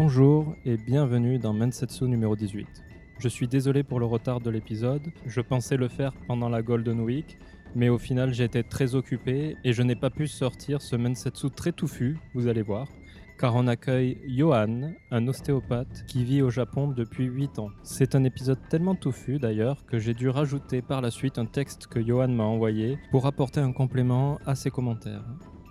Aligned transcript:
Bonjour 0.00 0.54
et 0.64 0.76
bienvenue 0.76 1.40
dans 1.40 1.52
Mensetsu 1.52 2.04
numéro 2.04 2.36
18. 2.36 2.68
Je 3.18 3.26
suis 3.26 3.48
désolé 3.48 3.82
pour 3.82 3.98
le 3.98 4.06
retard 4.06 4.40
de 4.40 4.48
l'épisode, 4.48 5.02
je 5.26 5.40
pensais 5.40 5.76
le 5.76 5.88
faire 5.88 6.12
pendant 6.28 6.48
la 6.48 6.62
Golden 6.62 7.00
Week, 7.00 7.36
mais 7.74 7.88
au 7.88 7.98
final 7.98 8.40
été 8.40 8.62
très 8.62 8.94
occupé 8.94 9.56
et 9.64 9.72
je 9.72 9.82
n'ai 9.82 9.96
pas 9.96 10.10
pu 10.10 10.28
sortir 10.28 10.82
ce 10.82 10.94
Mensetsu 10.94 11.50
très 11.50 11.72
touffu, 11.72 12.16
vous 12.32 12.46
allez 12.46 12.62
voir, 12.62 12.86
car 13.40 13.56
on 13.56 13.66
accueille 13.66 14.18
Johan, 14.28 14.92
un 15.10 15.26
ostéopathe 15.26 16.04
qui 16.06 16.22
vit 16.22 16.42
au 16.42 16.50
Japon 16.50 16.86
depuis 16.86 17.24
8 17.24 17.58
ans. 17.58 17.70
C'est 17.82 18.14
un 18.14 18.22
épisode 18.22 18.60
tellement 18.68 18.94
touffu 18.94 19.40
d'ailleurs 19.40 19.84
que 19.84 19.98
j'ai 19.98 20.14
dû 20.14 20.28
rajouter 20.28 20.80
par 20.80 21.00
la 21.00 21.10
suite 21.10 21.40
un 21.40 21.46
texte 21.46 21.88
que 21.88 22.00
Johan 22.00 22.28
m'a 22.28 22.44
envoyé 22.44 23.00
pour 23.10 23.26
apporter 23.26 23.58
un 23.58 23.72
complément 23.72 24.38
à 24.46 24.54
ses 24.54 24.70
commentaires. 24.70 25.24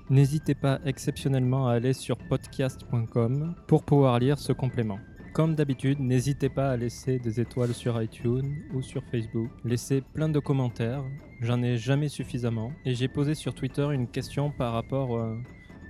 N'hésitez 0.10 0.56
pas 0.56 0.80
exceptionnellement 0.86 1.68
à 1.68 1.74
aller 1.74 1.92
sur 1.92 2.18
podcast.com 2.18 3.56
pour 3.68 3.84
pouvoir 3.84 4.20
lire 4.20 4.40
ce 4.40 4.54
complément. 4.54 5.00
Comme 5.34 5.54
d'habitude, 5.54 6.00
n'hésitez 6.00 6.48
pas 6.48 6.72
à 6.72 6.78
laisser 6.78 7.20
des 7.20 7.42
étoiles 7.42 7.74
sur 7.74 8.02
iTunes 8.02 8.64
ou 8.74 8.82
sur 8.82 9.04
Facebook. 9.04 9.50
Laissez 9.66 10.00
plein 10.00 10.30
de 10.30 10.40
commentaires, 10.40 11.04
j'en 11.42 11.62
ai 11.62 11.78
jamais 11.78 12.08
suffisamment. 12.08 12.72
Et 12.86 12.96
j'ai 12.96 13.10
posé 13.10 13.36
sur 13.36 13.54
Twitter 13.54 13.86
une 13.92 14.08
question 14.08 14.50
par 14.50 14.72
rapport 14.72 15.18
euh, 15.18 15.36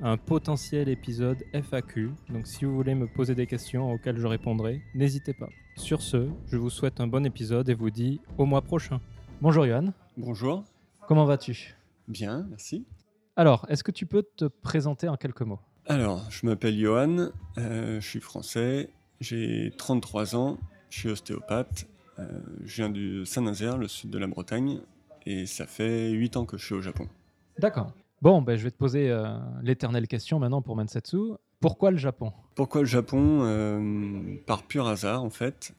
à 0.01 0.09
un 0.09 0.17
potentiel 0.17 0.89
épisode 0.89 1.43
FAQ. 1.53 2.09
Donc 2.29 2.47
si 2.47 2.65
vous 2.65 2.75
voulez 2.75 2.95
me 2.95 3.05
poser 3.05 3.35
des 3.35 3.45
questions 3.45 3.91
auxquelles 3.91 4.17
je 4.17 4.27
répondrai, 4.27 4.81
n'hésitez 4.95 5.33
pas. 5.33 5.49
Sur 5.75 6.01
ce, 6.01 6.27
je 6.47 6.57
vous 6.57 6.71
souhaite 6.71 6.99
un 6.99 7.07
bon 7.07 7.23
épisode 7.23 7.69
et 7.69 7.75
vous 7.75 7.91
dis 7.91 8.19
au 8.39 8.45
mois 8.45 8.63
prochain. 8.63 8.99
Bonjour 9.41 9.65
Johan, 9.65 9.93
Bonjour, 10.17 10.63
comment 11.07 11.25
vas-tu? 11.25 11.75
Bien, 12.07 12.47
merci. 12.49 12.83
Alors, 13.39 13.67
est-ce 13.69 13.83
que 13.83 13.91
tu 13.91 14.07
peux 14.07 14.23
te 14.23 14.45
présenter 14.45 15.07
en 15.07 15.15
quelques 15.15 15.43
mots? 15.43 15.59
Alors, 15.85 16.25
je 16.31 16.43
m'appelle 16.47 16.75
Johan, 16.75 17.29
euh, 17.59 18.01
je 18.01 18.07
suis 18.07 18.19
français, 18.19 18.89
j'ai 19.21 19.71
33 19.77 20.35
ans, 20.35 20.57
je 20.89 20.97
suis 20.97 21.09
ostéopathe, 21.09 21.87
euh, 22.17 22.25
je 22.65 22.77
viens 22.77 22.89
du 22.89 23.27
Saint-Nazaire, 23.27 23.77
le 23.77 23.87
sud 23.87 24.09
de 24.09 24.17
la 24.17 24.25
Bretagne, 24.25 24.79
et 25.27 25.45
ça 25.45 25.67
fait 25.67 26.09
8 26.09 26.35
ans 26.35 26.45
que 26.45 26.57
je 26.57 26.65
suis 26.65 26.73
au 26.73 26.81
Japon. 26.81 27.07
D'accord. 27.59 27.93
Bon, 28.23 28.41
ben, 28.41 28.57
je 28.57 28.63
vais 28.63 28.71
te 28.71 28.75
poser 28.75 29.11
euh, 29.11 29.37
l'éternelle 29.61 30.07
question 30.07 30.39
maintenant 30.39 30.63
pour 30.63 30.75
Mansetsu. 30.75 31.33
Pourquoi 31.59 31.91
le 31.91 31.97
Japon? 31.97 32.33
Pourquoi 32.55 32.81
le 32.81 32.87
Japon? 32.87 33.41
Euh, 33.43 34.35
Par 34.47 34.63
pur 34.63 34.87
hasard, 34.87 35.23
en 35.23 35.29
fait. 35.29 35.73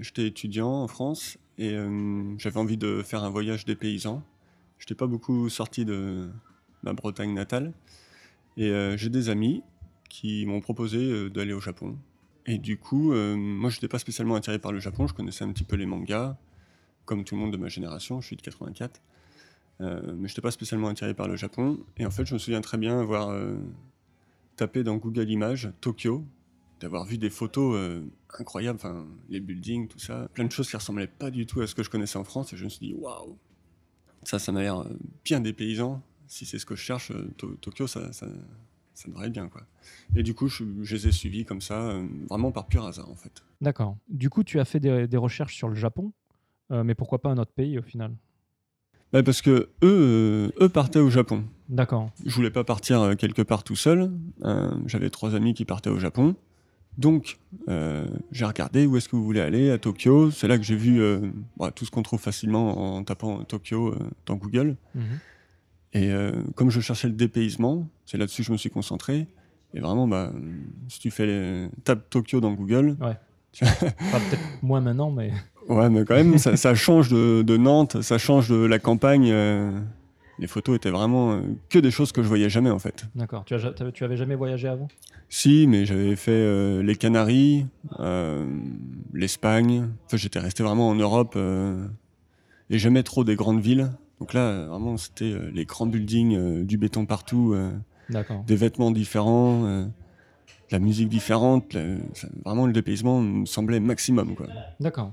J'étais 0.00 0.26
étudiant 0.26 0.82
en 0.82 0.88
France 0.88 1.38
et 1.56 1.76
j'avais 2.38 2.58
envie 2.58 2.76
de 2.76 3.00
faire 3.04 3.22
un 3.22 3.30
voyage 3.30 3.64
des 3.64 3.76
paysans. 3.76 4.24
Je 4.78 4.84
n'étais 4.84 4.94
pas 4.94 5.06
beaucoup 5.06 5.48
sorti 5.48 5.84
de 5.84 6.30
ma 6.82 6.92
Bretagne 6.92 7.32
natale. 7.32 7.72
Et 8.56 8.70
euh, 8.70 8.96
j'ai 8.96 9.08
des 9.08 9.30
amis 9.30 9.62
qui 10.14 10.46
m'ont 10.46 10.60
proposé 10.60 10.98
euh, 10.98 11.28
d'aller 11.28 11.52
au 11.52 11.60
Japon. 11.60 11.98
Et 12.46 12.58
du 12.58 12.78
coup, 12.78 13.12
euh, 13.12 13.34
moi, 13.34 13.68
je 13.68 13.78
n'étais 13.78 13.88
pas 13.88 13.98
spécialement 13.98 14.36
attiré 14.36 14.60
par 14.60 14.70
le 14.70 14.78
Japon. 14.78 15.08
Je 15.08 15.14
connaissais 15.14 15.42
un 15.42 15.50
petit 15.52 15.64
peu 15.64 15.74
les 15.74 15.86
mangas, 15.86 16.36
comme 17.04 17.24
tout 17.24 17.34
le 17.34 17.40
monde 17.40 17.52
de 17.52 17.56
ma 17.56 17.66
génération. 17.66 18.20
Je 18.20 18.28
suis 18.28 18.36
de 18.36 18.42
84. 18.42 19.02
Euh, 19.80 20.00
mais 20.16 20.28
je 20.28 20.32
n'étais 20.32 20.40
pas 20.40 20.52
spécialement 20.52 20.86
attiré 20.86 21.14
par 21.14 21.26
le 21.26 21.34
Japon. 21.34 21.80
Et 21.96 22.06
en 22.06 22.12
fait, 22.12 22.26
je 22.26 22.34
me 22.34 22.38
souviens 22.38 22.60
très 22.60 22.78
bien 22.78 23.00
avoir 23.00 23.36
tapé 24.54 24.84
dans 24.84 24.98
Google 24.98 25.28
Images 25.28 25.72
Tokyo, 25.80 26.24
d'avoir 26.78 27.04
vu 27.04 27.18
des 27.18 27.30
photos 27.30 28.04
incroyables, 28.38 28.76
enfin, 28.76 29.04
les 29.28 29.40
buildings, 29.40 29.88
tout 29.88 29.98
ça, 29.98 30.28
plein 30.32 30.44
de 30.44 30.52
choses 30.52 30.70
qui 30.70 30.76
ressemblaient 30.76 31.08
pas 31.08 31.32
du 31.32 31.44
tout 31.44 31.60
à 31.60 31.66
ce 31.66 31.74
que 31.74 31.82
je 31.82 31.90
connaissais 31.90 32.18
en 32.18 32.24
France. 32.24 32.52
Et 32.52 32.56
je 32.56 32.62
me 32.62 32.68
suis 32.68 32.86
dit, 32.86 32.94
waouh, 32.94 33.36
ça, 34.28 34.38
ça 34.38 34.52
m'a 34.52 34.62
l'air 34.62 34.80
euh, 34.80 34.88
bien 35.24 35.40
dépaysant. 35.40 36.02
Si 36.26 36.46
c'est 36.46 36.58
ce 36.58 36.66
que 36.66 36.74
je 36.74 36.82
cherche, 36.82 37.10
euh, 37.10 37.30
To- 37.36 37.54
Tokyo, 37.60 37.86
ça, 37.86 38.12
ça, 38.12 38.26
ça 38.94 39.08
devrait 39.08 39.26
être 39.26 39.32
bien, 39.32 39.48
quoi. 39.48 39.62
Et 40.16 40.22
du 40.22 40.34
coup, 40.34 40.48
je, 40.48 40.64
je 40.82 40.94
les 40.96 41.08
ai 41.08 41.12
suivis 41.12 41.44
comme 41.44 41.60
ça, 41.60 41.80
euh, 41.82 42.06
vraiment 42.30 42.50
par 42.52 42.66
pur 42.66 42.84
hasard, 42.84 43.10
en 43.10 43.14
fait. 43.14 43.42
D'accord. 43.60 43.96
Du 44.08 44.30
coup, 44.30 44.42
tu 44.44 44.58
as 44.60 44.64
fait 44.64 44.80
des, 44.80 45.06
des 45.06 45.16
recherches 45.16 45.54
sur 45.54 45.68
le 45.68 45.74
Japon, 45.74 46.12
euh, 46.70 46.82
mais 46.84 46.94
pourquoi 46.94 47.20
pas 47.20 47.28
un 47.30 47.38
autre 47.38 47.52
pays 47.52 47.78
au 47.78 47.82
final? 47.82 48.14
Bah, 49.12 49.22
parce 49.22 49.42
que 49.42 49.68
eux, 49.82 50.50
eux 50.60 50.68
partaient 50.68 50.98
au 50.98 51.10
Japon. 51.10 51.44
D'accord. 51.68 52.10
Je 52.26 52.34
voulais 52.34 52.50
pas 52.50 52.64
partir 52.64 53.16
quelque 53.16 53.42
part 53.42 53.62
tout 53.62 53.76
seul. 53.76 54.10
J'avais 54.86 55.08
trois 55.08 55.36
amis 55.36 55.54
qui 55.54 55.64
partaient 55.64 55.88
au 55.90 56.00
Japon. 56.00 56.34
Donc, 56.98 57.38
euh, 57.68 58.06
j'ai 58.30 58.44
regardé 58.44 58.86
où 58.86 58.96
est-ce 58.96 59.08
que 59.08 59.16
vous 59.16 59.24
voulez 59.24 59.40
aller 59.40 59.70
à 59.70 59.78
Tokyo. 59.78 60.30
C'est 60.30 60.48
là 60.48 60.58
que 60.58 60.64
j'ai 60.64 60.76
vu 60.76 61.00
euh, 61.00 61.20
bah, 61.56 61.70
tout 61.74 61.84
ce 61.84 61.90
qu'on 61.90 62.02
trouve 62.02 62.20
facilement 62.20 62.96
en 62.96 63.02
tapant 63.02 63.42
Tokyo 63.44 63.88
euh, 63.88 63.98
dans 64.26 64.36
Google. 64.36 64.76
Mhm. 64.94 65.02
Et 65.96 66.10
comme 66.56 66.70
je 66.70 66.80
cherchais 66.80 67.06
le 67.06 67.14
dépaysement, 67.14 67.88
c'est 68.04 68.18
là-dessus 68.18 68.42
que 68.42 68.48
je 68.48 68.52
me 68.52 68.56
suis 68.56 68.68
concentré. 68.68 69.28
Et 69.74 69.80
vraiment, 69.80 70.08
bah, 70.08 70.32
si 70.88 70.98
tu 70.98 71.12
fais 71.12 71.24
les... 71.24 71.68
tape 71.84 72.10
Tokyo 72.10 72.40
dans 72.40 72.52
Google, 72.52 72.96
Enfin, 73.62 74.18
peut-être 74.18 74.42
moins 74.60 74.80
maintenant, 74.80 75.12
mais 75.12 75.30
ouais, 75.68 75.88
mais 75.88 76.04
quand 76.04 76.16
même, 76.16 76.36
ça, 76.38 76.56
ça 76.56 76.74
change 76.74 77.10
de, 77.10 77.42
de 77.42 77.56
Nantes, 77.56 78.02
ça 78.02 78.18
change 78.18 78.48
de 78.48 78.56
la 78.56 78.80
campagne. 78.80 79.32
Les 80.38 80.46
photos 80.46 80.76
étaient 80.76 80.90
vraiment 80.90 81.32
euh, 81.32 81.40
que 81.68 81.78
des 81.78 81.90
choses 81.90 82.12
que 82.12 82.22
je 82.22 82.28
voyais 82.28 82.48
jamais 82.50 82.70
en 82.70 82.78
fait. 82.78 83.04
d'accord. 83.14 83.44
Tu, 83.44 83.54
as 83.54 83.72
tu 83.92 84.04
avais 84.04 84.16
jamais 84.16 84.34
voyagé 84.34 84.68
avant? 84.68 84.88
Si, 85.28 85.66
mais 85.66 85.86
j'avais 85.86 86.16
fait 86.16 86.30
euh, 86.32 86.82
les 86.82 86.96
Canaries, 86.96 87.66
euh, 88.00 88.44
l'Espagne. 89.12 89.88
Enfin, 90.06 90.16
j'étais 90.16 90.38
resté 90.38 90.62
vraiment 90.62 90.88
en 90.88 90.94
Europe 90.94 91.34
euh, 91.36 91.86
et 92.70 92.78
jamais 92.78 93.02
trop 93.02 93.24
des 93.24 93.34
grandes 93.36 93.60
villes. 93.60 93.90
Donc 94.20 94.32
là, 94.32 94.66
vraiment, 94.66 94.96
c'était 94.96 95.34
les 95.52 95.64
grands 95.64 95.86
buildings, 95.86 96.64
du 96.64 96.78
béton 96.78 97.04
partout, 97.04 97.54
des 98.46 98.56
vêtements 98.56 98.92
différents, 98.92 99.88
la 100.70 100.78
musique 100.78 101.08
différente. 101.08 101.74
le- 101.74 101.98
vraiment, 102.44 102.66
le 102.66 102.72
dépaysement 102.72 103.20
me 103.20 103.44
semblait 103.44 103.80
maximum. 103.80 104.34
D'accord. 104.80 105.12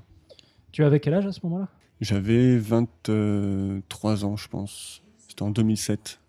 Tu 0.71 0.83
avais 0.83 0.99
quel 0.99 1.15
âge 1.15 1.25
à 1.25 1.31
ce 1.31 1.39
moment-là? 1.43 1.67
J'avais 1.99 2.57
23 2.57 4.23
ans, 4.25 4.37
je 4.37 4.47
pense. 4.47 5.01
C'était 5.31 5.43
en 5.43 5.51
2007. 5.51 6.19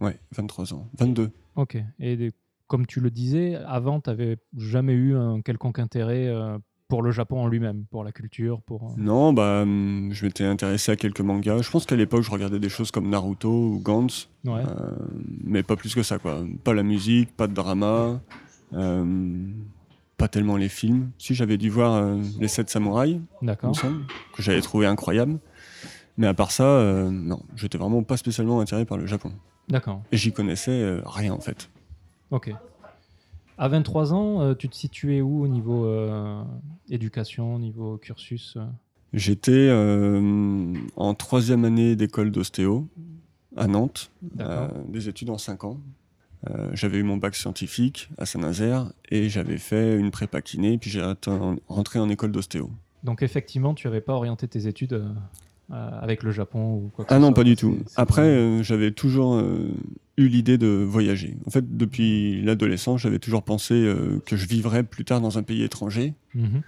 Ouais, 0.00 0.18
23 0.36 0.74
ans. 0.74 0.88
22. 0.98 1.30
Ok. 1.54 1.76
Et 2.00 2.16
des- 2.16 2.32
comme 2.66 2.86
tu 2.86 2.98
le 2.98 3.08
disais, 3.08 3.54
avant, 3.54 4.00
tu 4.00 4.10
n'avais 4.10 4.36
jamais 4.56 4.94
eu 4.94 5.14
un 5.16 5.40
quelconque 5.42 5.78
intérêt 5.78 6.26
euh, 6.26 6.58
pour 6.88 7.02
le 7.04 7.12
Japon 7.12 7.40
en 7.42 7.46
lui-même, 7.46 7.84
pour 7.88 8.02
la 8.02 8.10
culture, 8.10 8.60
pour... 8.62 8.82
euh, 8.82 8.94
Non, 8.96 9.32
bah, 9.32 9.62
hum, 9.62 10.08
je 10.12 10.24
m'étais 10.26 10.42
intéressé 10.44 10.90
à 10.90 10.96
quelques 10.96 11.20
mangas. 11.20 11.62
Je 11.62 11.70
pense 11.70 11.86
qu'à 11.86 11.94
l'époque, 11.94 12.22
je 12.24 12.30
regardais 12.32 12.58
des 12.58 12.68
choses 12.68 12.90
comme 12.90 13.08
Naruto 13.08 13.48
ou 13.48 13.78
Gantz, 13.80 14.28
Ouais. 14.44 14.62
euh, 14.68 14.90
mais 15.44 15.62
pas 15.62 15.76
plus 15.76 15.94
que 15.94 16.02
ça, 16.02 16.18
quoi. 16.18 16.44
Pas 16.64 16.74
la 16.74 16.82
musique, 16.82 17.36
pas 17.36 17.46
de 17.46 17.54
drama, 17.54 18.20
euh, 18.72 19.46
pas 20.16 20.26
tellement 20.26 20.56
les 20.56 20.68
films. 20.68 21.10
Si 21.18 21.32
j'avais 21.34 21.58
dû 21.58 21.70
voir 21.70 21.94
euh, 21.94 22.20
les 22.40 22.48
7 22.48 22.68
samouraïs, 22.70 23.20
D'accord. 23.40 23.72
que 24.34 24.42
j'avais 24.42 24.60
trouvé 24.62 24.86
incroyable. 24.86 25.38
Mais 26.18 26.26
à 26.26 26.34
part 26.34 26.50
ça, 26.50 26.64
euh, 26.64 27.10
non, 27.10 27.40
j'étais 27.56 27.78
vraiment 27.78 28.02
pas 28.02 28.16
spécialement 28.16 28.60
attiré 28.60 28.84
par 28.84 28.98
le 28.98 29.06
Japon. 29.06 29.32
D'accord. 29.68 30.02
Et 30.12 30.16
j'y 30.16 30.32
connaissais 30.32 30.70
euh, 30.70 31.00
rien, 31.04 31.32
en 31.32 31.40
fait. 31.40 31.70
Ok. 32.30 32.52
À 33.56 33.68
23 33.68 34.12
ans, 34.12 34.40
euh, 34.40 34.54
tu 34.54 34.68
te 34.68 34.74
situais 34.76 35.20
où 35.20 35.42
au 35.42 35.48
niveau 35.48 35.86
euh, 35.86 36.42
éducation, 36.88 37.54
au 37.54 37.58
niveau 37.58 37.98
cursus 37.98 38.56
J'étais 39.14 39.70
en 40.96 41.14
troisième 41.14 41.64
année 41.64 41.96
d'école 41.96 42.30
d'ostéo 42.30 42.86
à 43.56 43.66
Nantes, 43.66 44.10
des 44.86 45.08
études 45.08 45.30
en 45.30 45.38
5 45.38 45.64
ans. 45.64 45.80
J'avais 46.74 46.98
eu 46.98 47.04
mon 47.04 47.16
bac 47.16 47.34
scientifique 47.34 48.10
à 48.18 48.26
Saint-Nazaire 48.26 48.92
et 49.10 49.30
j'avais 49.30 49.56
fait 49.56 49.98
une 49.98 50.10
prépa 50.10 50.42
kiné, 50.42 50.76
puis 50.76 50.90
j'ai 50.90 51.02
rentré 51.68 51.98
en 51.98 52.10
école 52.10 52.32
d'ostéo. 52.32 52.70
Donc 53.02 53.22
effectivement, 53.22 53.72
tu 53.72 53.86
n'avais 53.86 54.02
pas 54.02 54.12
orienté 54.12 54.46
tes 54.46 54.66
études 54.66 55.02
avec 55.70 56.22
le 56.22 56.30
Japon 56.32 56.74
ou 56.74 56.90
quoi 56.94 57.04
que 57.04 57.12
Ah 57.12 57.18
non, 57.18 57.28
soit. 57.28 57.34
pas 57.34 57.44
du 57.44 57.56
tout. 57.56 57.78
Après, 57.96 58.22
euh, 58.22 58.62
j'avais 58.62 58.90
toujours 58.90 59.34
euh, 59.36 59.70
eu 60.16 60.28
l'idée 60.28 60.58
de 60.58 60.68
voyager. 60.68 61.36
En 61.46 61.50
fait, 61.50 61.76
depuis 61.76 62.42
l'adolescence, 62.42 63.00
j'avais 63.00 63.18
toujours 63.18 63.42
pensé 63.42 63.74
euh, 63.74 64.20
que 64.26 64.36
je 64.36 64.46
vivrais 64.46 64.82
plus 64.82 65.04
tard 65.04 65.20
dans 65.20 65.38
un 65.38 65.42
pays 65.42 65.62
étranger. 65.62 66.14
Mhm. 66.34 66.62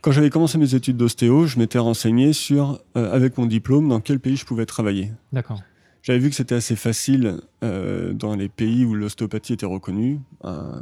Quand 0.00 0.10
j'avais 0.10 0.30
commencé 0.30 0.58
mes 0.58 0.74
études 0.74 0.96
d'ostéo, 0.96 1.46
je 1.46 1.58
m'étais 1.60 1.78
renseigné 1.78 2.32
sur, 2.32 2.80
euh, 2.96 3.12
avec 3.14 3.38
mon 3.38 3.46
diplôme, 3.46 3.88
dans 3.88 4.00
quel 4.00 4.18
pays 4.18 4.36
je 4.36 4.44
pouvais 4.44 4.66
travailler. 4.66 5.12
D'accord. 5.32 5.62
J'avais 6.02 6.18
vu 6.18 6.30
que 6.30 6.34
c'était 6.34 6.56
assez 6.56 6.74
facile 6.74 7.40
euh, 7.62 8.12
dans 8.12 8.34
les 8.34 8.48
pays 8.48 8.84
où 8.84 8.94
l'ostéopathie 8.94 9.52
était 9.52 9.66
reconnue, 9.66 10.18
euh, 10.44 10.80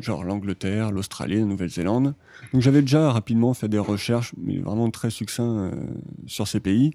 genre 0.00 0.24
l'Angleterre, 0.24 0.92
l'Australie, 0.92 1.36
la 1.36 1.46
Nouvelle-Zélande. 1.46 2.14
Donc 2.52 2.60
j'avais 2.60 2.82
déjà 2.82 3.10
rapidement 3.10 3.54
fait 3.54 3.68
des 3.68 3.78
recherches, 3.78 4.34
mais 4.36 4.58
vraiment 4.58 4.90
très 4.90 5.08
succincts 5.08 5.42
euh, 5.42 5.70
sur 6.26 6.46
ces 6.46 6.60
pays. 6.60 6.92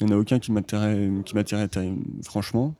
Il 0.00 0.06
n'y 0.08 0.12
en 0.12 0.16
a 0.16 0.18
aucun 0.18 0.40
qui 0.40 0.50
m'attirait, 0.50 1.08
franchement. 2.24 2.74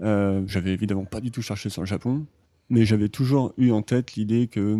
J'avais 0.00 0.72
évidemment 0.72 1.04
pas 1.04 1.20
du 1.20 1.30
tout 1.30 1.42
cherché 1.42 1.68
sur 1.68 1.82
le 1.82 1.86
Japon, 1.86 2.24
mais 2.70 2.86
j'avais 2.86 3.10
toujours 3.10 3.52
eu 3.58 3.70
en 3.70 3.82
tête 3.82 4.14
l'idée 4.14 4.46
que 4.46 4.78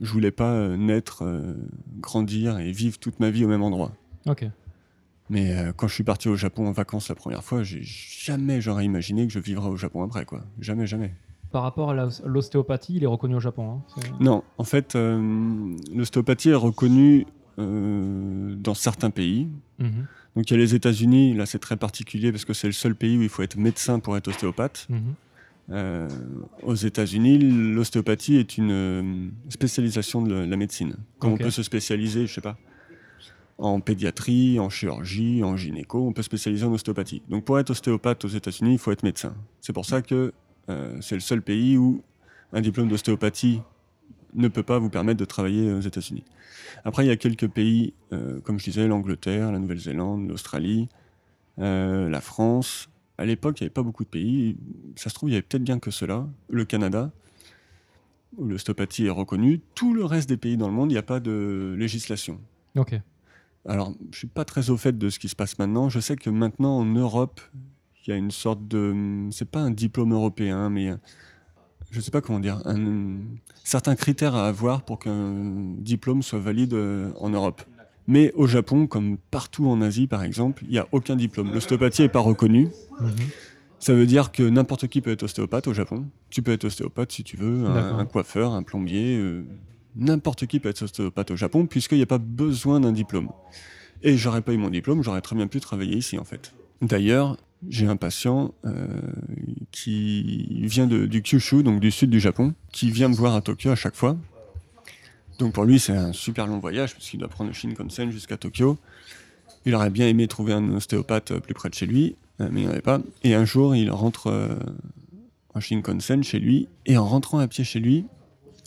je 0.00 0.10
voulais 0.10 0.30
pas 0.30 0.68
naître, 0.68 1.22
grandir 2.00 2.58
et 2.60 2.72
vivre 2.72 2.98
toute 2.98 3.20
ma 3.20 3.28
vie 3.28 3.44
au 3.44 3.48
même 3.48 3.62
endroit. 3.62 3.92
Ok. 4.24 4.46
Mais 5.30 5.56
euh, 5.56 5.72
quand 5.72 5.88
je 5.88 5.94
suis 5.94 6.04
parti 6.04 6.28
au 6.28 6.36
Japon 6.36 6.66
en 6.66 6.72
vacances 6.72 7.08
la 7.08 7.14
première 7.14 7.42
fois, 7.42 7.62
j'ai 7.62 7.82
jamais 7.82 8.60
j'aurais 8.60 8.84
imaginé 8.84 9.26
que 9.26 9.32
je 9.32 9.38
vivrais 9.38 9.68
au 9.68 9.76
Japon 9.76 10.02
après, 10.02 10.24
quoi. 10.24 10.42
Jamais, 10.60 10.86
jamais. 10.86 11.12
par 11.50 11.62
rapport 11.62 11.90
à 11.90 12.08
l'ostéopathie, 12.24 12.96
il 12.96 13.04
est 13.04 13.08
reconnu 13.08 13.36
au 13.36 13.40
Japon. 13.40 13.80
Hein, 13.96 14.00
non, 14.20 14.42
en 14.58 14.64
fait, 14.64 14.96
euh, 14.96 15.76
l'ostéopathie 15.94 16.50
est 16.50 16.54
reconnue 16.54 17.26
euh, 17.58 18.54
dans 18.56 18.74
certains 18.74 19.10
pays. 19.10 19.48
Mhm. 19.78 20.06
Donc 20.36 20.50
il 20.50 20.54
y 20.54 20.56
a 20.56 20.58
les 20.58 20.74
États-Unis, 20.74 21.34
là 21.34 21.46
c'est 21.46 21.60
très 21.60 21.76
particulier 21.76 22.32
parce 22.32 22.44
que 22.44 22.52
c'est 22.52 22.66
le 22.66 22.72
seul 22.72 22.96
pays 22.96 23.16
où 23.16 23.22
il 23.22 23.28
faut 23.28 23.42
être 23.42 23.56
médecin 23.56 24.00
pour 24.00 24.16
être 24.16 24.26
ostéopathe. 24.28 24.88
Mhm. 24.90 26.08
Aux 26.62 26.74
États-Unis, 26.74 27.38
l'ostéopathie 27.38 28.36
est 28.36 28.58
une 28.58 29.30
spécialisation 29.48 30.20
de 30.20 30.34
la 30.34 30.56
médecine. 30.56 30.96
Comme 31.18 31.32
on 31.32 31.36
peut 31.38 31.50
se 31.50 31.62
spécialiser, 31.62 32.26
je 32.26 32.34
sais 32.34 32.42
pas, 32.42 32.58
en 33.58 33.80
pédiatrie, 33.80 34.58
en 34.58 34.68
chirurgie, 34.68 35.42
en 35.44 35.56
gynéco, 35.56 36.06
on 36.06 36.12
peut 36.12 36.22
spécialiser 36.22 36.64
en 36.64 36.72
ostéopathie. 36.72 37.22
Donc 37.28 37.44
pour 37.44 37.58
être 37.58 37.70
ostéopathe 37.70 38.24
aux 38.24 38.28
États-Unis, 38.28 38.72
il 38.72 38.78
faut 38.78 38.90
être 38.90 39.02
médecin. 39.02 39.34
C'est 39.60 39.72
pour 39.72 39.86
ça 39.86 40.02
que 40.02 40.32
euh, 40.68 41.00
c'est 41.00 41.14
le 41.14 41.20
seul 41.20 41.42
pays 41.42 41.76
où 41.76 42.02
un 42.52 42.60
diplôme 42.60 42.88
d'ostéopathie 42.88 43.60
ne 44.34 44.48
peut 44.48 44.62
pas 44.62 44.78
vous 44.78 44.90
permettre 44.90 45.20
de 45.20 45.24
travailler 45.24 45.72
aux 45.72 45.80
États-Unis. 45.80 46.24
Après, 46.84 47.04
il 47.04 47.08
y 47.08 47.12
a 47.12 47.16
quelques 47.16 47.48
pays, 47.48 47.94
euh, 48.12 48.40
comme 48.40 48.58
je 48.58 48.64
disais, 48.64 48.88
l'Angleterre, 48.88 49.52
la 49.52 49.58
Nouvelle-Zélande, 49.58 50.28
l'Australie, 50.28 50.88
euh, 51.60 52.08
la 52.08 52.20
France. 52.20 52.88
À 53.16 53.24
l'époque, 53.24 53.60
il 53.60 53.64
n'y 53.64 53.66
avait 53.66 53.74
pas 53.74 53.82
beaucoup 53.82 54.02
de 54.02 54.08
pays. 54.08 54.56
Ça 54.96 55.08
se 55.08 55.14
trouve, 55.14 55.30
il 55.30 55.32
y 55.32 55.36
avait 55.36 55.42
peut-être 55.42 55.62
bien 55.62 55.78
que 55.78 55.92
cela. 55.92 56.26
Le 56.48 56.64
Canada, 56.64 57.12
où 58.36 58.46
l'ostéopathie 58.46 59.06
est 59.06 59.10
reconnue. 59.10 59.60
Tout 59.74 59.94
le 59.94 60.04
reste 60.04 60.28
des 60.28 60.36
pays 60.36 60.56
dans 60.56 60.68
le 60.68 60.74
monde, 60.74 60.90
il 60.90 60.94
n'y 60.94 60.98
a 60.98 61.02
pas 61.02 61.20
de 61.20 61.76
législation. 61.78 62.40
Ok. 62.76 62.98
Alors, 63.66 63.92
je 64.00 64.06
ne 64.06 64.14
suis 64.14 64.26
pas 64.26 64.44
très 64.44 64.70
au 64.70 64.76
fait 64.76 64.96
de 64.96 65.08
ce 65.08 65.18
qui 65.18 65.28
se 65.28 65.36
passe 65.36 65.58
maintenant. 65.58 65.88
Je 65.88 66.00
sais 66.00 66.16
que 66.16 66.30
maintenant, 66.30 66.78
en 66.78 66.84
Europe, 66.84 67.40
il 68.06 68.10
y 68.10 68.12
a 68.12 68.16
une 68.16 68.30
sorte 68.30 68.66
de. 68.68 69.28
C'est 69.30 69.50
pas 69.50 69.60
un 69.60 69.70
diplôme 69.70 70.12
européen, 70.12 70.68
mais 70.68 70.92
je 71.90 71.98
ne 71.98 72.02
sais 72.02 72.10
pas 72.10 72.20
comment 72.20 72.40
dire. 72.40 72.60
Un, 72.66 73.18
certains 73.62 73.94
critères 73.94 74.34
à 74.34 74.48
avoir 74.48 74.82
pour 74.82 74.98
qu'un 74.98 75.32
diplôme 75.78 76.22
soit 76.22 76.40
valide 76.40 76.74
euh, 76.74 77.12
en 77.20 77.30
Europe. 77.30 77.62
Mais 78.06 78.32
au 78.34 78.46
Japon, 78.46 78.86
comme 78.86 79.16
partout 79.30 79.66
en 79.68 79.80
Asie 79.80 80.06
par 80.06 80.24
exemple, 80.24 80.64
il 80.66 80.70
n'y 80.72 80.78
a 80.78 80.88
aucun 80.92 81.16
diplôme. 81.16 81.52
L'ostéopathie 81.54 82.02
n'est 82.02 82.08
pas 82.08 82.20
reconnue. 82.20 82.68
Mhm. 83.00 83.10
Ça 83.78 83.94
veut 83.94 84.06
dire 84.06 84.32
que 84.32 84.42
n'importe 84.42 84.88
qui 84.88 85.00
peut 85.00 85.10
être 85.12 85.22
ostéopathe 85.22 85.68
au 85.68 85.74
Japon. 85.74 86.06
Tu 86.30 86.42
peux 86.42 86.52
être 86.52 86.64
ostéopathe 86.64 87.12
si 87.12 87.22
tu 87.22 87.36
veux, 87.36 87.66
un, 87.66 88.06
coiffeur, 88.06 88.52
un 88.52 88.62
plombier. 88.62 89.16
Euh, 89.18 89.44
n'importe 89.96 90.46
qui 90.46 90.60
peut 90.60 90.68
être 90.68 90.82
ostéopathe 90.82 91.30
au 91.30 91.36
Japon, 91.36 91.66
puisqu'il 91.66 91.96
n'y 91.96 92.02
a 92.02 92.06
pas 92.06 92.18
besoin 92.18 92.80
d'un 92.80 92.92
diplôme. 92.92 93.30
Et 94.02 94.16
j'aurais 94.16 94.42
pas 94.42 94.52
eu 94.52 94.58
mon 94.58 94.70
diplôme, 94.70 95.02
j'aurais 95.02 95.20
très 95.22 95.36
bien 95.36 95.46
pu 95.46 95.60
travailler 95.60 95.96
ici, 95.96 96.18
en 96.18 96.24
fait. 96.24 96.52
D'ailleurs, 96.82 97.36
j'ai 97.68 97.86
un 97.86 97.96
patient 97.96 98.52
euh, 98.66 98.86
qui 99.70 100.66
vient 100.66 100.86
du 100.86 101.22
Kyushu, 101.22 101.62
donc 101.62 101.80
du 101.80 101.90
sud 101.90 102.10
du 102.10 102.20
Japon, 102.20 102.54
qui 102.72 102.90
vient 102.90 103.08
me 103.08 103.14
voir 103.14 103.34
à 103.34 103.40
Tokyo 103.40 103.70
à 103.70 103.76
chaque 103.76 103.94
fois. 103.96 104.16
Donc 105.38 105.52
pour 105.52 105.64
lui, 105.64 105.78
c'est 105.78 105.96
un 105.96 106.12
super 106.12 106.46
long 106.46 106.58
voyage, 106.58 106.94
puisqu'il 106.94 107.18
doit 107.18 107.28
prendre 107.28 107.50
le 107.50 107.54
Shinkansen 107.54 108.10
jusqu'à 108.10 108.36
Tokyo. 108.36 108.78
Il 109.66 109.74
aurait 109.74 109.90
bien 109.90 110.06
aimé 110.06 110.28
trouver 110.28 110.52
un 110.52 110.68
ostéopathe 110.74 111.38
plus 111.38 111.54
près 111.54 111.70
de 111.70 111.74
chez 111.74 111.86
lui, 111.86 112.16
euh, 112.40 112.48
mais 112.52 112.60
il 112.60 112.64
n'y 112.64 112.68
en 112.68 112.72
avait 112.72 112.82
pas. 112.82 113.00
Et 113.22 113.34
un 113.34 113.44
jour, 113.44 113.74
il 113.74 113.90
rentre 113.90 114.28
euh, 114.28 114.54
en 115.54 115.60
Shinkansen 115.60 116.22
chez 116.22 116.38
lui, 116.38 116.68
et 116.86 116.98
en 116.98 117.06
rentrant 117.06 117.38
à 117.38 117.48
pied 117.48 117.64
chez 117.64 117.80
lui, 117.80 118.04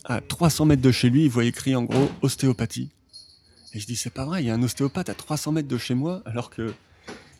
à 0.07 0.21
300 0.21 0.65
mètres 0.65 0.81
de 0.81 0.91
chez 0.91 1.09
lui, 1.09 1.25
il 1.25 1.29
voit 1.29 1.43
écrit 1.43 1.75
en 1.75 1.83
gros 1.83 2.09
ostéopathie. 2.21 2.89
Et 3.73 3.79
je 3.79 3.85
dis, 3.85 3.95
c'est 3.95 4.13
pas 4.13 4.25
vrai, 4.25 4.41
il 4.41 4.47
y 4.47 4.49
a 4.49 4.53
un 4.53 4.63
ostéopathe 4.63 5.09
à 5.09 5.13
300 5.13 5.51
mètres 5.51 5.67
de 5.67 5.77
chez 5.77 5.93
moi, 5.93 6.21
alors 6.25 6.49
que 6.49 6.73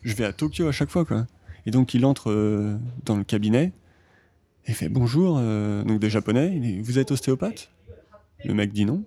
je 0.02 0.14
vais 0.14 0.24
à 0.24 0.32
Tokyo 0.32 0.68
à 0.68 0.72
chaque 0.72 0.90
fois. 0.90 1.04
Et 1.66 1.70
donc, 1.70 1.94
il 1.94 2.04
entre 2.04 2.30
euh, 2.30 2.76
dans 3.04 3.16
le 3.16 3.24
cabinet 3.24 3.72
et 4.66 4.72
fait 4.72 4.90
bonjour, 4.90 5.38
euh, 5.40 5.82
donc 5.82 5.98
des 5.98 6.10
japonais, 6.10 6.78
vous 6.82 6.98
êtes 6.98 7.10
ostéopathe? 7.10 7.70
Le 8.44 8.52
mec 8.52 8.72
dit 8.72 8.84
non. 8.84 9.02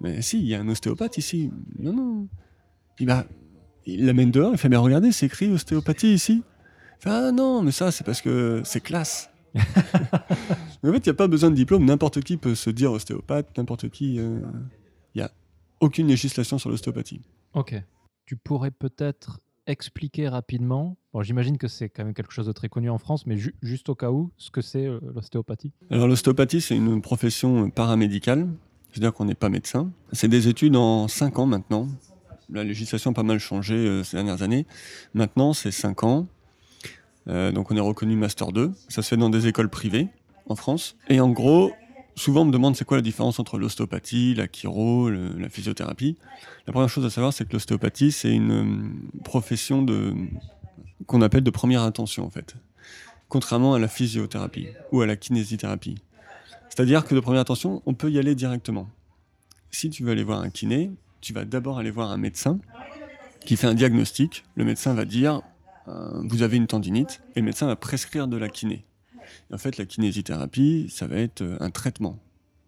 Mais 0.00 0.20
si, 0.20 0.40
il 0.40 0.46
y 0.46 0.54
a 0.54 0.60
un 0.60 0.68
ostéopathe 0.68 1.16
ici. 1.16 1.52
Non, 1.78 1.92
non. 1.92 2.28
Il, 2.98 3.06
bah, 3.06 3.24
il 3.86 4.04
l'amène 4.04 4.32
dehors, 4.32 4.52
il 4.52 4.58
fait, 4.58 4.68
mais 4.68 4.76
regardez, 4.76 5.12
c'est 5.12 5.26
écrit 5.26 5.48
ostéopathie 5.48 6.12
ici. 6.12 6.42
Il 6.98 7.02
fait, 7.04 7.10
ah 7.10 7.30
non, 7.30 7.62
mais 7.62 7.70
ça, 7.70 7.92
c'est 7.92 8.02
parce 8.04 8.20
que 8.20 8.62
c'est 8.64 8.80
classe 8.80 9.30
en 10.88 10.92
fait, 10.92 10.98
il 10.98 11.08
n'y 11.08 11.10
a 11.10 11.14
pas 11.14 11.28
besoin 11.28 11.50
de 11.50 11.54
diplôme. 11.54 11.84
N'importe 11.84 12.20
qui 12.20 12.36
peut 12.36 12.54
se 12.54 12.70
dire 12.70 12.92
ostéopathe, 12.92 13.56
n'importe 13.56 13.88
qui. 13.88 14.14
Il 14.14 14.20
euh, 14.20 14.40
n'y 15.14 15.22
a 15.22 15.30
aucune 15.80 16.08
législation 16.08 16.58
sur 16.58 16.70
l'ostéopathie. 16.70 17.20
Ok. 17.54 17.74
Tu 18.26 18.36
pourrais 18.36 18.70
peut-être 18.70 19.40
expliquer 19.66 20.28
rapidement, 20.28 20.96
bon, 21.12 21.22
j'imagine 21.22 21.58
que 21.58 21.68
c'est 21.68 21.88
quand 21.88 22.04
même 22.04 22.14
quelque 22.14 22.32
chose 22.32 22.46
de 22.46 22.52
très 22.52 22.68
connu 22.68 22.90
en 22.90 22.98
France, 22.98 23.26
mais 23.26 23.38
juste 23.62 23.88
au 23.88 23.94
cas 23.94 24.10
où, 24.10 24.30
ce 24.36 24.50
que 24.50 24.60
c'est 24.60 24.86
euh, 24.86 25.00
l'ostéopathie? 25.14 25.72
Alors 25.90 26.06
l'ostéopathie, 26.08 26.60
c'est 26.60 26.76
une 26.76 27.00
profession 27.00 27.70
paramédicale, 27.70 28.48
c'est-à-dire 28.92 29.12
qu'on 29.12 29.24
n'est 29.24 29.34
pas 29.34 29.48
médecin. 29.48 29.90
C'est 30.12 30.28
des 30.28 30.48
études 30.48 30.76
en 30.76 31.08
5 31.08 31.38
ans 31.38 31.46
maintenant. 31.46 31.88
La 32.50 32.62
législation 32.62 33.12
a 33.12 33.14
pas 33.14 33.22
mal 33.22 33.38
changé 33.38 33.74
euh, 33.74 34.04
ces 34.04 34.16
dernières 34.16 34.42
années. 34.42 34.66
Maintenant, 35.14 35.52
c'est 35.52 35.70
5 35.70 36.04
ans. 36.04 36.26
Euh, 37.26 37.52
donc 37.52 37.70
on 37.70 37.76
est 37.76 37.80
reconnu 37.80 38.16
Master 38.16 38.52
2. 38.52 38.72
Ça 38.88 39.02
se 39.02 39.08
fait 39.08 39.16
dans 39.16 39.30
des 39.30 39.46
écoles 39.46 39.70
privées 39.70 40.08
en 40.46 40.56
France. 40.56 40.96
Et 41.08 41.20
en 41.20 41.30
gros, 41.30 41.72
souvent 42.14 42.42
on 42.42 42.44
me 42.46 42.52
demande 42.52 42.76
c'est 42.76 42.84
quoi 42.84 42.96
la 42.96 43.02
différence 43.02 43.38
entre 43.38 43.58
l'ostéopathie, 43.58 44.34
la 44.34 44.46
chiro, 44.46 45.10
la 45.10 45.48
physiothérapie. 45.48 46.16
La 46.66 46.72
première 46.72 46.88
chose 46.88 47.04
à 47.04 47.10
savoir, 47.10 47.32
c'est 47.32 47.46
que 47.46 47.52
l'ostéopathie, 47.52 48.12
c'est 48.12 48.32
une 48.32 48.52
euh, 48.52 49.22
profession 49.22 49.82
de 49.82 50.14
qu'on 51.06 51.22
appelle 51.22 51.42
de 51.42 51.50
première 51.50 51.82
intention 51.82 52.24
en 52.24 52.30
fait. 52.30 52.54
Contrairement 53.28 53.74
à 53.74 53.78
la 53.78 53.88
physiothérapie 53.88 54.68
ou 54.92 55.00
à 55.00 55.06
la 55.06 55.16
kinésithérapie. 55.16 55.96
C'est-à-dire 56.68 57.04
que 57.04 57.14
de 57.14 57.20
première 57.20 57.40
intention, 57.40 57.82
on 57.86 57.94
peut 57.94 58.10
y 58.10 58.18
aller 58.18 58.34
directement. 58.34 58.88
Si 59.70 59.90
tu 59.90 60.04
veux 60.04 60.12
aller 60.12 60.24
voir 60.24 60.40
un 60.40 60.50
kiné, 60.50 60.90
tu 61.20 61.32
vas 61.32 61.44
d'abord 61.44 61.78
aller 61.78 61.90
voir 61.90 62.10
un 62.10 62.16
médecin 62.16 62.58
qui 63.44 63.56
fait 63.56 63.66
un 63.66 63.74
diagnostic. 63.74 64.44
Le 64.56 64.64
médecin 64.64 64.94
va 64.94 65.04
dire 65.04 65.42
euh, 65.88 66.22
vous 66.24 66.42
avez 66.42 66.56
une 66.56 66.66
tendinite, 66.66 67.22
et 67.34 67.40
le 67.40 67.46
médecin 67.46 67.66
va 67.66 67.76
prescrire 67.76 68.26
de 68.26 68.36
la 68.36 68.48
kiné. 68.48 68.84
En 69.52 69.58
fait, 69.58 69.76
la 69.76 69.86
kinésithérapie, 69.86 70.88
ça 70.90 71.06
va 71.06 71.16
être 71.16 71.42
euh, 71.42 71.56
un 71.60 71.70
traitement. 71.70 72.18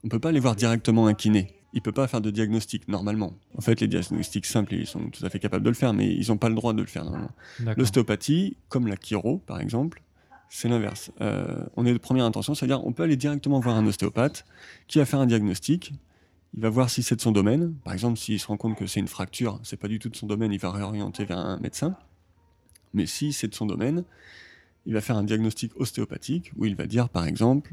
On 0.05 0.07
ne 0.07 0.11
peut 0.11 0.19
pas 0.19 0.29
aller 0.29 0.41
voir 0.41 0.57
directement 0.57 1.07
un 1.07 1.15
kiné. 1.15 1.53
Il 1.73 1.79
ne 1.79 1.83
peut 1.83 1.93
pas 1.93 2.07
faire 2.07 2.21
de 2.21 2.31
diagnostic 2.31 2.89
normalement. 2.89 3.35
En 3.57 3.61
fait, 3.61 3.81
les 3.81 3.89
diagnostics 3.89 4.47
simples, 4.47 4.75
ils 4.75 4.87
sont 4.87 5.11
tout 5.11 5.25
à 5.27 5.31
fait 5.31 5.39
capables 5.39 5.65
de 5.65 5.69
le 5.69 5.75
faire, 5.75 5.93
mais 5.93 6.15
ils 6.15 6.29
n'ont 6.29 6.39
pas 6.39 6.49
le 6.49 6.55
droit 6.55 6.73
de 6.73 6.81
le 6.81 6.87
faire 6.87 7.05
normalement. 7.05 7.33
L'ostéopathie, 7.77 8.57
comme 8.69 8.87
la 8.87 8.97
chiro 8.97 9.39
par 9.47 9.61
exemple, 9.61 10.03
c'est 10.49 10.69
l'inverse. 10.69 11.11
Euh, 11.21 11.65
on 11.77 11.85
est 11.85 11.93
de 11.93 11.99
première 11.99 12.25
intention, 12.25 12.55
c'est-à-dire 12.55 12.85
on 12.87 12.93
peut 12.93 13.03
aller 13.03 13.17
directement 13.17 13.61
voir 13.61 13.77
un 13.77 13.87
ostéopathe 13.87 14.45
qui 14.87 14.99
va 14.99 15.05
faire 15.05 15.21
un 15.21 15.27
diagnostic. 15.27 15.93
Il 16.55 16.63
va 16.63 16.71
voir 16.71 16.89
si 16.89 17.03
c'est 17.03 17.17
de 17.17 17.21
son 17.21 17.33
domaine. 17.33 17.75
Par 17.85 17.93
exemple, 17.93 18.19
s'il 18.19 18.41
se 18.41 18.47
rend 18.47 18.57
compte 18.57 18.79
que 18.79 18.87
c'est 18.87 19.01
une 19.01 19.09
fracture, 19.09 19.61
c'est 19.63 19.77
pas 19.77 19.89
du 19.89 19.99
tout 19.99 20.09
de 20.09 20.17
son 20.17 20.27
domaine, 20.27 20.53
il 20.53 20.61
va 20.61 20.71
réorienter 20.71 21.25
vers 21.25 21.39
un 21.39 21.59
médecin. 21.59 21.97
Mais 22.95 23.07
si 23.07 23.33
c'est 23.33 23.49
de 23.49 23.55
son 23.55 23.67
domaine, 23.67 24.05
il 24.87 24.95
va 24.95 25.01
faire 25.01 25.17
un 25.17 25.25
diagnostic 25.25 25.73
ostéopathique 25.77 26.53
où 26.57 26.65
il 26.65 26.77
va 26.77 26.87
dire, 26.87 27.09
par 27.09 27.27
exemple, 27.27 27.73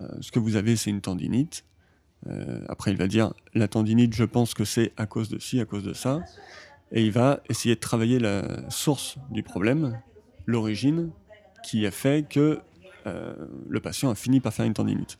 euh, 0.00 0.08
ce 0.20 0.30
que 0.30 0.38
vous 0.38 0.56
avez, 0.56 0.76
c'est 0.76 0.90
une 0.90 1.00
tendinite. 1.00 1.64
Euh, 2.28 2.64
après, 2.68 2.92
il 2.92 2.96
va 2.96 3.06
dire, 3.06 3.34
la 3.54 3.68
tendinite, 3.68 4.14
je 4.14 4.24
pense 4.24 4.54
que 4.54 4.64
c'est 4.64 4.92
à 4.96 5.06
cause 5.06 5.28
de 5.28 5.38
ci, 5.38 5.60
à 5.60 5.64
cause 5.64 5.84
de 5.84 5.92
ça. 5.92 6.20
Et 6.92 7.04
il 7.04 7.12
va 7.12 7.40
essayer 7.48 7.74
de 7.74 7.80
travailler 7.80 8.18
la 8.18 8.70
source 8.70 9.16
du 9.30 9.42
problème, 9.42 10.00
l'origine, 10.46 11.10
qui 11.64 11.86
a 11.86 11.90
fait 11.90 12.28
que 12.28 12.60
euh, 13.06 13.34
le 13.68 13.80
patient 13.80 14.10
a 14.10 14.14
fini 14.14 14.40
par 14.40 14.54
faire 14.54 14.64
une 14.64 14.74
tendinite. 14.74 15.18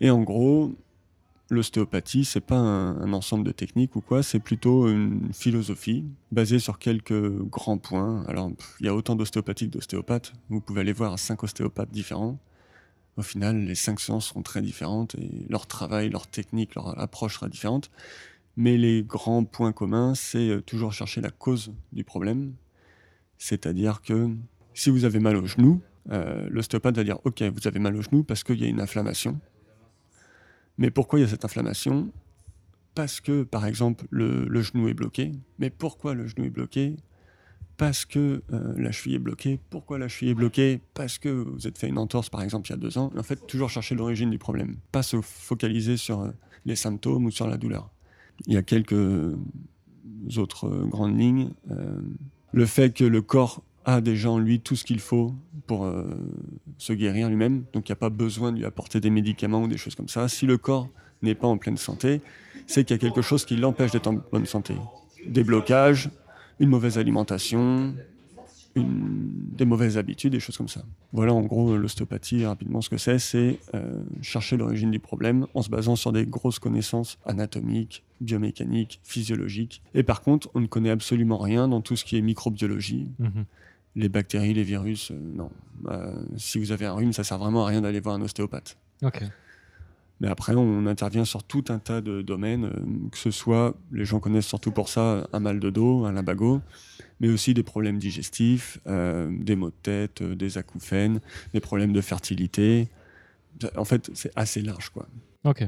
Et 0.00 0.10
en 0.10 0.22
gros, 0.22 0.74
L'ostéopathie, 1.48 2.24
c'est 2.24 2.40
pas 2.40 2.56
un, 2.56 3.12
ensemble 3.12 3.44
de 3.44 3.52
techniques 3.52 3.94
ou 3.94 4.00
quoi, 4.00 4.24
c'est 4.24 4.40
plutôt 4.40 4.88
une 4.88 5.32
philosophie 5.32 6.04
basée 6.32 6.58
sur 6.58 6.80
quelques 6.80 7.30
grands 7.44 7.78
points. 7.78 8.24
Alors, 8.26 8.50
il 8.80 8.86
y 8.86 8.88
a 8.88 8.94
autant 8.94 9.14
d'ostéopathiques 9.14 9.70
d'ostéopathes. 9.70 10.32
Vous 10.48 10.60
pouvez 10.60 10.80
aller 10.80 10.92
voir 10.92 11.16
cinq 11.20 11.44
ostéopathes 11.44 11.92
différents. 11.92 12.40
Au 13.16 13.22
final, 13.22 13.64
les 13.64 13.76
cinq 13.76 14.00
séances 14.00 14.26
seront 14.26 14.42
très 14.42 14.60
différentes 14.60 15.14
et 15.14 15.46
leur 15.48 15.68
travail, 15.68 16.10
leur 16.10 16.26
technique, 16.26 16.74
leur 16.74 16.98
approche 16.98 17.34
sera 17.34 17.48
différente. 17.48 17.90
Mais 18.56 18.76
les 18.76 19.04
grands 19.04 19.44
points 19.44 19.72
communs, 19.72 20.16
c'est 20.16 20.48
euh, 20.48 20.60
toujours 20.60 20.92
chercher 20.92 21.20
la 21.20 21.30
cause 21.30 21.72
du 21.92 22.02
problème. 22.02 22.54
C'est-à-dire 23.38 24.02
que 24.02 24.30
si 24.74 24.90
vous 24.90 25.04
avez 25.04 25.20
mal 25.20 25.36
au 25.36 25.46
genou, 25.46 25.80
euh, 26.10 26.48
l'ostéopathe 26.50 26.96
va 26.96 27.04
dire 27.04 27.18
Ok, 27.24 27.42
vous 27.42 27.68
avez 27.68 27.78
mal 27.78 27.94
au 27.94 28.02
genou 28.02 28.24
parce 28.24 28.42
qu'il 28.42 28.60
y 28.60 28.64
a 28.64 28.68
une 28.68 28.80
inflammation 28.80 29.38
mais 30.78 30.90
pourquoi 30.90 31.18
il 31.18 31.22
y 31.22 31.24
a 31.24 31.28
cette 31.28 31.44
inflammation? 31.44 32.10
Parce 32.94 33.20
que, 33.20 33.42
par 33.42 33.66
exemple, 33.66 34.06
le, 34.10 34.62
genou 34.62 34.88
est 34.88 34.94
bloqué. 34.94 35.32
Mais 35.58 35.70
pourquoi 35.70 36.14
le 36.14 36.26
genou 36.26 36.46
est 36.46 36.50
bloqué? 36.50 36.96
Parce 37.76 38.06
que 38.06 38.42
euh, 38.52 38.72
la 38.76 38.90
cheville 38.90 39.16
est 39.16 39.20
bloquée. 39.20 39.60
Pourquoi 39.68 39.98
la 39.98 40.08
cheville 40.08 40.30
est 40.30 40.34
bloquée? 40.34 40.80
Parce 40.94 41.18
que 41.18 41.28
vous 41.28 41.66
êtes 41.66 41.76
fait 41.76 41.88
une 41.88 41.98
entorse, 41.98 42.30
par 42.30 42.42
exemple, 42.42 42.68
il 42.68 42.72
y 42.72 42.74
a 42.74 42.78
deux 42.78 42.96
ans. 42.96 43.12
en 43.16 43.22
fait, 43.22 43.46
toujours 43.46 43.68
chercher 43.68 43.94
l'origine 43.94 44.30
du 44.30 44.38
problème. 44.38 44.76
Pas 44.92 45.02
se 45.02 45.20
focaliser 45.20 45.98
sur 45.98 46.22
euh, 46.22 46.30
les 46.64 46.76
symptômes 46.76 47.26
ou 47.26 47.30
sur 47.30 47.46
la 47.46 47.58
douleur. 47.58 47.90
Il 48.46 48.54
y 48.54 48.56
a 48.56 48.62
quelques 48.62 49.36
autres 50.36 50.68
euh, 50.68 50.86
grandes 50.86 51.18
lignes. 51.18 51.50
le 52.52 52.66
fait 52.66 52.94
que 52.94 53.04
le 53.04 53.20
corps 53.20 53.62
a 53.86 54.00
déjà 54.02 54.30
en 54.30 54.38
lui 54.38 54.60
tout 54.60 54.76
ce 54.76 54.84
qu'il 54.84 55.00
faut 55.00 55.32
pour 55.66 55.90
se 56.76 56.92
guérir 56.92 57.28
lui-même, 57.28 57.64
donc 57.72 57.88
il 57.88 57.92
n'y 57.92 57.94
a 57.94 57.96
pas 57.96 58.10
besoin 58.10 58.52
de 58.52 58.58
lui 58.58 58.64
apporter 58.64 59.00
des 59.00 59.10
médicaments 59.10 59.62
ou 59.62 59.68
des 59.68 59.78
choses 59.78 59.94
comme 59.94 60.08
ça. 60.08 60.28
Si 60.28 60.44
le 60.44 60.58
corps 60.58 60.88
n'est 61.22 61.34
pas 61.34 61.46
en 61.46 61.56
pleine 61.56 61.76
santé, 61.76 62.20
c'est 62.66 62.84
qu'il 62.84 62.96
y 62.96 62.98
a 62.98 63.00
quelque 63.00 63.22
chose 63.22 63.44
qui 63.44 63.56
l'empêche 63.56 63.92
d'être 63.92 64.08
en 64.08 64.18
bonne 64.32 64.46
santé. 64.46 64.74
Des 65.26 65.44
blocages, 65.44 66.10
une 66.60 66.68
mauvaise 66.68 66.98
alimentation, 66.98 67.94
des 68.74 69.64
mauvaises 69.64 69.96
habitudes, 69.98 70.32
des 70.32 70.40
choses 70.40 70.56
comme 70.56 70.68
ça. 70.68 70.84
Voilà 71.12 71.32
en 71.32 71.42
gros 71.42 71.76
l'ostéopathie, 71.76 72.44
rapidement 72.44 72.80
ce 72.80 72.90
que 72.90 72.98
c'est, 72.98 73.18
c'est 73.18 73.58
euh, 73.74 74.02
chercher 74.20 74.56
l'origine 74.56 74.90
du 74.90 74.98
problème 74.98 75.46
en 75.54 75.62
se 75.62 75.70
basant 75.70 75.96
sur 75.96 76.12
des 76.12 76.26
grosses 76.26 76.58
connaissances 76.58 77.18
anatomiques, 77.24 78.04
biomécaniques, 78.20 79.00
physiologiques. 79.02 79.82
Et 79.94 80.02
par 80.02 80.22
contre, 80.22 80.50
on 80.54 80.60
ne 80.60 80.66
connaît 80.66 80.90
absolument 80.90 81.38
rien 81.38 81.68
dans 81.68 81.80
tout 81.80 81.96
ce 81.96 82.04
qui 82.04 82.16
est 82.16 82.20
microbiologie. 82.20 83.08
Mhm. 83.18 83.44
Les 83.96 84.10
bactéries, 84.10 84.52
les 84.52 84.62
virus, 84.62 85.10
euh, 85.10 85.18
non. 85.18 85.50
Bah, 85.80 86.12
si 86.36 86.58
vous 86.58 86.70
avez 86.70 86.84
un 86.84 86.92
rhume, 86.92 87.14
ça 87.14 87.24
sert 87.24 87.38
vraiment 87.38 87.64
à 87.64 87.68
rien 87.68 87.80
d'aller 87.80 87.98
voir 87.98 88.14
un 88.14 88.20
ostéopathe. 88.20 88.76
Ok. 89.02 89.22
Mais 90.20 90.28
après, 90.28 90.54
on 90.54 90.86
intervient 90.86 91.24
sur 91.24 91.42
tout 91.42 91.64
un 91.68 91.78
tas 91.78 92.02
de 92.02 92.20
domaines, 92.20 92.66
euh, 92.66 93.08
que 93.10 93.16
ce 93.16 93.30
soit, 93.30 93.74
les 93.90 94.04
gens 94.04 94.20
connaissent 94.20 94.46
surtout 94.46 94.70
pour 94.70 94.90
ça, 94.90 95.26
un 95.32 95.40
mal 95.40 95.60
de 95.60 95.70
dos, 95.70 96.04
un 96.04 96.12
lumbago, 96.12 96.60
mais 97.20 97.30
aussi 97.30 97.54
des 97.54 97.62
problèmes 97.62 97.98
digestifs, 97.98 98.78
euh, 98.86 99.30
des 99.40 99.56
maux 99.56 99.70
de 99.70 99.76
tête, 99.82 100.22
des 100.22 100.58
acouphènes, 100.58 101.20
des 101.54 101.60
problèmes 101.60 101.94
de 101.94 102.00
fertilité. 102.02 102.88
En 103.76 103.84
fait, 103.86 104.10
c'est 104.12 104.32
assez 104.36 104.60
large, 104.60 104.90
quoi. 104.90 105.08
Ok. 105.44 105.66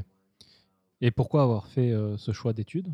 Et 1.01 1.09
pourquoi 1.09 1.43
avoir 1.43 1.65
fait 1.67 1.93
ce 2.17 2.31
choix 2.31 2.53
d'études? 2.53 2.87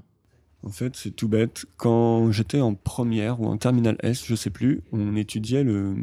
En 0.66 0.72
fait, 0.72 0.96
c'est 0.96 1.12
tout 1.12 1.28
bête. 1.28 1.66
Quand 1.78 2.32
j'étais 2.32 2.60
en 2.60 2.74
première 2.74 3.40
ou 3.40 3.46
en 3.46 3.58
terminale 3.58 3.98
S, 4.02 4.26
je 4.26 4.34
sais 4.34 4.50
plus, 4.50 4.82
on 4.92 5.16
étudiait 5.16 5.64
le, 5.64 5.96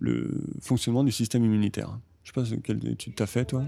le 0.00 0.30
fonctionnement 0.60 1.02
du 1.02 1.10
système 1.10 1.44
immunitaire. 1.44 1.98
Je 2.22 2.30
sais 2.30 2.32
pas 2.32 2.56
quelle 2.62 2.86
étude 2.86 3.16
tu 3.16 3.22
as 3.22 3.26
fait, 3.26 3.44
toi? 3.44 3.64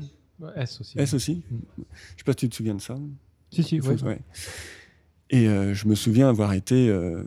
S 0.57 0.81
aussi. 0.81 0.99
S 0.99 1.15
aussi? 1.15 1.43
Mm. 1.51 1.57
Je 1.77 2.19
sais 2.19 2.25
pas 2.25 2.33
si 2.33 2.37
tu 2.37 2.49
te 2.51 2.55
souviens 2.55 2.77
de 2.77 2.81
ça. 2.81 2.97
Si, 3.51 3.65
si, 3.65 3.81
oui. 3.81 3.97
Et 5.31 5.49
euh, 5.49 5.75
je 5.75 5.89
me 5.89 5.97
souviens 5.97 6.29
avoir 6.29 6.53
été 6.53 6.89
euh, 6.89 7.25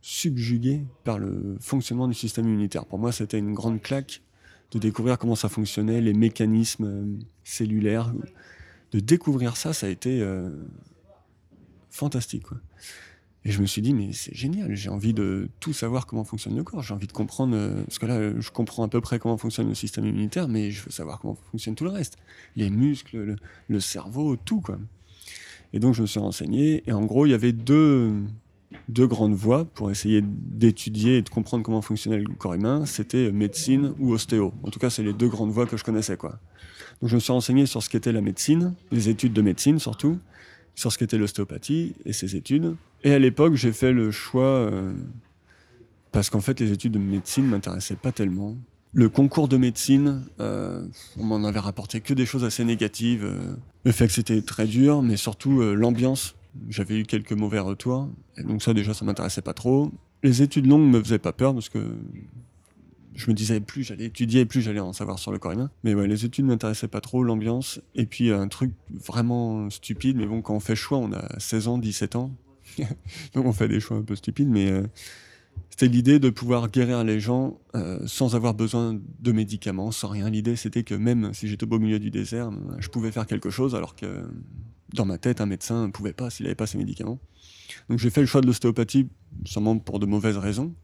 subjugué 0.00 0.82
par 1.04 1.18
le 1.18 1.58
fonctionnement 1.60 2.08
du 2.08 2.14
système 2.14 2.46
immunitaire. 2.46 2.86
Pour 2.86 2.98
moi, 2.98 3.12
c'était 3.12 3.38
une 3.38 3.52
grande 3.52 3.82
claque 3.82 4.22
de 4.72 4.78
découvrir 4.78 5.18
comment 5.18 5.36
ça 5.36 5.48
fonctionnait, 5.48 6.00
les 6.00 6.14
mécanismes 6.14 6.84
euh, 6.84 7.04
cellulaires. 7.44 8.14
De 8.92 9.00
découvrir 9.00 9.56
ça, 9.56 9.72
ça 9.72 9.86
a 9.86 9.90
été 9.90 10.26
fantastique. 11.90 12.44
Quoi. 12.44 12.58
Et 13.44 13.52
je 13.52 13.60
me 13.62 13.66
suis 13.66 13.80
dit, 13.80 13.94
mais 13.94 14.12
c'est 14.12 14.34
génial, 14.34 14.74
j'ai 14.74 14.90
envie 14.90 15.14
de 15.14 15.48
tout 15.60 15.72
savoir 15.72 16.06
comment 16.06 16.24
fonctionne 16.24 16.56
le 16.56 16.62
corps. 16.62 16.82
J'ai 16.82 16.92
envie 16.92 17.06
de 17.06 17.12
comprendre, 17.12 17.56
euh, 17.56 17.82
parce 17.84 17.98
que 17.98 18.04
là, 18.04 18.38
je 18.38 18.50
comprends 18.50 18.84
à 18.84 18.88
peu 18.88 19.00
près 19.00 19.18
comment 19.18 19.38
fonctionne 19.38 19.68
le 19.68 19.74
système 19.74 20.04
immunitaire, 20.04 20.46
mais 20.46 20.70
je 20.70 20.84
veux 20.84 20.90
savoir 20.90 21.20
comment 21.20 21.38
fonctionne 21.50 21.74
tout 21.74 21.84
le 21.84 21.90
reste. 21.90 22.18
Les 22.56 22.68
muscles, 22.68 23.36
le, 23.68 23.80
cerveau, 23.80 24.36
tout, 24.36 24.60
quoi. 24.60 24.78
Et 25.72 25.78
donc, 25.78 25.94
je 25.94 26.02
me 26.02 26.06
suis 26.06 26.20
renseigné, 26.20 26.82
et 26.86 26.92
en 26.92 27.06
gros, 27.06 27.24
il 27.24 27.30
y 27.30 27.34
avait 27.34 27.52
deux, 27.52 28.12
deux 28.90 29.06
grandes 29.06 29.34
voies 29.34 29.64
pour 29.64 29.90
essayer 29.90 30.20
d'étudier 30.22 31.18
et 31.18 31.22
de 31.22 31.30
comprendre 31.30 31.64
comment 31.64 31.80
fonctionnait 31.80 32.18
le 32.18 32.34
corps 32.34 32.54
humain. 32.54 32.84
C'était 32.84 33.32
médecine 33.32 33.94
ou 33.98 34.12
ostéo. 34.12 34.52
En 34.64 34.70
tout 34.70 34.80
cas, 34.80 34.90
c'est 34.90 35.02
les 35.02 35.14
deux 35.14 35.28
grandes 35.28 35.50
voies 35.50 35.64
que 35.64 35.78
je 35.78 35.84
connaissais, 35.84 36.18
quoi. 36.18 36.38
Donc, 37.00 37.08
je 37.08 37.14
me 37.14 37.20
suis 37.20 37.32
renseigné 37.32 37.64
sur 37.64 37.82
ce 37.82 37.88
qu'était 37.88 38.12
la 38.12 38.20
médecine, 38.20 38.74
les 38.90 39.08
études 39.08 39.32
de 39.32 39.40
médecine 39.40 39.78
surtout, 39.78 40.18
sur 40.74 40.92
ce 40.92 40.98
qu'était 40.98 41.18
l'ostéopathie 41.18 41.94
et 42.04 42.12
ses 42.12 42.36
études. 42.36 42.76
Et 43.04 43.12
à 43.12 43.18
l'époque, 43.18 43.54
j'ai 43.54 43.72
fait 43.72 43.92
le 43.92 44.10
choix 44.10 44.44
euh, 44.44 44.92
parce 46.12 46.30
qu'en 46.30 46.40
fait, 46.40 46.60
les 46.60 46.72
études 46.72 46.92
de 46.92 46.98
médecine 46.98 47.46
m'intéressaient 47.46 47.96
pas 47.96 48.12
tellement. 48.12 48.56
Le 48.92 49.08
concours 49.08 49.48
de 49.48 49.56
médecine, 49.56 50.24
euh, 50.40 50.84
on 51.18 51.24
m'en 51.24 51.44
avait 51.44 51.60
rapporté 51.60 52.00
que 52.00 52.12
des 52.12 52.26
choses 52.26 52.44
assez 52.44 52.64
négatives. 52.64 53.24
Euh, 53.24 53.54
le 53.84 53.92
fait 53.92 54.06
que 54.06 54.12
c'était 54.12 54.42
très 54.42 54.66
dur, 54.66 55.02
mais 55.02 55.16
surtout 55.16 55.60
l'ambiance. 55.74 56.34
J'avais 56.68 56.98
eu 56.98 57.04
quelques 57.04 57.32
mauvais 57.32 57.60
retours. 57.60 58.08
Et 58.36 58.42
donc 58.42 58.62
ça, 58.62 58.74
déjà, 58.74 58.92
ça 58.92 59.04
m'intéressait 59.04 59.42
pas 59.42 59.54
trop. 59.54 59.90
Les 60.22 60.42
études 60.42 60.66
longues 60.66 60.90
me 60.90 61.00
faisaient 61.02 61.18
pas 61.18 61.32
peur 61.32 61.54
parce 61.54 61.68
que 61.68 61.78
je 63.14 63.30
me 63.30 63.34
disais 63.34 63.60
plus 63.60 63.82
j'allais 63.82 64.06
étudier, 64.06 64.44
plus 64.44 64.60
j'allais 64.60 64.80
en 64.80 64.92
savoir 64.92 65.18
sur 65.18 65.32
le 65.32 65.38
corps 65.38 65.52
humain. 65.52 65.70
Mais 65.84 65.94
ouais, 65.94 66.06
les 66.06 66.24
études 66.24 66.44
m'intéressaient 66.44 66.88
pas 66.88 67.00
trop, 67.00 67.22
l'ambiance. 67.22 67.80
Et 67.94 68.06
puis 68.06 68.30
un 68.30 68.48
truc 68.48 68.72
vraiment 68.90 69.70
stupide, 69.70 70.16
mais 70.16 70.26
bon, 70.26 70.42
quand 70.42 70.54
on 70.54 70.60
fait 70.60 70.76
choix, 70.76 70.98
on 70.98 71.12
a 71.12 71.38
16 71.38 71.68
ans, 71.68 71.78
17 71.78 72.16
ans. 72.16 72.30
Donc 73.34 73.46
on 73.46 73.52
fait 73.52 73.68
des 73.68 73.80
choix 73.80 73.96
un 73.96 74.02
peu 74.02 74.14
stupides, 74.14 74.48
mais 74.48 74.70
euh, 74.70 74.86
c'était 75.70 75.88
l'idée 75.88 76.18
de 76.18 76.30
pouvoir 76.30 76.70
guérir 76.70 77.04
les 77.04 77.20
gens 77.20 77.58
euh, 77.74 77.98
sans 78.06 78.36
avoir 78.36 78.54
besoin 78.54 78.98
de 79.20 79.32
médicaments, 79.32 79.90
sans 79.90 80.08
rien. 80.08 80.30
L'idée 80.30 80.56
c'était 80.56 80.84
que 80.84 80.94
même 80.94 81.34
si 81.34 81.48
j'étais 81.48 81.64
au 81.64 81.68
beau 81.68 81.78
milieu 81.78 81.98
du 81.98 82.10
désert, 82.10 82.50
je 82.78 82.88
pouvais 82.88 83.10
faire 83.10 83.26
quelque 83.26 83.50
chose 83.50 83.74
alors 83.74 83.96
que 83.96 84.24
dans 84.94 85.04
ma 85.04 85.18
tête, 85.18 85.40
un 85.40 85.46
médecin 85.46 85.86
ne 85.86 85.92
pouvait 85.92 86.12
pas 86.12 86.30
s'il 86.30 86.44
n'avait 86.44 86.54
pas 86.54 86.66
ses 86.66 86.78
médicaments. 86.78 87.18
Donc 87.88 87.98
j'ai 87.98 88.10
fait 88.10 88.20
le 88.20 88.26
choix 88.26 88.40
de 88.40 88.46
l'ostéopathie, 88.46 89.08
sûrement 89.44 89.78
pour 89.78 89.98
de 89.98 90.06
mauvaises 90.06 90.36
raisons. 90.36 90.74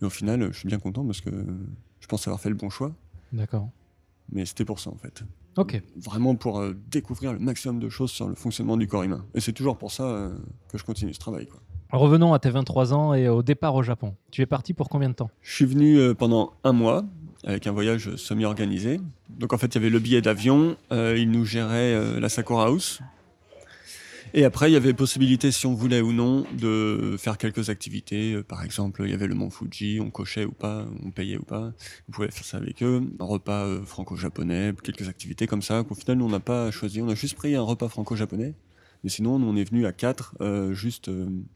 Mais 0.00 0.06
au 0.06 0.10
final, 0.10 0.48
je 0.52 0.58
suis 0.58 0.68
bien 0.68 0.78
content 0.78 1.04
parce 1.04 1.20
que 1.20 1.30
je 2.00 2.06
pense 2.06 2.26
avoir 2.26 2.40
fait 2.40 2.48
le 2.48 2.54
bon 2.54 2.70
choix. 2.70 2.92
D'accord. 3.32 3.68
Mais 4.30 4.44
c'était 4.44 4.64
pour 4.64 4.78
ça 4.80 4.90
en 4.90 4.96
fait. 4.96 5.22
Ok. 5.56 5.82
Vraiment 5.96 6.36
pour 6.36 6.60
euh, 6.60 6.76
découvrir 6.88 7.32
le 7.32 7.40
maximum 7.40 7.80
de 7.80 7.88
choses 7.88 8.12
sur 8.12 8.28
le 8.28 8.36
fonctionnement 8.36 8.76
du 8.76 8.86
corps 8.86 9.02
humain. 9.02 9.24
Et 9.34 9.40
c'est 9.40 9.52
toujours 9.52 9.76
pour 9.76 9.90
ça 9.90 10.04
euh, 10.04 10.30
que 10.68 10.78
je 10.78 10.84
continue 10.84 11.12
ce 11.12 11.18
travail. 11.18 11.46
Quoi. 11.46 11.60
Revenons 11.90 12.32
à 12.32 12.38
tes 12.38 12.50
23 12.50 12.94
ans 12.94 13.12
et 13.14 13.28
au 13.28 13.42
départ 13.42 13.74
au 13.74 13.82
Japon. 13.82 14.14
Tu 14.30 14.42
es 14.42 14.46
parti 14.46 14.72
pour 14.72 14.88
combien 14.88 15.08
de 15.08 15.14
temps? 15.14 15.30
Je 15.42 15.52
suis 15.52 15.64
venu 15.64 15.98
euh, 15.98 16.14
pendant 16.14 16.52
un 16.62 16.72
mois 16.72 17.04
avec 17.44 17.66
un 17.66 17.72
voyage 17.72 18.14
semi-organisé. 18.16 19.00
Donc 19.30 19.52
en 19.52 19.58
fait, 19.58 19.66
il 19.66 19.74
y 19.74 19.78
avait 19.78 19.90
le 19.90 19.98
billet 19.98 20.20
d'avion, 20.20 20.76
il 20.90 21.30
nous 21.30 21.44
gérait 21.44 22.18
la 22.18 22.28
Sakura 22.28 22.66
House, 22.66 23.00
et 24.34 24.44
après, 24.44 24.70
il 24.70 24.74
y 24.74 24.76
avait 24.76 24.94
possibilité, 24.94 25.50
si 25.52 25.66
on 25.66 25.74
voulait 25.74 26.00
ou 26.00 26.12
non, 26.12 26.44
de 26.52 27.16
faire 27.18 27.38
quelques 27.38 27.70
activités. 27.70 28.34
Euh, 28.34 28.42
par 28.42 28.62
exemple, 28.62 29.02
il 29.04 29.10
y 29.10 29.14
avait 29.14 29.26
le 29.26 29.34
mont 29.34 29.50
Fuji, 29.50 30.00
on 30.00 30.10
cochait 30.10 30.44
ou 30.44 30.52
pas, 30.52 30.86
on 31.04 31.10
payait 31.10 31.38
ou 31.38 31.42
pas. 31.42 31.72
On 32.08 32.12
pouvait 32.12 32.30
faire 32.30 32.44
ça 32.44 32.56
avec 32.56 32.82
eux. 32.82 33.02
Un 33.20 33.24
repas 33.24 33.64
euh, 33.64 33.82
franco-japonais, 33.84 34.72
quelques 34.82 35.08
activités 35.08 35.46
comme 35.46 35.62
ça. 35.62 35.84
Qu'au 35.84 35.94
final, 35.94 36.22
on 36.22 36.28
n'a 36.28 36.40
pas 36.40 36.70
choisi. 36.70 37.00
On 37.02 37.08
a 37.08 37.14
juste 37.14 37.36
pris 37.36 37.54
un 37.54 37.62
repas 37.62 37.88
franco-japonais. 37.88 38.54
Mais 39.04 39.10
sinon, 39.10 39.34
on 39.34 39.56
est 39.56 39.64
venu 39.64 39.86
à 39.86 39.92
quatre, 39.92 40.34
euh, 40.40 40.74
juste 40.74 41.10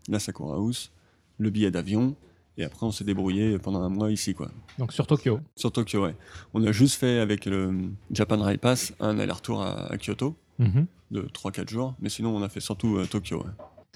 la 0.08 0.20
Sakura 0.20 0.56
House, 0.56 0.92
le 1.38 1.50
billet 1.50 1.70
d'avion. 1.70 2.16
Et 2.58 2.64
après, 2.64 2.84
on 2.84 2.90
s'est 2.90 3.04
débrouillé 3.04 3.58
pendant 3.58 3.82
un 3.82 3.88
mois 3.88 4.12
ici, 4.12 4.34
quoi. 4.34 4.50
Donc 4.78 4.92
sur 4.92 5.06
Tokyo 5.06 5.40
Sur 5.56 5.72
Tokyo, 5.72 6.04
ouais. 6.04 6.14
On 6.52 6.62
a 6.64 6.72
juste 6.72 6.96
fait 6.96 7.18
avec 7.18 7.46
le 7.46 7.90
Japan 8.10 8.38
Rail 8.42 8.58
Pass 8.58 8.92
un 9.00 9.18
aller-retour 9.18 9.62
à, 9.62 9.96
Kyoto. 9.96 10.36
Mhm 10.62 10.86
de 11.12 11.22
3-4 11.22 11.68
jours. 11.68 11.94
Mais 12.00 12.08
sinon, 12.08 12.34
on 12.34 12.42
a 12.42 12.48
fait 12.48 12.60
surtout 12.60 12.96
euh, 12.96 13.06
Tokyo. 13.06 13.44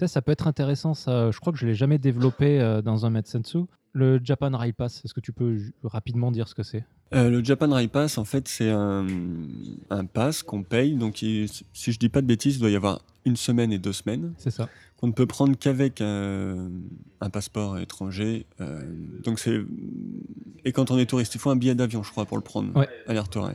Ça 0.05 0.21
peut 0.21 0.31
être 0.31 0.47
intéressant, 0.47 0.93
ça. 0.93 1.31
Je 1.31 1.39
crois 1.39 1.51
que 1.51 1.59
je 1.59 1.65
ne 1.65 1.71
l'ai 1.71 1.75
jamais 1.75 1.97
développé 1.97 2.61
euh, 2.61 2.81
dans 2.81 3.05
un 3.05 3.09
Metsensu. 3.09 3.65
Le 3.93 4.21
Japan 4.23 4.55
Rail 4.55 4.73
Pass, 4.73 5.01
est-ce 5.03 5.13
que 5.13 5.19
tu 5.19 5.31
peux 5.33 5.57
rapidement 5.83 6.31
dire 6.31 6.47
ce 6.47 6.53
que 6.53 6.61
c'est? 6.61 6.85
Euh, 7.15 7.31
Le 7.31 7.43
Japan 7.43 7.69
Rail 7.69 7.87
Pass, 7.87 8.19
en 8.19 8.25
fait, 8.25 8.47
c'est 8.47 8.69
un, 8.69 9.07
un 9.89 10.05
pass 10.05 10.43
qu'on 10.43 10.61
paye. 10.61 10.95
Donc, 10.95 11.17
si 11.17 11.47
je 11.73 11.97
dis 11.97 12.09
pas 12.09 12.21
de 12.21 12.27
bêtises, 12.27 12.57
il 12.57 12.59
doit 12.59 12.69
y 12.69 12.75
avoir 12.75 13.01
une 13.25 13.37
semaine 13.37 13.71
et 13.71 13.79
deux 13.79 13.93
semaines. 13.93 14.33
C'est 14.37 14.51
ça. 14.51 14.69
Qu'on 14.97 15.07
ne 15.07 15.13
peut 15.13 15.25
prendre 15.25 15.57
qu'avec 15.57 16.01
un, 16.01 16.69
passeport 17.31 17.79
étranger. 17.79 18.45
donc, 19.23 19.39
c'est. 19.39 19.61
Et 20.63 20.71
quand 20.73 20.91
on 20.91 20.99
est 20.99 21.07
touriste, 21.07 21.33
il 21.33 21.39
faut 21.41 21.49
un 21.49 21.55
billet 21.55 21.75
d'avion, 21.75 22.03
je 22.03 22.11
crois, 22.11 22.25
pour 22.25 22.37
le 22.37 22.43
prendre. 22.43 22.75
Ouais. 22.77 22.89
Aller-retour. 23.07 23.49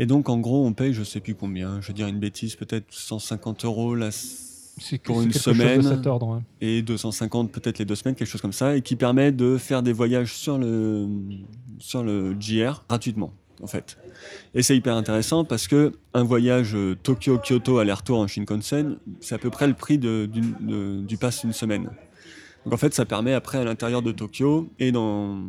Et 0.00 0.06
donc, 0.06 0.30
en 0.30 0.38
gros, 0.38 0.64
on 0.64 0.72
paye, 0.72 0.94
je 0.94 1.02
sais 1.04 1.20
plus 1.20 1.34
combien, 1.34 1.78
je 1.82 1.88
veux 1.88 1.92
dire 1.92 2.06
une 2.08 2.18
bêtise, 2.18 2.56
peut-être 2.56 2.86
150 2.88 3.66
euros 3.66 3.94
la, 3.94 4.08
pour 5.04 5.20
une 5.20 5.30
semaine. 5.30 5.82
cet 5.82 6.06
ordre, 6.06 6.40
Et 6.62 6.80
250 6.80 7.52
peut-être 7.52 7.78
les 7.78 7.84
deux 7.84 7.96
semaines, 7.96 8.14
quelque 8.14 8.26
chose 8.26 8.40
comme 8.40 8.54
ça, 8.54 8.74
et 8.74 8.80
qui 8.80 8.96
permet 8.96 9.30
de 9.30 9.58
faire 9.58 9.82
des 9.82 9.92
voyages 9.92 10.32
sur 10.32 10.56
le, 10.56 11.06
sur 11.78 12.02
le 12.02 12.34
JR 12.40 12.82
gratuitement, 12.88 13.34
en 13.62 13.66
fait. 13.66 13.98
Et 14.54 14.62
c'est 14.62 14.74
hyper 14.74 14.96
intéressant 14.96 15.44
parce 15.44 15.68
que 15.68 15.92
un 16.14 16.24
voyage 16.24 16.74
Tokyo-Kyoto 17.02 17.76
aller-retour 17.76 18.20
en 18.20 18.26
Shinkansen, 18.26 18.96
c'est 19.20 19.34
à 19.34 19.38
peu 19.38 19.50
près 19.50 19.66
le 19.66 19.74
prix 19.74 19.98
de, 19.98 20.24
du 20.24 21.16
pass 21.18 21.44
une 21.44 21.52
semaine. 21.52 21.90
Donc 22.64 22.72
en 22.72 22.78
fait, 22.78 22.94
ça 22.94 23.04
permet 23.04 23.34
après 23.34 23.58
à 23.58 23.64
l'intérieur 23.64 24.00
de 24.00 24.12
Tokyo 24.12 24.70
et 24.78 24.92
dans 24.92 25.42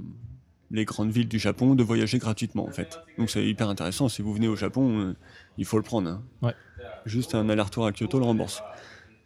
les 0.72 0.86
grandes 0.86 1.12
villes 1.12 1.28
du 1.28 1.40
Japon 1.40 1.75
de 1.75 1.84
voyager 1.84 2.18
gratuitement 2.18 2.66
en 2.66 2.72
fait. 2.72 3.00
Donc 3.18 3.30
c'est 3.30 3.46
hyper 3.46 3.70
intéressant. 3.70 4.10
Si 4.10 4.22
vous 4.22 4.34
venez 4.34 4.48
au 4.48 4.56
Japon, 4.56 5.00
euh, 5.00 5.13
il 5.58 5.66
faut 5.66 5.78
le 5.78 5.84
prendre. 5.84 6.22
Hein. 6.42 6.54
Juste 7.06 7.36
un 7.36 7.50
aller-retour 7.50 7.86
à 7.86 7.92
Kyoto 7.92 8.20
le 8.20 8.25
rembourse. 8.25 8.62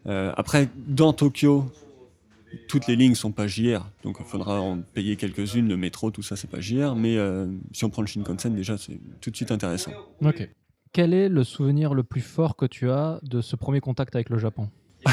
Euh, 0.08 0.32
après, 0.38 0.70
dans 0.88 1.14
Tokyo, 1.14 1.66
toutes 2.68 2.88
les 2.88 2.96
lignes 2.96 3.16
sont 3.16 3.32
pas 3.32 3.48
JR, 3.48 3.86
donc 4.04 4.18
il 4.20 4.26
faudra 4.26 4.62
en 4.62 4.80
payer 4.80 5.16
quelques-unes. 5.16 5.68
Le 5.68 5.78
métro, 5.78 6.12
tout 6.12 6.22
ça, 6.22 6.36
c'est 6.36 6.50
pas 6.50 6.60
JR. 6.60 6.96
Mais 6.96 7.18
euh, 7.18 7.48
si 7.72 7.86
on 7.86 7.90
prend 7.90 8.02
le 8.02 8.08
Shinkansen, 8.08 8.56
déjà, 8.56 8.78
c'est 8.78 9.00
tout 9.22 9.30
de 9.30 9.36
suite 9.36 9.52
intéressant. 9.52 9.92
Ok. 10.24 10.48
Quel 10.92 11.14
est 11.14 11.28
le 11.28 11.44
souvenir 11.44 11.94
le 11.94 12.04
plus 12.04 12.22
fort 12.22 12.56
que 12.56 12.66
tu 12.66 12.90
as 12.90 13.20
de 13.24 13.42
ce 13.42 13.56
premier 13.56 13.82
contact 13.82 14.16
avec 14.16 14.30
le 14.30 14.38
Japon? 14.38 14.70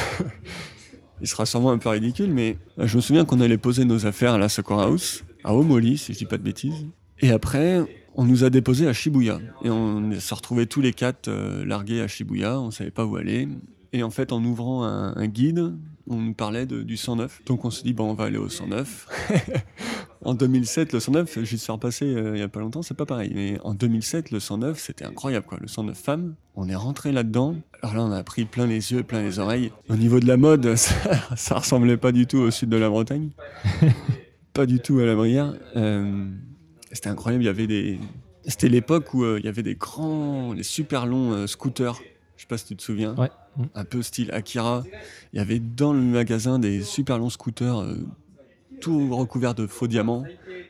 Il 1.21 1.29
sera 1.29 1.47
sûrement 1.47 1.71
un 1.71 1.79
peu 1.79 1.89
ridicule, 1.89 2.33
mais 2.33 2.57
je 2.79 2.97
me 2.97 3.01
souviens 3.01 3.25
qu'on 3.25 3.41
allait 3.41 3.59
poser 3.59 3.85
nos 3.85 4.07
affaires 4.07 4.35
à 4.35 4.39
la 4.39 4.49
Sakura 4.49 4.85
House 4.85 5.25
à 5.45 5.55
Omoli, 5.55 5.99
si 5.99 6.13
je 6.13 6.19
dis 6.19 6.25
pas 6.27 6.39
de 6.39 6.43
bêtises. 6.43 6.87
Et 7.21 7.31
après, 7.31 7.81
on 8.15 8.25
nous 8.25 8.45
a 8.45 8.51
déposés 8.51 8.89
à 8.89 8.93
Shibuya. 8.93 9.39
Et 9.65 9.71
on 9.71 10.11
s'est 10.19 10.35
retrouvés 10.35 10.67
tous 10.67 10.81
les 10.81 10.93
quatre 10.93 11.29
euh, 11.29 11.65
largués 11.65 12.01
à 12.01 12.09
Shibuya, 12.09 12.59
on 12.61 12.71
savait 12.71 12.91
pas 12.91 13.05
où 13.07 13.17
aller. 13.17 13.49
Et 13.93 14.03
en 14.03 14.11
fait, 14.11 14.33
en 14.33 14.43
ouvrant 14.45 14.85
un, 14.85 15.15
un 15.17 15.27
guide, 15.27 15.75
on 16.09 16.17
nous 16.17 16.35
parlait 16.35 16.67
de- 16.67 16.83
du 16.83 16.97
109. 16.97 17.43
Donc 17.47 17.65
on 17.65 17.71
s'est 17.71 17.83
dit, 17.85 17.93
bon, 17.93 18.11
on 18.11 18.15
va 18.15 18.25
aller 18.25 18.39
au 18.39 18.49
109. 18.49 19.07
en 20.25 20.35
2007, 20.35 20.93
le 20.93 21.01
109, 21.01 21.39
je 21.45 21.57
suis 21.57 21.71
repassé 21.73 22.07
euh, 22.07 22.33
il 22.37 22.41
y 22.41 22.43
a 22.43 22.49
pas 22.49 22.61
longtemps, 22.61 22.83
c'est 22.83 22.97
pas 22.97 23.07
pareil. 23.07 23.33
Mais 23.35 23.59
en 23.65 23.75
2007, 23.75 24.31
le 24.31 24.41
109, 24.41 24.79
c'était 24.81 25.05
incroyable, 25.05 25.47
quoi. 25.47 25.59
Le 25.61 25.69
109 25.69 25.97
femmes, 25.97 26.35
on 26.57 26.69
est 26.69 26.75
rentré 26.75 27.13
là-dedans. 27.13 27.57
Alors 27.83 27.95
là, 27.97 28.03
on 28.05 28.13
a 28.13 28.23
pris 28.25 28.45
plein 28.47 28.67
les 28.67 28.93
yeux, 28.93 29.03
plein 29.03 29.23
les 29.23 29.39
oreilles. 29.39 29.71
Au 29.89 29.97
niveau 29.97 30.21
de 30.21 30.27
la 30.27 30.37
mode, 30.39 30.75
ça, 30.77 30.95
ça 31.37 31.55
ressemblait 31.59 31.97
pas 31.99 32.13
du 32.13 32.27
tout 32.27 32.39
au 32.39 32.51
sud 32.51 32.69
de 32.71 32.77
la 32.79 32.89
Bretagne. 32.89 33.29
pas 34.53 34.67
du 34.67 34.81
tout 34.81 34.99
à 34.99 35.07
la 35.07 35.15
Brière. 35.15 35.55
Euh, 35.77 36.29
c'était 36.93 37.09
incroyable, 37.09 37.45
il 37.45 37.47
y 37.47 37.51
avait 37.51 37.67
des... 37.67 37.99
C'était 38.45 38.69
l'époque 38.69 39.15
où 39.15 39.23
euh, 39.23 39.39
il 39.39 39.45
y 39.45 39.49
avait 39.49 39.63
des 39.63 39.77
grands, 39.77 40.53
les 40.53 40.65
super 40.65 41.07
longs 41.07 41.33
euh, 41.33 41.47
scooters. 41.47 42.01
Je 42.37 42.43
sais 42.43 42.49
pas 42.49 42.59
si 42.59 42.65
tu 42.67 42.77
te 42.77 42.83
souviens. 42.83 43.15
Ouais. 43.15 43.31
Mm. 43.57 43.63
Un 43.75 43.85
peu 43.85 44.03
style 44.03 44.33
Akira. 44.33 44.83
Il 45.33 45.39
y 45.39 45.41
avait 45.41 45.61
dans 45.61 45.93
le 45.93 46.01
magasin 46.01 46.59
des 46.59 46.83
super 46.83 47.19
longs 47.19 47.31
scooters, 47.31 47.81
euh, 47.81 47.95
tout 48.81 49.15
recouverts 49.15 49.55
de 49.55 49.67
faux 49.67 49.87
diamants. 49.87 50.25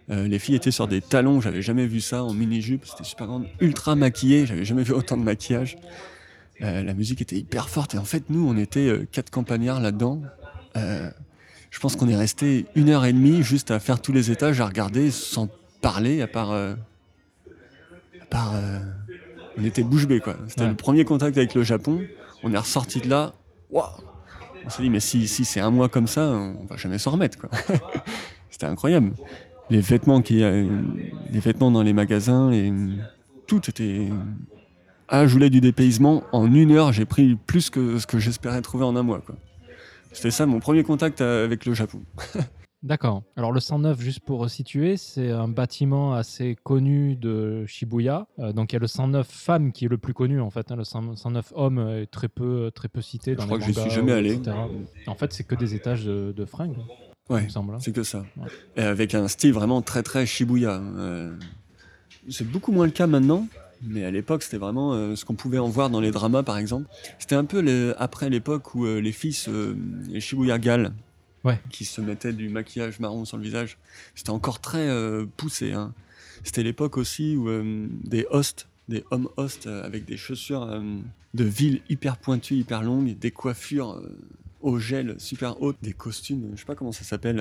Les 0.09 0.39
filles 0.39 0.57
étaient 0.57 0.71
sur 0.71 0.89
des 0.89 1.01
talons, 1.01 1.41
j'avais 1.41 1.63
jamais 1.63 1.87
vu 1.87 2.03
ça, 2.03 2.23
en 2.23 2.35
mini-jupe, 2.35 2.85
c'était 2.85 3.05
super 3.05 3.27
grande, 3.27 3.47
ultra 3.61 3.97
maquillée, 3.97 4.45
j'avais 4.45 4.67
jamais 4.67 4.83
vu 4.83 4.93
autant 4.93 5.17
de 5.17 5.23
maquillage. 5.23 5.79
La 6.61 6.93
musique 6.93 7.23
était 7.23 7.37
hyper 7.37 7.71
forte 7.71 7.95
et 7.95 7.99
en 7.99 8.05
fait, 8.05 8.25
nous, 8.29 8.47
on 8.47 8.59
était 8.59 9.07
quatre 9.11 9.31
campagnards 9.31 9.81
là-dedans. 9.81 10.21
Je 11.73 11.81
pense 11.81 11.97
qu'on 11.97 12.07
est 12.09 12.15
resté 12.17 12.67
une 12.75 12.91
heure 12.91 13.05
et 13.07 13.13
demie 13.15 13.43
juste 13.43 13.71
à 13.71 13.81
faire 13.81 14.01
tous 14.01 14.13
les 14.13 14.31
étages, 14.31 14.61
à 14.61 14.67
regarder 14.67 15.11
sans 15.11 15.49
parler, 15.81 16.21
à 16.23 16.27
part. 16.29 16.51
euh, 16.53 16.75
à 18.21 18.27
part 18.27 18.53
euh, 18.55 18.79
on 19.59 19.65
était 19.65 19.83
bouche 19.83 20.07
bée, 20.07 20.21
quoi. 20.21 20.37
C'était 20.49 20.63
Ouais. 20.63 20.69
le 20.69 20.75
premier 20.77 21.05
contact 21.05 21.37
avec 21.39 21.55
le 21.55 21.63
Japon. 21.63 22.01
On 22.43 22.53
est 22.53 22.59
ressorti 22.59 23.01
de 23.01 23.09
là. 23.09 23.33
Waouh 23.71 23.87
On 24.67 24.71
s'est 24.71 24.83
dit, 24.83 24.91
mais 24.91 25.01
si, 25.01 25.27
si 25.27 25.45
c'est 25.47 25.61
un 25.61 25.71
mois 25.71 25.89
comme 25.89 26.07
ça, 26.07 26.29
on 26.29 26.65
va 26.69 26.77
jamais 26.77 26.99
s'en 26.99 27.13
remettre, 27.13 27.39
quoi. 27.39 27.51
C'était 28.51 28.67
incroyable. 28.67 29.13
Les 29.71 29.81
vêtements, 29.81 30.21
qui, 30.23 30.43
euh, 30.43 30.69
les 31.31 31.41
vêtements 31.41 31.71
dans 31.71 31.83
les 31.83 31.93
magasins, 31.95 32.51
les- 32.51 32.73
tout 33.47 33.63
était. 33.69 34.09
Ah, 35.09 35.27
je 35.27 35.33
voulais 35.33 35.51
du 35.51 35.61
dépaysement. 35.63 36.23
En 36.33 36.53
une 36.53 36.73
heure, 36.73 36.93
j'ai 36.93 37.07
pris 37.07 37.35
plus 37.35 37.71
que 37.71 37.99
ce 37.99 38.07
que 38.07 38.19
j'espérais 38.19 38.61
trouver 38.63 38.85
en 38.85 38.95
un 38.97 39.03
mois, 39.03 39.21
quoi. 39.25 39.37
C'était 40.13 40.31
ça 40.31 40.47
mon 40.47 40.61
premier 40.61 40.83
contact 40.83 41.21
avec 41.21 41.65
le 41.67 41.75
Japon. 41.75 42.03
D'accord. 42.83 43.23
Alors 43.37 43.53
le 43.53 43.61
109, 43.61 44.01
juste 44.01 44.21
pour 44.21 44.41
resituer, 44.41 44.97
c'est 44.97 45.31
un 45.31 45.47
bâtiment 45.47 46.15
assez 46.15 46.57
connu 46.65 47.15
de 47.15 47.65
Shibuya. 47.65 48.27
Euh, 48.41 48.53
donc 48.53 48.73
il 48.73 48.75
y 48.75 48.77
a 48.77 48.81
le 48.81 48.89
109 48.89 49.25
femmes 49.29 49.71
qui 49.71 49.85
est 49.85 49.89
le 49.89 49.99
plus 49.99 50.15
connu 50.15 50.41
en 50.41 50.51
fait. 50.51 50.73
hein. 50.73 50.77
Le 50.77 50.83
100 50.83 51.15
109 51.15 51.53
hommes 51.55 51.79
est 52.03 52.07
très 52.11 52.27
peu, 52.29 52.73
très 52.75 52.89
peu 52.89 53.01
cité 53.01 53.37
dans 53.37 53.43
Je 53.43 53.47
crois 53.47 53.59
les 53.59 53.67
que 53.67 53.73
j'y 53.73 53.81
suis 53.81 53.91
jamais 53.91 54.11
allé. 54.11 54.35
etc. 54.35 54.57
En 55.07 55.15
fait, 55.15 55.33
c'est 55.33 55.45
que 55.45 55.55
des 55.55 55.77
étages 55.77 56.05
de, 56.05 56.33
de 56.37 56.45
fringues, 56.45 56.77
Ouais, 57.31 57.47
hein. 57.55 57.77
c'est 57.79 57.93
que 57.93 58.03
ça. 58.03 58.25
Ouais. 58.37 58.49
Et 58.77 58.81
avec 58.83 59.15
un 59.15 59.29
style 59.29 59.53
vraiment 59.53 59.81
très 59.81 60.03
très 60.03 60.27
Shibuya. 60.27 60.73
Euh, 60.97 61.37
c'est 62.29 62.49
beaucoup 62.51 62.73
moins 62.73 62.87
le 62.87 62.91
cas 62.93 63.07
maintenant, 63.07 63.47
mais 63.83 64.05
à 64.05 64.11
l'époque 64.11 64.43
c'était 64.43 64.59
vraiment 64.59 64.93
euh, 64.95 65.17
ce 65.17 65.25
qu'on 65.25 65.35
pouvait 65.35 65.59
en 65.59 65.69
voir 65.69 65.91
dans 65.91 66.01
les 66.01 66.11
dramas 66.11 66.43
par 66.43 66.59
exemple. 66.59 66.89
C'était 67.19 67.35
un 67.35 67.45
peu 67.45 67.61
le- 67.61 67.95
après 67.99 68.31
l'époque 68.31 68.75
où 68.75 68.87
euh, 68.87 69.01
les 69.01 69.13
filles, 69.13 69.33
se- 69.33 69.77
les 70.09 70.21
Shibuya 70.21 70.59
Gals, 70.59 70.93
Ouais. 71.45 71.59
qui 71.71 71.85
se 71.85 72.01
mettaient 72.01 72.33
du 72.33 72.49
maquillage 72.49 73.01
marron 73.01 73.25
sur 73.25 73.37
le 73.37 73.43
visage, 73.43 73.77
c'était 74.15 74.31
encore 74.31 74.61
très 74.61 74.89
euh, 74.89 75.27
poussé. 75.37 75.73
hein. 75.73 75.93
C'était 76.45 76.63
l'époque 76.63 76.97
aussi 76.97 77.35
où 77.37 77.49
euh, 77.49 77.87
des 78.05 78.27
hosts, 78.31 78.69
des 78.89 79.03
hommes 79.11 79.29
hosts 79.37 79.67
euh, 79.67 79.83
avec 79.85 80.05
des 80.05 80.17
chaussures 80.17 80.63
euh, 80.63 80.81
de 81.35 81.45
ville 81.45 81.81
hyper 81.89 82.17
pointues, 82.19 82.55
hyper 82.57 82.83
longues, 82.83 83.19
des 83.19 83.31
coiffures 83.33 83.93
euh, 83.93 84.17
au 84.61 84.79
gel 84.79 85.17
super 85.19 85.61
hautes, 85.63 85.77
des 85.83 85.93
costumes, 85.93 86.51
je 86.55 86.61
sais 86.61 86.65
pas 86.67 86.77
comment 86.77 86.93
ça 86.93 87.03
s'appelle. 87.05 87.41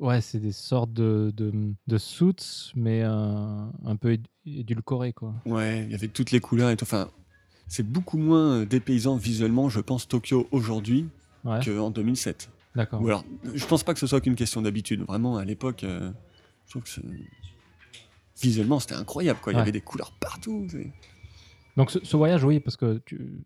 Ouais, 0.00 0.20
c'est 0.22 0.40
des 0.40 0.52
sortes 0.52 0.92
de, 0.92 1.30
de, 1.36 1.52
de 1.86 1.98
suits, 1.98 2.72
mais 2.74 3.02
euh, 3.04 3.10
un 3.84 3.96
peu 3.96 4.14
éd- 4.14 4.26
édulcorés, 4.46 5.12
quoi. 5.12 5.34
Ouais, 5.46 5.84
il 5.84 5.90
y 5.92 5.94
avait 5.94 6.08
toutes 6.08 6.30
les 6.30 6.40
couleurs 6.40 6.70
et 6.70 6.76
tout. 6.76 6.84
Enfin, 6.84 7.10
c'est 7.68 7.82
beaucoup 7.86 8.16
moins 8.18 8.60
euh, 8.60 8.64
dépaysant 8.66 9.16
visuellement, 9.16 9.68
je 9.68 9.80
pense, 9.80 10.08
Tokyo 10.08 10.48
aujourd'hui 10.50 11.06
Ouais, 11.44 11.60
qu'en 11.64 11.90
2007. 11.90 12.50
d'accord. 12.74 13.00
Ou 13.02 13.06
alors, 13.08 13.24
je 13.54 13.64
pense 13.66 13.82
pas 13.84 13.92
que 13.94 14.00
ce 14.00 14.06
soit 14.06 14.20
qu'une 14.20 14.34
question 14.36 14.62
d'habitude. 14.62 15.02
Vraiment, 15.02 15.36
à 15.38 15.44
l'époque, 15.44 15.84
euh, 15.84 16.10
je 16.66 16.70
trouve 16.70 16.82
que 16.82 17.00
visuellement, 18.40 18.80
c'était 18.80 18.94
incroyable. 18.94 19.38
Quoi. 19.42 19.52
Il 19.52 19.56
y 19.56 19.60
avait 19.60 19.72
des 19.72 19.80
couleurs 19.80 20.12
partout. 20.12 20.66
Donc 21.76 21.90
ce, 21.90 21.98
ce 22.04 22.16
voyage, 22.16 22.42
oui, 22.44 22.58
parce 22.60 22.76
que 22.76 23.00
tu... 23.04 23.42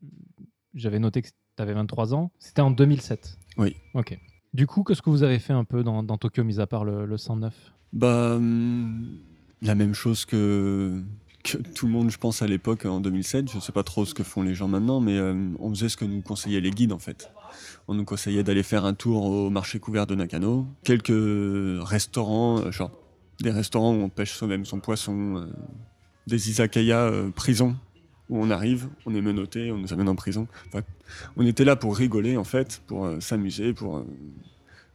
j'avais 0.74 0.98
noté 0.98 1.22
que 1.22 1.28
tu 1.28 1.34
avais 1.62 1.74
23 1.74 2.14
ans. 2.14 2.30
C'était 2.38 2.62
en 2.62 2.70
2007. 2.70 3.38
Oui. 3.58 3.76
Ok. 3.94 4.18
Du 4.54 4.66
coup, 4.66 4.84
qu'est-ce 4.84 5.02
que 5.02 5.10
vous 5.10 5.22
avez 5.22 5.38
fait 5.38 5.52
un 5.52 5.64
peu 5.64 5.82
dans, 5.82 6.04
Tokyo, 6.16 6.44
mis 6.44 6.60
à 6.60 6.66
part 6.66 6.84
le, 6.84 7.06
le 7.06 7.16
109 7.18 7.52
Bah, 7.92 8.34
hum, 8.36 9.18
la 9.60 9.74
même 9.74 9.94
chose 9.94 10.24
que, 10.24 11.02
que 11.42 11.58
tout 11.58 11.86
le 11.86 11.92
monde, 11.92 12.10
je 12.10 12.18
pense, 12.18 12.40
à 12.40 12.46
l'époque, 12.46 12.86
en 12.86 13.00
2007. 13.00 13.50
Je 13.52 13.58
sais 13.58 13.72
pas 13.72 13.82
trop 13.82 14.04
ce 14.04 14.14
que 14.14 14.22
font 14.22 14.42
les 14.42 14.54
gens 14.54 14.68
maintenant, 14.68 15.00
mais 15.00 15.18
euh, 15.18 15.34
on 15.58 15.70
faisait 15.70 15.88
ce 15.88 15.96
que 15.96 16.04
nous 16.04 16.22
conseillaient 16.22 16.60
les 16.60 16.70
guides, 16.70 16.92
en 16.92 16.98
fait. 16.98 17.30
On 17.88 17.94
nous 17.94 18.04
conseillait 18.04 18.44
d'aller 18.44 18.62
faire 18.62 18.84
un 18.84 18.94
tour 18.94 19.24
au 19.24 19.50
marché 19.50 19.78
couvert 19.80 20.06
de 20.06 20.14
Nakano, 20.14 20.66
quelques 20.84 21.12
restaurants, 21.82 22.60
euh, 22.60 22.70
genre 22.70 22.92
des 23.40 23.50
restaurants 23.50 23.94
où 23.94 24.00
on 24.02 24.08
pêche 24.08 24.32
soi-même 24.32 24.64
son 24.64 24.80
poisson, 24.80 25.36
euh, 25.36 25.46
des 26.26 26.50
izakaya 26.50 27.00
euh, 27.00 27.30
prison, 27.30 27.76
où 28.30 28.38
on 28.42 28.50
arrive, 28.50 28.88
on 29.06 29.14
est 29.14 29.20
menotté, 29.20 29.70
on 29.72 29.78
nous 29.78 29.92
amène 29.92 30.08
en 30.08 30.14
prison. 30.16 30.46
Enfin, 30.68 30.80
on 31.36 31.44
était 31.46 31.64
là 31.64 31.76
pour 31.76 31.96
rigoler, 31.96 32.36
en 32.36 32.44
fait, 32.44 32.80
pour 32.86 33.04
euh, 33.06 33.20
s'amuser, 33.20 33.72
pour 33.72 33.98
euh, 33.98 34.06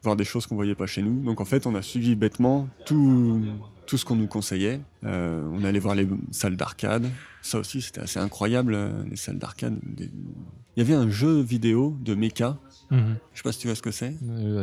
voir 0.03 0.15
des 0.15 0.23
choses 0.25 0.45
qu'on 0.47 0.55
voyait 0.55 0.75
pas 0.75 0.87
chez 0.87 1.01
nous. 1.01 1.21
Donc 1.23 1.41
en 1.41 1.45
fait, 1.45 1.67
on 1.67 1.75
a 1.75 1.81
suivi 1.81 2.15
bêtement 2.15 2.67
tout, 2.85 3.41
tout 3.85 3.97
ce 3.97 4.05
qu'on 4.05 4.15
nous 4.15 4.27
conseillait. 4.27 4.79
Euh, 5.03 5.47
on 5.53 5.63
allait 5.63 5.79
voir 5.79 5.95
les 5.95 6.07
salles 6.31 6.55
d'arcade. 6.55 7.05
Ça 7.41 7.59
aussi, 7.59 7.81
c'était 7.81 8.01
assez 8.01 8.19
incroyable, 8.19 8.77
les 9.09 9.15
salles 9.17 9.37
d'arcade. 9.39 9.77
Des- 9.83 10.09
Il 10.75 10.79
y 10.79 10.81
avait 10.81 10.93
un 10.95 11.09
jeu 11.09 11.41
vidéo 11.41 11.95
de 12.01 12.15
mecha. 12.15 12.57
Mhm. 12.91 13.17
Je 13.33 13.37
sais 13.37 13.43
pas 13.43 13.51
si 13.51 13.59
tu 13.59 13.67
vois 13.67 13.75
ce 13.75 13.81
que 13.81 13.91
c'est. 13.91 14.15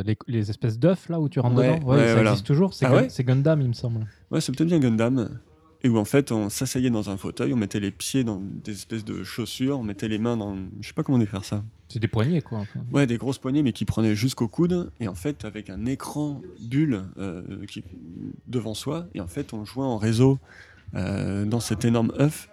Les, 0.05 0.17
les 0.27 0.49
espèces 0.49 0.77
d'œufs, 0.79 1.07
là, 1.09 1.19
où 1.19 1.29
tu 1.29 1.39
rentres 1.39 1.55
Ouais, 1.55 1.75
dedans 1.77 1.87
ouais, 1.87 2.07
ça 2.07 2.13
voilà. 2.15 2.31
existe 2.31 2.45
toujours. 2.47 2.73
C'est 2.73 2.85
Ah 2.85 3.03
Gun- 3.03 3.23
Gundam, 3.23 3.61
il 3.61 3.67
me 3.69 3.73
semble. 3.73 4.05
Ouais, 4.31 4.41
c'est 4.41 4.51
peut-être 4.55 4.67
bien 4.67 4.79
Gundam. 4.79 5.29
Et 5.83 5.89
où 5.89 5.97
en 5.97 6.05
fait, 6.05 6.31
on 6.31 6.49
s'asseyait 6.49 6.89
dans 6.89 7.09
un 7.09 7.17
fauteuil, 7.17 7.53
on 7.53 7.57
mettait 7.57 7.79
les 7.79 7.91
pieds 7.91 8.23
dans 8.23 8.41
des 8.41 8.71
espèces 8.71 9.05
de 9.05 9.23
chaussures, 9.23 9.79
on 9.79 9.83
mettait 9.83 10.07
les 10.07 10.17
mains 10.17 10.35
dans. 10.35 10.57
Je 10.81 10.87
sais 10.87 10.93
pas 10.93 11.03
comment 11.03 11.19
décrire 11.19 11.45
ça. 11.45 11.63
C'est 11.87 11.99
des 11.99 12.07
poignées, 12.07 12.41
quoi. 12.41 12.59
enfin. 12.59 12.79
Ouais, 12.91 13.05
des 13.05 13.17
grosses 13.17 13.37
poignées, 13.37 13.63
mais 13.63 13.73
qui 13.73 13.85
prenaient 13.85 14.15
jusqu'au 14.15 14.47
coude. 14.47 14.91
Et 14.99 15.07
en 15.07 15.15
fait, 15.15 15.45
avec 15.45 15.69
un 15.69 15.85
écran 15.85 16.41
bulle 16.59 17.03
euh, 17.17 17.65
qui, 17.67 17.83
devant 18.47 18.73
soi. 18.73 19.07
Et 19.13 19.21
en 19.21 19.27
fait, 19.27 19.53
on 19.53 19.65
jouait 19.65 19.85
en 19.85 19.97
réseau 19.97 20.39
euh, 20.95 21.45
dans 21.45 21.59
cet 21.59 21.85
énorme 21.85 22.11
œuf. 22.19 22.49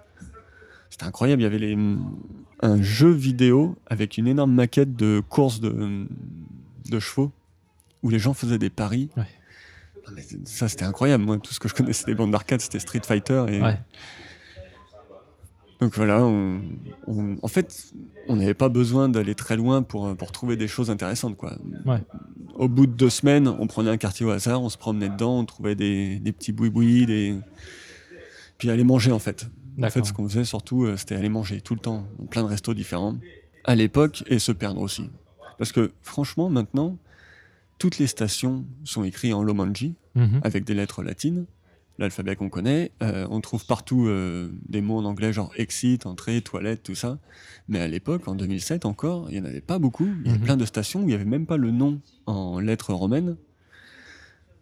C'était 0.91 1.05
incroyable. 1.05 1.43
Il 1.43 1.45
y 1.45 1.47
avait 1.47 1.59
les, 1.59 1.77
un 2.61 2.83
jeu 2.83 3.11
vidéo 3.11 3.77
avec 3.87 4.19
une 4.19 4.27
énorme 4.27 4.53
maquette 4.53 4.95
de 4.95 5.23
course 5.29 5.61
de, 5.61 6.07
de 6.91 6.99
chevaux 7.01 7.33
où 8.03 8.11
les 8.11 8.19
gens 8.19 8.35
faisaient 8.35 8.59
des 8.59 8.71
paris. 8.71 9.09
Ouais. 9.17 9.25
Mais 10.13 10.23
ça, 10.45 10.69
c'était 10.69 10.85
incroyable. 10.85 11.25
Moi, 11.25 11.39
tout 11.39 11.53
ce 11.55 11.61
que 11.61 11.69
je 11.69 11.75
connaissais 11.75 12.05
des 12.07 12.15
bandes 12.15 12.31
d'arcade, 12.33 12.61
c'était 12.61 12.79
Street 12.81 13.01
Fighter. 13.05 13.45
Et, 13.49 13.61
Ouais. 13.63 13.79
donc 15.81 15.95
voilà, 15.97 16.25
on- 16.25 16.61
on- 17.07 17.37
en 17.43 17.49
fait, 17.49 17.93
on 18.29 18.37
n'avait 18.37 18.55
pas 18.55 18.69
besoin 18.69 19.09
d'aller 19.09 19.35
très 19.35 19.57
loin 19.57 19.83
pour, 19.83 20.17
pour 20.17 20.33
trouver 20.33 20.57
des 20.57 20.69
choses 20.69 20.91
intéressantes. 20.91 21.37
Quoi. 21.37 21.57
Ouais. 21.85 22.01
Au 22.55 22.69
bout 22.69 22.87
de 22.87 22.93
deux 22.93 23.11
semaines, 23.11 23.49
on 23.49 23.67
prenait 23.67 23.91
un 23.91 23.97
quartier 23.97 24.25
au 24.25 24.31
hasard, 24.31 24.63
on 24.63 24.69
se 24.69 24.79
promenait 24.79 25.09
dedans, 25.09 25.39
on 25.41 25.45
trouvait 25.45 25.75
des, 25.75 26.19
des 26.21 26.33
petits 26.33 26.53
boui-boui, 26.53 27.07
des... 27.07 27.35
puis 28.59 28.71
aller 28.71 28.85
manger 28.85 29.11
en 29.13 29.19
fait. 29.19 29.47
En 29.83 29.91
fait, 29.91 30.05
ce 30.05 30.13
qu'on 30.13 30.29
faisait 30.29 30.45
surtout, 30.45 30.85
euh, 30.85 30.97
c'était 30.97 31.17
aller 31.17 31.29
manger 31.29 31.61
tout 31.61 31.75
le 31.75 31.81
temps, 31.81 32.07
dans 32.21 32.27
plein 32.27 32.43
de 32.45 32.49
restos 32.49 32.75
différents, 32.75 33.17
à 33.65 33.75
l'époque, 33.75 34.23
et 34.29 34.39
se 34.39 34.53
perdre 34.53 34.81
aussi. 34.81 35.11
Parce 35.59 35.73
que 35.73 35.91
franchement, 36.03 36.49
maintenant, 36.49 36.97
toutes 37.79 37.99
les 37.99 38.07
stations 38.07 38.65
sont 38.85 39.05
écrites 39.05 39.35
en 39.35 39.43
Lomanji, 39.43 39.95
Mhm. 40.15 40.41
avec 40.45 40.65
des 40.65 40.75
lettres 40.75 41.03
latines, 41.03 41.47
l'alphabet 41.99 42.37
qu'on 42.37 42.49
connaît. 42.49 42.93
Euh, 43.03 43.27
on 43.31 43.41
trouve 43.41 43.67
partout 43.67 44.07
euh, 44.07 44.49
des 44.69 44.81
mots 44.81 44.99
en 44.99 45.05
anglais, 45.05 45.33
genre 45.33 45.53
exit, 45.57 46.07
entrée, 46.07 46.41
toilette, 46.41 46.83
tout 46.83 46.95
ça. 46.95 47.19
Mais 47.69 47.81
à 47.81 47.89
l'époque, 47.89 48.27
en 48.29 48.35
2007 48.35 48.85
encore, 48.85 49.27
il 49.31 49.35
n'y 49.35 49.41
en 49.41 49.45
avait 49.45 49.61
pas 49.61 49.79
beaucoup. 49.79 50.07
Il 50.23 50.27
y 50.27 50.31
avait 50.31 50.39
Mhm. 50.39 50.45
plein 50.45 50.57
de 50.57 50.65
stations 50.67 51.01
où 51.01 51.03
il 51.05 51.07
n'y 51.09 51.15
avait 51.15 51.25
même 51.25 51.47
pas 51.47 51.57
le 51.57 51.71
nom 51.71 52.01
en 52.27 52.59
lettres 52.61 52.93
romaines, 52.95 53.37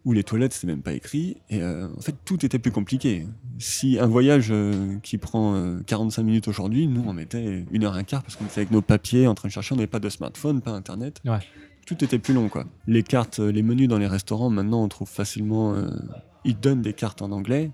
où 0.05 0.11
les 0.11 0.23
toilettes, 0.23 0.53
c'était 0.53 0.67
même 0.67 0.81
pas 0.81 0.93
écrit. 0.93 1.37
Et 1.49 1.61
euh, 1.61 1.87
en 1.97 2.01
fait, 2.01 2.15
tout 2.25 2.45
était 2.45 2.59
plus 2.59 2.71
compliqué. 2.71 3.25
Si 3.57 3.97
un 3.99 4.07
voyage 4.07 4.53
qui 5.01 5.17
prend 5.17 5.55
euh, 5.55 5.79
45 5.85 6.23
minutes 6.23 6.47
aujourd'hui, 6.49 6.87
nous, 6.87 7.03
on 7.07 7.13
mettait 7.13 7.63
une 7.71 7.83
heure 7.85 7.95
et 7.95 7.99
un 7.99 8.03
quart 8.03 8.21
parce 8.21 8.35
qu'on 8.35 8.45
était 8.45 8.59
avec 8.59 8.71
nos 8.71 8.81
papiers 8.81 9.27
en 9.27 9.33
train 9.35 9.47
de 9.47 9.53
chercher, 9.53 9.73
on 9.73 9.77
n'avait 9.77 9.87
pas 9.87 9.99
de 9.99 10.09
smartphone, 10.09 10.61
pas 10.61 10.71
internet. 10.71 11.21
Ouais. 11.25 11.39
Tout 11.85 12.03
était 12.03 12.19
plus 12.19 12.33
long, 12.33 12.49
quoi. 12.49 12.65
Les 12.87 13.03
cartes, 13.03 13.39
euh, 13.39 13.51
les 13.51 13.63
menus 13.63 13.87
dans 13.87 13.97
les 13.97 14.07
restaurants, 14.07 14.49
maintenant, 14.49 14.83
on 14.83 14.87
trouve 14.87 15.09
facilement. 15.09 15.73
euh, 15.73 15.89
ils 16.45 16.59
donnent 16.59 16.81
des 16.81 16.93
cartes 16.93 17.21
en 17.21 17.31
anglais. 17.31 17.71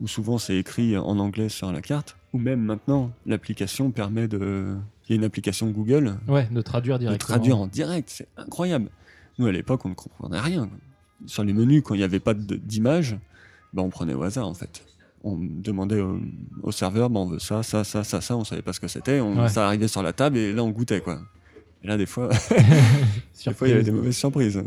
où 0.00 0.08
souvent 0.08 0.38
c'est 0.38 0.56
écrit 0.56 0.96
en 0.96 1.18
anglais 1.18 1.48
sur 1.48 1.70
la 1.70 1.80
carte, 1.80 2.16
ou 2.32 2.38
même 2.38 2.60
maintenant, 2.60 3.12
l'application 3.26 3.90
permet 3.92 4.26
de. 4.26 4.76
Il 5.08 5.12
y 5.12 5.12
a 5.12 5.16
une 5.16 5.24
application 5.24 5.70
Google. 5.70 6.16
Ouais, 6.26 6.48
de 6.50 6.60
traduire 6.62 6.98
directement. 6.98 7.36
De 7.36 7.40
traduire 7.40 7.58
en 7.58 7.66
direct, 7.68 8.08
c'est 8.10 8.26
incroyable. 8.36 8.90
Nous, 9.38 9.46
à 9.46 9.52
l'époque, 9.52 9.84
on 9.84 9.90
ne 9.90 9.94
comprenait 9.94 10.40
rien. 10.40 10.68
Sur 11.26 11.44
les 11.44 11.52
menus, 11.52 11.82
quand 11.84 11.94
il 11.94 11.98
n'y 11.98 12.04
avait 12.04 12.20
pas 12.20 12.34
d'image, 12.34 13.16
ben, 13.72 13.82
on 13.82 13.90
prenait 13.90 14.14
au 14.14 14.22
hasard, 14.22 14.48
en 14.48 14.54
fait. 14.54 14.84
On 15.22 15.38
demandait 15.40 16.00
au, 16.62 16.72
serveur, 16.72 17.08
ben, 17.10 17.20
on 17.20 17.26
veut 17.26 17.38
ça, 17.38 17.62
ça, 17.62 17.84
ça, 17.84 18.02
ça, 18.02 18.20
ça, 18.20 18.36
on 18.36 18.44
savait 18.44 18.62
pas 18.62 18.72
ce 18.72 18.80
que 18.80 18.88
c'était. 18.88 19.20
Ça 19.48 19.66
arrivait 19.66 19.88
sur 19.88 20.02
la 20.02 20.12
table 20.12 20.36
et 20.36 20.52
là, 20.52 20.64
on 20.64 20.70
goûtait, 20.70 21.00
quoi. 21.00 21.20
Et 21.84 21.86
là, 21.86 21.96
des 21.96 22.06
fois, 22.06 22.28
des 23.44 23.52
fois 23.52 23.68
il 23.68 23.70
y 23.70 23.74
avait 23.74 23.82
des 23.82 23.92
mauvaises 23.92 24.16
surprises. 24.16 24.62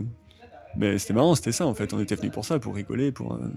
Mais 0.78 1.00
c'était 1.00 1.16
marrant, 1.16 1.34
c'était 1.36 1.52
ça, 1.52 1.66
en 1.66 1.74
fait. 1.74 1.92
On 1.94 2.00
était 2.00 2.16
venus 2.16 2.32
pour 2.32 2.46
ça, 2.46 2.60
pour 2.60 2.76
rigoler, 2.76 3.12
pour. 3.12 3.34
Euh, 3.34 3.52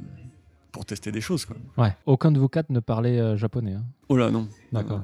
pour 0.73 0.85
tester 0.85 1.11
des 1.11 1.21
choses. 1.21 1.45
Quoi. 1.45 1.57
Ouais. 1.79 1.97
Aucun 2.07 2.31
de 2.31 2.39
vous 2.39 2.49
quatre 2.49 2.71
ne 2.71 2.81
parlait 2.81 3.19
euh, 3.19 3.37
japonais. 3.37 3.75
Hein. 3.75 3.85
Oh 4.09 4.17
là, 4.17 4.31
non. 4.31 4.49
D'accord. 4.73 5.03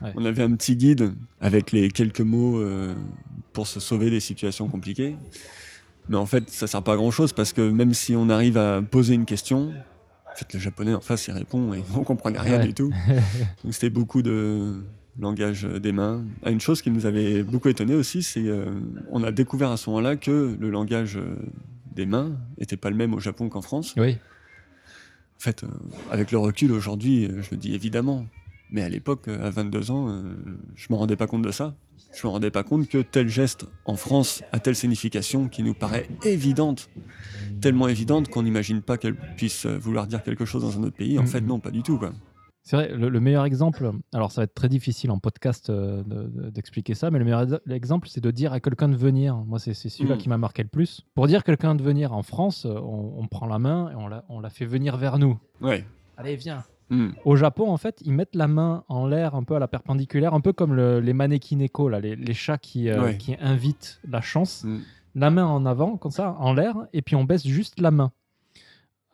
On 0.00 0.24
avait 0.24 0.42
un 0.42 0.54
petit 0.54 0.76
guide 0.76 1.12
avec 1.40 1.72
les 1.72 1.90
quelques 1.90 2.20
mots 2.20 2.60
euh, 2.60 2.94
pour 3.52 3.66
se 3.66 3.80
sauver 3.80 4.10
des 4.10 4.20
situations 4.20 4.68
compliquées. 4.68 5.16
Mais 6.08 6.16
en 6.16 6.26
fait, 6.26 6.48
ça 6.50 6.66
sert 6.66 6.82
pas 6.82 6.94
à 6.94 6.96
grand 6.96 7.10
chose 7.10 7.32
parce 7.32 7.52
que 7.52 7.68
même 7.68 7.94
si 7.94 8.16
on 8.16 8.28
arrive 8.28 8.56
à 8.56 8.80
poser 8.80 9.14
une 9.14 9.26
question, 9.26 9.72
en 10.32 10.36
fait, 10.36 10.52
le 10.54 10.60
japonais 10.60 10.94
en 10.94 11.00
face, 11.00 11.26
il 11.26 11.32
répond 11.32 11.74
et 11.74 11.82
on 11.94 12.04
comprenait 12.04 12.38
rien 12.38 12.60
du 12.60 12.72
tout. 12.72 12.90
Donc 13.64 13.74
c'était 13.74 13.90
beaucoup 13.90 14.22
de 14.22 14.82
langage 15.20 15.64
des 15.64 15.92
mains. 15.92 16.24
Ah, 16.44 16.50
une 16.50 16.60
chose 16.60 16.82
qui 16.82 16.90
nous 16.90 17.06
avait 17.06 17.42
beaucoup 17.42 17.68
étonné 17.68 17.94
aussi, 17.94 18.22
c'est 18.22 18.42
qu'on 18.42 18.48
euh, 18.48 18.80
on 19.10 19.22
a 19.22 19.32
découvert 19.32 19.70
à 19.70 19.76
ce 19.76 19.90
moment-là 19.90 20.16
que 20.16 20.56
le 20.58 20.70
langage 20.70 21.18
des 21.94 22.06
mains 22.06 22.36
n'était 22.58 22.76
pas 22.76 22.90
le 22.90 22.96
même 22.96 23.14
au 23.14 23.20
Japon 23.20 23.48
qu'en 23.48 23.62
France. 23.62 23.94
Oui. 23.96 24.16
En 25.38 25.40
fait, 25.40 25.62
euh, 25.62 25.68
avec 26.10 26.32
le 26.32 26.38
recul 26.38 26.72
aujourd'hui, 26.72 27.26
euh, 27.26 27.42
je 27.42 27.54
me 27.54 27.60
dis 27.60 27.74
évidemment. 27.74 28.26
Mais 28.70 28.82
à 28.82 28.88
l'époque, 28.88 29.28
euh, 29.28 29.46
à 29.46 29.50
22 29.50 29.90
ans, 29.90 30.22
je 30.74 30.86
ne 30.88 30.94
me 30.94 30.98
rendais 30.98 31.16
pas 31.16 31.26
compte 31.26 31.42
de 31.42 31.50
ça. 31.52 31.74
Je 32.12 32.26
me 32.26 32.32
rendais 32.32 32.50
pas 32.50 32.64
compte 32.64 32.88
que 32.88 32.98
tel 32.98 33.28
geste 33.28 33.66
en 33.84 33.96
France 33.96 34.42
a 34.52 34.58
telle 34.58 34.74
signification 34.74 35.48
qui 35.48 35.62
nous 35.62 35.74
paraît 35.74 36.08
évidente, 36.24 36.90
tellement 37.60 37.86
évidente 37.88 38.28
qu'on 38.28 38.42
n'imagine 38.42 38.82
pas 38.82 38.98
qu'elle 38.98 39.14
puisse 39.14 39.66
vouloir 39.66 40.06
dire 40.06 40.22
quelque 40.22 40.44
chose 40.44 40.62
dans 40.62 40.78
un 40.78 40.84
autre 40.84 40.96
pays. 40.96 41.18
En 41.18 41.26
fait, 41.26 41.40
non, 41.40 41.60
pas 41.60 41.70
du 41.70 41.82
tout. 41.82 41.98
Quoi. 41.98 42.12
C'est 42.68 42.76
vrai, 42.76 42.88
le, 42.94 43.18
meilleur 43.18 43.46
exemple, 43.46 43.92
alors 44.12 44.30
ça 44.30 44.42
va 44.42 44.44
être 44.44 44.52
très 44.52 44.68
difficile 44.68 45.10
en 45.10 45.18
podcast 45.18 45.70
euh, 45.70 46.02
d'expliquer 46.50 46.92
ça, 46.92 47.10
mais 47.10 47.18
le 47.18 47.24
meilleur 47.24 47.46
exemple, 47.70 48.08
c'est 48.10 48.20
de 48.20 48.30
dire 48.30 48.52
à 48.52 48.60
quelqu'un 48.60 48.90
de 48.90 48.94
venir. 48.94 49.36
Moi, 49.36 49.58
c'est 49.58 49.72
celui-là 49.72 50.16
mm. 50.16 50.18
qui 50.18 50.28
m'a 50.28 50.36
marqué 50.36 50.64
le 50.64 50.68
plus. 50.68 51.00
Pour 51.14 51.26
dire 51.28 51.38
à 51.38 51.42
quelqu'un 51.42 51.74
de 51.74 51.82
venir 51.82 52.12
en 52.12 52.22
France, 52.22 52.66
on, 52.66 53.26
prend 53.26 53.46
la 53.46 53.58
main 53.58 53.90
et 53.90 53.94
on 53.94 54.06
la, 54.06 54.26
on 54.28 54.40
la, 54.40 54.50
fait 54.50 54.66
venir 54.66 54.98
vers 54.98 55.18
nous. 55.18 55.38
Ouais. 55.62 55.82
Allez, 56.18 56.36
viens. 56.36 56.62
Mm. 56.90 57.12
Au 57.24 57.36
Japon, 57.36 57.70
en 57.70 57.78
fait, 57.78 58.02
ils 58.04 58.12
mettent 58.12 58.36
la 58.36 58.48
main 58.48 58.84
en 58.88 59.06
l'air, 59.06 59.34
un 59.34 59.44
peu 59.44 59.56
à 59.56 59.60
la 59.60 59.68
perpendiculaire, 59.68 60.34
un 60.34 60.42
peu 60.42 60.52
comme 60.52 60.76
les 60.76 61.12
mannequins 61.14 61.56
là, 61.88 62.00
les, 62.00 62.34
chats 62.34 62.58
qui, 62.58 62.90
euh, 62.90 63.14
qui 63.14 63.34
invitent 63.40 63.98
la 64.06 64.20
chance. 64.20 64.64
Mm. 64.64 64.80
La 65.14 65.30
main 65.30 65.46
en 65.46 65.64
avant, 65.64 65.96
comme 65.96 66.12
ça, 66.12 66.36
en 66.38 66.52
l'air, 66.52 66.76
et 66.92 67.00
puis 67.00 67.16
on 67.16 67.24
baisse 67.24 67.46
juste 67.46 67.80
la 67.80 67.90
main. 67.90 68.12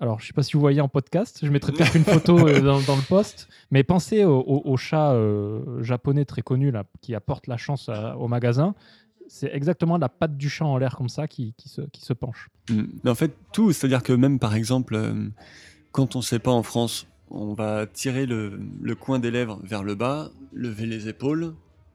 Alors, 0.00 0.18
je 0.18 0.24
ne 0.24 0.26
sais 0.28 0.32
pas 0.32 0.42
si 0.42 0.54
vous 0.54 0.60
voyez 0.60 0.80
en 0.80 0.88
podcast, 0.88 1.38
je 1.42 1.50
mettrai 1.50 1.72
peut-être 1.72 1.94
une 1.96 2.04
photo 2.04 2.48
euh, 2.48 2.60
dans, 2.60 2.78
le 2.78 3.08
post, 3.08 3.48
mais 3.70 3.84
pensez 3.84 4.24
au, 4.24 4.76
chat 4.76 5.12
euh, 5.12 5.82
japonais 5.82 6.24
très 6.24 6.42
connu 6.42 6.70
là, 6.70 6.84
qui 7.00 7.14
apporte 7.14 7.46
la 7.46 7.56
chance 7.56 7.88
au 8.18 8.28
magasin. 8.28 8.74
C'est 9.28 9.54
exactement 9.54 9.96
la 9.96 10.08
patte 10.08 10.36
du 10.36 10.50
chat 10.50 10.66
en 10.66 10.76
l'air 10.76 10.96
comme 10.96 11.08
ça 11.08 11.28
qui, 11.28 11.54
se, 11.64 12.12
penche. 12.12 12.50
Mm. 12.68 12.82
Mais 13.04 13.10
en 13.10 13.14
fait, 13.14 13.34
tout, 13.52 13.72
c'est-à-dire 13.72 14.02
que 14.02 14.12
même 14.12 14.38
par 14.38 14.54
exemple, 14.54 14.96
euh, 14.96 15.28
quand 15.92 16.16
on 16.16 16.18
ne 16.18 16.24
sait 16.24 16.40
pas 16.40 16.50
en 16.50 16.62
France, 16.62 17.06
on 17.30 17.54
va 17.54 17.86
tirer 17.86 18.26
le 18.26 18.94
coin 18.94 19.18
des 19.18 19.30
lèvres 19.30 19.58
vers 19.62 19.82
le 19.82 19.94
bas, 19.94 20.30
lever 20.52 20.86
les 20.86 21.08
épaules 21.08 21.54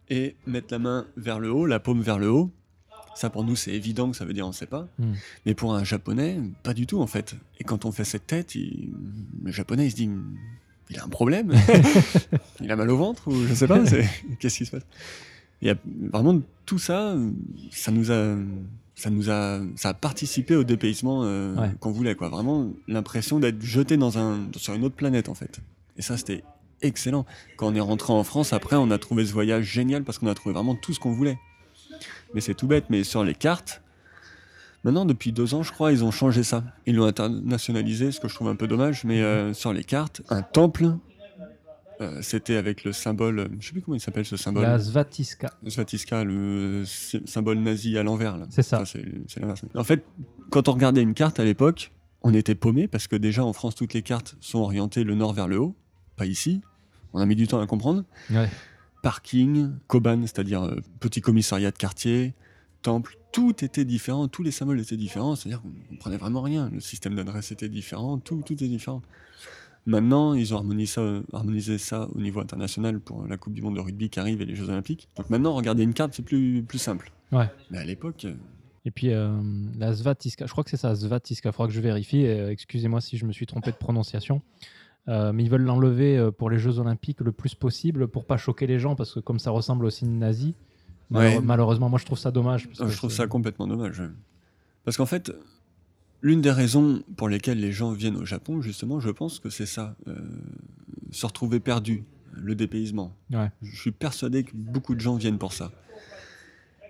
et 0.10 0.36
mettre 0.48 0.68
la 0.72 0.80
main 0.80 1.06
vers 1.18 1.40
le 1.40 1.52
haut, 1.52 1.66
la 1.66 1.80
paume 1.80 2.02
vers 2.02 2.18
le 2.18 2.30
haut. 2.30 2.52
Ça, 3.16 3.30
pour 3.30 3.44
nous, 3.44 3.56
c'est 3.56 3.72
évident 3.72 4.12
que 4.12 4.18
ça 4.18 4.26
veut 4.26 4.34
dire 4.34 4.46
on 4.46 4.50
ne 4.50 4.54
sait 4.54 4.66
pas. 4.66 4.88
Hmm. 4.98 5.14
Mais 5.46 5.54
pour 5.54 5.74
un 5.74 5.84
japonais, 5.84 6.40
pas 6.64 6.74
du 6.74 6.88
tout, 6.88 7.02
en 7.02 7.08
fait. 7.08 7.36
Et 7.60 7.64
quand 7.64 7.86
on 7.86 7.92
fait 7.92 8.06
cette 8.06 8.28
tête, 8.28 8.56
le 8.56 9.52
japonais, 9.52 9.88
il 9.88 9.92
se 9.92 9.96
dit 9.96 10.10
il 10.90 10.98
a 10.98 11.04
un 11.04 11.10
problème 11.10 11.54
Il 12.62 12.72
a 12.72 12.76
mal 12.76 12.90
au 12.90 12.98
ventre 12.98 13.28
Ou 13.28 13.44
je 13.44 13.50
ne 13.50 13.56
sais 13.56 13.68
pas 13.68 13.80
Qu'est-ce 14.40 14.58
qui 14.58 14.66
se 14.66 14.72
passe? 14.72 14.84
Vraiment 16.12 16.42
tout 16.66 16.80
ça, 16.80 17.16
ça 17.72 17.92
nous 17.92 18.12
a. 18.12 18.36
Ça 18.96 19.10
nous 19.10 19.30
a, 19.30 19.62
ça 19.78 19.90
a 19.90 19.94
participé 19.94 20.58
au 20.58 20.66
dépaysement 20.66 21.22
euh, 21.24 21.56
qu'on 21.80 21.92
voulait, 21.92 22.16
quoi. 22.16 22.28
Vraiment 22.28 22.74
l'impression 22.90 23.40
d'être 23.40 23.62
jeté 23.62 23.96
dans 23.96 24.18
un, 24.18 24.50
sur 24.58 24.74
une 24.74 24.84
autre 24.84 24.96
planète, 24.96 25.30
en 25.30 25.34
fait. 25.34 25.62
Et 25.96 26.02
ça, 26.02 26.18
c'était 26.18 26.44
excellent. 26.82 27.26
Quand 27.56 27.68
on 27.68 27.76
est 27.76 27.80
rentré 27.80 28.12
en 28.12 28.26
France, 28.26 28.52
après, 28.52 28.76
on 28.76 28.92
a 28.92 28.98
trouvé 28.98 29.26
ce 29.26 29.32
voyage 29.32 29.64
génial 29.64 30.04
parce 30.04 30.18
qu'on 30.18 30.28
a 30.28 30.36
trouvé 30.36 30.54
vraiment 30.54 30.76
tout 30.76 30.94
ce 30.94 31.00
qu'on 31.00 31.14
voulait 31.14 31.38
mais 32.34 32.42
c'est 32.42 32.54
tout 32.54 32.68
bête. 32.68 32.86
Mais 32.90 33.04
sur 33.04 33.24
les 33.24 33.36
cartes, 33.36 33.82
maintenant, 34.84 35.06
depuis 35.06 35.32
deux 35.32 35.54
ans, 35.54 35.64
je 35.64 35.72
crois, 35.72 35.92
ils 35.92 36.04
ont 36.04 36.12
changé 36.12 36.44
ça. 36.44 36.64
Ils 36.86 36.96
l'ont 36.96 37.06
internationalisé, 37.06 38.12
ce 38.12 38.20
que 38.20 38.28
je 38.28 38.36
trouve 38.36 38.50
un 38.50 38.56
peu 38.56 38.68
dommage. 38.68 39.04
Mais 39.04 39.22
euh, 39.22 39.54
sur 39.54 39.74
les 39.74 39.84
cartes, 39.84 40.22
un 40.30 40.42
temple, 40.42 40.94
euh, 42.02 42.22
c'était 42.22 42.56
avec 42.56 42.84
le 42.84 42.94
symbole, 42.94 43.50
je 43.60 43.68
sais 43.68 43.72
plus 43.74 43.82
comment 43.82 43.96
il 43.96 44.02
s'appelle 44.02 44.26
ce 44.26 44.38
symbole. 44.38 44.64
La 44.64 44.80
Svatiska. 44.80 45.52
Svatiska, 45.68 46.24
le 46.24 46.84
symbole 46.86 47.60
nazi 47.60 47.98
à 47.98 48.04
l'envers. 48.04 48.38
C'est 48.50 48.64
ça. 48.64 48.84
en 49.76 49.84
fait, 49.84 50.06
quand 50.50 50.68
on 50.68 50.74
regardait 50.74 51.02
une 51.02 51.14
carte 51.14 51.40
à 51.40 51.44
l'époque, 51.44 51.92
on 52.22 52.34
était 52.34 52.56
paumé 52.56 52.88
parce 52.88 53.08
que 53.08 53.16
déjà 53.16 53.44
en 53.44 53.54
France, 53.54 53.76
toutes 53.76 53.94
les 53.94 54.02
cartes 54.02 54.36
sont 54.42 54.60
orientées 54.60 55.04
le 55.04 55.16
nord 55.16 55.34
vers 55.34 55.48
le 55.48 55.58
haut, 55.60 55.76
pas 56.16 56.26
ici. 56.26 56.62
On 57.14 57.20
a 57.20 57.26
mis 57.26 57.36
du 57.36 57.48
temps 57.48 57.60
à 57.60 57.66
comprendre. 57.66 58.04
Ouais 58.30 58.50
parking, 59.02 59.72
Koban, 59.88 60.22
c'est-à-dire 60.22 60.64
euh, 60.64 60.76
petit 61.00 61.22
commissariat 61.22 61.72
de 61.72 61.78
quartier, 61.78 62.34
temple, 62.82 63.18
tout 63.32 63.64
était 63.64 63.86
différent, 63.86 64.28
tous 64.28 64.44
les 64.44 64.52
symboles 64.52 64.80
étaient 64.80 64.98
différents, 64.98 65.36
c'est-à-dire 65.36 65.62
qu'on 65.62 65.70
ne 65.70 65.88
comprenait 65.90 66.18
vraiment 66.18 66.42
rien. 66.42 66.70
Le 66.70 66.80
système 66.80 67.16
d'adresse 67.16 67.52
était 67.52 67.70
différent, 67.70 68.18
tout, 68.18 68.42
tout 68.46 68.64
est 68.64 68.68
différent. 68.68 69.02
Maintenant, 69.86 70.34
ils 70.34 70.54
ont 70.54 70.58
harmonisé 70.58 70.94
ça, 70.94 71.22
harmonisé 71.34 71.78
ça 71.78 72.08
au 72.14 72.20
niveau 72.20 72.42
international 72.42 73.00
pour 73.00 73.26
la 73.26 73.38
Coupe 73.38 73.54
du 73.54 73.62
Monde 73.62 73.76
de 73.76 73.80
rugby 73.80 74.10
qui 74.10 74.20
arrive 74.20 74.42
et 74.42 74.46
les 74.46 74.56
Jeux 74.56 74.70
Olympiques. 74.70 75.08
Donc 75.16 75.30
maintenant, 75.30 75.54
regarder 75.54 75.84
une 75.84 75.94
carte, 75.94 76.14
c'est 76.14 76.24
plus, 76.24 76.64
plus 76.64 76.80
simple. 76.80 77.12
Ouais. 77.32 77.50
Mais 77.72 77.78
à 77.78 77.86
l'époque. 77.86 78.26
Euh, 78.26 78.36
et 78.86 78.92
puis 78.92 79.12
euh, 79.12 79.32
la 79.78 79.94
Svatiska, 79.96 80.46
je 80.46 80.52
crois 80.52 80.64
que 80.64 80.70
c'est 80.70 80.78
ça, 80.78 80.96
Svatiska, 80.96 81.50
il 81.50 81.54
faudra 81.54 81.68
que 81.68 81.74
je 81.74 81.82
vérifie. 81.82 82.24
Excusez-moi 82.24 83.02
si 83.02 83.18
je 83.18 83.26
me 83.26 83.32
suis 83.32 83.46
trompé 83.46 83.72
de 83.72 83.78
prononciation. 83.78 84.42
Euh, 85.10 85.34
mais 85.34 85.44
ils 85.44 85.50
veulent 85.50 85.64
l'enlever 85.64 86.18
euh, 86.18 86.30
pour 86.30 86.52
les 86.52 86.60
Jeux 86.60 86.78
Olympiques 86.78 87.22
le 87.22 87.32
plus 87.32 87.56
possible 87.56 88.08
pour 88.08 88.26
pas 88.26 88.38
choquer 88.38 88.68
les 88.68 88.78
gens 88.78 88.96
parce 88.96 89.16
que 89.16 89.20
comme 89.20 89.40
ça 89.40 89.50
ressemble 89.50 89.86
au 89.86 89.90
signe 89.90 90.20
nazi, 90.20 90.54
malheureusement, 91.10 91.90
moi 91.90 91.98
je 91.98 92.06
trouve 92.06 92.20
ça 92.20 92.30
dommage. 92.30 92.70
je 92.74 92.96
trouve 92.96 93.12
ça 93.12 93.26
complètement 93.26 93.66
dommage. 93.66 94.04
Parce 94.86 94.98
qu'en 94.98 95.08
fait, 95.08 95.34
l'une 96.22 96.42
des 96.42 96.52
raisons 96.52 97.02
pour 97.18 97.28
lesquelles 97.28 97.60
les 97.60 97.72
gens 97.72 97.92
viennent 97.92 98.18
au 98.18 98.26
Japon, 98.26 98.62
justement, 98.62 99.00
je 99.00 99.10
pense 99.10 99.40
que 99.40 99.50
c'est 99.50 99.66
ça, 99.66 99.96
euh, 100.08 100.14
se 101.12 101.26
retrouver 101.26 101.60
perdu, 101.60 102.04
le 102.34 102.54
dépaysement. 102.54 103.16
Je 103.64 103.76
suis 103.76 103.92
persuadé 103.92 104.44
que 104.44 104.52
beaucoup 104.54 104.94
de 104.94 105.00
gens 105.00 105.16
viennent 105.16 105.40
pour 105.40 105.54
ça. 105.54 105.72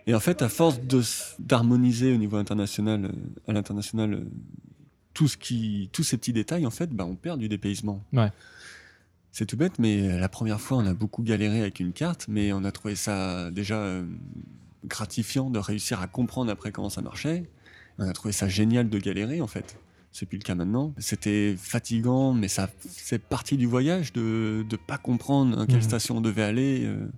Et 0.08 0.14
en 0.14 0.20
fait, 0.20 0.42
à 0.42 0.50
force 0.50 0.80
d'harmoniser 1.40 2.14
au 2.14 2.18
niveau 2.18 2.36
international, 2.36 3.12
à 3.48 3.54
l'international, 3.54 4.26
tout 5.20 5.28
ce 5.28 5.36
qui, 5.36 5.90
tous 5.92 6.04
ces 6.04 6.16
petits 6.16 6.32
détails, 6.32 6.66
en 6.66 6.70
fait, 6.70 6.92
bah, 6.92 7.06
on 7.06 7.16
perd 7.18 7.42
du 7.42 7.50
dépaysement. 7.50 8.02
Ouais. 8.14 8.32
C'est 9.34 9.46
tout 9.46 9.58
bête, 9.58 9.78
mais 9.78 10.18
la 10.18 10.30
première 10.30 10.62
fois, 10.62 10.78
on 10.78 10.86
a 10.86 10.94
beaucoup 10.94 11.24
galéré 11.24 11.60
avec 11.60 11.82
une 11.82 11.92
carte, 11.92 12.28
mais 12.30 12.54
on 12.54 12.64
a 12.64 12.72
trouvé 12.72 12.96
ça 12.96 13.52
déjà 13.52 13.76
euh, 13.76 14.06
gratifiant 14.86 15.50
de 15.50 15.60
réussir 15.60 16.00
à 16.00 16.08
comprendre 16.08 16.50
après 16.50 16.72
comment 16.72 16.90
ça 16.90 17.02
marchait. 17.02 17.44
On 17.98 18.08
a 18.08 18.14
trouvé 18.14 18.32
ça 18.32 18.48
génial 18.48 18.90
de 18.90 18.98
galérer, 18.98 19.42
en 19.42 19.48
fait. 19.48 19.78
C'est 20.14 20.26
plus 20.26 20.38
le 20.38 20.44
cas 20.44 20.56
maintenant. 20.56 20.94
C'était 21.00 21.54
fatigant, 21.58 22.34
mais 22.34 22.48
ça 22.48 22.70
c'est 22.88 23.22
partie 23.22 23.58
du 23.58 23.66
voyage 23.66 24.14
de 24.14 24.66
ne 24.72 24.78
pas 24.78 24.98
comprendre 24.98 25.60
à 25.60 25.68
quelle 25.68 25.80
mmh. 25.80 25.82
station 25.82 26.18
on 26.20 26.22
devait 26.22 26.44
aller. 26.44 26.86
Euh. 26.86 27.10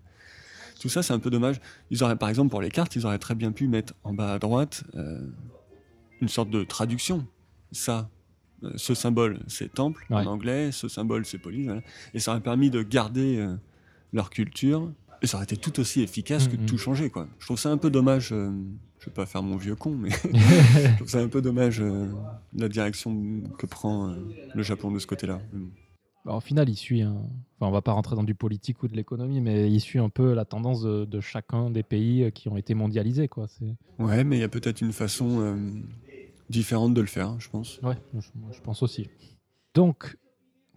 Tout 0.80 0.90
ça, 0.90 1.04
c'est 1.04 1.14
un 1.14 1.20
peu 1.20 1.30
dommage. 1.30 1.62
Ils 1.92 2.04
auraient, 2.04 2.16
par 2.16 2.30
exemple, 2.30 2.50
pour 2.50 2.64
les 2.64 2.72
cartes, 2.72 2.96
ils 2.96 3.06
auraient 3.06 3.20
très 3.20 3.36
bien 3.36 3.52
pu 3.52 3.68
mettre 3.68 3.94
en 4.04 4.12
bas 4.12 4.34
à 4.34 4.40
droite 4.40 4.86
euh, 4.96 5.22
une 6.20 6.30
sorte 6.30 6.50
de 6.50 6.64
traduction 6.64 7.28
ça, 7.72 8.10
euh, 8.64 8.72
ce 8.76 8.94
symbole, 8.94 9.40
c'est 9.48 9.74
temple 9.74 10.06
en 10.10 10.26
anglais, 10.26 10.72
ce 10.72 10.88
symbole, 10.88 11.26
c'est 11.26 11.38
police. 11.38 11.70
Et 12.14 12.20
ça 12.20 12.32
aurait 12.32 12.42
permis 12.42 12.70
de 12.70 12.82
garder 12.84 13.38
euh, 13.38 13.56
leur 14.14 14.30
culture. 14.30 14.92
Et 15.22 15.28
ça 15.28 15.38
aurait 15.38 15.44
été 15.44 15.58
tout 15.58 15.80
aussi 15.80 16.02
efficace 16.02 16.48
que 16.48 16.56
de 16.56 16.64
mm, 16.64 16.66
tout 16.66 16.76
mm. 16.76 16.80
changer. 16.80 17.10
Quoi. 17.10 17.28
Je 17.40 17.46
trouve 17.46 17.60
ça 17.60 17.70
un 17.70 17.78
peu 17.78 17.90
dommage. 17.90 18.30
je 18.30 18.36
euh, 18.36 18.52
je 19.00 19.08
vais 19.08 19.14
pas 19.14 19.26
faire 19.26 19.42
mon 19.42 19.56
vieux 19.56 19.76
con, 19.76 19.96
mais 19.98 20.10
je 20.34 20.96
trouve 20.98 21.10
ça 21.10 21.20
un 21.20 21.28
peu 21.28 21.42
dommage 21.42 21.84
la 22.54 22.70
direction 22.70 23.42
que 23.58 23.66
prend 23.66 24.16
le 24.54 24.62
Japon 24.62 24.92
de 24.92 25.00
ce 25.00 25.08
côté-là. 25.08 25.42
Bah, 26.24 26.36
au 26.36 26.40
final, 26.40 26.70
il 26.70 26.76
suit. 26.76 27.02
Un... 27.02 27.14
Enfin, 27.14 27.68
on 27.68 27.72
va 27.72 27.82
pas 27.82 27.94
rentrer 27.94 28.16
dans 28.16 28.24
du 28.24 28.36
politique 28.36 28.84
ou 28.84 28.88
de 28.88 28.96
l'économie, 28.96 29.42
mais 29.42 29.72
il 29.72 29.80
suit 29.80 29.98
un 29.98 30.10
peu 30.10 30.36
la 30.36 30.46
tendance 30.46 30.84
de, 30.84 31.20
chacun 31.20 31.72
des 31.72 31.82
pays 31.82 32.32
qui 32.32 32.48
ont 32.48 32.58
été 32.58 32.76
mondialisés. 32.76 33.28
Quoi. 33.28 33.48
Ouais, 33.98 34.24
mais 34.24 34.38
il 34.38 34.42
y 34.42 34.44
a 34.44 34.50
peut-être 34.50 34.82
une 34.82 34.94
façon 34.94 35.58
différente 36.52 36.94
de 36.94 37.02
le 37.02 37.08
faire, 37.08 37.40
je 37.40 37.50
pense. 37.50 37.80
Ouais, 37.82 37.98
je, 38.14 38.60
pense 38.62 38.84
aussi. 38.84 39.10
Donc, 39.74 40.18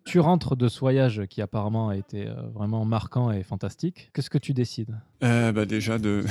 tu 0.05 0.21
rentres 0.21 0.57
de 0.57 0.69
ce 0.69 0.81
voyage 0.81 1.23
qui 1.29 1.43
apparemment 1.43 1.89
a 1.91 1.97
été 1.97 2.27
euh, 2.27 2.35
vraiment 2.55 2.85
marquant 2.85 3.31
et 3.31 3.43
fantastique. 3.43 4.11
Qu'est-ce 4.15 4.31
que 4.31 4.39
tu 4.39 4.55
décides? 4.55 4.99
Euh, 5.23 5.53
bah 5.53 5.67
déjà 5.67 5.99
de, 5.99 6.25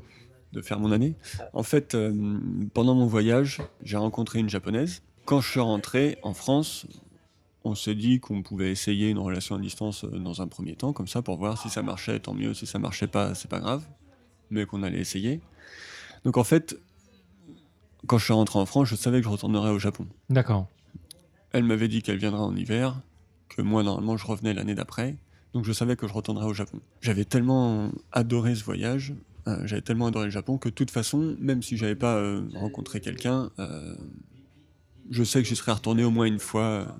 de 0.52 0.60
faire 0.60 0.78
mon 0.80 0.92
année. 0.92 1.16
En 1.52 1.62
fait, 1.62 1.94
euh, 1.94 2.38
pendant 2.74 2.94
mon 2.94 3.06
voyage, 3.06 3.62
j'ai 3.82 3.96
rencontré 3.96 4.40
une 4.40 4.48
japonaise. 4.48 5.02
Quand 5.24 5.40
je 5.40 5.50
suis 5.50 5.60
rentré 5.60 6.18
en 6.22 6.34
France, 6.34 6.86
on 7.64 7.74
s'est 7.74 7.94
dit 7.94 8.18
qu'on 8.20 8.42
pouvait 8.42 8.70
essayer 8.70 9.10
une 9.10 9.18
relation 9.18 9.56
à 9.56 9.58
distance 9.58 10.04
dans 10.04 10.40
un 10.40 10.48
premier 10.48 10.74
temps, 10.74 10.92
comme 10.92 11.08
ça, 11.08 11.22
pour 11.22 11.36
voir 11.36 11.60
si 11.60 11.68
ça 11.68 11.82
marchait, 11.82 12.18
tant 12.18 12.34
mieux. 12.34 12.54
Si 12.54 12.66
ça 12.66 12.78
marchait 12.78 13.08
pas, 13.08 13.34
c'est 13.34 13.50
pas 13.50 13.60
grave, 13.60 13.86
mais 14.50 14.64
qu'on 14.64 14.82
allait 14.82 15.00
essayer. 15.00 15.40
Donc 16.24 16.36
en 16.36 16.44
fait, 16.44 16.80
quand 18.08 18.18
je 18.18 18.24
suis 18.24 18.32
rentré 18.32 18.58
en 18.58 18.66
France, 18.66 18.88
je 18.88 18.96
savais 18.96 19.18
que 19.18 19.24
je 19.24 19.28
retournerais 19.30 19.70
au 19.70 19.78
Japon. 19.78 20.06
D'accord. 20.30 20.66
Elle 21.52 21.64
m'avait 21.64 21.88
dit 21.88 22.02
qu'elle 22.02 22.18
viendrait 22.18 22.40
en 22.40 22.56
hiver, 22.56 23.00
que 23.48 23.62
moi 23.62 23.82
normalement 23.82 24.16
je 24.16 24.26
revenais 24.26 24.52
l'année 24.54 24.74
d'après, 24.74 25.16
donc 25.54 25.64
je 25.64 25.72
savais 25.72 25.96
que 25.96 26.08
je 26.08 26.12
retournerais 26.12 26.46
au 26.46 26.54
Japon. 26.54 26.80
J'avais 27.00 27.24
tellement 27.24 27.90
adoré 28.12 28.54
ce 28.54 28.64
voyage, 28.64 29.14
euh, 29.46 29.58
j'avais 29.64 29.82
tellement 29.82 30.06
adoré 30.06 30.26
le 30.26 30.30
Japon 30.30 30.58
que 30.58 30.68
de 30.68 30.74
toute 30.74 30.90
façon, 30.90 31.36
même 31.38 31.62
si 31.62 31.76
j'avais 31.76 31.94
pas 31.94 32.16
euh, 32.16 32.42
rencontré 32.54 33.00
quelqu'un, 33.00 33.50
euh, 33.58 33.94
je 35.10 35.24
sais 35.24 35.42
que 35.42 35.48
j'y 35.48 35.56
serais 35.56 35.72
retourné 35.72 36.04
au 36.04 36.10
moins 36.10 36.26
une 36.26 36.38
fois 36.38 36.98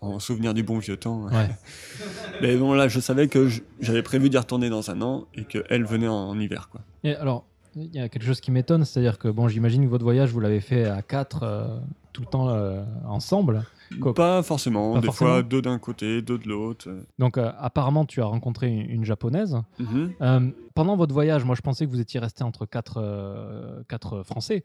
en 0.00 0.18
souvenir 0.18 0.54
du 0.54 0.62
bon 0.62 0.78
vieux 0.78 0.96
temps. 0.96 1.26
Ouais. 1.26 1.48
Mais 2.42 2.56
bon 2.56 2.72
là, 2.74 2.88
je 2.88 3.00
savais 3.00 3.28
que 3.28 3.48
j'avais 3.80 4.02
prévu 4.02 4.30
d'y 4.30 4.38
retourner 4.38 4.70
dans 4.70 4.90
un 4.90 5.02
an 5.02 5.26
et 5.34 5.44
qu'elle 5.44 5.84
venait 5.84 6.08
en, 6.08 6.28
en 6.28 6.38
hiver 6.38 6.68
quoi. 6.70 6.80
Et 7.04 7.14
alors, 7.14 7.46
il 7.76 7.94
y 7.94 7.98
a 8.00 8.08
quelque 8.08 8.24
chose 8.24 8.40
qui 8.40 8.50
m'étonne, 8.50 8.84
c'est-à-dire 8.84 9.18
que 9.18 9.28
bon, 9.28 9.48
j'imagine 9.48 9.84
que 9.84 9.88
votre 9.90 10.04
voyage, 10.04 10.30
vous 10.32 10.40
l'avez 10.40 10.60
fait 10.60 10.86
à 10.86 11.02
quatre 11.02 11.42
euh, 11.42 11.78
tout 12.12 12.22
le 12.22 12.26
temps 12.28 12.48
euh, 12.48 12.82
ensemble. 13.06 13.62
Quoi- 14.00 14.14
Pas 14.14 14.42
forcément, 14.42 14.94
Pas 14.94 15.00
des 15.00 15.06
forcément 15.06 15.30
fois 15.30 15.42
deux 15.42 15.62
d'un 15.62 15.78
côté, 15.78 16.22
deux 16.22 16.38
de 16.38 16.48
l'autre. 16.48 16.88
Donc, 17.18 17.36
euh, 17.38 17.52
apparemment, 17.58 18.04
tu 18.04 18.20
as 18.20 18.24
rencontré 18.24 18.68
une, 18.68 18.90
une 18.90 19.04
japonaise. 19.04 19.56
Mhm. 19.78 20.52
Pendant 20.74 20.96
votre 20.96 21.12
voyage, 21.14 21.44
moi, 21.44 21.54
je 21.54 21.60
pensais 21.62 21.86
que 21.86 21.90
vous 21.90 22.00
étiez 22.00 22.18
resté 22.18 22.42
entre 22.44 22.66
quatre, 22.66 23.84
quatre 23.88 24.22
Français. 24.22 24.64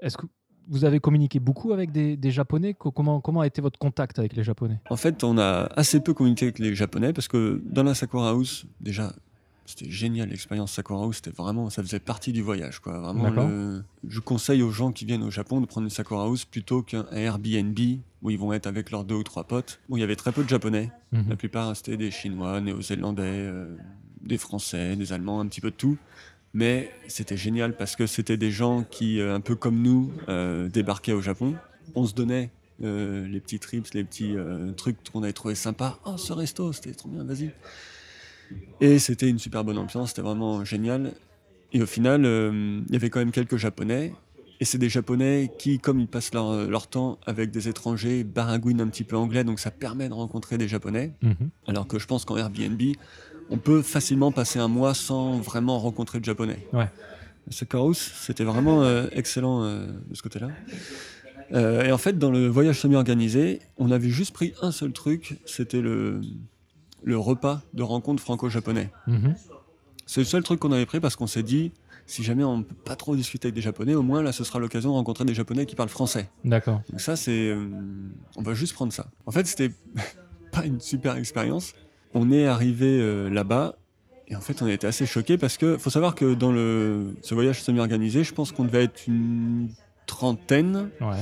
Est-ce 0.00 0.16
que 0.16 0.26
vous 0.68 0.84
avez 0.84 1.00
communiqué 1.00 1.40
beaucoup 1.40 1.72
avec 1.72 1.92
des, 1.92 2.16
des 2.16 2.30
Japonais? 2.30 2.74
Co- 2.74 2.90
comment, 2.90 3.20
comment 3.20 3.40
a 3.40 3.46
été 3.46 3.62
votre 3.62 3.78
contact 3.78 4.18
avec 4.18 4.36
les 4.36 4.42
Japonais? 4.44 4.80
En 4.90 4.96
fait, 4.96 5.24
on 5.24 5.38
a 5.38 5.68
assez 5.76 6.00
peu 6.00 6.12
communiqué 6.14 6.46
avec 6.46 6.58
les 6.58 6.74
Japonais 6.74 7.12
parce 7.12 7.26
que 7.28 7.62
dans 7.64 7.82
la 7.84 7.94
Sakura 7.94 8.30
House, 8.30 8.66
déjà, 8.80 9.12
c'était 9.68 9.90
génial 9.90 10.28
l'expérience 10.30 10.72
Sakura 10.72 11.04
House. 11.04 11.16
C'était 11.16 11.30
vraiment, 11.36 11.68
ça 11.70 11.82
faisait 11.82 12.00
partie 12.00 12.32
du 12.32 12.42
voyage, 12.42 12.80
quoi. 12.80 12.98
Vraiment, 13.00 13.46
le- 13.48 13.84
je 14.08 14.20
conseille 14.20 14.62
aux 14.62 14.70
gens 14.70 14.90
qui 14.92 15.04
viennent 15.04 15.22
au 15.22 15.30
Japon 15.30 15.60
de 15.60 15.66
prendre 15.66 15.84
une 15.84 15.90
Sakura 15.90 16.24
House 16.24 16.44
plutôt 16.44 16.82
qu'un 16.82 17.06
Airbnb 17.12 17.78
où 18.22 18.30
ils 18.30 18.38
vont 18.38 18.52
être 18.52 18.66
avec 18.66 18.90
leurs 18.90 19.04
deux 19.04 19.14
ou 19.16 19.22
trois 19.22 19.44
potes. 19.44 19.78
Où 19.88 19.96
il 19.96 20.00
y 20.00 20.02
avait 20.02 20.16
très 20.16 20.32
peu 20.32 20.42
de 20.42 20.48
Japonais. 20.48 20.90
Mhm. 21.12 21.26
La 21.28 21.36
plupart 21.36 21.76
c'était 21.76 21.96
des 21.96 22.10
Chinois, 22.10 22.60
Néo-Zélandais, 22.60 23.22
euh, 23.22 23.76
des 24.22 24.38
Français, 24.38 24.96
des 24.96 25.12
Allemands, 25.12 25.40
un 25.40 25.46
petit 25.46 25.60
peu 25.60 25.70
de 25.70 25.76
tout. 25.76 25.96
Mais 26.54 26.90
c'était 27.06 27.36
génial 27.36 27.76
parce 27.76 27.94
que 27.94 28.06
c'était 28.06 28.38
des 28.38 28.50
gens 28.50 28.82
qui, 28.82 29.20
euh, 29.20 29.34
un 29.34 29.40
peu 29.40 29.54
comme 29.54 29.82
nous, 29.82 30.10
euh, 30.28 30.68
débarquaient 30.68 31.12
au 31.12 31.20
Japon. 31.20 31.54
On 31.94 32.06
se 32.06 32.14
donnait 32.14 32.50
les 32.80 33.40
petits 33.40 33.58
trips, 33.58 33.92
les 33.92 34.04
petits 34.04 34.36
trucs 34.76 34.96
qu'on 35.12 35.22
avait 35.24 35.32
trouvé 35.32 35.54
sympas. 35.56 35.98
Oh, 36.06 36.16
ce 36.16 36.32
resto, 36.32 36.72
c'était 36.72 36.92
trop 36.94 37.08
bien, 37.08 37.24
vas-y. 37.24 37.50
Et 38.80 38.98
c'était 38.98 39.28
une 39.28 39.38
super 39.38 39.64
bonne 39.64 39.78
ambiance, 39.78 40.10
c'était 40.10 40.22
vraiment 40.22 40.64
génial. 40.64 41.12
Et 41.72 41.82
au 41.82 41.86
final, 41.86 42.24
euh, 42.24 42.80
il 42.86 42.92
y 42.92 42.96
avait 42.96 43.10
quand 43.10 43.18
même 43.18 43.32
quelques 43.32 43.56
Japonais. 43.56 44.12
Et 44.60 44.64
c'est 44.64 44.78
des 44.78 44.88
Japonais 44.88 45.52
qui, 45.58 45.78
comme 45.78 46.00
ils 46.00 46.08
passent 46.08 46.34
leur, 46.34 46.68
leur 46.68 46.88
temps 46.88 47.18
avec 47.26 47.50
des 47.50 47.68
étrangers, 47.68 48.24
baragouinent 48.24 48.80
un 48.80 48.88
petit 48.88 49.04
peu 49.04 49.16
anglais, 49.16 49.44
donc 49.44 49.60
ça 49.60 49.70
permet 49.70 50.08
de 50.08 50.14
rencontrer 50.14 50.58
des 50.58 50.66
Japonais. 50.66 51.12
Mhm. 51.22 51.50
Alors 51.68 51.86
que 51.86 51.98
je 51.98 52.06
pense 52.06 52.24
qu'en 52.24 52.36
Airbnb, 52.36 52.80
on 53.50 53.58
peut 53.58 53.82
facilement 53.82 54.32
passer 54.32 54.58
un 54.58 54.68
mois 54.68 54.94
sans 54.94 55.38
vraiment 55.38 55.78
rencontrer 55.78 56.18
de 56.18 56.24
Japonais. 56.24 56.66
Ouais. 56.72 56.88
Sakura 57.50 57.82
House, 57.82 58.12
c'était 58.20 58.44
vraiment 58.44 58.82
euh, 58.82 59.06
excellent 59.12 59.64
euh, 59.64 59.86
de 59.86 60.14
ce 60.14 60.22
côté-là. 60.22 60.48
Euh, 61.52 61.84
et 61.84 61.92
en 61.92 61.98
fait, 61.98 62.18
dans 62.18 62.30
le 62.30 62.46
voyage 62.46 62.80
semi-organisé, 62.80 63.60
on 63.78 63.90
avait 63.90 64.10
juste 64.10 64.34
pris 64.34 64.52
un 64.60 64.70
seul 64.70 64.92
truc, 64.92 65.38
c'était 65.46 65.80
le, 65.80 66.20
le 67.02 67.18
repas 67.18 67.62
de 67.74 67.82
rencontre 67.82 68.22
franco-japonais. 68.22 68.90
Mhm. 69.06 69.34
C'est 70.06 70.20
le 70.20 70.26
seul 70.26 70.42
truc 70.42 70.60
qu'on 70.60 70.72
avait 70.72 70.86
pris 70.86 71.00
parce 71.00 71.16
qu'on 71.16 71.26
s'est 71.26 71.42
dit, 71.42 71.72
si 72.06 72.22
jamais 72.22 72.42
on 72.44 72.58
ne 72.58 72.62
peut 72.62 72.74
pas 72.74 72.96
trop 72.96 73.14
discuter 73.14 73.48
avec 73.48 73.54
des 73.54 73.60
Japonais, 73.60 73.94
au 73.94 74.02
moins 74.02 74.22
là, 74.22 74.32
ce 74.32 74.42
sera 74.42 74.58
l'occasion 74.58 74.90
de 74.90 74.94
rencontrer 74.94 75.26
des 75.26 75.34
Japonais 75.34 75.66
qui 75.66 75.74
parlent 75.76 75.90
français. 75.90 76.30
D'accord. 76.44 76.80
Donc 76.90 77.00
ça, 77.00 77.16
c'est... 77.16 77.50
euh, 77.50 77.68
on 78.36 78.42
va 78.42 78.54
juste 78.54 78.72
prendre 78.72 78.92
ça. 78.92 79.08
En 79.26 79.30
fait, 79.30 79.46
c'était 79.46 79.70
pas 80.52 80.64
une 80.64 80.80
super 80.80 81.16
expérience. 81.16 81.74
On 82.14 82.32
est 82.32 82.46
arrivé 82.46 82.98
euh, 83.00 83.28
là-bas 83.28 83.76
et 84.28 84.36
en 84.36 84.40
fait, 84.40 84.60
on 84.62 84.66
a 84.66 84.72
été 84.72 84.86
assez 84.86 85.04
choqués 85.06 85.36
parce 85.38 85.56
que 85.58 85.76
faut 85.76 85.90
savoir 85.90 86.14
que 86.14 86.34
dans 86.34 86.52
le, 86.52 87.14
ce 87.22 87.34
voyage 87.34 87.62
semi-organisé, 87.62 88.24
je 88.24 88.32
pense 88.32 88.52
qu'on 88.52 88.64
devait 88.64 88.84
être 88.84 89.06
une 89.06 89.68
trentaine. 90.06 90.90
Ouais. 91.00 91.16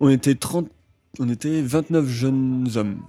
On 0.00 0.08
était 0.08 0.34
30, 0.34 0.68
on 1.18 1.28
était 1.28 1.62
29 1.62 2.06
jeunes 2.08 2.68
hommes. 2.76 3.00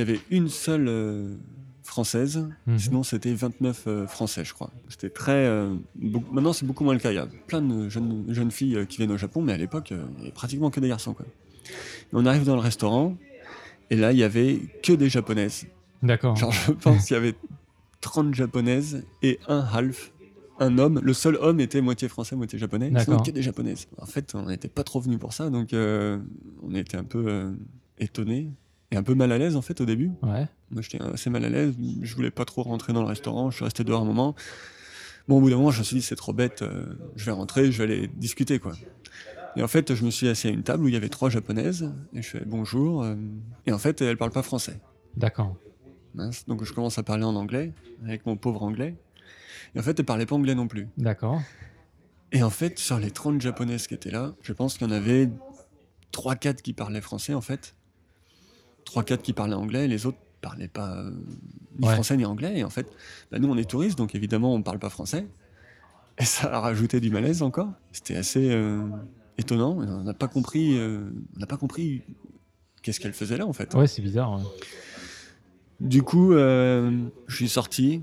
Il 0.00 0.08
y 0.08 0.10
avait 0.12 0.20
une 0.30 0.48
seule 0.48 0.88
euh, 0.88 1.34
française, 1.82 2.48
Mhm. 2.66 2.78
sinon 2.78 3.02
c'était 3.02 3.34
29 3.34 3.84
euh, 3.86 4.06
français, 4.06 4.44
je 4.46 4.54
crois. 4.54 4.70
C'était 4.88 5.10
très. 5.10 5.32
euh, 5.46 5.74
beaucoup- 5.94 6.32
maintenant, 6.32 6.54
c'est 6.54 6.64
beaucoup 6.64 6.84
moins 6.84 6.94
le 6.94 7.00
cas. 7.00 7.10
Il 7.12 7.16
y 7.16 7.18
a 7.18 7.28
plein 7.46 7.60
de 7.60 7.88
jeunes, 7.90 8.24
jeunes 8.28 8.50
filles 8.50 8.76
euh, 8.76 8.84
qui 8.86 8.96
viennent 8.96 9.12
au 9.12 9.18
Japon, 9.18 9.42
mais 9.42 9.52
à 9.52 9.58
l'époque, 9.58 9.90
il 9.90 9.98
y 9.98 10.22
avait 10.22 10.30
pratiquement 10.32 10.70
que 10.70 10.80
des 10.80 10.88
garçons. 10.88 11.12
Quoi. 11.12 11.26
Et 11.26 12.14
on 12.14 12.24
arrive 12.24 12.44
dans 12.44 12.54
le 12.54 12.62
restaurant, 12.62 13.16
et 13.90 13.96
là, 13.96 14.12
il 14.12 14.18
y 14.18 14.22
avait 14.22 14.60
que 14.82 14.94
des 14.94 15.10
japonaises. 15.10 15.66
D'accord. 16.02 16.34
Genre, 16.36 16.52
je 16.52 16.72
pense 16.72 17.04
qu'il 17.06 17.14
y 17.14 17.18
avait 17.18 17.34
30 18.00 18.34
japonaises 18.34 19.04
et 19.22 19.38
un 19.48 19.60
half. 19.60 20.12
Un 20.60 20.78
homme, 20.78 21.00
le 21.02 21.12
seul 21.12 21.36
homme 21.36 21.60
était 21.60 21.80
moitié 21.82 22.08
français, 22.08 22.36
moitié 22.36 22.58
japonais, 22.58 22.90
sinon 23.04 23.18
que 23.18 23.30
des 23.30 23.42
japonaises. 23.42 23.86
En 23.98 24.06
fait, 24.06 24.34
on 24.34 24.46
n'était 24.46 24.68
pas 24.68 24.82
trop 24.84 25.00
venus 25.00 25.18
pour 25.18 25.32
ça, 25.34 25.50
donc 25.50 25.72
euh, 25.74 26.18
on 26.62 26.74
était 26.74 26.96
un 26.96 27.04
peu 27.04 27.24
euh, 27.26 27.52
étonnés 27.98 28.50
et 28.90 28.96
un 28.96 29.02
peu 29.02 29.14
mal 29.14 29.32
à 29.32 29.38
l'aise 29.38 29.56
en 29.56 29.62
fait 29.62 29.80
au 29.80 29.84
début. 29.84 30.10
Ouais. 30.22 30.46
Moi, 30.70 30.82
j'étais 30.82 31.02
assez 31.02 31.30
mal 31.30 31.44
à 31.44 31.48
l'aise, 31.48 31.74
je 32.02 32.14
voulais 32.14 32.30
pas 32.30 32.44
trop 32.44 32.62
rentrer 32.62 32.92
dans 32.92 33.02
le 33.02 33.08
restaurant, 33.08 33.50
je 33.50 33.56
suis 33.56 33.64
resté 33.64 33.84
dehors 33.84 34.02
un 34.02 34.04
moment. 34.04 34.34
Bon, 35.28 35.38
au 35.38 35.40
bout 35.40 35.50
d'un 35.50 35.56
moment, 35.56 35.70
je 35.70 35.80
me 35.80 35.84
suis 35.84 35.96
dit, 35.96 36.02
c'est 36.02 36.16
trop 36.16 36.32
bête, 36.32 36.62
euh, 36.62 36.86
je 37.16 37.24
vais 37.26 37.32
rentrer, 37.32 37.70
je 37.70 37.78
vais 37.78 37.84
aller 37.84 38.08
discuter, 38.08 38.58
quoi. 38.58 38.72
Et 39.56 39.62
en 39.62 39.68
fait, 39.68 39.94
je 39.94 40.04
me 40.04 40.10
suis 40.10 40.28
assis 40.28 40.48
à 40.48 40.50
une 40.50 40.62
table 40.62 40.84
où 40.84 40.88
il 40.88 40.94
y 40.94 40.96
avait 40.96 41.08
trois 41.08 41.30
japonaises, 41.30 41.92
et 42.14 42.22
je 42.22 42.28
fais 42.28 42.42
bonjour, 42.44 43.02
euh, 43.02 43.14
et 43.66 43.72
en 43.72 43.78
fait, 43.78 44.00
elles 44.00 44.16
parlent 44.16 44.32
pas 44.32 44.42
français. 44.42 44.80
D'accord. 45.16 45.56
Mince. 46.14 46.46
Donc 46.46 46.64
je 46.64 46.72
commence 46.72 46.98
à 46.98 47.02
parler 47.02 47.24
en 47.24 47.36
anglais, 47.36 47.72
avec 48.04 48.26
mon 48.26 48.36
pauvre 48.36 48.62
anglais. 48.62 48.96
Et 49.74 49.78
en 49.78 49.82
fait, 49.82 49.98
elle 49.98 50.04
parlait 50.04 50.26
pas 50.26 50.34
anglais 50.34 50.54
non 50.54 50.66
plus. 50.66 50.88
D'accord. 50.96 51.40
Et 52.32 52.42
en 52.42 52.50
fait, 52.50 52.78
sur 52.78 52.98
les 52.98 53.10
30 53.10 53.40
japonaises 53.40 53.86
qui 53.86 53.94
étaient 53.94 54.10
là, 54.10 54.34
je 54.42 54.52
pense 54.52 54.78
qu'il 54.78 54.86
y 54.88 54.90
en 54.90 54.94
avait 54.94 55.28
3-4 56.12 56.62
qui 56.62 56.72
parlaient 56.72 57.00
français, 57.00 57.34
en 57.34 57.40
fait. 57.40 57.74
3-4 58.86 59.18
qui 59.18 59.32
parlaient 59.32 59.54
anglais, 59.54 59.84
et 59.84 59.88
les 59.88 60.06
autres 60.06 60.18
parlaient 60.40 60.68
pas 60.68 60.96
euh, 60.96 61.10
ni 61.78 61.86
Ouais. 61.86 61.94
français 61.94 62.16
ni 62.16 62.24
anglais. 62.24 62.58
Et 62.58 62.64
en 62.64 62.70
fait, 62.70 62.86
bah, 63.30 63.38
nous, 63.38 63.48
on 63.48 63.56
est 63.56 63.68
touristes, 63.68 63.98
donc 63.98 64.14
évidemment, 64.14 64.54
on 64.54 64.62
parle 64.62 64.78
pas 64.78 64.90
français. 64.90 65.26
Et 66.18 66.24
ça 66.24 66.54
a 66.54 66.60
rajouté 66.60 67.00
du 67.00 67.10
malaise 67.10 67.42
encore. 67.42 67.70
C'était 67.92 68.16
assez 68.16 68.50
euh, 68.50 68.82
étonnant. 69.38 69.76
On 69.78 70.02
n'a 70.02 70.14
pas 70.14 70.28
compris, 70.28 70.76
euh, 70.78 71.00
on 71.36 71.38
n'a 71.40 71.46
pas 71.46 71.56
compris 71.56 72.02
qu'est-ce 72.82 73.00
qu'elle 73.00 73.12
faisait 73.14 73.36
là, 73.38 73.46
en 73.46 73.52
fait. 73.52 73.74
Ouais, 73.74 73.86
c'est 73.86 74.02
bizarre. 74.02 74.32
ouais. 74.38 74.42
Du 75.80 76.02
coup, 76.02 76.32
je 76.34 76.90
suis 77.28 77.48
sorti. 77.48 78.02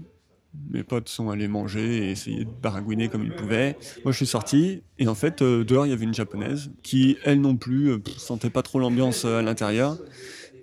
Mes 0.72 0.82
potes 0.84 1.08
sont 1.10 1.30
allés 1.30 1.48
manger 1.48 2.08
et 2.08 2.12
essayer 2.12 2.44
de 2.46 2.50
baragouiner 2.50 3.10
comme 3.10 3.24
ils 3.24 3.36
pouvaient. 3.36 3.78
Moi, 4.04 4.12
je 4.12 4.18
suis 4.18 4.26
sorti 4.26 4.82
et 4.98 5.08
en 5.08 5.14
fait, 5.14 5.44
euh, 5.44 5.64
dehors, 5.64 5.86
il 5.86 5.90
y 5.90 5.94
avait 5.94 6.06
une 6.06 6.16
japonaise 6.16 6.72
qui, 6.82 7.18
elle 7.26 7.42
non 7.42 7.56
plus, 7.56 7.92
euh, 7.92 8.00
sentait 8.18 8.50
pas 8.50 8.64
trop 8.64 8.80
l'ambiance 8.80 9.24
euh, 9.26 9.38
à 9.38 9.42
l'intérieur. 9.44 9.98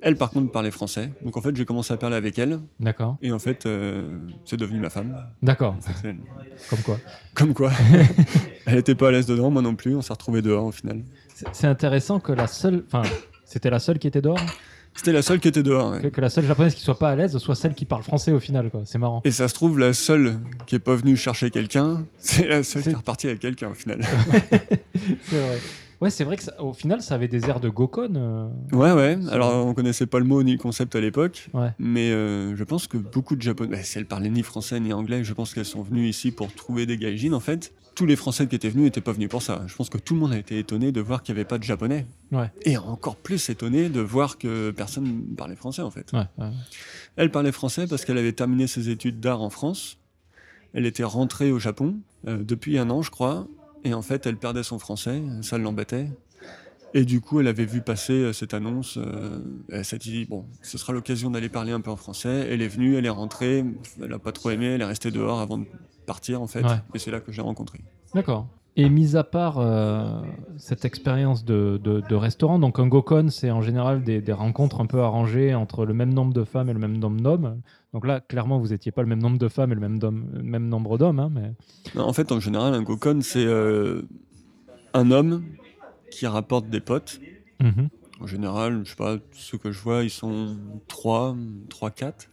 Elle, 0.06 0.16
par 0.16 0.30
contre, 0.30 0.52
parlait 0.52 0.70
français. 0.70 1.10
Donc, 1.24 1.36
en 1.38 1.40
fait, 1.40 1.56
j'ai 1.56 1.64
commencé 1.64 1.92
à 1.94 1.96
parler 1.96 2.16
avec 2.16 2.38
elle 2.38 2.60
D'accord. 2.78 3.16
et 3.22 3.32
en 3.32 3.38
fait, 3.38 3.64
euh, 3.64 4.06
c'est 4.44 4.58
devenu 4.58 4.78
ma 4.78 4.90
femme. 4.90 5.16
D'accord. 5.42 5.74
Comme 6.68 6.78
quoi. 6.80 6.98
Comme 7.32 7.54
quoi. 7.54 7.72
elle 8.66 8.76
était 8.78 8.94
pas 8.94 9.08
à 9.08 9.12
l'aise 9.12 9.24
dedans, 9.24 9.50
moi 9.50 9.62
non 9.62 9.74
plus. 9.74 9.96
On 9.96 10.02
s'est 10.02 10.12
retrouvés 10.12 10.42
dehors 10.42 10.66
au 10.66 10.72
final. 10.72 11.02
C'est 11.52 11.66
intéressant 11.66 12.20
que 12.20 12.32
la 12.32 12.46
seule. 12.46 12.84
Enfin, 12.86 13.02
c'était 13.46 13.70
la 13.70 13.78
seule 13.78 13.98
qui 13.98 14.06
était 14.06 14.20
dehors? 14.20 14.38
C'était 14.94 15.12
la 15.12 15.22
seule 15.22 15.40
qui 15.40 15.48
était 15.48 15.62
dehors. 15.62 15.92
ouais. 15.92 16.02
Que, 16.02 16.08
que 16.08 16.20
la 16.20 16.28
seule 16.28 16.44
japonaise 16.44 16.74
qui 16.74 16.82
soit 16.82 16.98
pas 16.98 17.10
à 17.10 17.16
l'aise 17.16 17.36
soit 17.38 17.54
celle 17.54 17.74
qui 17.74 17.86
parle 17.86 18.02
français 18.02 18.30
au 18.30 18.40
final, 18.40 18.68
quoi. 18.70 18.82
C'est 18.84 18.98
marrant. 18.98 19.22
Et 19.24 19.30
ça 19.30 19.48
se 19.48 19.54
trouve, 19.54 19.78
la 19.78 19.94
seule 19.94 20.38
qui 20.66 20.74
est 20.74 20.80
pas 20.80 20.94
venue 20.94 21.16
chercher 21.16 21.50
quelqu'un, 21.50 22.04
c'est 22.18 22.46
la 22.46 22.62
seule 22.62 22.82
qui 22.82 22.90
est 22.90 22.94
repartie 22.94 23.26
avec 23.26 23.40
quelqu'un 23.40 23.70
au 23.70 23.74
final. 23.74 24.00
C'est 25.24 25.36
vrai. 25.36 25.58
Ouais, 26.00 26.10
c'est 26.10 26.24
vrai 26.24 26.36
que 26.36 26.42
ça- 26.42 26.62
au 26.62 26.72
final, 26.72 27.02
ça 27.02 27.14
avait 27.14 27.28
des 27.28 27.48
airs 27.48 27.60
de 27.60 27.68
Gokon. 27.68 28.12
euh. 28.16 28.48
Ouais, 28.72 28.92
ouais. 28.92 29.18
Alors, 29.30 29.66
on 29.66 29.74
connaissait 29.74 30.06
pas 30.06 30.18
le 30.18 30.24
mot 30.24 30.42
ni 30.42 30.52
le 30.52 30.58
concept 30.58 30.94
à 30.96 31.00
l'époque. 31.00 31.48
Ouais. 31.54 31.70
Mais 31.78 32.10
euh, 32.10 32.54
je 32.56 32.64
pense 32.64 32.86
que 32.86 32.96
beaucoup 32.98 33.36
de 33.36 33.42
Japonais, 33.42 33.70
bah, 33.76 33.82
si 33.82 33.98
elles 33.98 34.06
parlaient 34.06 34.30
ni 34.30 34.42
français 34.42 34.78
ni 34.80 34.92
anglais, 34.92 35.24
je 35.24 35.32
pense 35.32 35.54
qu'elles 35.54 35.64
sont 35.64 35.82
venues 35.82 36.08
ici 36.08 36.30
pour 36.30 36.52
trouver 36.52 36.86
des 36.86 36.96
gaijins 36.98 37.32
en 37.32 37.40
fait. 37.40 37.72
Tous 37.94 38.06
les 38.06 38.16
Français 38.16 38.48
qui 38.48 38.56
étaient 38.56 38.70
venus 38.70 38.86
n'étaient 38.86 39.00
pas 39.00 39.12
venus 39.12 39.28
pour 39.28 39.40
ça. 39.40 39.62
Je 39.68 39.74
pense 39.76 39.88
que 39.88 39.98
tout 39.98 40.14
le 40.14 40.20
monde 40.20 40.32
a 40.32 40.36
été 40.38 40.58
étonné 40.58 40.90
de 40.90 41.00
voir 41.00 41.22
qu'il 41.22 41.32
n'y 41.32 41.40
avait 41.40 41.46
pas 41.48 41.58
de 41.58 41.62
Japonais. 41.62 42.06
Ouais. 42.32 42.50
Et 42.62 42.76
encore 42.76 43.14
plus 43.14 43.48
étonné 43.50 43.88
de 43.88 44.00
voir 44.00 44.36
que 44.36 44.72
personne 44.72 45.22
parlait 45.36 45.54
français 45.54 45.82
en 45.82 45.92
fait. 45.92 46.10
Ouais, 46.12 46.24
ouais. 46.38 46.50
Elle 47.14 47.30
parlait 47.30 47.52
français 47.52 47.86
parce 47.86 48.04
qu'elle 48.04 48.18
avait 48.18 48.32
terminé 48.32 48.66
ses 48.66 48.88
études 48.88 49.20
d'art 49.20 49.40
en 49.42 49.48
France. 49.50 49.98
Elle 50.72 50.86
était 50.86 51.04
rentrée 51.04 51.52
au 51.52 51.60
Japon 51.60 51.94
euh, 52.26 52.42
depuis 52.42 52.78
un 52.78 52.90
an, 52.90 53.00
je 53.00 53.12
crois. 53.12 53.46
Et 53.84 53.94
en 53.94 54.02
fait, 54.02 54.26
elle 54.26 54.36
perdait 54.36 54.62
son 54.62 54.78
français, 54.78 55.22
ça 55.42 55.58
l'embêtait. 55.58 56.08
Et 56.96 57.04
du 57.04 57.20
coup, 57.20 57.40
elle 57.40 57.48
avait 57.48 57.64
vu 57.64 57.80
passer 57.80 58.12
euh, 58.12 58.32
cette 58.32 58.54
annonce. 58.54 58.98
euh, 58.98 59.40
elle 59.68 59.84
s'est 59.84 59.98
dit, 59.98 60.26
bon, 60.26 60.44
ce 60.62 60.78
sera 60.78 60.92
l'occasion 60.92 61.30
d'aller 61.30 61.48
parler 61.48 61.72
un 61.72 61.80
peu 61.80 61.90
en 61.90 61.96
français. 61.96 62.46
Elle 62.50 62.62
est 62.62 62.68
venue, 62.68 62.94
elle 62.94 63.04
est 63.04 63.08
rentrée. 63.10 63.64
Elle 64.00 64.08
n'a 64.10 64.18
pas 64.20 64.30
trop 64.32 64.50
aimé, 64.50 64.66
elle 64.66 64.80
est 64.80 64.84
restée 64.86 65.10
dehors 65.10 65.40
avant 65.40 65.58
de 65.58 65.64
partir, 66.06 66.40
en 66.40 66.46
fait. 66.46 66.62
Ouais. 66.62 66.76
Et 66.94 66.98
c'est 67.00 67.10
là 67.10 67.18
que 67.20 67.32
je 67.32 67.38
l'ai 67.38 67.42
rencontrée. 67.42 67.80
D'accord. 68.14 68.46
Et 68.76 68.88
mis 68.88 69.16
à 69.16 69.24
part 69.24 69.58
euh, 69.58 70.20
cette 70.56 70.84
expérience 70.84 71.44
de, 71.44 71.80
de- 71.82 72.00
de 72.08 72.14
restaurant, 72.14 72.58
donc 72.60 72.78
un 72.78 72.86
Gokon, 72.86 73.28
c'est 73.28 73.50
en 73.50 73.60
général 73.60 74.02
des, 74.04 74.20
des 74.20 74.32
rencontres 74.32 74.80
un 74.80 74.86
peu 74.86 75.00
arrangées 75.00 75.54
entre 75.54 75.84
le 75.86 75.94
même 75.94 76.12
nombre 76.14 76.32
de 76.32 76.42
femmes 76.44 76.68
et 76.68 76.72
le 76.72 76.80
même 76.80 76.96
nombre 76.98 77.20
d'hommes. 77.20 77.60
Donc 77.94 78.06
là, 78.06 78.20
clairement, 78.20 78.58
vous 78.58 78.68
n'étiez 78.68 78.90
pas 78.92 79.02
le 79.02 79.08
même 79.08 79.22
nombre 79.22 79.38
de 79.38 79.46
femmes 79.48 79.70
et 79.70 79.74
le 79.76 79.80
même, 79.80 79.98
le 80.02 80.42
même 80.42 80.68
nombre 80.68 80.98
d'hommes. 80.98 81.20
hein, 81.20 81.30
mais... 81.32 81.52
Non, 81.94 82.02
en 82.02 82.12
fait, 82.12 82.32
en 82.32 82.40
général, 82.40 82.74
un 82.74 82.82
gokon, 82.82 83.20
c'est 83.22 83.46
euh, 83.46 84.02
un 84.94 85.10
homme 85.12 85.44
qui 86.10 86.26
rapporte 86.26 86.68
des 86.68 86.80
potes. 86.80 87.20
Mhm. 87.60 87.88
En 88.20 88.26
général, 88.26 88.80
je 88.84 88.90
sais 88.90 88.96
pas, 88.96 89.18
ceux 89.32 89.58
que 89.58 89.70
je 89.70 89.80
vois, 89.80 90.02
ils 90.02 90.10
sont 90.10 90.56
3, 90.88 91.36
3, 91.68 91.90
4. 91.92 92.28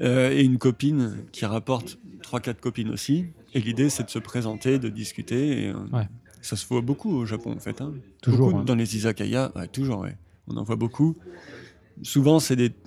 et 0.00 0.42
une 0.44 0.58
copine 0.58 1.16
qui 1.32 1.44
rapporte 1.46 1.98
3, 2.22 2.38
4 2.40 2.60
copines 2.60 2.90
aussi. 2.90 3.26
Et 3.54 3.60
l'idée, 3.60 3.90
c'est 3.90 4.04
de 4.04 4.10
se 4.10 4.18
présenter, 4.20 4.78
de 4.78 4.88
discuter. 4.88 5.64
Et, 5.64 5.68
euh, 5.70 5.74
Ouais. 5.92 6.06
Ça 6.42 6.56
se 6.56 6.66
voit 6.66 6.80
beaucoup 6.82 7.10
au 7.10 7.24
Japon, 7.26 7.54
en 7.56 7.58
fait. 7.58 7.80
hein. 7.80 7.92
Toujours, 8.22 8.48
Beaucoup 8.48 8.58
ouais. 8.60 8.64
Dans 8.66 8.74
les 8.76 8.96
izakaya, 8.96 9.50
ouais, 9.56 9.66
toujours, 9.66 10.00
ouais. 10.00 10.16
On 10.46 10.56
en 10.58 10.62
voit 10.62 10.76
beaucoup. 10.76 11.16
Souvent, 12.02 12.38
c'est 12.38 12.54
des. 12.56 12.70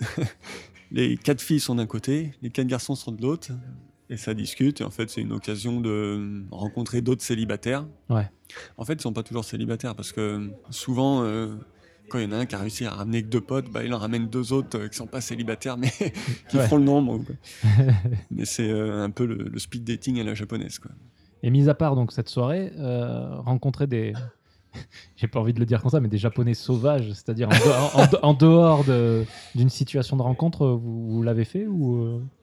les 0.92 1.18
quatre 1.18 1.42
filles 1.42 1.60
sont 1.60 1.76
d'un 1.76 1.86
côté, 1.86 2.34
les 2.42 2.50
quatre 2.50 2.68
garçons 2.68 2.96
sont 2.96 3.12
de 3.12 3.22
l'autre. 3.22 3.50
Et 4.10 4.16
ça 4.16 4.34
discute. 4.34 4.80
Et 4.80 4.84
en 4.86 4.90
fait, 4.90 5.10
c'est 5.10 5.20
une 5.22 5.34
occasion 5.34 5.82
de 5.82 6.44
rencontrer 6.52 7.02
d'autres 7.02 7.24
célibataires. 7.24 7.86
Ouais. 8.10 8.30
En 8.78 8.86
fait, 8.86 8.94
ils 8.94 9.02
sont 9.02 9.12
pas 9.12 9.24
toujours 9.24 9.44
célibataires 9.44 9.96
parce 9.96 10.14
que 10.14 10.50
souvent, 10.70 11.24
euh, 11.24 11.56
quand 12.08 12.18
il 12.20 12.24
y 12.24 12.28
en 12.28 12.32
a 12.32 12.38
un 12.38 12.46
qui 12.46 12.56
a 12.56 12.60
réussi 12.60 12.86
à 12.86 12.92
ramener 12.92 13.22
que 13.22 13.28
deux 13.28 13.42
potes, 13.42 13.70
bah, 13.70 13.84
il 13.84 13.94
en 13.94 13.98
ramène 13.98 14.28
deux 14.30 14.54
autres 14.54 14.80
euh, 14.80 14.88
qui 14.88 14.96
sont 14.96 15.08
pas 15.08 15.20
célibataires 15.20 15.76
mais 15.76 15.90
qui 16.50 16.56
Ouais. 16.56 16.64
feront 16.68 16.78
le 16.78 16.86
nombre. 16.86 17.20
mais 18.32 18.46
c'est 18.46 18.70
euh, 18.70 19.04
un 19.04 19.10
peu 19.10 19.26
le, 19.26 19.36
le 19.36 19.60
speed 19.60 19.84
dating 19.84 20.22
à 20.22 20.24
la 20.24 20.34
japonaise. 20.36 20.80
Quoi. 20.80 20.92
Et 21.44 21.50
mis 21.50 21.68
à 21.68 21.74
part 21.76 21.96
donc 21.96 22.14
cette 22.14 22.30
soirée, 22.30 22.72
euh, 22.78 23.36
rencontrer 23.42 23.88
des, 23.88 24.14
j'ai 25.16 25.28
pas 25.28 25.40
envie 25.40 25.54
de 25.54 25.60
le 25.60 25.66
dire 25.66 25.82
comme 25.82 25.92
ça, 25.92 26.00
mais 26.00 26.08
des 26.08 26.18
Japonais 26.18 26.54
sauvages, 26.54 27.08
c'est-à-dire 27.14 27.48
en, 27.50 27.52
dehors- 27.52 27.96
en 27.96 28.06
de- 28.08 28.20
en 28.24 28.34
dehors 28.34 28.84
de- 28.84 29.26
d'une 29.56 29.70
situation 29.70 30.18
de 30.18 30.22
rencontre, 30.22 30.68
vous, 30.68 31.08
vous 31.10 31.24
l'avez 31.24 31.46
fait 31.46 31.68
ou 31.68 31.96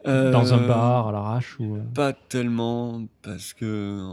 euh, 0.07 0.31
dans 0.33 0.53
un 0.55 0.63
Euh, 0.63 0.69
bar 0.69 1.09
à 1.09 1.13
l'arrache 1.13 1.59
ou 1.61 1.77
euh, 1.77 1.81
Pas 1.95 2.13
tellement 2.13 3.05
parce 3.23 3.53
que 3.53 4.13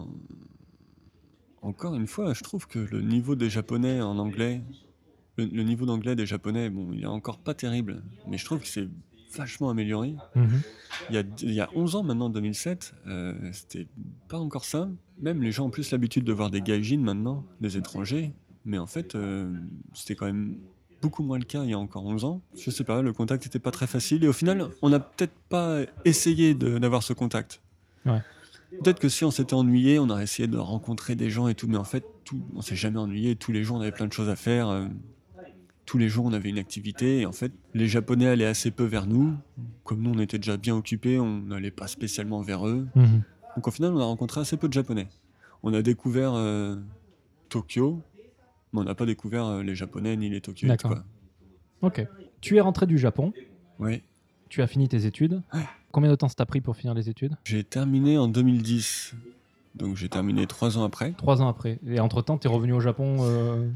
encore 1.61 1.95
une 1.95 2.07
fois, 2.07 2.33
je 2.33 2.41
trouve 2.43 2.67
que 2.67 2.79
le 2.79 3.01
niveau 3.01 3.35
des 3.35 3.49
japonais 3.49 4.01
en 4.01 4.17
anglais, 4.17 4.61
le, 5.37 5.45
le 5.45 5.63
niveau 5.63 5.85
d'anglais 5.85 6.15
des 6.15 6.25
japonais, 6.25 6.69
bon, 6.69 6.89
il 6.91 7.03
est 7.03 7.07
encore 7.07 7.37
pas 7.37 7.53
terrible, 7.53 8.01
mais 8.27 8.37
je 8.37 8.45
trouve 8.45 8.59
que 8.59 8.67
c'est 8.67 8.87
vachement 9.35 9.69
amélioré. 9.69 10.15
Mhm. 10.35 10.61
Il 11.09 11.15
y 11.15 11.19
a, 11.19 11.23
il 11.41 11.53
y 11.53 11.61
a 11.61 11.69
11 11.75 11.95
ans 11.95 12.03
maintenant, 12.03 12.29
2007, 12.29 12.93
euh, 13.07 13.33
c'était 13.53 13.87
pas 14.27 14.39
encore 14.39 14.65
ça. 14.65 14.89
Même 15.21 15.41
les 15.43 15.51
gens 15.51 15.65
ont 15.67 15.69
plus 15.69 15.91
l'habitude 15.91 16.23
de 16.23 16.33
voir 16.33 16.49
des 16.49 16.61
gaijins 16.61 16.99
maintenant, 16.99 17.45
des 17.59 17.77
étrangers. 17.77 18.33
Mais 18.65 18.77
en 18.77 18.87
fait, 18.87 19.15
euh, 19.15 19.51
c'était 19.93 20.15
quand 20.15 20.25
même 20.25 20.57
beaucoup 21.01 21.23
moins 21.23 21.37
le 21.39 21.45
cas 21.45 21.63
il 21.63 21.71
y 21.71 21.73
a 21.73 21.79
encore 21.79 22.05
11 22.05 22.25
ans. 22.25 22.41
Je 22.55 22.69
sais 22.69 22.83
pas, 22.83 23.01
le 23.01 23.13
contact 23.13 23.43
n'était 23.45 23.59
pas 23.59 23.71
très 23.71 23.87
facile. 23.87 24.23
Et 24.23 24.27
au 24.27 24.33
final, 24.33 24.67
on 24.81 24.89
n'a 24.89 24.99
peut-être 24.99 25.33
pas 25.49 25.79
essayé 26.05 26.53
d'avoir 26.53 27.03
ce 27.03 27.13
contact. 27.13 27.61
Ouais. 28.05 28.21
Peut-être 28.83 28.99
que 28.99 29.09
si 29.09 29.25
on 29.25 29.31
s'était 29.31 29.53
ennuyé, 29.53 29.99
on 29.99 30.09
aurait 30.09 30.23
essayé 30.23 30.47
de 30.47 30.57
rencontrer 30.57 31.15
des 31.15 31.29
gens 31.29 31.47
et 31.47 31.55
tout. 31.55 31.67
Mais 31.67 31.77
en 31.77 31.83
fait, 31.83 32.05
tout, 32.23 32.41
on 32.55 32.61
s'est 32.61 32.75
jamais 32.75 32.99
ennuyé. 32.99 33.35
Tous 33.35 33.51
les 33.51 33.63
jours, 33.63 33.77
on 33.77 33.81
avait 33.81 33.91
plein 33.91 34.07
de 34.07 34.13
choses 34.13 34.29
à 34.29 34.35
faire. 34.35 34.69
euh, 34.69 34.87
tous 35.85 35.97
les 35.97 36.07
jours, 36.07 36.25
on 36.25 36.31
avait 36.31 36.49
une 36.49 36.59
activité. 36.59 37.21
Et 37.21 37.25
en 37.25 37.33
fait, 37.33 37.51
les 37.73 37.87
Japonais 37.87 38.27
allaient 38.27 38.45
assez 38.45 38.71
peu 38.71 38.85
vers 38.85 39.07
nous. 39.07 39.33
Comme 39.83 40.01
nous, 40.01 40.11
on 40.15 40.19
était 40.19 40.37
déjà 40.37 40.55
bien 40.55 40.75
occupés, 40.75 41.19
on 41.19 41.39
n'allait 41.41 41.71
pas 41.71 41.87
spécialement 41.87 42.41
vers 42.41 42.65
eux. 42.65 42.87
Mhm. 42.95 43.23
Donc 43.55 43.67
au 43.67 43.71
final, 43.71 43.93
on 43.93 43.99
a 43.99 44.03
rencontré 44.05 44.41
assez 44.41 44.57
peu 44.57 44.67
de 44.67 44.73
Japonais. 44.73 45.07
On 45.63 45.73
a 45.73 45.81
découvert 45.81 46.33
euh, 46.33 46.75
Tokyo, 47.49 48.01
mais 48.73 48.79
on 48.79 48.83
n'a 48.83 48.95
pas 48.95 49.05
découvert 49.05 49.45
euh, 49.45 49.63
les 49.63 49.75
Japonais 49.75 50.15
ni 50.15 50.29
les 50.29 50.41
Tokyoïtes. 50.41 50.69
D'accord. 50.69 50.97
Ok. 51.81 52.05
Tu 52.41 52.57
es 52.57 52.61
rentré 52.61 52.85
du 52.87 52.97
Japon, 52.97 53.33
Ouais. 53.79 54.03
tu 54.49 54.61
as 54.61 54.67
fini 54.67 54.87
tes 54.87 55.05
études. 55.05 55.41
Ouais. 55.53 55.61
Combien 55.91 56.09
de 56.09 56.15
temps 56.15 56.29
ça 56.29 56.35
t'a 56.35 56.45
pris 56.45 56.61
pour 56.61 56.75
finir 56.75 56.93
les 56.93 57.09
études? 57.09 57.35
J'ai 57.43 57.63
terminé 57.63 58.17
en 58.17 58.27
2010. 58.27 59.13
Donc 59.75 59.95
j'ai 59.97 60.09
terminé 60.09 60.47
trois 60.47 60.77
ans 60.77 60.83
après. 60.83 61.11
Trois 61.13 61.41
ans 61.41 61.47
après. 61.47 61.79
Et 61.87 61.99
entre-temps, 61.99 62.37
tu 62.37 62.47
es 62.47 62.51
revenu 62.51 62.73
au 62.73 62.79
Japon 62.79 63.17
euh, 63.21 63.69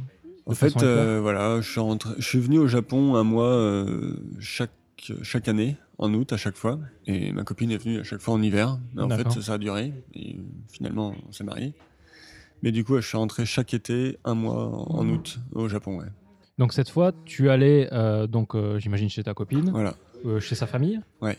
En 0.46 0.52
de 0.52 0.56
fait, 0.56 0.82
euh, 0.84 1.20
voilà, 1.22 1.62
je 1.62 1.70
suis, 1.70 1.80
rentré- 1.80 2.16
je 2.18 2.28
suis 2.28 2.40
venu 2.40 2.58
au 2.60 2.68
Japon 2.68 3.16
un 3.16 3.24
mois 3.24 3.48
euh, 3.48 4.16
chaque, 4.40 4.72
chaque 5.22 5.48
année, 5.48 5.78
en 5.98 6.14
août 6.14 6.34
à 6.34 6.38
chaque 6.38 6.56
fois. 6.56 6.80
Et 7.08 7.32
ma 7.32 7.44
copine 7.44 7.72
est 7.72 7.78
venue 7.78 8.00
à 8.00 8.04
chaque 8.04 8.22
fois 8.22 8.34
en 8.34 8.42
hiver. 8.42 8.78
Mais 8.94 9.04
en 9.04 9.10
fait, 9.10 9.30
ça, 9.42 9.54
a 9.54 9.58
duré. 9.58 9.94
Et 10.14 10.38
finalement, 10.72 11.14
on 11.28 11.32
s'est 11.32 11.44
mariés. 11.44 11.74
Mais 12.64 12.72
du 12.72 12.84
coup, 12.84 12.96
je 13.00 13.08
suis 13.08 13.18
rentré 13.18 13.46
chaque 13.46 13.74
été, 13.74 14.18
un 14.24 14.34
mois 14.34 14.68
en, 14.68 15.00
en 15.00 15.10
août 15.10 15.40
au 15.54 15.68
Japon. 15.68 16.00
Ouais. 16.00 16.08
Donc 16.58 16.74
cette 16.74 16.90
fois, 16.90 17.12
tu 17.26 17.50
allais, 17.50 17.90
euh, 17.92 18.28
donc 18.28 18.56
euh, 18.56 18.80
j'imagine 18.80 19.10
chez 19.10 19.24
ta 19.24 19.34
copine, 19.34 19.70
Voilà. 19.72 19.94
euh, 20.26 20.40
chez 20.40 20.56
sa 20.56 20.66
famille. 20.66 21.02
Ouais. 21.22 21.38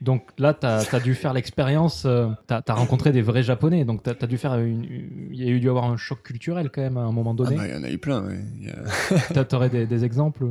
Donc 0.00 0.22
là, 0.38 0.52
tu 0.54 0.66
as, 0.66 1.00
dû 1.00 1.14
faire 1.14 1.32
l'expérience, 1.32 2.02
tu 2.48 2.54
as, 2.54 2.74
rencontré 2.74 3.12
des 3.12 3.22
vrais 3.22 3.42
Japonais, 3.42 3.84
donc 3.84 4.02
tu 4.02 4.10
as, 4.10 4.26
dû 4.26 4.36
faire 4.36 4.54
une... 4.58 4.84
Il 5.30 5.42
y 5.42 5.46
a 5.46 5.50
eu 5.50 5.60
dû 5.60 5.68
avoir 5.68 5.84
un 5.84 5.96
choc 5.96 6.22
culturel 6.22 6.70
quand 6.70 6.82
même 6.82 6.96
à 6.96 7.02
un 7.02 7.12
moment 7.12 7.30
Ah 7.32 7.44
donné. 7.44 7.56
bah, 7.56 7.68
il 7.68 7.74
y 7.74 7.76
en 7.78 7.84
a 7.84 7.90
eu 7.90 7.98
plein. 7.98 8.26
a- 8.26 9.44
Tu 9.44 9.54
aurais 9.54 9.70
des, 9.70 9.86
des 9.86 10.04
exemples 10.04 10.46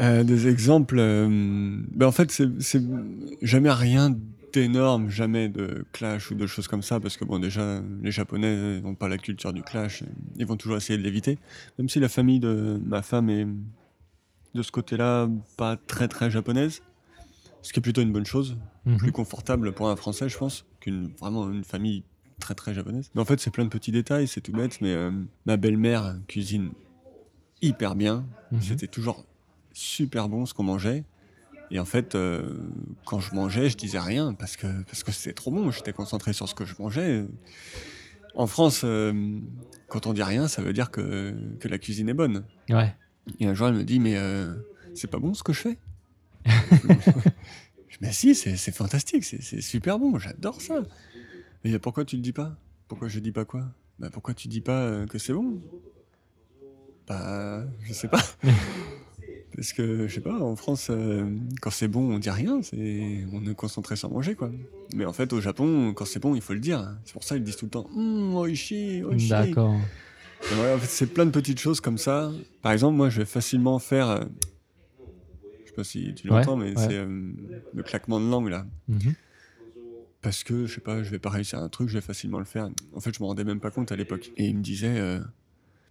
Euh, 0.00 0.24
des 0.24 0.48
exemples. 0.48 0.96
euh, 0.98 1.28
ben 1.92 2.06
en 2.06 2.12
fait, 2.12 2.30
c'est 2.32 2.82
jamais 3.42 3.70
rien 3.70 4.16
d'énorme, 4.52 5.08
jamais 5.08 5.48
de 5.48 5.84
clash 5.92 6.30
ou 6.30 6.34
de 6.34 6.46
choses 6.46 6.66
comme 6.68 6.82
ça, 6.82 6.98
parce 7.00 7.16
que 7.16 7.24
bon, 7.24 7.38
déjà, 7.38 7.80
les 8.02 8.10
Japonais 8.10 8.80
n'ont 8.80 8.94
pas 8.94 9.08
la 9.08 9.18
culture 9.18 9.52
du 9.52 9.62
clash, 9.62 10.02
ils 10.36 10.46
vont 10.46 10.56
toujours 10.56 10.76
essayer 10.76 10.96
de 10.98 11.02
l'éviter. 11.02 11.38
Même 11.78 11.88
si 11.88 12.00
la 12.00 12.08
famille 12.08 12.40
de 12.40 12.80
ma 12.84 13.02
femme 13.02 13.30
est 13.30 13.46
de 14.54 14.62
ce 14.62 14.70
côté-là 14.72 15.28
pas 15.56 15.76
très 15.76 16.06
très 16.08 16.30
japonaise, 16.30 16.82
ce 17.62 17.72
qui 17.72 17.80
est 17.80 17.82
plutôt 17.82 18.02
une 18.02 18.12
bonne 18.12 18.26
chose, 18.26 18.56
Mhm. 18.86 18.96
plus 18.98 19.12
confortable 19.12 19.72
pour 19.72 19.88
un 19.88 19.96
Français, 19.96 20.28
je 20.28 20.36
pense, 20.38 20.64
qu'une 20.80 21.10
vraiment 21.20 21.50
une 21.50 21.64
famille 21.64 22.02
très 22.40 22.54
très 22.54 22.74
japonaise. 22.74 23.10
Mais 23.14 23.20
en 23.20 23.24
fait, 23.24 23.40
c'est 23.40 23.50
plein 23.50 23.64
de 23.64 23.70
petits 23.70 23.92
détails, 23.92 24.28
c'est 24.28 24.40
tout 24.40 24.52
bête, 24.52 24.80
mais 24.80 24.92
euh, 24.92 25.10
ma 25.46 25.56
belle-mère 25.56 26.16
cuisine 26.28 26.70
hyper 27.62 27.94
bien. 27.96 28.24
Mhm. 28.52 28.60
C'était 28.60 28.86
toujours 28.88 29.24
super 29.74 30.28
bon 30.28 30.46
ce 30.46 30.54
qu'on 30.54 30.62
mangeait. 30.64 31.04
Et 31.70 31.78
en 31.78 31.84
fait, 31.84 32.14
euh, 32.14 32.70
quand 33.04 33.20
je 33.20 33.34
mangeais, 33.34 33.68
je 33.68 33.76
disais 33.76 33.98
rien 33.98 34.32
parce 34.34 34.56
que 34.56 34.66
parce 34.84 35.02
que 35.02 35.12
c'était 35.12 35.32
trop 35.34 35.50
bon. 35.50 35.70
J'étais 35.70 35.92
concentré 35.92 36.32
sur 36.32 36.48
ce 36.48 36.54
que 36.54 36.64
je 36.64 36.74
mangeais. 36.78 37.26
En 38.34 38.46
France, 38.46 38.82
euh, 38.84 39.40
quand 39.88 40.06
on 40.06 40.12
dit 40.12 40.22
rien, 40.22 40.48
ça 40.48 40.62
veut 40.62 40.72
dire 40.72 40.90
que, 40.90 41.34
que 41.60 41.68
la 41.68 41.78
cuisine 41.78 42.08
est 42.08 42.14
bonne. 42.14 42.44
Ouais. 42.68 42.94
Et 43.40 43.46
un 43.46 43.54
jour, 43.54 43.68
elle 43.68 43.74
me 43.74 43.84
dit, 43.84 44.00
mais 44.00 44.16
euh, 44.16 44.54
c'est 44.92 45.08
pas 45.10 45.18
bon 45.18 45.34
ce 45.34 45.42
que 45.42 45.52
je 45.52 45.60
fais 45.60 45.78
Je- 47.88 47.96
Mais 48.00 48.12
si, 48.12 48.34
c'est 48.34 48.72
fantastique, 48.72 49.24
c'est 49.24 49.60
super 49.60 49.98
bon, 49.98 50.18
j'adore 50.18 50.60
ça. 50.60 50.82
Mais 51.64 51.78
pourquoi 51.78 52.04
tu 52.04 52.16
le 52.16 52.22
dis 52.22 52.32
pas? 52.32 52.56
Pourquoi 52.88 53.08
je 53.08 53.18
dis 53.20 53.32
pas 53.32 53.44
quoi? 53.44 53.64
Bah, 53.98 54.10
Pourquoi 54.12 54.34
tu 54.34 54.48
dis 54.48 54.60
pas 54.60 55.06
que 55.06 55.18
c'est 55.18 55.32
bon? 55.32 55.60
Bah, 57.06 57.64
je 57.82 57.92
sais 57.92 58.08
pas. 58.08 58.22
Parce 59.56 59.72
que, 59.72 60.08
je 60.08 60.14
sais 60.14 60.20
pas, 60.20 60.40
en 60.40 60.56
France, 60.56 60.88
euh, 60.90 61.24
quand 61.60 61.70
c'est 61.70 61.86
bon, 61.88 62.12
on 62.14 62.18
dit 62.18 62.30
rien, 62.30 62.60
c'est 62.62 63.24
on 63.32 63.46
est 63.46 63.54
concentré 63.54 63.94
sur 63.96 64.10
manger, 64.10 64.34
quoi. 64.34 64.50
Mais 64.94 65.04
en 65.04 65.12
fait, 65.12 65.32
au 65.32 65.40
Japon, 65.40 65.92
quand 65.94 66.04
c'est 66.04 66.18
bon, 66.20 66.34
il 66.34 66.40
faut 66.40 66.54
le 66.54 66.60
dire. 66.60 66.96
C'est 67.04 67.12
pour 67.12 67.22
ça 67.24 67.36
qu'ils 67.36 67.44
disent 67.44 67.56
tout 67.56 67.66
le 67.66 67.70
temps 67.70 67.86
Hum, 67.94 68.34
oishi, 68.34 69.02
oishi. 69.04 69.28
D'accord. 69.28 69.76
Et 70.50 70.54
voilà, 70.56 70.74
en 70.74 70.78
fait, 70.78 70.88
c'est 70.88 71.06
plein 71.06 71.24
de 71.26 71.30
petites 71.30 71.60
choses 71.60 71.80
comme 71.80 71.98
ça. 71.98 72.32
Par 72.62 72.72
exemple, 72.72 72.96
moi, 72.96 73.10
je 73.10 73.18
vais 73.20 73.24
facilement 73.26 73.78
faire. 73.78 74.08
euh, 74.10 74.24
je 75.64 75.68
sais 75.68 75.74
pas 75.76 75.84
si 75.84 76.14
tu 76.14 76.28
Ouais, 76.30 76.40
l'entends, 76.40 76.56
mais 76.56 76.70
ouais. 76.70 76.76
c'est 76.76 76.94
euh, 76.96 77.32
le 77.74 77.82
claquement 77.82 78.20
de 78.20 78.28
langue 78.28 78.48
là. 78.48 78.66
Mhm. 78.88 79.14
Parce 80.20 80.42
que, 80.42 80.66
je 80.66 80.74
sais 80.74 80.80
pas, 80.80 81.02
je 81.02 81.10
vais 81.10 81.18
pas 81.18 81.30
réussir 81.30 81.58
un 81.60 81.68
truc, 81.68 81.88
je 81.88 81.94
vais 81.94 82.00
facilement 82.00 82.38
le 82.38 82.44
faire. 82.44 82.68
En 82.94 83.00
fait, 83.00 83.14
je 83.14 83.20
me 83.22 83.26
rendais 83.26 83.44
même 83.44 83.60
pas 83.60 83.70
compte 83.70 83.92
à 83.92 83.96
l'époque. 83.96 84.32
Et 84.36 84.46
il 84.46 84.56
me 84.56 84.62
disait, 84.62 84.98
euh, 84.98 85.20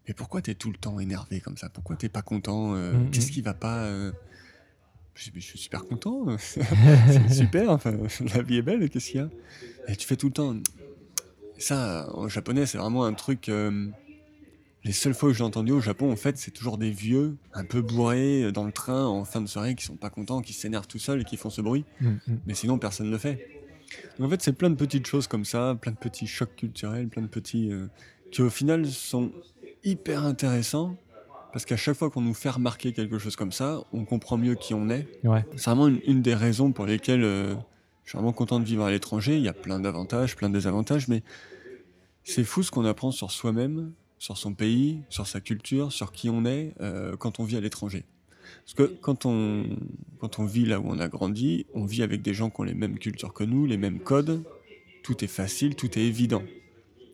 Mais 0.08 0.14
pourquoi 0.14 0.42
t'es 0.42 0.54
tout 0.56 0.72
le 0.72 0.78
temps 0.78 1.00
énervé 1.00 1.40
comme 1.40 1.58
ça? 1.58 1.70
Pourquoi 1.70 1.96
t'es 1.96 2.10
pas 2.10 2.22
content 2.22 2.76
Euh, 2.76 2.94
Mhm. 2.94 3.12
Qu'est-ce 3.12 3.32
qui 3.32 3.42
va 3.42 3.54
pas 3.54 3.84
Euh, 3.86 4.12
je, 5.16 5.30
je 5.34 5.40
suis 5.40 5.60
super 5.60 5.86
content. 5.86 6.26
c'est 6.40 7.34
super. 7.34 7.70
Enfin, 7.70 7.96
la 8.36 8.42
vie 8.42 8.58
est 8.58 8.62
belle. 8.62 8.90
Qu'est-ce 8.90 9.12
qu'il 9.12 9.22
y 9.22 9.24
a? 9.24 9.30
Et 9.88 9.96
tu 9.96 10.08
fais 10.08 10.16
tout 10.18 10.28
le 10.28 10.34
temps. 10.34 10.56
Ça, 11.58 12.10
en 12.14 12.28
japonais, 12.28 12.66
c'est 12.66 12.78
vraiment 12.78 13.06
un 13.06 13.14
truc. 13.14 13.48
euh, 13.50 13.88
les 14.86 14.92
seules 14.92 15.14
fois 15.14 15.30
où 15.30 15.34
j'ai 15.34 15.46
entendu 15.46 15.72
au 15.72 15.80
Japon, 15.80 16.12
en 16.12 16.18
fait, 16.18 16.38
c'est 16.38 16.52
toujours 16.52 16.78
des 16.78 16.92
vieux, 16.92 17.38
un 17.54 17.64
peu 17.64 17.82
bourrés, 17.82 18.44
euh, 18.44 18.52
dans 18.52 18.66
le 18.66 18.72
train, 18.74 19.06
en 19.06 19.24
fin 19.24 19.40
de 19.40 19.48
soirée, 19.48 19.76
qui 19.76 19.86
sont 19.86 19.96
pas 19.96 20.10
contents, 20.10 20.42
qui 20.42 20.52
s'énervent 20.52 20.88
tout 20.88 21.00
seuls 21.00 21.22
et 21.22 21.24
qui 21.24 21.38
font 21.38 21.50
ce 21.50 21.62
bruit. 21.62 21.86
Mm, 22.02 22.08
mm. 22.10 22.20
Mais 22.48 22.54
sinon, 22.54 22.78
personne 22.78 23.06
ne 23.06 23.12
le 23.12 23.18
fait. 23.18 23.48
Donc, 24.20 24.28
en 24.28 24.30
fait, 24.30 24.42
c'est 24.42 24.52
plein 24.52 24.70
de 24.70 24.76
petites 24.76 25.08
choses 25.08 25.28
comme 25.28 25.46
ça, 25.46 25.78
plein 25.80 25.94
de 25.94 25.98
petits 25.98 26.28
chocs 26.28 26.54
culturels, 26.58 27.08
plein 27.08 27.22
de 27.22 27.28
petits. 27.28 27.72
qui 28.32 28.42
au 28.42 28.50
final 28.50 28.86
sont 28.88 29.32
hyper 29.84 30.24
intéressants. 30.24 30.98
Parce 31.52 31.66
qu'à 31.66 31.78
chaque 31.78 31.96
fois 31.96 32.10
qu'on 32.10 32.22
nous 32.22 32.34
fait 32.34 32.50
remarquer 32.50 32.94
quelque 32.94 33.20
chose 33.20 33.36
comme 33.36 33.52
ça, 33.52 33.84
on 33.94 34.06
comprend 34.06 34.38
mieux 34.38 34.56
qui 34.56 34.74
on 34.74 34.90
est. 34.90 35.08
Ouais. 35.24 35.46
C'est 35.56 35.66
vraiment 35.66 35.88
une, 35.88 36.02
une 36.08 36.22
des 36.24 36.34
raisons 36.34 36.72
pour 36.72 36.88
lesquelles 36.88 37.24
euh, 37.24 37.54
je 38.04 38.10
suis 38.10 38.18
vraiment 38.18 38.34
content 38.34 38.60
de 38.60 38.66
vivre 38.66 38.84
à 38.84 38.90
l'étranger. 38.90 39.38
Il 39.38 39.44
y 39.44 39.48
a 39.48 39.54
plein 39.54 39.80
d'avantages, 39.80 40.36
plein 40.36 40.50
de 40.50 40.56
désavantages, 40.56 41.08
mais 41.08 41.22
c'est 42.24 42.44
fou 42.44 42.64
ce 42.64 42.72
qu'on 42.72 42.86
apprend 42.86 43.12
sur 43.12 43.30
soi-même, 43.30 43.92
sur 44.18 44.38
son 44.38 44.54
pays, 44.54 45.02
sur 45.10 45.28
sa 45.28 45.42
culture, 45.42 45.92
sur 45.92 46.12
qui 46.12 46.30
on 46.30 46.44
est 46.46 46.74
euh, 46.82 47.16
quand 47.18 47.40
on 47.40 47.44
vit 47.44 47.58
à 47.58 47.62
l'étranger. 47.62 48.04
Parce 48.66 48.74
que 48.74 48.96
quand 49.02 49.26
on, 49.26 49.66
quand 50.20 50.40
on 50.40 50.46
vit 50.46 50.66
là 50.66 50.80
où 50.80 50.86
on 50.88 51.00
a 51.00 51.08
grandi, 51.08 51.66
on 51.74 51.86
vit 51.86 52.02
avec 52.02 52.22
des 52.22 52.34
gens 52.34 52.50
qui 52.50 52.62
ont 52.62 52.64
les 52.64 52.74
mêmes 52.74 52.98
cultures 52.98 53.34
que 53.34 53.44
nous, 53.44 53.66
les 53.66 53.78
mêmes 53.78 54.00
codes. 54.00 54.44
Tout 55.04 55.24
est 55.24 55.28
facile, 55.28 55.76
tout 55.76 56.00
est 56.00 56.04
évident. 56.04 56.44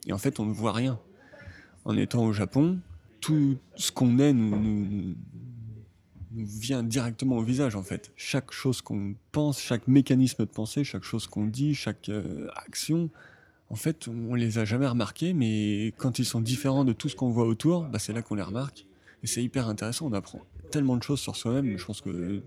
Et 0.08 0.14
en 0.14 0.18
fait, 0.18 0.40
on 0.40 0.46
ne 0.46 0.54
voit 0.54 0.72
rien. 0.74 1.00
En 1.90 1.98
étant 1.98 2.24
au 2.26 2.34
Japon, 2.34 2.78
tout 3.20 3.58
ce 3.76 3.92
qu'on 3.92 4.20
est 4.20 4.32
nous, 4.32 4.56
nous, 4.60 5.16
nous 6.32 6.46
vient 6.46 6.84
directement 6.84 7.38
au 7.38 7.42
visage 7.44 7.76
en 7.76 7.82
fait. 7.82 8.12
Chaque 8.16 8.52
chose 8.52 8.82
qu'on 8.82 9.16
pense, 9.32 9.60
chaque 9.60 9.88
mécanisme 9.88 10.46
de 10.46 10.50
pensée, 10.52 10.84
chaque 10.84 11.02
chose 11.04 11.26
qu'on 11.26 11.46
dit, 11.48 11.74
chaque 11.74 12.10
euh, 12.10 12.48
action, 12.56 13.10
en 13.72 13.76
fait, 13.76 14.08
on 14.08 14.36
les 14.36 14.60
a 14.60 14.66
jamais 14.66 14.86
remarqués, 14.86 15.34
mais 15.34 15.88
quand 15.98 16.20
ils 16.20 16.26
sont 16.26 16.42
différents 16.42 16.86
de 16.86 16.94
tout 16.94 17.10
ce 17.10 17.16
qu'on 17.16 17.32
voit 17.32 17.46
autour, 17.48 17.86
bah, 17.86 17.98
c'est 17.98 18.14
là 18.14 18.22
qu'on 18.22 18.36
les 18.36 18.44
remarque. 18.44 18.86
Et 19.24 19.28
c'est 19.28 19.44
hyper 19.44 19.68
intéressant, 19.68 20.06
on 20.06 20.14
apprend 20.14 20.42
tellement 20.70 20.96
de 20.96 21.02
choses 21.02 21.20
sur 21.20 21.36
soi-même, 21.36 21.76
je 21.76 21.84
pense 21.86 22.02
que 22.02 22.44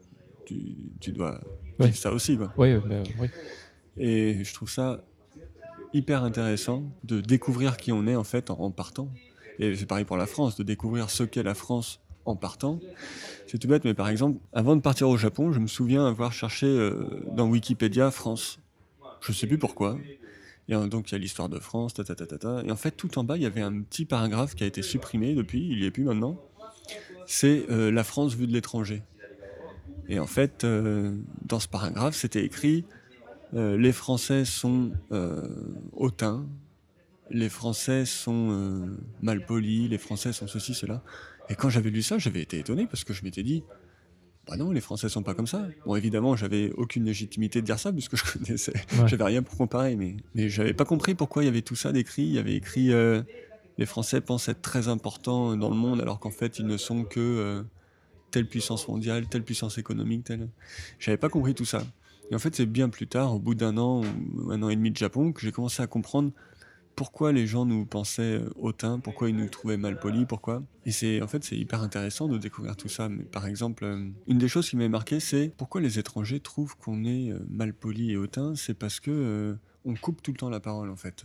tu, 0.46 0.76
tu 1.00 1.10
dois 1.10 1.40
Ouais. 1.80 1.86
vivre 1.86 1.98
ça 1.98 2.12
aussi. 2.12 2.36
Quoi. 2.36 2.52
Oui, 2.58 2.70
euh, 2.70 2.80
bah, 2.88 3.02
oui. 3.18 3.26
Et 3.96 4.44
je 4.44 4.54
trouve 4.54 4.70
ça 4.70 5.02
hyper 5.92 6.22
intéressant 6.22 6.84
de 7.02 7.20
découvrir 7.20 7.76
qui 7.76 7.90
on 7.90 8.06
est 8.06 8.14
en 8.14 8.24
fait 8.24 8.50
en, 8.50 8.60
en 8.60 8.70
partant. 8.70 9.08
Et 9.58 9.76
c'est 9.76 9.86
pareil 9.86 10.04
pour 10.04 10.16
la 10.16 10.26
France, 10.26 10.56
de 10.56 10.62
découvrir 10.62 11.10
ce 11.10 11.22
qu'est 11.22 11.42
la 11.42 11.54
France 11.54 12.00
en 12.24 12.36
partant. 12.36 12.80
C'est 13.46 13.58
tout 13.58 13.68
bête, 13.68 13.84
mais 13.84 13.94
par 13.94 14.08
exemple, 14.08 14.38
avant 14.52 14.76
de 14.76 14.80
partir 14.80 15.08
au 15.08 15.16
Japon, 15.16 15.52
je 15.52 15.60
me 15.60 15.66
souviens 15.66 16.06
avoir 16.06 16.32
cherché 16.32 16.66
euh, 16.66 17.22
dans 17.32 17.48
Wikipédia 17.48 18.10
France. 18.10 18.58
Je 19.20 19.32
sais 19.32 19.46
plus 19.46 19.58
pourquoi. 19.58 19.98
Et 20.68 20.74
donc 20.88 21.10
il 21.10 21.12
y 21.12 21.14
a 21.16 21.18
l'histoire 21.18 21.48
de 21.48 21.58
France, 21.58 21.94
ta, 21.94 22.04
ta, 22.04 22.14
ta, 22.14 22.26
ta. 22.26 22.62
Et 22.64 22.70
en 22.70 22.76
fait, 22.76 22.92
tout 22.92 23.18
en 23.18 23.24
bas, 23.24 23.36
il 23.36 23.42
y 23.42 23.46
avait 23.46 23.60
un 23.60 23.82
petit 23.82 24.04
paragraphe 24.04 24.54
qui 24.54 24.64
a 24.64 24.66
été 24.66 24.80
supprimé 24.80 25.34
depuis, 25.34 25.68
il 25.68 25.80
y 25.80 25.86
est 25.86 25.90
plus 25.90 26.04
maintenant. 26.04 26.40
C'est 27.26 27.66
euh, 27.70 27.90
la 27.90 28.04
France 28.04 28.34
vue 28.34 28.46
de 28.46 28.52
l'étranger. 28.52 29.02
Et 30.08 30.18
en 30.18 30.26
fait, 30.26 30.64
euh, 30.64 31.14
dans 31.44 31.60
ce 31.60 31.68
paragraphe, 31.68 32.14
c'était 32.14 32.44
écrit 32.44 32.84
les 33.54 33.92
Français 33.92 34.46
sont 34.46 34.92
hautains, 35.92 36.46
les 37.30 37.48
Français 37.48 38.04
sont 38.04 38.48
euh, 38.50 38.86
malpolis, 39.22 39.88
les 39.88 39.98
Français 39.98 40.32
sont 40.32 40.46
ceci, 40.46 40.74
cela. 40.74 41.02
Et 41.48 41.54
quand 41.54 41.70
j'avais 41.70 41.90
lu 41.90 42.02
ça, 42.02 42.18
j'avais 42.18 42.42
été 42.42 42.58
étonné 42.58 42.86
parce 42.86 43.04
que 43.04 43.12
je 43.12 43.22
m'étais 43.24 43.42
dit, 43.42 43.64
bah 44.46 44.56
non, 44.56 44.70
les 44.70 44.80
Français 44.80 45.08
sont 45.08 45.22
pas 45.22 45.34
comme 45.34 45.46
ça. 45.46 45.66
Bon, 45.86 45.94
évidemment, 45.96 46.36
j'avais 46.36 46.70
aucune 46.72 47.04
légitimité 47.04 47.60
de 47.60 47.66
dire 47.66 47.78
ça 47.78 47.92
puisque 47.92 48.16
je 48.16 48.24
connaissais, 48.38 48.72
Ouais. 48.98 49.06
j'avais 49.08 49.24
rien 49.24 49.42
pour 49.42 49.56
comparer, 49.56 49.96
mais, 49.96 50.16
mais 50.34 50.48
j'avais 50.48 50.74
pas 50.74 50.84
compris 50.84 51.14
pourquoi 51.14 51.42
il 51.42 51.46
y 51.46 51.48
avait 51.48 51.62
tout 51.62 51.76
ça 51.76 51.92
décrit. 51.92 52.22
Il 52.22 52.32
y 52.32 52.38
avait 52.38 52.54
écrit 52.56 52.92
euh, 52.92 53.22
les 53.78 53.86
Français 53.86 54.20
pensent 54.20 54.48
être 54.48 54.62
très 54.62 54.88
importants 54.88 55.56
dans 55.56 55.70
le 55.70 55.76
monde 55.76 56.00
alors 56.00 56.20
qu'en 56.20 56.30
fait 56.30 56.58
ils 56.58 56.66
ne 56.66 56.76
sont 56.76 57.04
que 57.04 57.20
euh, 57.20 57.62
telle 58.30 58.46
puissance 58.46 58.88
mondiale, 58.88 59.26
telle 59.28 59.44
puissance 59.44 59.78
économique, 59.78 60.24
telle. 60.24 60.48
J'avais 60.98 61.16
pas 61.18 61.28
compris 61.28 61.54
tout 61.54 61.64
ça. 61.64 61.82
Et 62.30 62.34
en 62.34 62.38
fait, 62.38 62.54
c'est 62.56 62.64
bien 62.66 62.88
plus 62.88 63.06
tard, 63.06 63.34
au 63.34 63.38
bout 63.38 63.54
d'un 63.54 63.76
an 63.76 64.00
ou 64.34 64.50
un 64.52 64.62
an 64.62 64.70
et 64.70 64.76
demi 64.76 64.90
de 64.90 64.96
Japon, 64.96 65.32
que 65.32 65.42
j'ai 65.42 65.52
commencé 65.52 65.82
à 65.82 65.86
comprendre 65.86 66.30
pourquoi 66.96 67.32
les 67.32 67.46
gens 67.46 67.64
nous 67.64 67.86
pensaient 67.86 68.38
euh, 68.38 68.50
hautains, 68.56 68.98
pourquoi 68.98 69.28
ils 69.28 69.36
nous 69.36 69.48
trouvaient 69.48 69.76
mal 69.76 69.98
polis, 69.98 70.26
pourquoi? 70.26 70.62
Et 70.84 70.92
c'est 70.92 71.22
en 71.22 71.26
fait 71.26 71.44
c'est 71.44 71.56
hyper 71.56 71.82
intéressant 71.82 72.28
de 72.28 72.38
découvrir 72.38 72.76
tout 72.76 72.88
ça. 72.88 73.08
Mais 73.08 73.24
par 73.24 73.46
exemple, 73.46 73.84
euh, 73.84 74.08
une 74.26 74.38
des 74.38 74.48
choses 74.48 74.68
qui 74.68 74.76
m'a 74.76 74.88
marqué, 74.88 75.20
c'est 75.20 75.52
pourquoi 75.56 75.80
les 75.80 75.98
étrangers 75.98 76.40
trouvent 76.40 76.76
qu'on 76.76 77.04
est 77.04 77.30
euh, 77.30 77.38
mal 77.48 77.72
poli 77.72 78.12
et 78.12 78.16
hautain. 78.16 78.54
C'est 78.54 78.74
parce 78.74 79.00
que 79.00 79.56
on 79.84 79.94
coupe 79.94 80.22
tout 80.22 80.32
le 80.32 80.36
temps 80.36 80.50
la 80.50 80.60
parole 80.60 80.90
en 80.90 80.96
fait. 80.96 81.24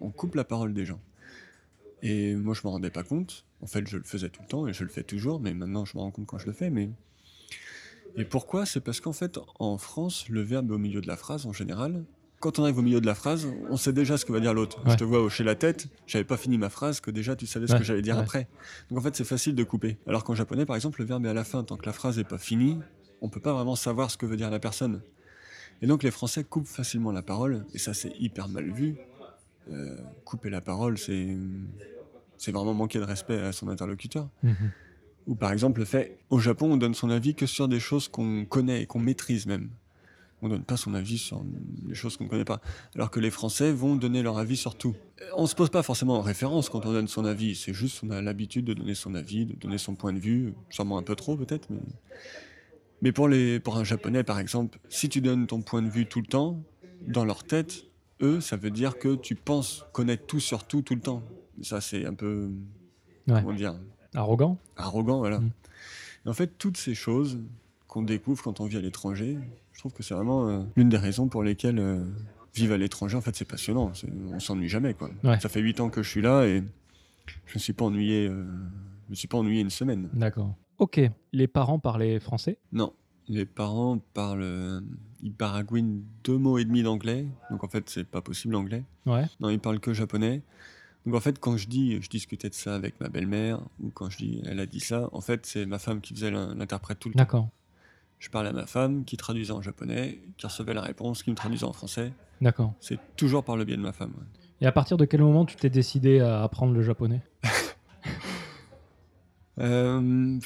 On 0.00 0.10
coupe 0.10 0.34
la 0.34 0.44
parole 0.44 0.74
des 0.74 0.84
gens. 0.84 1.00
Et 2.02 2.34
moi, 2.34 2.54
je 2.54 2.62
me 2.64 2.68
rendais 2.68 2.90
pas 2.90 3.04
compte. 3.04 3.46
En 3.60 3.66
fait, 3.66 3.86
je 3.86 3.96
le 3.96 4.02
faisais 4.02 4.28
tout 4.28 4.42
le 4.42 4.48
temps 4.48 4.66
et 4.66 4.72
je 4.72 4.82
le 4.82 4.90
fais 4.90 5.04
toujours, 5.04 5.38
mais 5.38 5.54
maintenant, 5.54 5.84
je 5.84 5.96
me 5.96 6.02
rends 6.02 6.10
compte 6.10 6.26
quand 6.26 6.38
je 6.38 6.46
le 6.46 6.52
fais. 6.52 6.68
Mais 6.68 6.90
et 8.16 8.24
pourquoi? 8.24 8.66
C'est 8.66 8.80
parce 8.80 9.00
qu'en 9.00 9.12
fait, 9.12 9.38
en 9.58 9.78
France, 9.78 10.28
le 10.28 10.42
verbe 10.42 10.70
est 10.70 10.74
au 10.74 10.78
milieu 10.78 11.00
de 11.00 11.06
la 11.06 11.16
phrase 11.16 11.46
en 11.46 11.52
général. 11.52 12.04
Quand 12.42 12.58
on 12.58 12.64
arrive 12.64 12.78
au 12.78 12.82
milieu 12.82 13.00
de 13.00 13.06
la 13.06 13.14
phrase, 13.14 13.46
on 13.70 13.76
sait 13.76 13.92
déjà 13.92 14.18
ce 14.18 14.24
que 14.24 14.32
va 14.32 14.40
dire 14.40 14.52
l'autre. 14.52 14.84
Ouais. 14.84 14.90
Je 14.92 14.96
te 14.96 15.04
vois 15.04 15.20
hocher 15.22 15.44
la 15.44 15.54
tête, 15.54 15.86
j'avais 16.08 16.24
pas 16.24 16.36
fini 16.36 16.58
ma 16.58 16.70
phrase, 16.70 17.00
que 17.00 17.12
déjà 17.12 17.36
tu 17.36 17.46
savais 17.46 17.68
ce 17.68 17.72
Ouais, 17.72 17.78
que 17.78 17.84
j'allais 17.84 18.02
dire 18.02 18.16
ouais. 18.16 18.22
après. 18.22 18.48
Donc 18.90 18.98
en 18.98 19.02
fait, 19.02 19.14
c'est 19.14 19.22
facile 19.24 19.54
de 19.54 19.62
couper. 19.62 19.96
Alors 20.08 20.24
qu'en 20.24 20.34
japonais, 20.34 20.66
par 20.66 20.74
exemple, 20.74 21.00
le 21.00 21.06
verbe 21.06 21.24
est 21.24 21.28
à 21.28 21.34
la 21.34 21.44
fin. 21.44 21.62
Tant 21.62 21.76
que 21.76 21.86
la 21.86 21.92
phrase 21.92 22.18
n'est 22.18 22.24
pas 22.24 22.38
finie, 22.38 22.78
on 23.20 23.28
peut 23.28 23.38
pas 23.40 23.52
vraiment 23.52 23.76
savoir 23.76 24.10
ce 24.10 24.16
que 24.16 24.26
veut 24.26 24.36
dire 24.36 24.50
la 24.50 24.58
personne. 24.58 25.02
Et 25.82 25.86
donc 25.86 26.02
les 26.02 26.10
Français 26.10 26.42
coupent 26.42 26.66
facilement 26.66 27.12
la 27.12 27.22
parole, 27.22 27.64
et 27.74 27.78
ça 27.78 27.94
c'est 27.94 28.12
hyper 28.18 28.48
mal 28.48 28.70
vu. 28.72 28.96
Euh, 29.70 29.96
couper 30.24 30.50
la 30.50 30.60
parole, 30.60 30.98
c'est 30.98 31.36
c'est 32.38 32.50
vraiment 32.50 32.74
manquer 32.74 32.98
de 32.98 33.04
respect 33.04 33.38
à 33.38 33.52
son 33.52 33.68
interlocuteur. 33.68 34.28
Mhm. 34.42 34.56
Ou 35.28 35.36
par 35.36 35.52
exemple 35.52 35.78
le 35.78 35.86
fait, 35.86 36.18
au 36.30 36.40
Japon, 36.40 36.72
on 36.72 36.76
donne 36.76 36.94
son 36.94 37.08
avis 37.08 37.36
que 37.36 37.46
sur 37.46 37.68
des 37.68 37.78
choses 37.78 38.08
qu'on 38.08 38.44
connaît 38.44 38.82
et 38.82 38.86
qu'on 38.86 38.98
maîtrise 38.98 39.46
même. 39.46 39.70
On 40.42 40.48
donne 40.48 40.64
pas 40.64 40.76
son 40.76 40.94
avis 40.94 41.18
sur 41.18 41.42
des 41.44 41.94
choses 41.94 42.16
qu'on 42.16 42.24
ne 42.24 42.28
connaît 42.28 42.44
pas. 42.44 42.60
Alors 42.96 43.10
que 43.12 43.20
les 43.20 43.30
Français 43.30 43.72
vont 43.72 43.94
donner 43.94 44.22
leur 44.22 44.38
avis 44.38 44.56
sur 44.56 44.74
tout. 44.74 44.94
Euh, 45.20 45.26
On 45.36 45.46
se 45.46 45.54
pose 45.54 45.70
pas 45.70 45.84
forcément 45.84 46.16
en 46.16 46.20
référence 46.20 46.68
quand 46.68 46.84
on 46.84 46.92
donne 46.92 47.06
son 47.06 47.24
avis. 47.24 47.54
C'est 47.54 47.72
juste 47.72 48.00
on 48.02 48.10
a 48.10 48.20
l'habitude 48.20 48.64
de 48.64 48.74
donner 48.74 48.94
son 48.94 49.14
avis, 49.14 49.46
de 49.46 49.54
donner 49.54 49.78
son 49.78 49.94
point 49.94 50.12
de 50.12 50.18
vue. 50.18 50.52
Sûrement 50.68 50.98
un 50.98 51.02
peu 51.02 51.14
trop 51.14 51.36
peut-être. 51.36 51.68
Mais, 51.70 51.80
mais 53.02 53.12
pour, 53.12 53.28
les, 53.28 53.60
pour 53.60 53.76
un 53.76 53.84
Japonais 53.84 54.24
par 54.24 54.40
exemple, 54.40 54.80
si 54.88 55.08
tu 55.08 55.20
donnes 55.20 55.46
ton 55.46 55.62
point 55.62 55.80
de 55.80 55.88
vue 55.88 56.06
tout 56.06 56.20
le 56.20 56.26
temps, 56.26 56.60
dans 57.06 57.24
leur 57.24 57.44
tête, 57.44 57.84
eux, 58.20 58.40
ça 58.40 58.56
veut 58.56 58.70
dire 58.70 58.98
que 58.98 59.14
tu 59.14 59.36
penses 59.36 59.84
connaître 59.92 60.26
tout 60.26 60.40
sur 60.40 60.64
tout 60.64 60.82
tout 60.82 60.96
le 60.96 61.00
temps. 61.00 61.22
Ça 61.62 61.80
c'est 61.80 62.04
un 62.04 62.14
peu... 62.14 62.50
Ouais. 63.28 63.40
Comment 63.42 63.52
dire? 63.52 63.74
Arrogant 64.14 64.58
arrogant, 64.76 65.18
voilà. 65.18 65.38
Mm. 65.38 65.50
En 66.26 66.32
fait, 66.32 66.58
toutes 66.58 66.76
ces 66.76 66.94
choses 66.94 67.38
qu'on 67.86 68.02
découvre 68.02 68.42
quand 68.42 68.60
on 68.60 68.66
vit 68.66 68.76
à 68.76 68.80
l'étranger, 68.80 69.38
je 69.72 69.78
trouve 69.78 69.92
que 69.92 70.02
c'est 70.02 70.14
vraiment 70.14 70.48
euh, 70.48 70.62
l'une 70.76 70.88
des 70.88 70.96
raisons 70.96 71.28
pour 71.28 71.42
lesquelles 71.42 71.78
euh, 71.78 72.04
vivre 72.54 72.74
à 72.74 72.76
l'étranger, 72.76 73.16
en 73.16 73.20
fait, 73.20 73.34
c'est 73.34 73.44
passionnant. 73.48 73.92
On 74.32 74.38
s'ennuie 74.40 74.68
jamais, 74.68 74.94
quoi. 74.94 75.10
Ouais. 75.24 75.40
Ça 75.40 75.48
fait 75.48 75.60
huit 75.60 75.80
ans 75.80 75.88
que 75.90 76.02
je 76.02 76.08
suis 76.08 76.22
là 76.22 76.44
et 76.46 76.62
je 77.46 77.54
ne 77.54 77.58
suis 77.60 77.72
pas 77.72 77.84
ennuyé. 77.86 78.26
euh, 78.28 78.44
je 79.06 79.10
me 79.10 79.14
suis 79.14 79.28
pas 79.28 79.38
ennuyé 79.38 79.60
une 79.60 79.70
semaine. 79.70 80.08
D'accord. 80.12 80.54
Ok. 80.78 81.00
Les 81.32 81.46
parents 81.46 81.78
parlaient 81.78 82.18
français? 82.20 82.58
Non, 82.72 82.92
les 83.28 83.44
parents 83.46 83.98
parlent, 84.14 84.42
euh, 84.42 84.80
ils 85.22 85.32
baragouinent 85.32 86.02
deux 86.24 86.36
mots 86.38 86.58
et 86.58 86.64
demi 86.64 86.82
d'anglais, 86.82 87.26
donc 87.50 87.62
en 87.64 87.68
fait, 87.68 87.88
c'est 87.88 88.04
pas 88.04 88.20
possible 88.20 88.54
l'anglais. 88.54 88.84
Ouais. 89.06 89.24
Non, 89.40 89.48
ils 89.50 89.58
parlent 89.60 89.80
que 89.80 89.92
japonais. 89.92 90.42
Donc 91.06 91.14
en 91.16 91.20
fait, 91.20 91.38
quand 91.40 91.56
je 91.56 91.66
dis, 91.68 92.00
je 92.00 92.08
discutais 92.08 92.48
de 92.48 92.54
ça 92.54 92.74
avec 92.74 93.00
ma 93.00 93.08
belle-mère, 93.08 93.60
ou 93.82 93.90
quand 93.90 94.08
je 94.10 94.18
dis, 94.18 94.42
elle 94.44 94.60
a 94.60 94.66
dit 94.66 94.80
ça, 94.80 95.08
en 95.12 95.20
fait, 95.20 95.46
c'est 95.46 95.66
ma 95.66 95.78
femme 95.78 96.00
qui 96.00 96.14
faisait 96.14 96.30
l'in- 96.30 96.54
l'interprète 96.54 96.98
tout 97.00 97.08
le 97.08 97.14
temps. 97.14 97.18
D'accord. 97.18 97.48
Je 98.22 98.30
parlais 98.30 98.50
à 98.50 98.52
ma 98.52 98.66
femme 98.66 99.04
qui 99.04 99.16
traduisait 99.16 99.50
en 99.50 99.62
japonais, 99.62 100.20
qui 100.38 100.46
recevait 100.46 100.74
la 100.74 100.80
réponse, 100.80 101.24
qui 101.24 101.30
me 101.32 101.34
traduisait 101.34 101.64
en 101.64 101.72
français. 101.72 102.12
D'accord. 102.40 102.72
C'est 102.78 103.00
toujours 103.16 103.42
par 103.42 103.56
le 103.56 103.64
biais 103.64 103.76
de 103.76 103.82
ma 103.82 103.92
femme. 103.92 104.12
ouais. 104.16 104.24
Et 104.60 104.66
à 104.66 104.70
partir 104.70 104.96
de 104.96 105.04
quel 105.04 105.22
moment 105.22 105.44
tu 105.44 105.56
t'es 105.56 105.70
décidé 105.70 106.20
à 106.20 106.44
apprendre 106.44 106.72
le 106.72 106.82
japonais? 106.82 107.20
Euh, 109.58 110.40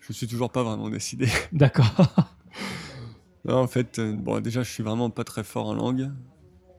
je 0.00 0.12
suis 0.12 0.26
toujours 0.26 0.52
pas 0.52 0.62
vraiment 0.62 0.90
décidé. 0.90 1.28
D'accord. 1.52 1.94
en 3.48 3.66
fait, 3.66 3.98
euh, 3.98 4.12
bon, 4.14 4.38
déjà, 4.40 4.62
je 4.62 4.70
suis 4.70 4.82
vraiment 4.82 5.08
pas 5.08 5.24
très 5.24 5.42
fort 5.42 5.66
en 5.66 5.74
langue. 5.74 6.10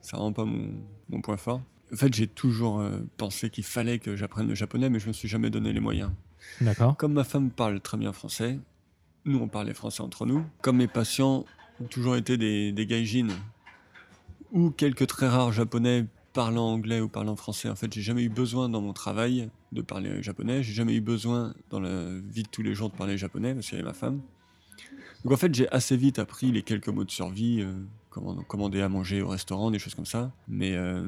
C'est 0.00 0.14
vraiment 0.14 0.32
pas 0.32 0.44
mon, 0.44 0.70
mon 1.10 1.20
point 1.20 1.36
fort. 1.36 1.60
En 1.92 1.96
fait, 1.96 2.14
j'ai 2.14 2.28
toujours 2.28 2.78
euh, 2.78 3.00
pensé 3.16 3.50
qu'il 3.50 3.64
fallait 3.64 3.98
que 3.98 4.14
j'apprenne 4.14 4.46
le 4.46 4.54
japonais, 4.54 4.88
mais 4.88 5.00
je 5.00 5.08
me 5.08 5.12
suis 5.12 5.28
jamais 5.28 5.50
donné 5.50 5.72
les 5.72 5.80
moyens. 5.80 6.12
D'accord. 6.60 6.96
Comme 6.96 7.14
ma 7.14 7.24
femme 7.24 7.50
parle 7.50 7.80
très 7.80 7.98
bien 7.98 8.12
français, 8.12 8.60
nous 9.24 9.38
on 9.38 9.48
parlait 9.48 9.74
français 9.74 10.02
entre 10.02 10.26
nous. 10.26 10.44
Comme 10.62 10.78
mes 10.78 10.88
patients 10.88 11.44
ont 11.80 11.86
toujours 11.86 12.16
été 12.16 12.36
des, 12.36 12.72
des 12.72 12.86
gaijins 12.86 13.28
ou 14.52 14.70
quelques 14.70 15.06
très 15.06 15.28
rares 15.28 15.52
japonais 15.52 16.06
parlant 16.32 16.72
anglais 16.72 17.00
ou 17.00 17.08
parlant 17.08 17.36
français, 17.36 17.68
en 17.68 17.76
fait 17.76 17.92
j'ai 17.92 18.02
jamais 18.02 18.22
eu 18.22 18.28
besoin 18.28 18.68
dans 18.68 18.80
mon 18.80 18.92
travail 18.92 19.48
de 19.72 19.82
parler 19.82 20.22
japonais. 20.22 20.62
J'ai 20.62 20.72
jamais 20.72 20.94
eu 20.94 21.00
besoin 21.00 21.54
dans 21.70 21.80
la 21.80 22.06
vie 22.30 22.42
de 22.42 22.48
tous 22.48 22.62
les 22.62 22.74
jours 22.74 22.90
de 22.90 22.96
parler 22.96 23.18
japonais 23.18 23.54
parce 23.54 23.66
qu'il 23.66 23.76
y 23.76 23.80
avait 23.80 23.88
ma 23.88 23.94
femme. 23.94 24.20
Donc 25.24 25.32
en 25.32 25.36
fait, 25.36 25.54
j'ai 25.54 25.68
assez 25.70 25.96
vite 25.96 26.18
appris 26.18 26.52
les 26.52 26.62
quelques 26.62 26.88
mots 26.88 27.04
de 27.04 27.10
survie, 27.10 27.62
euh, 27.62 27.72
comment 28.10 28.34
commander 28.42 28.82
à 28.82 28.88
manger 28.88 29.22
au 29.22 29.28
restaurant, 29.28 29.70
des 29.70 29.78
choses 29.78 29.94
comme 29.94 30.06
ça. 30.06 30.32
Mais 30.48 30.74
euh, 30.74 31.02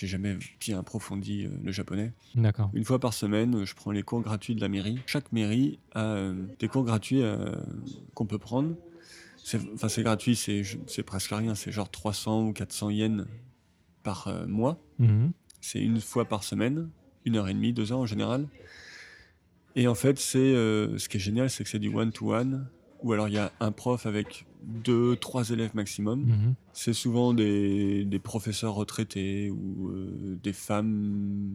j'ai 0.00 0.06
jamais 0.06 0.38
bien 0.58 0.78
approfondi 0.78 1.44
euh, 1.44 1.50
le 1.62 1.72
japonais. 1.72 2.14
D'accord. 2.34 2.70
Une 2.72 2.84
fois 2.84 2.98
par 2.98 3.12
semaine, 3.12 3.66
je 3.66 3.74
prends 3.74 3.90
les 3.90 4.02
cours 4.02 4.22
gratuits 4.22 4.54
de 4.54 4.60
la 4.62 4.68
mairie. 4.68 4.98
Chaque 5.04 5.30
mairie 5.30 5.78
a 5.92 6.04
euh, 6.04 6.34
des 6.58 6.68
cours 6.68 6.84
gratuits 6.84 7.20
euh, 7.20 7.54
qu'on 8.14 8.24
peut 8.24 8.38
prendre. 8.38 8.76
C'est, 9.44 9.60
enfin, 9.74 9.90
c'est 9.90 10.02
gratuit, 10.02 10.36
c'est, 10.36 11.02
presque 11.02 11.32
rien. 11.32 11.54
C'est 11.54 11.70
genre 11.70 11.90
300 11.90 12.46
ou 12.46 12.52
400 12.54 12.90
yens 12.90 13.26
par 14.02 14.28
euh, 14.28 14.46
mois. 14.46 14.82
Mhm. 14.98 15.32
C'est 15.60 15.80
une 15.80 16.00
fois 16.00 16.24
par 16.24 16.44
semaine, 16.44 16.88
une 17.26 17.36
heure 17.36 17.48
et 17.48 17.54
demie, 17.54 17.74
deux 17.74 17.92
heures 17.92 17.98
en 17.98 18.06
général. 18.06 18.48
Et 19.76 19.86
en 19.86 19.94
fait, 19.94 20.18
c'est 20.18 20.38
euh, 20.38 20.96
ce 20.96 21.10
qui 21.10 21.18
est 21.18 21.20
génial, 21.20 21.50
c'est 21.50 21.62
que 21.62 21.68
c'est 21.68 21.78
du 21.78 21.94
one-to-one, 21.94 22.66
ou 23.02 23.12
alors 23.12 23.28
il 23.28 23.34
y 23.34 23.38
a 23.38 23.52
un 23.60 23.70
prof 23.70 24.06
avec 24.06 24.46
deux, 24.62 25.16
trois 25.16 25.50
élèves 25.50 25.74
maximum. 25.74 26.20
Mhm. 26.20 26.54
C'est 26.72 26.92
souvent 26.92 27.32
des, 27.34 28.04
des 28.04 28.18
professeurs 28.18 28.74
retraités 28.74 29.50
ou 29.50 29.88
euh, 29.88 30.38
des 30.42 30.52
femmes 30.52 31.50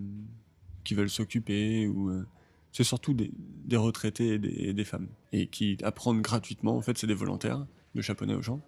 qui 0.83 0.93
veulent 0.93 1.09
s'occuper. 1.09 1.87
ou 1.87 2.09
euh, 2.09 2.25
C'est 2.71 2.83
surtout 2.83 3.13
des, 3.13 3.31
des 3.65 3.77
retraités 3.77 4.35
et 4.35 4.39
des, 4.39 4.49
et 4.49 4.73
des 4.73 4.83
femmes. 4.83 5.07
Et 5.31 5.47
qui 5.47 5.77
apprennent 5.83 6.21
gratuitement. 6.21 6.75
En 6.77 6.81
fait, 6.81 6.97
c'est 6.97 7.07
des 7.07 7.13
volontaires 7.13 7.65
de 7.95 8.01
japonais 8.01 8.33
aux 8.33 8.41
gens. 8.41 8.61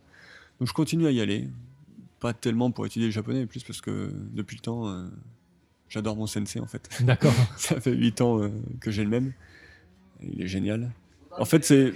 Donc 0.59 0.67
je 0.67 0.73
continue 0.73 1.07
à 1.07 1.11
y 1.11 1.21
aller. 1.21 1.47
Pas 2.19 2.33
tellement 2.33 2.71
pour 2.71 2.85
étudier 2.85 3.07
le 3.07 3.11
japonais, 3.13 3.41
mais 3.41 3.45
plus 3.45 3.63
parce 3.63 3.79
que 3.79 4.11
depuis 4.33 4.55
le 4.55 4.61
temps, 4.61 4.87
euh, 4.87 5.07
j'adore 5.87 6.15
mon 6.15 6.25
sensei 6.25 6.59
en 6.59 6.65
fait. 6.65 6.89
D'accord. 7.01 7.33
Ça 7.57 7.79
fait 7.79 7.93
8 7.93 8.21
ans 8.21 8.51
que 8.79 8.89
j'ai 8.89 9.03
le 9.03 9.09
même. 9.09 9.33
Il 10.23 10.41
est 10.41 10.47
génial. 10.47 10.91
En 11.37 11.45
fait, 11.45 11.63
c'est 11.63 11.93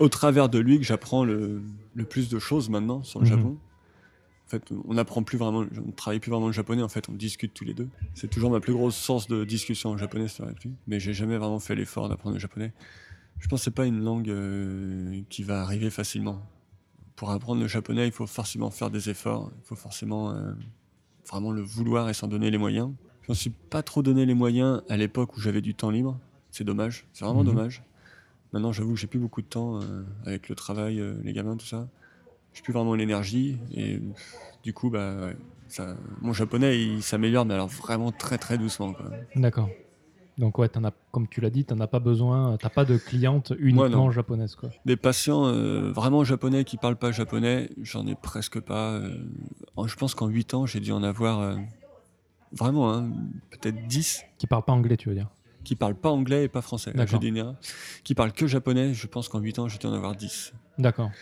au 0.00 0.08
travers 0.08 0.48
de 0.48 0.58
lui 0.58 0.78
que 0.78 0.84
j'apprends 0.84 1.24
le, 1.24 1.62
le 1.94 2.04
plus 2.04 2.28
de 2.28 2.38
choses 2.38 2.68
maintenant 2.68 3.02
sur 3.04 3.20
le 3.20 3.26
Mhm. 3.26 3.30
Japon. 3.30 3.56
En 4.46 4.50
fait, 4.50 4.64
on 4.88 4.94
n'apprend 4.94 5.22
plus 5.22 5.38
vraiment, 5.38 5.58
on 5.60 5.86
ne 5.86 5.92
travaille 5.92 6.18
plus 6.18 6.30
vraiment 6.32 6.48
le 6.48 6.52
japonais. 6.52 6.82
En 6.82 6.88
fait, 6.88 7.08
on 7.08 7.12
discute 7.12 7.54
tous 7.54 7.64
les 7.64 7.74
deux. 7.74 7.88
C'est 8.14 8.28
toujours 8.28 8.50
ma 8.50 8.58
plus 8.58 8.72
grosse 8.72 8.96
source 8.96 9.28
de 9.28 9.44
discussion 9.44 9.90
en 9.90 9.96
japonais, 9.96 10.26
c'est 10.26 10.42
vrai. 10.42 10.54
Mais 10.88 10.98
j'ai 10.98 11.12
jamais 11.12 11.36
vraiment 11.36 11.60
fait 11.60 11.76
l'effort 11.76 12.08
d'apprendre 12.08 12.34
le 12.34 12.40
japonais. 12.40 12.72
Je 13.38 13.46
pense 13.46 13.60
que 13.60 13.64
c'est 13.66 13.70
pas 13.70 13.86
une 13.86 14.02
langue 14.02 14.28
euh, 14.28 15.20
qui 15.28 15.44
va 15.44 15.62
arriver 15.62 15.88
facilement. 15.88 16.42
Pour 17.14 17.30
apprendre 17.30 17.60
le 17.60 17.68
japonais, 17.68 18.06
il 18.08 18.12
faut 18.12 18.26
forcément 18.26 18.70
faire 18.70 18.90
des 18.90 19.08
efforts. 19.08 19.52
Il 19.62 19.66
faut 19.66 19.76
forcément 19.76 20.30
euh, 20.32 20.52
vraiment 21.28 21.52
le 21.52 21.60
vouloir 21.62 22.08
et 22.08 22.14
s'en 22.14 22.26
donner 22.26 22.50
les 22.50 22.58
moyens. 22.58 22.90
Je 23.22 23.28
m'en 23.30 23.34
suis 23.36 23.50
pas 23.50 23.82
trop 23.84 24.02
donné 24.02 24.26
les 24.26 24.34
moyens 24.34 24.82
à 24.88 24.96
l'époque 24.96 25.36
où 25.36 25.40
j'avais 25.40 25.60
du 25.60 25.74
temps 25.74 25.90
libre. 25.90 26.18
C'est 26.50 26.64
dommage. 26.64 27.06
C'est 27.12 27.24
vraiment 27.24 27.40
Mhm. 27.44 27.46
dommage. 27.46 27.82
Maintenant, 28.52 28.72
j'avoue 28.72 28.94
que 28.94 29.00
j'ai 29.00 29.06
plus 29.06 29.18
beaucoup 29.20 29.42
de 29.42 29.46
temps 29.46 29.80
euh, 29.80 30.02
avec 30.26 30.48
le 30.48 30.54
travail, 30.54 31.00
euh, 31.00 31.14
les 31.22 31.32
gamins, 31.32 31.56
tout 31.56 31.66
ça. 31.66 31.88
J'ai 32.52 32.62
plus 32.62 32.72
vraiment 32.72 32.94
l'énergie 32.94 33.58
et 33.72 33.94
euh, 33.96 34.00
du 34.64 34.72
coup, 34.72 34.90
bah, 34.90 35.14
ouais, 35.20 35.36
ça, 35.68 35.94
mon 36.20 36.32
japonais, 36.32 36.82
il 36.82 37.02
s'améliore, 37.02 37.44
mais 37.46 37.54
alors 37.54 37.68
vraiment 37.68 38.10
très 38.10 38.38
très 38.38 38.58
doucement. 38.58 38.92
Quoi. 38.92 39.06
D'accord. 39.36 39.68
Donc 40.36 40.58
ouais, 40.58 40.68
t'en 40.68 40.82
as, 40.84 40.92
comme 41.12 41.28
tu 41.28 41.40
l'as 41.40 41.50
dit, 41.50 41.64
t'en 41.64 41.78
as 41.80 41.86
pas 41.86 42.00
besoin, 42.00 42.56
t'as 42.56 42.70
pas 42.70 42.84
de 42.84 42.96
cliente 42.96 43.52
uniquement 43.58 43.88
non. 44.06 44.10
japonaise 44.10 44.54
quoi. 44.54 44.70
Des 44.86 44.96
patients 44.96 45.44
euh, 45.46 45.92
vraiment 45.92 46.24
japonais 46.24 46.64
qui 46.64 46.76
parlent 46.78 46.96
pas 46.96 47.12
japonais, 47.12 47.70
j'en 47.82 48.06
ai 48.06 48.14
presque 48.14 48.58
pas. 48.58 48.92
euh, 48.92 49.16
en- 49.76 49.86
je 49.86 49.96
pense 49.96 50.14
qu'en 50.14 50.28
8 50.28 50.54
ans, 50.54 50.64
j'ai 50.66 50.80
dû 50.80 50.92
en 50.92 51.02
avoir 51.02 51.40
euh, 51.40 51.56
vraiment 52.52 52.92
hein, 52.92 53.10
peut-être 53.50 53.86
10 53.86 54.22
Qui 54.38 54.46
parlent 54.46 54.64
pas 54.64 54.72
anglais, 54.72 54.96
tu 54.96 55.08
veux 55.10 55.14
dire 55.14 55.28
qui 55.70 55.76
parlent 55.76 55.94
pas 55.94 56.10
anglais 56.10 56.46
et 56.46 56.48
pas 56.48 56.62
français. 56.62 56.90
D'accord. 56.92 57.22
J'ai 57.22 57.28
erreur. 57.28 57.54
Qui 58.02 58.16
parlent 58.16 58.32
que 58.32 58.48
japonais, 58.48 58.92
je 58.92 59.06
pense 59.06 59.28
qu'en 59.28 59.38
8 59.38 59.60
ans, 59.60 59.66
dû 59.68 59.86
en 59.86 59.92
avoir 59.92 60.16
10. 60.16 60.52
D'accord. 60.78 61.12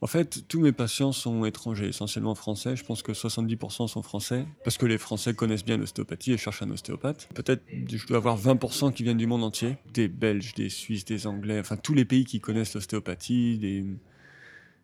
En 0.00 0.08
fait, 0.08 0.42
tous 0.48 0.58
mes 0.58 0.72
patients 0.72 1.12
sont 1.12 1.44
étrangers, 1.44 1.86
essentiellement 1.86 2.34
français. 2.34 2.74
Je 2.74 2.82
pense 2.82 3.04
que 3.04 3.12
70% 3.12 3.86
sont 3.86 4.02
français, 4.02 4.44
parce 4.64 4.76
que 4.76 4.86
les 4.86 4.98
Français 4.98 5.34
connaissent 5.34 5.64
bien 5.64 5.76
l'ostéopathie 5.76 6.32
et 6.32 6.36
cherchent 6.36 6.62
un 6.62 6.70
ostéopathe. 6.72 7.28
Peut-être, 7.32 7.62
je 7.88 8.04
dois 8.08 8.16
avoir 8.16 8.36
20% 8.36 8.92
qui 8.92 9.04
viennent 9.04 9.18
du 9.18 9.28
monde 9.28 9.44
entier, 9.44 9.76
des 9.94 10.08
Belges, 10.08 10.54
des 10.54 10.68
Suisses, 10.68 11.04
des 11.04 11.28
Anglais, 11.28 11.60
enfin 11.60 11.76
tous 11.76 11.94
les 11.94 12.04
pays 12.04 12.24
qui 12.24 12.40
connaissent 12.40 12.74
l'ostéopathie, 12.74 13.56
des, 13.58 13.84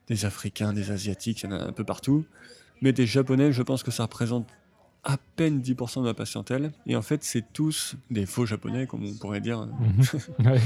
des 0.06 0.24
Africains, 0.24 0.72
des 0.72 0.92
Asiatiques, 0.92 1.42
il 1.42 1.50
y 1.50 1.52
en 1.52 1.56
a 1.56 1.64
un 1.64 1.72
peu 1.72 1.82
partout. 1.82 2.24
Mais 2.82 2.92
des 2.92 3.06
Japonais, 3.06 3.50
je 3.50 3.62
pense 3.62 3.82
que 3.82 3.90
ça 3.90 4.04
représente 4.04 4.46
à 5.04 5.16
peine 5.36 5.60
10% 5.60 6.00
de 6.00 6.04
ma 6.04 6.14
patientèle. 6.14 6.72
Et 6.86 6.94
en 6.96 7.02
fait, 7.02 7.24
c'est 7.24 7.44
tous 7.52 7.96
des 8.10 8.26
faux 8.26 8.46
Japonais, 8.46 8.86
comme 8.86 9.04
on 9.04 9.14
pourrait 9.14 9.40
dire. 9.40 9.66
Mhm. 9.66 10.04
Ouais. 10.46 10.60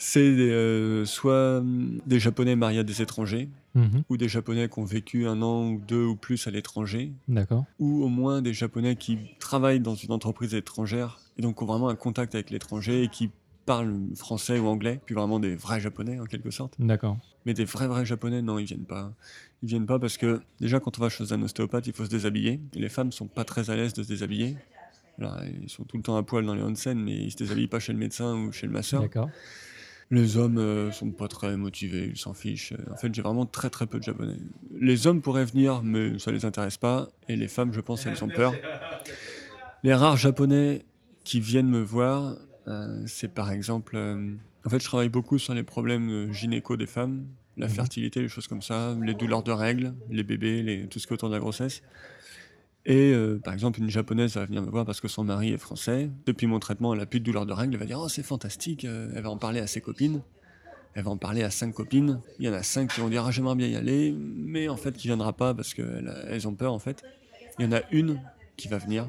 C'est 0.00 0.20
euh, 0.20 1.04
soit 1.04 1.58
hum, 1.58 2.00
des 2.06 2.20
Japonais 2.20 2.54
mariés 2.54 2.78
à 2.80 2.84
des 2.84 3.02
étrangers, 3.02 3.48
Mhm. 3.74 4.02
ou 4.08 4.16
des 4.16 4.28
Japonais 4.28 4.68
qui 4.68 4.78
ont 4.78 4.84
vécu 4.84 5.26
un 5.26 5.42
an 5.42 5.68
ou 5.70 5.80
deux 5.86 6.04
ou 6.04 6.16
plus 6.16 6.46
à 6.46 6.50
l'étranger, 6.50 7.12
D'accord. 7.28 7.64
ou 7.78 8.02
au 8.02 8.08
moins 8.08 8.42
des 8.42 8.52
Japonais 8.54 8.96
qui 8.96 9.18
travaillent 9.38 9.78
dans 9.80 9.94
une 9.94 10.10
entreprise 10.10 10.54
étrangère 10.54 11.20
et 11.36 11.42
donc 11.42 11.60
ont 11.62 11.66
vraiment 11.66 11.88
un 11.88 11.94
contact 11.94 12.34
avec 12.34 12.50
l'étranger 12.50 13.02
et 13.04 13.08
qui 13.08 13.30
parlent 13.66 13.94
français 14.16 14.58
ou 14.58 14.66
anglais, 14.66 15.00
puis 15.04 15.14
vraiment 15.14 15.38
des 15.38 15.54
vrais 15.54 15.80
Japonais 15.80 16.18
en 16.18 16.24
quelque 16.24 16.50
sorte. 16.50 16.74
D'accord. 16.78 17.18
Mais 17.44 17.52
des 17.54 17.64
vrais 17.66 17.86
vrais 17.86 18.06
Japonais, 18.06 18.40
non, 18.40 18.58
ils 18.58 18.64
viennent 18.66 18.86
pas. 18.86 19.12
Ils 19.62 19.68
viennent 19.68 19.86
pas 19.86 19.98
parce 19.98 20.16
que 20.16 20.40
déjà 20.60 20.78
quand 20.80 20.98
on 20.98 21.02
va 21.02 21.08
chez 21.08 21.32
un 21.32 21.42
ostéopathe, 21.42 21.86
il 21.86 21.92
faut 21.92 22.04
se 22.04 22.10
déshabiller. 22.10 22.60
Et 22.74 22.78
les 22.78 22.88
femmes 22.88 23.12
sont 23.12 23.26
pas 23.26 23.44
très 23.44 23.70
à 23.70 23.76
l'aise 23.76 23.92
de 23.92 24.02
se 24.02 24.08
déshabiller. 24.08 24.56
Alors, 25.18 25.40
ils 25.62 25.68
sont 25.68 25.82
tout 25.82 25.96
le 25.96 26.02
temps 26.04 26.16
à 26.16 26.22
poil 26.22 26.46
dans 26.46 26.54
les 26.54 26.62
onsen, 26.62 26.96
mais 26.96 27.16
ils 27.16 27.32
se 27.32 27.36
déshabillent 27.36 27.66
pas 27.66 27.80
chez 27.80 27.92
le 27.92 27.98
médecin 27.98 28.36
ou 28.36 28.52
chez 28.52 28.66
le 28.68 28.72
masseur. 28.72 29.02
D'accord. 29.02 29.30
Les 30.10 30.36
hommes 30.36 30.58
euh, 30.58 30.90
sont 30.92 31.10
pas 31.10 31.28
très 31.28 31.56
motivés, 31.56 32.06
ils 32.12 32.16
s'en 32.16 32.32
fichent. 32.32 32.72
En 32.90 32.96
fait, 32.96 33.12
j'ai 33.14 33.20
vraiment 33.20 33.44
très 33.44 33.68
très 33.68 33.86
peu 33.86 33.98
de 33.98 34.04
japonais. 34.04 34.36
Les 34.80 35.06
hommes 35.06 35.20
pourraient 35.20 35.44
venir, 35.44 35.82
mais 35.82 36.18
ça 36.18 36.30
les 36.30 36.44
intéresse 36.44 36.78
pas. 36.78 37.08
Et 37.28 37.36
les 37.36 37.48
femmes, 37.48 37.72
je 37.74 37.80
pense, 37.80 38.06
elles 38.06 38.22
ont 38.24 38.28
peur. 38.28 38.54
Les 39.82 39.92
rares 39.92 40.16
japonais 40.16 40.84
qui 41.24 41.40
viennent 41.40 41.68
me 41.68 41.82
voir, 41.82 42.36
euh, 42.68 43.02
c'est 43.06 43.34
par 43.34 43.50
exemple. 43.50 43.96
euh, 43.96 44.34
en 44.64 44.70
fait, 44.70 44.78
je 44.78 44.84
travaille 44.84 45.08
beaucoup 45.10 45.38
sur 45.38 45.52
les 45.52 45.62
problèmes 45.62 46.32
gynéco 46.32 46.76
des 46.76 46.86
femmes, 46.86 47.26
la 47.58 47.66
Mhm. 47.66 47.72
fertilité, 47.72 48.20
les 48.22 48.28
choses 48.28 48.46
comme 48.46 48.62
ça, 48.62 48.96
les 49.02 49.14
douleurs 49.14 49.42
de 49.42 49.52
règles, 49.52 49.94
les 50.10 50.22
bébés, 50.22 50.62
les, 50.62 50.86
tout 50.86 50.98
ce 50.98 51.06
qui 51.06 51.12
est 51.12 51.14
autour 51.14 51.28
de 51.28 51.34
la 51.34 51.40
grossesse. 51.40 51.82
Et 52.86 53.12
euh, 53.12 53.38
par 53.42 53.52
exemple, 53.52 53.80
une 53.80 53.90
japonaise 53.90 54.34
va 54.34 54.46
venir 54.46 54.62
me 54.62 54.70
voir 54.70 54.86
parce 54.86 55.00
que 55.00 55.08
son 55.08 55.24
mari 55.24 55.52
est 55.52 55.58
français. 55.58 56.08
Depuis 56.24 56.46
mon 56.46 56.58
traitement, 56.58 56.94
elle 56.94 57.00
a 57.00 57.06
plus 57.06 57.20
de 57.20 57.24
douleur 57.24 57.44
de 57.44 57.52
règles. 57.52 57.74
Elle 57.74 57.80
va 57.80 57.86
dire 57.86 58.00
Oh, 58.00 58.08
c'est 58.08 58.22
fantastique. 58.22 58.84
Euh, 58.86 59.10
Elle 59.14 59.22
va 59.22 59.30
en 59.30 59.36
parler 59.36 59.60
à 59.60 59.66
ses 59.66 59.80
copines. 59.82 60.22
Elle 60.94 61.04
va 61.04 61.10
en 61.10 61.16
parler 61.18 61.42
à 61.42 61.50
cinq 61.50 61.74
copines. 61.74 62.20
Il 62.38 62.46
y 62.46 62.48
en 62.48 62.54
a 62.54 62.62
cinq 62.62 62.92
qui 62.94 63.00
vont 63.00 63.08
dire 63.08 63.24
Ah, 63.26 63.30
j'aimerais 63.30 63.56
bien 63.56 63.66
y 63.66 63.76
aller, 63.76 64.14
mais 64.16 64.68
en 64.68 64.76
fait, 64.76 64.92
qui 64.96 65.08
viendra 65.08 65.32
pas 65.34 65.52
parce 65.52 65.74
qu'elles 65.74 66.48
ont 66.48 66.54
peur 66.54 66.72
en 66.72 66.78
fait. 66.78 67.02
Il 67.58 67.64
y 67.66 67.68
en 67.68 67.72
a 67.72 67.82
une 67.92 68.20
qui 68.56 68.68
va 68.68 68.78
venir. 68.78 69.06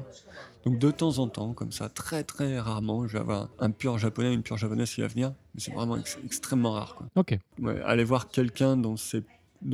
Donc 0.64 0.78
de 0.78 0.90
temps 0.90 1.18
en 1.18 1.28
temps, 1.28 1.54
comme 1.54 1.72
ça, 1.72 1.88
très 1.88 2.22
très 2.22 2.60
rarement, 2.60 3.06
je 3.06 3.14
vais 3.14 3.18
avoir 3.20 3.48
un 3.58 3.70
pur 3.70 3.96
japonais, 3.98 4.32
une 4.34 4.42
pure 4.42 4.58
japonaise 4.58 4.90
qui 4.90 5.00
va 5.00 5.06
venir. 5.06 5.32
Mais 5.54 5.60
c'est 5.60 5.72
vraiment 5.72 5.96
ex- 5.96 6.18
extrêmement 6.24 6.72
rare. 6.72 6.94
Quoi. 6.96 7.06
Ok. 7.16 7.38
Ouais, 7.60 7.80
aller 7.82 8.04
voir 8.04 8.28
quelqu'un 8.28 8.76
dont, 8.76 8.94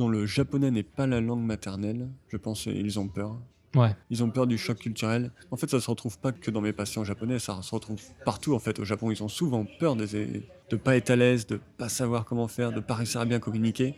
le 0.07 0.25
japonais 0.25 0.71
n'est 0.71 0.83
pas 0.83 1.05
la 1.07 1.19
langue 1.19 1.43
maternelle, 1.43 2.07
je 2.29 2.37
pense 2.37 2.63
qu'ils 2.63 2.99
ont 2.99 3.07
peur. 3.07 3.35
Ouais. 3.75 3.93
Ils 4.09 4.23
ont 4.23 4.29
peur 4.31 4.47
du 4.47 4.57
choc 4.57 4.77
culturel. 4.79 5.31
En 5.51 5.57
fait, 5.57 5.69
ça 5.69 5.79
se 5.81 5.89
retrouve 5.89 6.17
pas 6.19 6.31
que 6.31 6.49
dans 6.49 6.61
mes 6.61 6.71
patients 6.73 7.03
japonais, 7.03 7.37
ça 7.37 7.61
se 7.61 7.75
retrouve 7.75 8.01
partout 8.23 8.55
en 8.55 8.59
fait. 8.59 8.79
Au 8.79 8.85
Japon, 8.85 9.11
ils 9.11 9.21
ont 9.21 9.27
souvent 9.27 9.65
peur 9.79 9.95
des, 9.97 10.47
de 10.69 10.75
pas 10.77 10.95
être 10.95 11.09
à 11.09 11.15
l'aise, 11.17 11.45
de 11.47 11.59
pas 11.77 11.89
savoir 11.89 12.23
comment 12.23 12.47
faire, 12.47 12.71
de 12.71 12.79
pas 12.79 12.95
réussir 12.95 13.19
à 13.19 13.25
bien 13.25 13.39
communiquer. 13.39 13.95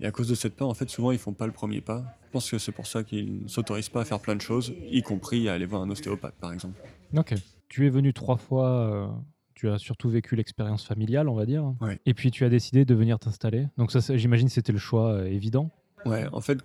Et 0.00 0.06
à 0.06 0.10
cause 0.10 0.28
de 0.28 0.34
cette 0.34 0.56
peur, 0.56 0.68
en 0.68 0.74
fait, 0.74 0.90
souvent 0.90 1.12
ils 1.12 1.18
font 1.18 1.32
pas 1.32 1.46
le 1.46 1.52
premier 1.52 1.80
pas. 1.80 2.04
Je 2.28 2.32
pense 2.32 2.50
que 2.50 2.58
c'est 2.58 2.72
pour 2.72 2.86
ça 2.86 3.04
qu'ils 3.04 3.44
ne 3.44 3.48
s'autorisent 3.48 3.88
pas 3.88 4.02
à 4.02 4.04
faire 4.04 4.20
plein 4.20 4.36
de 4.36 4.42
choses, 4.42 4.74
y 4.90 5.00
compris 5.00 5.48
à 5.48 5.54
aller 5.54 5.64
voir 5.64 5.80
un 5.80 5.88
ostéopathe, 5.88 6.34
par 6.38 6.52
exemple. 6.52 6.78
Ok. 7.16 7.34
Tu 7.70 7.86
es 7.86 7.90
venu 7.90 8.12
trois 8.12 8.36
fois. 8.36 8.68
euh, 8.68 9.06
tu 9.54 9.68
as 9.70 9.78
surtout 9.78 10.10
vécu 10.10 10.36
l'expérience 10.36 10.84
familiale, 10.84 11.28
on 11.28 11.34
va 11.34 11.46
dire. 11.46 11.74
Ouais. 11.80 11.98
Et 12.04 12.12
puis 12.12 12.30
tu 12.30 12.44
as 12.44 12.50
décidé 12.50 12.84
de 12.84 12.94
venir 12.94 13.18
t'installer. 13.18 13.66
Donc 13.78 13.92
ça, 13.92 14.00
j'imagine, 14.16 14.48
c'était 14.50 14.72
le 14.72 14.78
choix 14.78 15.12
euh, 15.12 15.24
évident. 15.24 15.70
Ouais, 16.04 16.26
en 16.32 16.40
fait, 16.42 16.58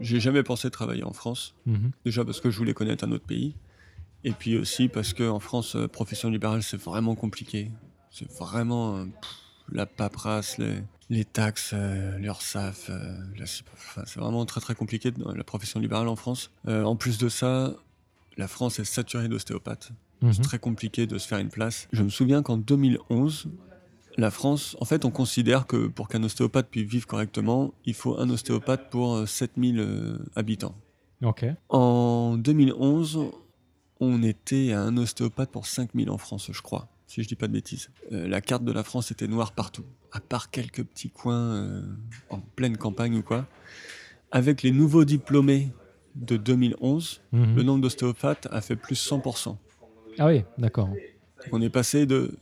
j'ai 0.00 0.18
jamais 0.18 0.42
pensé 0.42 0.68
travailler 0.70 1.04
en 1.04 1.12
France. 1.12 1.54
Mhm. 1.66 1.92
Déjà 2.04 2.24
parce 2.24 2.40
que 2.40 2.50
je 2.50 2.58
voulais 2.58 2.74
connaître 2.74 3.04
un 3.04 3.12
autre 3.12 3.24
pays. 3.24 3.54
Et 4.24 4.32
puis 4.32 4.58
aussi 4.58 4.88
parce 4.88 5.12
qu'en 5.14 5.38
France, 5.38 5.76
euh, 5.76 5.86
profession 5.86 6.28
libérale, 6.28 6.62
c'est 6.64 6.76
vraiment 6.80 7.14
compliqué. 7.14 7.70
C'est 8.10 8.30
vraiment 8.32 9.04
pff, 9.04 9.30
la 9.72 9.86
paperasse, 9.86 10.58
les, 10.58 10.82
les 11.10 11.24
taxes, 11.24 11.70
euh, 11.74 12.18
l'URSSAF. 12.18 12.90
euh, 12.90 13.16
c'est 14.06 14.16
vraiment 14.18 14.44
très 14.46 14.60
très 14.60 14.74
compliqué 14.74 15.10
dans 15.10 15.32
la 15.32 15.44
profession 15.44 15.80
libérale 15.80 16.08
en 16.08 16.16
France. 16.16 16.50
Euh, 16.68 16.84
en 16.84 16.96
plus 16.96 17.18
de 17.18 17.28
ça, 17.28 17.74
la 18.36 18.48
France 18.48 18.78
est 18.78 18.84
saturée 18.84 19.28
d'ostéopathes. 19.28 19.92
Mhm. 20.22 20.32
C'est 20.32 20.42
très 20.42 20.58
compliqué 20.58 21.06
de 21.06 21.18
se 21.18 21.28
faire 21.28 21.38
une 21.38 21.50
place. 21.50 21.88
Je 21.92 22.02
me 22.02 22.08
souviens 22.08 22.42
qu'en 22.42 22.56
2011, 22.56 23.48
la 24.16 24.30
France, 24.30 24.76
en 24.80 24.84
fait, 24.84 25.04
on 25.04 25.10
considère 25.10 25.66
que 25.66 25.88
pour 25.88 26.08
qu'un 26.08 26.22
ostéopathe 26.22 26.68
puisse 26.68 26.88
vivre 26.88 27.06
correctement, 27.06 27.74
il 27.84 27.94
faut 27.94 28.18
un 28.18 28.30
ostéopathe 28.30 28.90
pour 28.90 29.16
euh, 29.16 29.26
7000 29.26 29.80
euh, 29.80 30.18
habitants. 30.36 30.74
En 31.68 32.36
2011, 32.36 33.30
on 34.00 34.22
était 34.22 34.72
à 34.72 34.82
un 34.82 34.96
ostéopathe 34.96 35.50
pour 35.50 35.66
5000 35.66 36.10
en 36.10 36.18
France, 36.18 36.50
je 36.52 36.62
crois, 36.62 36.88
si 37.14 37.22
je 37.22 37.28
dis 37.28 37.36
pas 37.36 37.46
de 37.46 37.52
bêtises. 37.52 37.90
Euh, 38.10 38.26
la 38.26 38.40
carte 38.40 38.64
de 38.64 38.72
la 38.72 38.82
France 38.82 39.12
était 39.12 39.28
noire 39.28 39.52
partout, 39.52 39.84
à 40.10 40.18
part 40.20 40.50
quelques 40.50 40.82
petits 40.82 41.10
coins 41.10 41.54
euh, 41.54 41.82
en 42.28 42.40
pleine 42.40 42.76
campagne 42.76 43.16
ou 43.18 43.22
quoi. 43.22 43.46
Avec 44.32 44.62
les 44.62 44.72
nouveaux 44.72 45.04
diplômés 45.04 45.70
de 46.16 46.36
2011, 46.36 47.20
Mhm. 47.32 47.54
le 47.56 47.62
nombre 47.62 47.82
d'ostéopathes 47.82 48.48
a 48.50 48.60
fait 48.60 48.74
plus 48.74 48.96
100%. 48.96 49.56
Ah 50.18 50.26
oui, 50.26 50.42
d'accord. 50.58 50.90
On 51.52 51.60
est 51.60 51.70
passé 51.70 52.04
de 52.06 52.36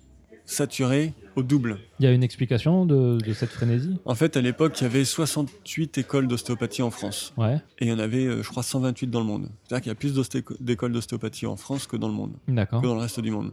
saturé 0.52 1.12
au 1.34 1.42
double. 1.42 1.78
Il 1.98 2.04
y 2.04 2.06
a 2.06 2.12
une 2.12 2.22
explication 2.22 2.84
de, 2.86 3.18
de 3.18 3.32
cette 3.32 3.50
frénésie? 3.50 3.96
En 4.04 4.14
fait, 4.14 4.36
à 4.36 4.40
l'époque, 4.40 4.80
il 4.80 4.84
y 4.84 4.86
avait 4.86 5.04
68 5.04 5.98
écoles 5.98 6.28
d'ostéopathie 6.28 6.82
en 6.82 6.90
France. 6.90 7.32
Ouais, 7.36 7.56
Et 7.78 7.86
il 7.86 7.88
y 7.88 7.92
en 7.92 7.98
avait, 7.98 8.26
euh, 8.26 8.42
je 8.42 8.48
crois, 8.48 8.62
128 8.62 9.08
dans 9.08 9.20
le 9.20 9.26
monde. 9.26 9.48
C'est-à-dire 9.64 9.82
qu'il 9.82 9.90
y 9.90 9.92
a 9.92 9.94
plus 9.94 10.14
d'écoles 10.60 10.92
d'ostéopathie 10.92 11.46
en 11.46 11.56
France 11.56 11.86
que 11.86 11.96
dans 11.96 12.08
le 12.08 12.14
monde, 12.14 12.32
d'accord. 12.48 12.80
que 12.82 12.86
dans 12.86 12.94
le 12.94 13.00
reste 13.00 13.20
du 13.20 13.30
monde. 13.30 13.52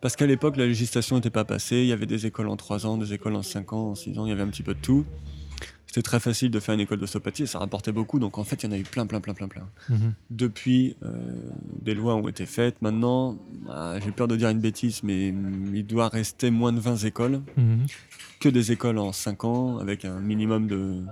Parce 0.00 0.16
qu'à 0.16 0.26
l'époque, 0.26 0.56
la 0.56 0.66
législation 0.66 1.16
n'était 1.16 1.30
pas 1.30 1.44
passée. 1.44 1.78
Il 1.78 1.86
y 1.86 1.92
avait 1.92 2.06
des 2.06 2.26
écoles 2.26 2.48
en 2.48 2.56
3 2.56 2.86
ans, 2.86 2.96
des 2.96 3.12
écoles 3.12 3.34
en 3.34 3.42
5 3.42 3.72
ans, 3.72 3.90
en 3.90 3.94
6 3.94 4.18
ans. 4.18 4.26
Il 4.26 4.30
y 4.30 4.32
avait 4.32 4.42
un 4.42 4.48
petit 4.48 4.62
peu 4.62 4.74
de 4.74 4.80
tout. 4.80 5.04
C'était 5.90 6.02
très 6.02 6.20
facile 6.20 6.52
de 6.52 6.60
faire 6.60 6.76
une 6.76 6.80
école 6.82 7.00
d'ostéopathie 7.00 7.42
et 7.42 7.46
ça 7.46 7.58
rapportait 7.58 7.90
beaucoup. 7.90 8.20
Donc 8.20 8.38
en 8.38 8.44
fait, 8.44 8.62
il 8.62 8.66
y 8.66 8.68
en 8.68 8.72
a 8.72 8.78
eu 8.78 8.84
plein, 8.84 9.06
plein, 9.06 9.20
plein, 9.20 9.34
plein, 9.34 9.48
plein. 9.48 9.68
Mhm. 9.88 10.14
Depuis, 10.30 10.94
euh, 11.02 11.10
des 11.82 11.94
lois 11.94 12.14
ont 12.14 12.28
été 12.28 12.46
faites. 12.46 12.80
Maintenant, 12.80 13.36
ah, 13.68 13.96
j'ai 14.00 14.12
peur 14.12 14.28
de 14.28 14.36
dire 14.36 14.50
une 14.50 14.60
bêtise, 14.60 15.02
mais 15.02 15.34
il 15.74 15.84
doit 15.84 16.06
rester 16.08 16.52
moins 16.52 16.72
de 16.72 16.78
20 16.78 16.94
écoles 17.06 17.40
Mhm. 17.56 17.86
que 18.38 18.48
des 18.48 18.70
écoles 18.70 18.98
en 18.98 19.10
5 19.12 19.42
ans 19.42 19.78
avec 19.78 20.04
un 20.04 20.20
minimum 20.20 20.68
de, 20.68 21.02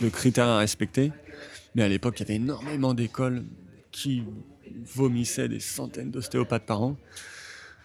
de 0.00 0.08
critères 0.08 0.48
à 0.48 0.56
respecter. 0.56 1.12
Mais 1.74 1.82
à 1.82 1.88
l'époque, 1.88 2.18
il 2.18 2.22
y 2.22 2.24
avait 2.24 2.36
énormément 2.36 2.94
d'écoles 2.94 3.44
qui 3.92 4.22
vomissaient 4.86 5.50
des 5.50 5.60
centaines 5.60 6.10
d'ostéopathes 6.10 6.64
par 6.64 6.80
an. 6.80 6.96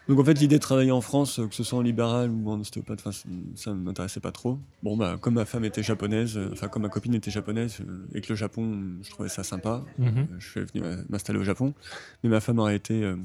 Donc 0.07 0.19
en 0.19 0.23
fait, 0.25 0.33
l'idée 0.33 0.55
de 0.57 0.61
travailler 0.61 0.91
en 0.91 0.99
France, 1.01 1.39
que 1.49 1.55
ce 1.55 1.63
soit 1.63 1.79
en 1.79 1.81
libéral 1.81 2.29
ou 2.29 2.49
en 2.49 2.59
ostéopathe, 2.59 3.01
ça- 3.55 3.71
ne 3.71 3.75
m'intéressait 3.75 4.19
pas 4.19 4.31
trop. 4.33 4.59
Bon, 4.81 4.97
bah, 4.97 5.17
comme 5.21 5.35
ma 5.35 5.45
femme 5.45 5.63
était 5.63 5.81
japonaise, 5.83 6.37
euh, 6.37 6.49
enfin, 6.51 6.67
comme 6.67 6.81
ma 6.81 6.89
copine 6.89 7.13
était 7.13 7.31
japonaise, 7.31 7.77
euh, 7.87 8.05
et 8.13 8.19
que 8.21 8.27
le 8.29 8.35
Japon, 8.35 8.81
je 9.01 9.09
trouvais 9.09 9.29
ça 9.29 9.43
sympa, 9.43 9.83
Mhm. 9.97 10.07
euh, 10.17 10.25
je 10.39 10.49
suis 10.49 10.59
venu 10.59 10.83
euh, 10.85 10.97
m'installer 11.09 11.39
au 11.39 11.43
Japon. 11.43 11.73
Mais 12.23 12.29
ma 12.29 12.41
femme 12.41 12.59
aurait 12.59 12.75
été, 12.75 13.01
euh, 13.03 13.15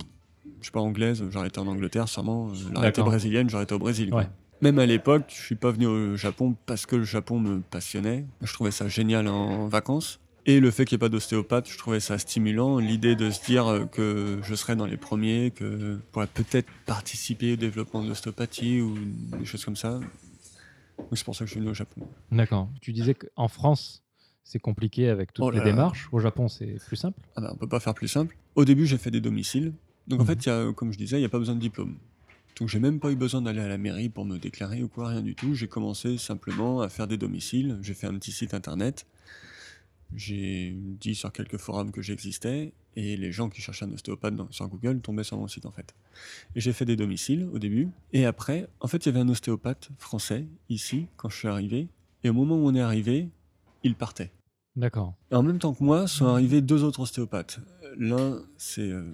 je 0.60 0.66
sais 0.66 0.70
pas, 0.70 0.80
anglaise, 0.80 1.24
j'aurais 1.30 1.48
été 1.48 1.58
en 1.58 1.66
Angleterre 1.66 2.08
sûrement. 2.08 2.48
euh, 2.50 2.76
aurait 2.76 2.88
été 2.90 3.02
brésilienne, 3.02 3.50
j'aurais 3.50 3.64
été 3.64 3.74
au 3.74 3.78
Brésil. 3.80 4.14
Ouais. 4.14 4.28
Même 4.60 4.78
à 4.78 4.86
l'époque, 4.86 5.24
je 5.28 5.40
suis 5.40 5.54
pas 5.56 5.70
venu 5.72 5.86
au 5.86 6.16
Japon 6.16 6.54
parce 6.66 6.84
que 6.86 6.96
le 6.96 7.04
Japon 7.04 7.38
me 7.40 7.60
passionnait. 7.60 8.24
Je 8.42 8.52
trouvais 8.52 8.70
ça 8.72 8.88
génial 8.88 9.26
en 9.28 9.66
vacances. 9.68 10.20
Et 10.48 10.60
le 10.60 10.70
fait 10.70 10.86
qu'il 10.86 10.96
n'y 10.96 11.00
ait 11.00 11.06
pas 11.06 11.08
d'ostéopathe, 11.10 11.70
je 11.70 11.76
trouvais 11.76 12.00
ça 12.00 12.16
stimulant. 12.16 12.78
L'idée 12.78 13.14
de 13.16 13.30
se 13.30 13.44
dire 13.44 13.66
euh, 13.66 13.84
que 13.84 14.40
je 14.42 14.54
serais 14.54 14.76
dans 14.76 14.86
les 14.86 14.96
premiers, 14.96 15.50
que 15.50 15.78
je 15.78 15.92
pourrais 16.10 16.26
peut-être 16.26 16.66
participer 16.86 17.52
au 17.52 17.56
développement 17.56 18.02
de 18.02 18.08
l'ostéopathie 18.08 18.80
ou 18.80 18.96
des 19.38 19.44
choses 19.44 19.62
comme 19.62 19.76
ça. 19.76 20.00
C'est 21.12 21.22
pour 21.24 21.36
ça 21.36 21.40
que 21.44 21.48
je 21.48 21.52
suis 21.52 21.60
venu 21.60 21.70
au 21.70 21.74
Japon. 21.74 22.00
D'accord. 22.32 22.70
Tu 22.80 22.94
disais 22.94 23.14
qu'en 23.14 23.48
France, 23.48 24.02
c'est 24.42 24.58
compliqué 24.58 25.10
avec 25.10 25.34
toutes 25.34 25.44
Oh 25.44 25.50
les 25.50 25.60
démarches. 25.60 26.08
Au 26.12 26.18
Japon, 26.18 26.48
c'est 26.48 26.76
plus 26.86 26.96
simple. 26.96 27.20
Ah 27.36 27.42
ben, 27.42 27.50
on 27.52 27.56
peut 27.56 27.68
pas 27.68 27.80
faire 27.80 27.94
plus 27.94 28.08
simple. 28.08 28.34
Au 28.54 28.64
début, 28.64 28.86
j'ai 28.86 28.96
fait 28.96 29.10
des 29.10 29.20
domiciles. 29.20 29.74
Donc 30.06 30.20
en 30.20 30.22
Mhm. 30.22 30.28
fait, 30.28 30.46
y 30.46 30.48
a, 30.48 30.72
comme 30.72 30.92
je 30.92 30.98
disais, 30.98 31.18
il 31.18 31.20
n'y 31.20 31.26
a 31.26 31.30
pas 31.30 31.38
besoin 31.38 31.56
de 31.56 31.60
diplôme. 31.60 31.98
Donc 32.58 32.70
j'ai 32.70 32.80
même 32.80 33.00
pas 33.00 33.10
eu 33.12 33.16
besoin 33.16 33.42
d'aller 33.42 33.60
à 33.60 33.68
la 33.68 33.76
mairie 33.76 34.08
pour 34.08 34.24
me 34.24 34.38
déclarer 34.38 34.82
ou 34.82 34.88
quoi, 34.88 35.08
rien 35.08 35.20
du 35.20 35.34
tout. 35.34 35.52
J'ai 35.52 35.68
commencé 35.68 36.16
simplement 36.16 36.80
à 36.80 36.88
faire 36.88 37.06
des 37.06 37.18
domiciles. 37.18 37.78
J'ai 37.82 37.92
fait 37.92 38.06
un 38.06 38.14
petit 38.14 38.32
site 38.32 38.54
internet. 38.54 39.06
J'ai 40.14 40.72
dit 40.74 41.14
sur 41.14 41.30
quelques 41.32 41.58
forums 41.58 41.92
que 41.92 42.00
j'existais 42.02 42.72
et 42.96 43.16
les 43.16 43.30
gens 43.30 43.48
qui 43.50 43.60
cherchaient 43.60 43.84
un 43.84 43.92
ostéopathe 43.92 44.34
dans- 44.34 44.50
sur 44.50 44.66
Google 44.68 45.00
tombaient 45.00 45.24
sur 45.24 45.36
mon 45.36 45.48
site 45.48 45.66
en 45.66 45.70
fait. 45.70 45.94
Et 46.54 46.60
j'ai 46.60 46.72
fait 46.72 46.84
des 46.86 46.96
domiciles 46.96 47.48
au 47.52 47.58
début. 47.58 47.88
Et 48.12 48.24
après, 48.24 48.68
en 48.80 48.88
fait, 48.88 49.04
il 49.04 49.06
y 49.06 49.08
avait 49.10 49.20
un 49.20 49.28
ostéopathe 49.28 49.90
français 49.98 50.46
ici 50.68 51.06
quand 51.16 51.28
je 51.28 51.36
suis 51.36 51.48
arrivé. 51.48 51.88
Et 52.24 52.30
au 52.30 52.32
moment 52.32 52.56
où 52.56 52.66
on 52.66 52.74
est 52.74 52.80
arrivé, 52.80 53.28
il 53.84 53.94
partait. 53.94 54.32
D'accord. 54.76 55.14
Et 55.30 55.34
en 55.34 55.42
même 55.42 55.58
temps 55.58 55.74
que 55.74 55.84
moi, 55.84 56.06
sont 56.06 56.26
arrivés 56.26 56.60
deux 56.62 56.84
autres 56.84 57.00
ostéopathes. 57.00 57.60
L'un, 57.96 58.42
c'est 58.56 58.90
euh, 58.90 59.10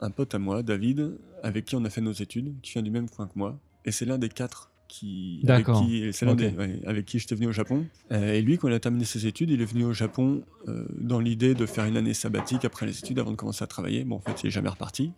un 0.00 0.10
pote 0.10 0.34
à 0.34 0.38
moi, 0.38 0.62
David, 0.62 1.18
avec 1.42 1.64
qui 1.66 1.76
on 1.76 1.84
a 1.84 1.90
fait 1.90 2.00
nos 2.00 2.12
études, 2.12 2.54
qui 2.62 2.72
vient 2.72 2.82
du 2.82 2.90
même 2.90 3.08
coin 3.10 3.26
que 3.26 3.36
moi. 3.38 3.58
Et 3.84 3.92
c'est 3.92 4.04
l'un 4.04 4.18
des 4.18 4.28
quatre 4.28 4.70
qui, 4.88 5.40
avec 5.46 5.66
qui, 5.66 6.12
c'est 6.12 6.24
l'un 6.26 6.32
Ok. 6.32 6.38
des- 6.38 6.48
ouais, 6.48 6.80
avec 6.86 7.04
qui 7.06 7.18
j'étais 7.18 7.34
venu 7.34 7.46
au 7.46 7.52
Japon. 7.52 7.86
Euh, 8.10 8.32
et 8.34 8.42
lui, 8.42 8.58
quand 8.58 8.68
il 8.68 8.74
a 8.74 8.80
terminé 8.80 9.04
ses 9.04 9.26
études, 9.26 9.50
il 9.50 9.60
est 9.60 9.64
venu 9.66 9.84
au 9.84 9.92
Japon 9.92 10.42
euh, 10.66 10.86
dans 10.98 11.20
l'idée 11.20 11.54
de 11.54 11.66
faire 11.66 11.84
une 11.84 11.96
année 11.96 12.14
sabbatique 12.14 12.64
après 12.64 12.86
les 12.86 12.98
études 12.98 13.18
avant 13.18 13.30
de 13.30 13.36
commencer 13.36 13.62
à 13.62 13.66
travailler. 13.66 14.04
Bon, 14.04 14.16
en 14.16 14.20
fait, 14.20 14.42
il 14.42 14.46
est 14.48 14.50
jamais 14.50 14.68
reparti. 14.70 15.12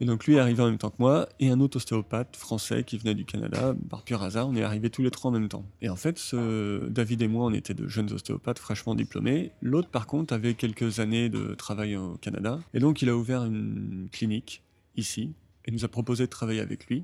Et 0.00 0.04
donc 0.04 0.26
lui 0.26 0.34
est 0.36 0.38
arrivé 0.38 0.62
en 0.62 0.66
même 0.66 0.78
temps 0.78 0.90
que 0.90 0.96
moi, 1.00 1.28
et 1.40 1.50
un 1.50 1.58
autre 1.58 1.76
ostéopathe 1.78 2.36
français 2.36 2.84
qui 2.84 2.98
venait 2.98 3.16
du 3.16 3.24
Canada, 3.24 3.74
par 3.90 4.04
pur 4.04 4.22
hasard, 4.22 4.48
on 4.48 4.54
est 4.54 4.62
arrivés 4.62 4.90
tous 4.90 5.02
les 5.02 5.10
trois 5.10 5.30
en 5.30 5.34
même 5.34 5.48
temps. 5.48 5.64
Et 5.82 5.88
en 5.88 5.96
fait, 5.96 6.18
ce 6.20 6.86
David 6.88 7.20
et 7.22 7.26
moi, 7.28 7.46
on 7.46 7.52
était 7.52 7.74
de 7.74 7.88
jeunes 7.88 8.12
ostéopathes 8.12 8.60
fraîchement 8.60 8.94
diplômés. 8.94 9.50
L'autre, 9.60 9.88
par 9.88 10.06
contre, 10.06 10.32
avait 10.34 10.54
quelques 10.54 11.00
années 11.00 11.28
de 11.28 11.54
travail 11.54 11.96
au 11.96 12.16
Canada, 12.18 12.60
et 12.74 12.78
donc 12.78 13.02
il 13.02 13.08
a 13.08 13.16
ouvert 13.16 13.44
une 13.44 14.08
clinique 14.12 14.62
ici, 14.96 15.32
et 15.64 15.72
nous 15.72 15.84
a 15.84 15.88
proposé 15.88 16.24
de 16.26 16.30
travailler 16.30 16.60
avec 16.60 16.86
lui. 16.86 17.02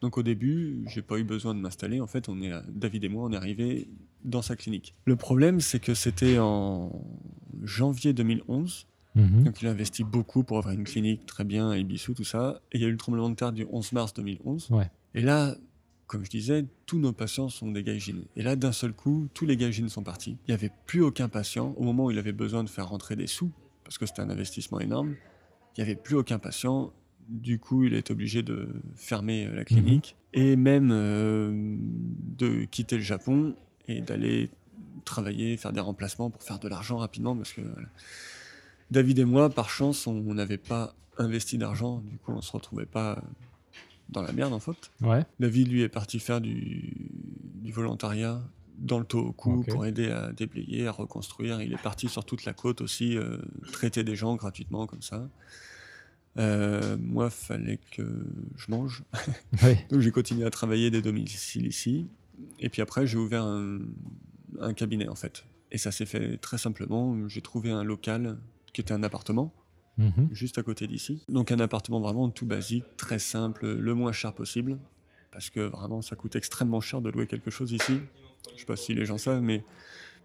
Donc 0.00 0.18
au 0.18 0.22
début, 0.22 0.84
j'ai 0.86 1.02
pas 1.02 1.18
eu 1.18 1.24
besoin 1.24 1.54
de 1.54 1.60
m'installer. 1.60 2.00
En 2.00 2.06
fait, 2.06 2.28
on 2.28 2.40
est 2.40 2.52
David 2.68 3.04
et 3.04 3.08
moi, 3.08 3.24
on 3.24 3.32
est 3.32 3.36
arrivés 3.36 3.88
dans 4.24 4.42
sa 4.42 4.56
clinique. 4.56 4.94
Le 5.04 5.16
problème, 5.16 5.60
c'est 5.60 5.80
que 5.80 5.94
c'était 5.94 6.38
en 6.38 6.92
janvier 7.62 8.12
2011. 8.12 8.86
Mhm. 9.14 9.44
Donc 9.44 9.62
il 9.62 9.68
a 9.68 9.70
investi 9.70 10.04
beaucoup 10.04 10.44
pour 10.44 10.58
avoir 10.58 10.74
une 10.74 10.84
clinique 10.84 11.26
très 11.26 11.44
bien 11.44 11.70
à 11.70 11.78
Ibisu, 11.78 12.14
tout 12.14 12.24
ça. 12.24 12.60
Et 12.72 12.78
il 12.78 12.82
y 12.82 12.84
a 12.84 12.88
eu 12.88 12.92
le 12.92 12.98
tremblement 12.98 13.30
de 13.30 13.34
terre 13.34 13.52
du 13.52 13.66
11 13.70 13.92
mars 13.92 14.14
2011. 14.14 14.70
Ouais. 14.70 14.90
Et 15.14 15.22
là, 15.22 15.56
comme 16.06 16.24
je 16.24 16.30
disais, 16.30 16.64
tous 16.86 16.98
nos 16.98 17.12
patients 17.12 17.48
sont 17.48 17.70
des 17.70 17.82
gaijins. 17.82 18.22
Et 18.36 18.42
là, 18.42 18.56
d'un 18.56 18.72
seul 18.72 18.92
coup, 18.92 19.28
tous 19.34 19.46
les 19.46 19.56
gaijins 19.56 19.88
sont 19.88 20.02
partis. 20.02 20.38
Il 20.46 20.50
n'y 20.50 20.54
avait 20.54 20.72
plus 20.86 21.02
aucun 21.02 21.28
patient. 21.28 21.74
Au 21.76 21.82
moment 21.82 22.06
où 22.06 22.10
il 22.10 22.18
avait 22.18 22.32
besoin 22.32 22.64
de 22.64 22.68
faire 22.68 22.88
rentrer 22.88 23.16
des 23.16 23.26
sous, 23.26 23.50
parce 23.84 23.98
que 23.98 24.06
c'était 24.06 24.22
un 24.22 24.30
investissement 24.30 24.80
énorme, 24.80 25.14
il 25.76 25.80
n'y 25.80 25.90
avait 25.90 26.00
plus 26.00 26.16
aucun 26.16 26.38
patient. 26.38 26.92
Du 27.28 27.58
coup, 27.58 27.84
il 27.84 27.94
est 27.94 28.10
obligé 28.10 28.42
de 28.42 28.68
fermer 28.96 29.46
euh, 29.46 29.54
la 29.54 29.64
clinique 29.64 30.16
et 30.32 30.56
même 30.56 30.90
euh, 30.92 31.76
de 32.38 32.64
quitter 32.64 32.96
le 32.96 33.02
Japon 33.02 33.54
et 33.86 34.00
d'aller 34.00 34.50
travailler, 35.04 35.56
faire 35.56 35.72
des 35.72 35.80
remplacements 35.80 36.30
pour 36.30 36.42
faire 36.42 36.58
de 36.58 36.68
l'argent 36.68 36.96
rapidement 36.96 37.36
parce 37.36 37.52
que 37.52 37.60
voilà. 37.60 37.88
David 38.90 39.18
et 39.18 39.24
moi, 39.26 39.50
par 39.50 39.68
chance, 39.68 40.06
on 40.06 40.34
n'avait 40.34 40.56
pas 40.58 40.94
investi 41.18 41.58
d'argent, 41.58 42.02
du 42.10 42.16
coup 42.16 42.32
on 42.32 42.40
se 42.40 42.52
retrouvait 42.52 42.86
pas 42.86 43.22
dans 44.08 44.22
la 44.22 44.32
merde 44.32 44.52
en 44.54 44.60
fait. 44.60 44.90
Ouais. 45.02 45.24
David 45.40 45.68
lui 45.68 45.82
est 45.82 45.88
parti 45.88 46.20
faire 46.20 46.40
du, 46.40 46.94
du 47.56 47.72
volontariat 47.72 48.40
dans 48.78 48.98
le 48.98 49.04
Tohoku 49.04 49.60
Ok. 49.60 49.68
pour 49.70 49.84
aider 49.84 50.10
à 50.10 50.32
déblayer, 50.32 50.86
à 50.86 50.92
reconstruire. 50.92 51.60
Il 51.60 51.72
est 51.72 51.82
parti 51.82 52.08
sur 52.08 52.24
toute 52.24 52.44
la 52.44 52.54
côte 52.54 52.80
aussi, 52.80 53.16
euh, 53.18 53.38
traiter 53.72 54.04
des 54.04 54.14
gens 54.16 54.36
gratuitement 54.36 54.86
comme 54.86 55.02
ça. 55.02 55.28
Euh, 56.36 56.96
moi, 57.00 57.30
fallait 57.30 57.80
que 57.90 58.02
je 58.56 58.70
mange. 58.70 59.02
Donc 59.90 60.00
j'ai 60.00 60.10
continué 60.10 60.44
à 60.44 60.50
travailler 60.50 60.90
des 60.90 61.02
domiciles 61.02 61.66
ici. 61.66 62.06
Et 62.60 62.68
puis 62.68 62.82
après, 62.82 63.06
j'ai 63.06 63.18
ouvert 63.18 63.42
un, 63.42 63.78
un 64.60 64.72
cabinet 64.74 65.08
en 65.08 65.14
fait. 65.16 65.44
Et 65.72 65.78
ça 65.78 65.90
s'est 65.90 66.06
fait 66.06 66.36
très 66.36 66.58
simplement. 66.58 67.28
J'ai 67.28 67.40
trouvé 67.42 67.70
un 67.70 67.82
local 67.82 68.38
qui 68.72 68.80
était 68.80 68.92
un 68.92 69.02
appartement 69.02 69.52
Mhm. 69.96 70.28
juste 70.30 70.58
à 70.58 70.62
côté 70.62 70.86
d'ici. 70.86 71.24
Donc 71.28 71.50
un 71.50 71.58
appartement 71.58 71.98
vraiment 72.00 72.30
tout 72.30 72.46
basique, 72.46 72.84
très 72.96 73.18
simple, 73.18 73.66
le 73.68 73.94
moins 73.94 74.12
cher 74.12 74.32
possible. 74.32 74.78
Parce 75.32 75.50
que 75.50 75.58
vraiment, 75.58 76.02
ça 76.02 76.14
coûte 76.14 76.36
extrêmement 76.36 76.80
cher 76.80 77.00
de 77.00 77.10
louer 77.10 77.26
quelque 77.26 77.50
chose 77.50 77.72
ici. 77.72 77.98
Je 78.54 78.60
sais 78.60 78.64
pas 78.64 78.76
si 78.76 78.94
les 78.94 79.04
gens 79.04 79.18
savent, 79.18 79.42
mais 79.42 79.64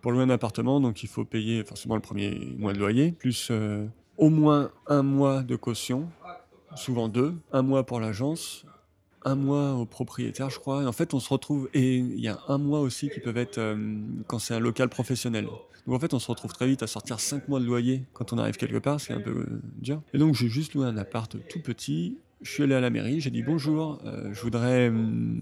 pour 0.01 0.11
louer 0.11 0.21
un 0.23 0.29
appartement, 0.29 0.79
donc 0.79 1.01
il 1.01 1.09
faut 1.09 1.25
payer 1.25 1.63
forcément 1.63 1.95
le 1.95 2.01
premier 2.01 2.53
mois 2.59 2.71
de 2.73 2.77
loyer, 2.77 3.13
plus 3.13 3.47
euh, 3.49 3.87
au 4.17 4.29
moins 4.29 4.71
un 4.87 5.03
mois 5.03 5.43
de 5.43 5.55
caution, 5.55 6.09
souvent 6.75 7.07
deux, 7.07 7.35
un 7.51 7.61
mois 7.61 7.85
pour 7.85 7.99
l'agence, 7.99 8.65
un 9.25 9.35
mois 9.35 9.73
au 9.73 9.85
propriétaire, 9.85 10.49
je 10.49 10.59
crois. 10.59 10.83
Et 10.83 10.85
en 10.85 10.91
fait, 10.91 11.13
on 11.13 11.19
se 11.19 11.29
retrouve. 11.29 11.69
Et 11.73 11.97
il 11.97 12.19
y 12.19 12.27
a 12.27 12.39
un 12.47 12.57
mois 12.57 12.81
aussi 12.81 13.09
qui 13.09 13.19
peuvent 13.19 13.37
être 13.37 13.57
euh, 13.57 13.97
quand 14.27 14.39
c'est 14.39 14.53
un 14.53 14.59
local 14.59 14.89
professionnel. 14.89 15.47
Donc 15.85 15.95
en 15.95 15.99
fait, 15.99 16.13
on 16.13 16.19
se 16.19 16.27
retrouve 16.29 16.53
très 16.53 16.67
vite 16.67 16.83
à 16.83 16.87
sortir 16.87 17.19
5 17.19 17.47
mois 17.47 17.59
de 17.59 17.65
loyer 17.65 18.03
quand 18.13 18.33
on 18.33 18.37
arrive 18.37 18.55
quelque 18.55 18.77
part, 18.77 18.99
c'est 18.99 19.13
un 19.13 19.19
peu 19.19 19.31
euh, 19.31 19.61
dur. 19.81 20.01
Et 20.13 20.17
donc 20.17 20.35
j'ai 20.35 20.47
juste 20.47 20.73
loué 20.73 20.85
un 20.85 20.97
appart 20.97 21.35
tout 21.49 21.59
petit. 21.59 22.17
Je 22.41 22.51
suis 22.51 22.63
allé 22.63 22.75
à 22.75 22.81
la 22.81 22.89
mairie, 22.89 23.21
j'ai 23.21 23.29
dit 23.29 23.43
bonjour, 23.43 23.99
euh, 24.05 24.33
je 24.33 24.41
voudrais. 24.41 24.89
hum, 24.89 25.41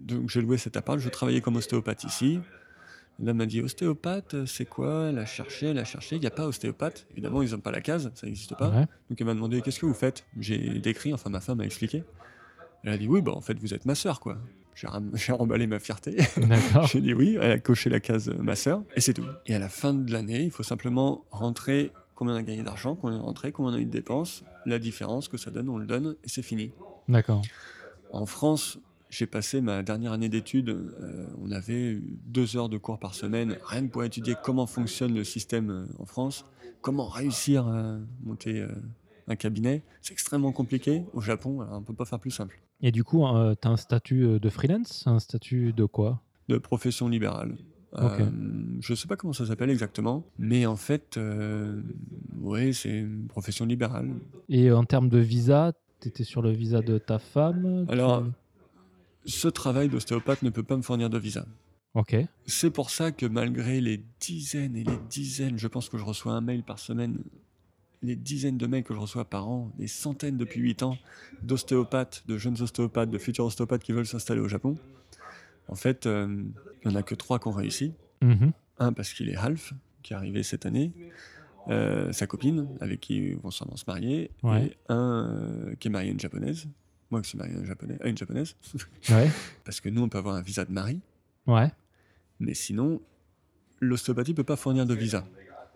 donc 0.00 0.28
j'ai 0.28 0.42
loué 0.42 0.58
cet 0.58 0.76
appart, 0.76 0.98
je 0.98 1.08
travaillais 1.08 1.40
comme 1.40 1.56
ostéopathe 1.56 2.04
ici. 2.04 2.40
Là, 3.22 3.32
m'a 3.32 3.46
dit 3.46 3.60
ostéopathe, 3.60 4.44
c'est 4.44 4.64
quoi? 4.64 5.08
Elle 5.10 5.18
a 5.18 5.26
cherché, 5.26 5.66
elle 5.66 5.78
a 5.78 5.84
cherché, 5.84 6.16
il 6.16 6.20
n'y 6.20 6.26
a 6.26 6.32
pas 6.32 6.46
ostéopathe. 6.46 7.06
Évidemment, 7.12 7.42
ils 7.42 7.52
n'ont 7.52 7.60
pas 7.60 7.70
la 7.70 7.80
case, 7.80 8.10
ça 8.14 8.26
n'existe 8.26 8.56
pas. 8.56 8.70
Ouais. 8.70 8.86
Donc 9.08 9.20
elle 9.20 9.26
m'a 9.26 9.34
demandé 9.34 9.62
qu'est-ce 9.62 9.78
que 9.78 9.86
vous 9.86 9.94
faites? 9.94 10.26
J'ai 10.40 10.80
décrit, 10.80 11.14
enfin 11.14 11.30
ma 11.30 11.40
femme 11.40 11.58
m'a 11.58 11.64
expliqué. 11.64 12.02
Elle 12.82 12.92
a 12.92 12.98
dit 12.98 13.06
oui, 13.06 13.22
bah 13.22 13.32
en 13.32 13.40
fait 13.40 13.58
vous 13.58 13.72
êtes 13.72 13.86
ma 13.86 13.94
sœur 13.94 14.18
quoi. 14.20 14.38
J'ai 14.74 14.88
remballé 15.32 15.66
ma 15.66 15.78
fierté. 15.78 16.16
J'ai 16.92 17.00
dit 17.00 17.14
oui, 17.14 17.38
elle 17.40 17.52
a 17.52 17.58
coché 17.58 17.88
la 17.88 18.00
case 18.00 18.28
euh, 18.28 18.36
ma 18.42 18.56
sœur 18.56 18.82
et 18.96 19.00
c'est 19.00 19.14
tout. 19.14 19.24
Et 19.46 19.54
à 19.54 19.60
la 19.60 19.68
fin 19.68 19.94
de 19.94 20.12
l'année, 20.12 20.42
il 20.42 20.50
faut 20.50 20.64
simplement 20.64 21.24
rentrer 21.30 21.92
combien 22.16 22.34
on 22.34 22.38
a 22.38 22.42
gagné 22.42 22.62
d'argent, 22.62 22.96
combien 22.96 23.18
on 23.18 23.20
est 23.20 23.24
rentré, 23.24 23.52
combien 23.52 23.72
on 23.72 23.74
a 23.76 23.78
eu 23.78 23.84
de 23.84 23.90
dépenses, 23.90 24.44
la 24.66 24.78
différence 24.78 25.28
que 25.28 25.36
ça 25.36 25.50
donne, 25.50 25.68
on 25.68 25.78
le 25.78 25.86
donne 25.86 26.16
et 26.24 26.28
c'est 26.28 26.42
fini. 26.42 26.72
D'accord. 27.08 27.42
En 28.12 28.26
France, 28.26 28.78
j'ai 29.14 29.26
passé 29.26 29.60
ma 29.60 29.82
dernière 29.84 30.12
année 30.12 30.28
d'études, 30.28 30.70
euh, 30.70 31.26
on 31.40 31.52
avait 31.52 32.00
deux 32.26 32.56
heures 32.56 32.68
de 32.68 32.78
cours 32.78 32.98
par 32.98 33.14
semaine, 33.14 33.56
rien 33.64 33.86
que 33.86 33.92
pour 33.92 34.02
étudier 34.02 34.34
comment 34.42 34.66
fonctionne 34.66 35.14
le 35.14 35.22
système 35.22 35.70
euh, 35.70 35.86
en 36.00 36.04
France, 36.04 36.44
comment 36.80 37.06
réussir 37.06 37.68
à 37.68 37.96
monter 38.24 38.60
euh, 38.60 38.68
un 39.28 39.36
cabinet. 39.36 39.82
C'est 40.02 40.12
extrêmement 40.12 40.50
compliqué. 40.50 41.04
Au 41.12 41.20
Japon, 41.20 41.60
alors 41.60 41.76
on 41.76 41.80
ne 41.80 41.84
peut 41.84 41.94
pas 41.94 42.04
faire 42.04 42.18
plus 42.18 42.32
simple. 42.32 42.60
Et 42.80 42.90
du 42.90 43.04
coup, 43.04 43.24
tu 43.62 43.68
as 43.68 43.70
un 43.70 43.76
statut 43.76 44.40
de 44.40 44.48
freelance 44.50 45.04
Un 45.06 45.20
statut 45.20 45.72
de 45.72 45.84
quoi? 45.84 46.20
De 46.48 46.58
profession 46.58 47.08
libérale. 47.08 47.56
Ok. 47.94 48.20
Euh, 48.20 48.26
je 48.80 48.92
ne 48.92 48.96
sais 48.96 49.06
pas 49.06 49.16
comment 49.16 49.32
ça 49.32 49.46
s'appelle 49.46 49.70
exactement, 49.70 50.24
mais 50.38 50.66
en 50.66 50.76
fait, 50.76 51.16
euh, 51.16 51.80
oui, 52.40 52.74
c'est 52.74 52.98
une 52.98 53.28
profession 53.28 53.64
libérale. 53.66 54.10
Et 54.48 54.72
en 54.72 54.84
termes 54.84 55.08
de 55.08 55.18
visa, 55.18 55.72
tu 56.00 56.08
étais 56.08 56.24
sur 56.24 56.42
le 56.42 56.50
visa 56.50 56.82
de 56.82 56.98
ta 56.98 57.20
femme? 57.20 57.86
Alors, 57.88 58.24
ce 59.24 59.48
travail 59.48 59.88
d'ostéopathe 59.88 60.42
ne 60.42 60.50
peut 60.50 60.62
pas 60.62 60.76
me 60.76 60.82
fournir 60.82 61.10
de 61.10 61.18
visa. 61.18 61.46
Ok. 61.94 62.16
C'est 62.46 62.70
pour 62.70 62.90
ça 62.90 63.12
que 63.12 63.24
malgré 63.26 63.80
les 63.80 64.02
dizaines 64.20 64.76
et 64.76 64.84
les 64.84 64.98
dizaines, 65.08 65.58
je 65.58 65.68
pense 65.68 65.88
que 65.88 65.96
je 65.98 66.04
reçois 66.04 66.32
un 66.32 66.40
mail 66.40 66.62
par 66.64 66.78
semaine, 66.78 67.18
les 68.02 68.16
dizaines 68.16 68.58
de 68.58 68.66
mails 68.66 68.82
que 68.84 68.92
je 68.94 68.98
reçois 68.98 69.24
par 69.24 69.48
an, 69.48 69.70
des 69.78 69.86
centaines 69.86 70.36
depuis 70.36 70.60
8 70.60 70.82
ans, 70.82 70.98
d'ostéopathes, 71.42 72.24
de 72.26 72.36
jeunes 72.36 72.60
ostéopathes, 72.60 73.10
de 73.10 73.18
futurs 73.18 73.44
ostéopathes 73.46 73.82
qui 73.84 73.92
veulent 73.92 74.06
s'installer 74.06 74.40
au 74.40 74.48
Japon, 74.48 74.76
en 75.68 75.74
fait, 75.76 76.06
euh, 76.06 76.42
il 76.84 76.88
n'y 76.88 76.94
en 76.94 76.98
a 76.98 77.02
que 77.02 77.14
trois 77.14 77.38
qui 77.38 77.48
ont 77.48 77.52
réussi. 77.52 77.92
Mhm. 78.22 78.52
Un 78.78 78.92
parce 78.92 79.12
qu'il 79.12 79.28
est 79.30 79.36
half, 79.36 79.72
qui 80.02 80.12
est 80.12 80.16
arrivé 80.16 80.42
cette 80.42 80.66
année, 80.66 80.92
euh, 81.68 82.12
sa 82.12 82.26
copine, 82.26 82.68
avec 82.80 83.00
qui 83.00 83.16
ils 83.30 83.36
vont 83.36 83.50
sûrement 83.50 83.76
se 83.76 83.84
marier, 83.86 84.30
Ouais. 84.42 84.66
et 84.66 84.76
un 84.88 85.28
euh, 85.30 85.74
qui 85.76 85.88
est 85.88 85.90
marié 85.90 86.08
à 86.10 86.12
une 86.12 86.20
japonaise, 86.20 86.66
moi 87.14 87.22
qui 87.22 87.28
suis 87.30 87.38
marié 87.38 87.54
à 87.54 87.58
une, 87.58 87.64
japonais, 87.66 87.96
à 88.00 88.08
une 88.08 88.16
japonaise, 88.18 88.54
Ouais. 89.10 89.30
parce 89.64 89.80
que 89.80 89.88
nous 89.88 90.02
on 90.02 90.08
peut 90.08 90.18
avoir 90.18 90.34
un 90.34 90.42
visa 90.42 90.64
de 90.64 90.72
mari, 90.72 91.00
Ouais. 91.46 91.70
mais 92.40 92.54
sinon, 92.54 93.00
l'ostéopathie 93.80 94.32
ne 94.32 94.36
peut 94.36 94.44
pas 94.44 94.56
fournir 94.56 94.84
de 94.86 94.94
visa. 94.94 95.24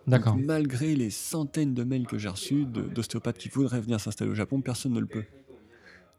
D'accord. 0.07 0.37
Malgré 0.37 0.95
les 0.97 1.11
centaines 1.11 1.75
de 1.75 1.85
mails 1.85 2.07
que 2.07 2.17
j'ai 2.19 2.29
reçus 2.29 2.65
d'ostéopathes 2.65 3.37
qui 3.39 3.49
voudraient 3.51 3.81
venir 3.81 4.01
s'installer 4.01 4.31
au 4.31 4.35
Japon, 4.35 4.61
personne 4.63 4.93
ne 4.93 5.01
le 5.01 5.07
peut. 5.07 5.25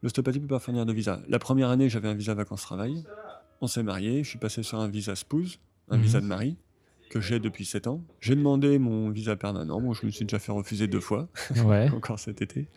L'ostéopathie 0.04 0.38
ne 0.40 0.44
peut 0.46 0.56
pas 0.56 0.60
fournir 0.60 0.86
de 0.86 0.94
visa. 0.94 1.22
La 1.28 1.40
première 1.40 1.70
année, 1.70 1.90
j'avais 1.90 2.08
un 2.08 2.14
visa 2.14 2.34
vacances-travail. 2.36 3.04
On 3.62 3.68
s'est 3.68 3.84
marié, 3.84 4.24
je 4.24 4.30
suis 4.30 4.38
passé 4.40 4.62
sur 4.64 4.80
un 4.80 4.88
visa 4.88 5.16
spouse, 5.16 5.60
un 5.90 5.98
Mhm. 5.98 6.04
visa 6.04 6.22
de 6.22 6.26
mari, 6.26 6.56
que 7.10 7.20
j'ai 7.20 7.40
depuis 7.40 7.66
7 7.66 7.88
ans. 7.88 8.04
J'ai 8.22 8.36
demandé 8.36 8.78
mon 8.78 9.10
visa 9.10 9.36
permanent. 9.36 9.82
Bon, 9.82 9.94
je 9.94 10.06
me 10.06 10.12
suis 10.12 10.24
déjà 10.24 10.38
fait 10.40 10.52
refuser 10.52 10.88
deux 10.88 11.00
fois, 11.02 11.28
Ouais. 11.66 11.90
encore 11.94 12.20
cet 12.20 12.42
été. 12.44 12.68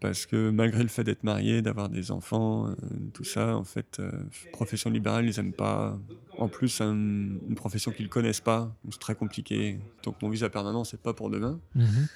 Parce 0.00 0.26
que 0.26 0.50
malgré 0.50 0.82
le 0.82 0.88
fait 0.88 1.04
d'être 1.04 1.24
marié, 1.24 1.62
d'avoir 1.62 1.88
des 1.88 2.10
enfants, 2.10 2.68
euh, 2.68 2.74
tout 3.14 3.24
ça, 3.24 3.56
en 3.56 3.64
fait, 3.64 3.98
euh, 3.98 4.10
profession 4.52 4.90
libérale, 4.90 5.26
ils 5.26 5.38
aiment 5.38 5.54
pas. 5.54 5.98
En 6.36 6.48
plus, 6.48 6.80
un- 6.82 6.92
une 6.94 7.54
profession 7.54 7.92
qu'ils 7.92 8.10
connaissent 8.10 8.42
pas, 8.42 8.74
c'est 8.90 8.98
très 9.00 9.14
compliqué. 9.14 9.80
Donc 10.02 10.20
mon 10.20 10.28
visa 10.28 10.50
permanent, 10.50 10.84
c'est 10.84 11.00
pas 11.00 11.14
pour 11.14 11.30
demain. 11.30 11.58
Mhm. 11.74 12.06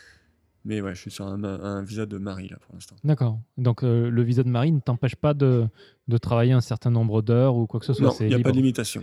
Mais 0.67 0.83
ouais, 0.83 0.95
je 0.95 1.01
suis 1.01 1.11
sur 1.11 1.27
un, 1.27 1.43
un 1.43 1.83
visa 1.83 2.05
de 2.05 2.19
mari 2.19 2.49
là 2.49 2.59
pour 2.61 2.75
l'instant. 2.75 2.95
D'accord. 3.03 3.41
Donc 3.57 3.83
euh, 3.83 4.11
le 4.11 4.23
visa 4.23 4.43
de 4.43 4.51
mari 4.51 4.73
ne 4.73 4.81
t'empêche 4.81 5.17
pas 5.17 5.33
de, 5.33 5.67
de 6.07 6.19
travailler 6.19 6.53
un 6.53 6.61
certain 6.61 6.91
nombre 6.91 7.23
d'heures 7.23 7.57
ou 7.57 7.67
quoi 7.67 7.81
que 7.81 7.87
ce 7.87 7.95
soit 7.95 8.09
Non, 8.09 8.15
il 8.21 8.27
n'y 8.27 8.35
a 8.35 8.37
libre. 8.37 8.49
pas 8.51 8.53
de 8.53 8.59
limitation. 8.59 9.03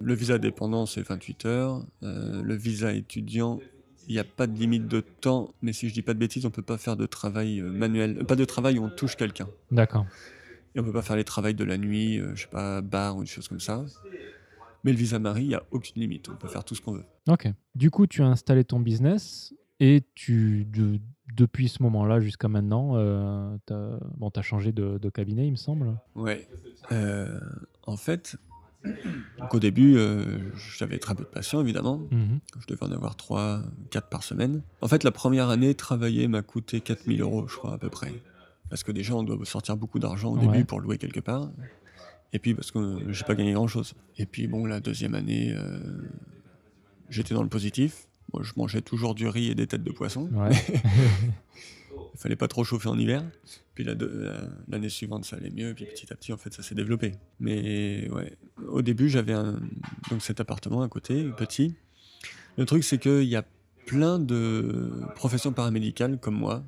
Le 0.00 0.14
visa 0.14 0.36
dépendant, 0.36 0.84
c'est 0.84 1.00
28 1.00 1.46
heures. 1.46 1.82
Le 2.02 2.54
visa 2.54 2.92
étudiant, 2.92 3.62
il 4.08 4.14
n'y 4.14 4.18
a 4.18 4.24
pas 4.24 4.46
de 4.46 4.56
limite 4.58 4.88
de 4.88 5.00
temps. 5.00 5.50
Mais 5.62 5.72
si 5.72 5.88
je 5.88 5.94
dis 5.94 6.02
pas 6.02 6.14
de 6.14 6.18
bêtises, 6.18 6.44
on 6.46 6.50
peut 6.50 6.62
pas 6.62 6.78
faire 6.78 6.96
de 6.96 7.06
travail 7.06 7.60
euh, 7.60 7.70
manuel. 7.70 8.24
Pas 8.26 8.36
de 8.36 8.44
travail 8.44 8.78
où 8.78 8.84
on 8.84 8.90
touche 8.90 9.16
quelqu'un. 9.16 9.48
D'accord. 9.70 10.06
Et 10.74 10.80
on 10.80 10.84
peut 10.84 10.92
pas 10.92 11.02
faire 11.02 11.16
les 11.16 11.24
travails 11.24 11.54
de 11.54 11.64
la 11.64 11.76
nuit, 11.78 12.18
euh, 12.18 12.34
je 12.34 12.42
sais 12.42 12.48
pas, 12.48 12.80
bar 12.80 13.16
ou 13.16 13.20
des 13.20 13.26
choses 13.26 13.48
comme 13.48 13.60
ça. 13.60 13.84
Mais 14.84 14.90
le 14.92 14.98
visa 14.98 15.18
mari, 15.18 15.42
il 15.44 15.48
n'y 15.48 15.54
a 15.54 15.62
aucune 15.70 16.00
limite. 16.00 16.28
On 16.28 16.34
peut 16.36 16.48
faire 16.48 16.64
tout 16.64 16.74
ce 16.74 16.80
qu'on 16.80 16.92
veut. 16.92 17.04
Ok. 17.28 17.46
Du 17.74 17.90
coup, 17.90 18.06
tu 18.06 18.22
as 18.22 18.26
installé 18.26 18.64
ton 18.64 18.80
business 18.80 19.54
et 19.80 20.02
tu, 20.14 20.64
de- 20.64 20.98
depuis 21.36 21.68
ce 21.68 21.82
moment-là 21.84 22.20
jusqu'à 22.20 22.48
maintenant, 22.48 22.96
euh, 22.96 23.56
tu 23.66 23.72
as, 23.72 23.98
bon, 24.16 24.30
t'as 24.30 24.42
changé 24.42 24.72
de, 24.72 24.98
de 24.98 25.08
cabinet, 25.10 25.46
il 25.46 25.52
me 25.52 25.56
semble. 25.56 25.96
Ouais. 26.16 26.48
Euh, 26.90 27.38
en 27.86 27.96
fait, 27.96 28.36
donc 29.38 29.54
au 29.54 29.58
début, 29.60 29.96
euh, 29.96 30.38
j'avais 30.78 30.98
très 30.98 31.14
peu 31.14 31.22
de 31.24 31.28
patients, 31.28 31.60
évidemment. 31.60 32.06
Mhm. 32.10 32.40
Je 32.60 32.66
devais 32.66 32.82
en 32.84 32.92
avoir 32.92 33.16
3, 33.16 33.62
4 33.90 34.08
par 34.08 34.22
semaine. 34.22 34.62
En 34.80 34.88
fait, 34.88 35.04
la 35.04 35.10
première 35.12 35.48
année, 35.50 35.74
travailler 35.74 36.26
m'a 36.28 36.42
coûté 36.42 36.80
4000 36.80 37.20
euros, 37.20 37.46
je 37.48 37.56
crois, 37.56 37.74
à 37.74 37.78
peu 37.78 37.88
près. 37.90 38.12
Parce 38.70 38.82
que 38.82 38.92
déjà, 38.92 39.14
on 39.14 39.22
doit 39.22 39.38
sortir 39.44 39.76
beaucoup 39.76 39.98
d'argent 39.98 40.32
au 40.32 40.38
Ouais. 40.38 40.46
début 40.46 40.64
pour 40.64 40.80
louer 40.80 40.98
quelque 40.98 41.20
part. 41.20 41.50
Et 42.32 42.38
puis, 42.38 42.54
parce 42.54 42.70
que 42.70 42.78
euh, 42.78 43.12
j'ai 43.12 43.24
pas 43.24 43.34
gagné 43.34 43.52
grand-chose. 43.52 43.94
Et 44.16 44.26
puis, 44.26 44.46
bon, 44.46 44.64
la 44.64 44.80
deuxième 44.80 45.14
année, 45.14 45.52
euh, 45.54 45.78
j'étais 47.10 47.34
dans 47.34 47.42
le 47.42 47.48
positif. 47.50 48.08
Moi, 48.32 48.42
je 48.42 48.52
mangeais 48.56 48.80
toujours 48.80 49.14
du 49.14 49.28
riz 49.28 49.48
et 49.50 49.54
des 49.54 49.66
têtes 49.66 49.82
de 49.84 49.92
poisson. 49.92 50.30
Ouais. 50.32 50.50
Il 52.14 52.20
fallait 52.20 52.36
pas 52.36 52.48
trop 52.48 52.64
chauffer 52.64 52.88
en 52.88 52.98
hiver. 52.98 53.24
Puis 53.74 53.84
l'année 53.84 54.88
suivante, 54.88 55.24
ça 55.24 55.36
allait 55.36 55.50
mieux. 55.50 55.74
Puis 55.74 55.86
petit 55.86 56.12
à 56.12 56.16
petit, 56.16 56.32
en 56.32 56.36
fait, 56.36 56.52
ça 56.52 56.62
s'est 56.62 56.74
développé. 56.74 57.12
Mais 57.40 58.08
ouais, 58.10 58.36
au 58.68 58.82
début, 58.82 59.08
j'avais 59.08 59.34
cet 60.20 60.40
appartement 60.40 60.82
à 60.82 60.88
côté, 60.88 61.24
petit. 61.36 61.74
Le 62.58 62.66
truc, 62.66 62.84
c'est 62.84 62.98
qu'il 62.98 63.24
y 63.24 63.36
a 63.36 63.44
plein 63.86 64.18
de 64.18 64.90
professions 65.14 65.52
paramédicales 65.52 66.18
comme 66.18 66.36
moi, 66.36 66.62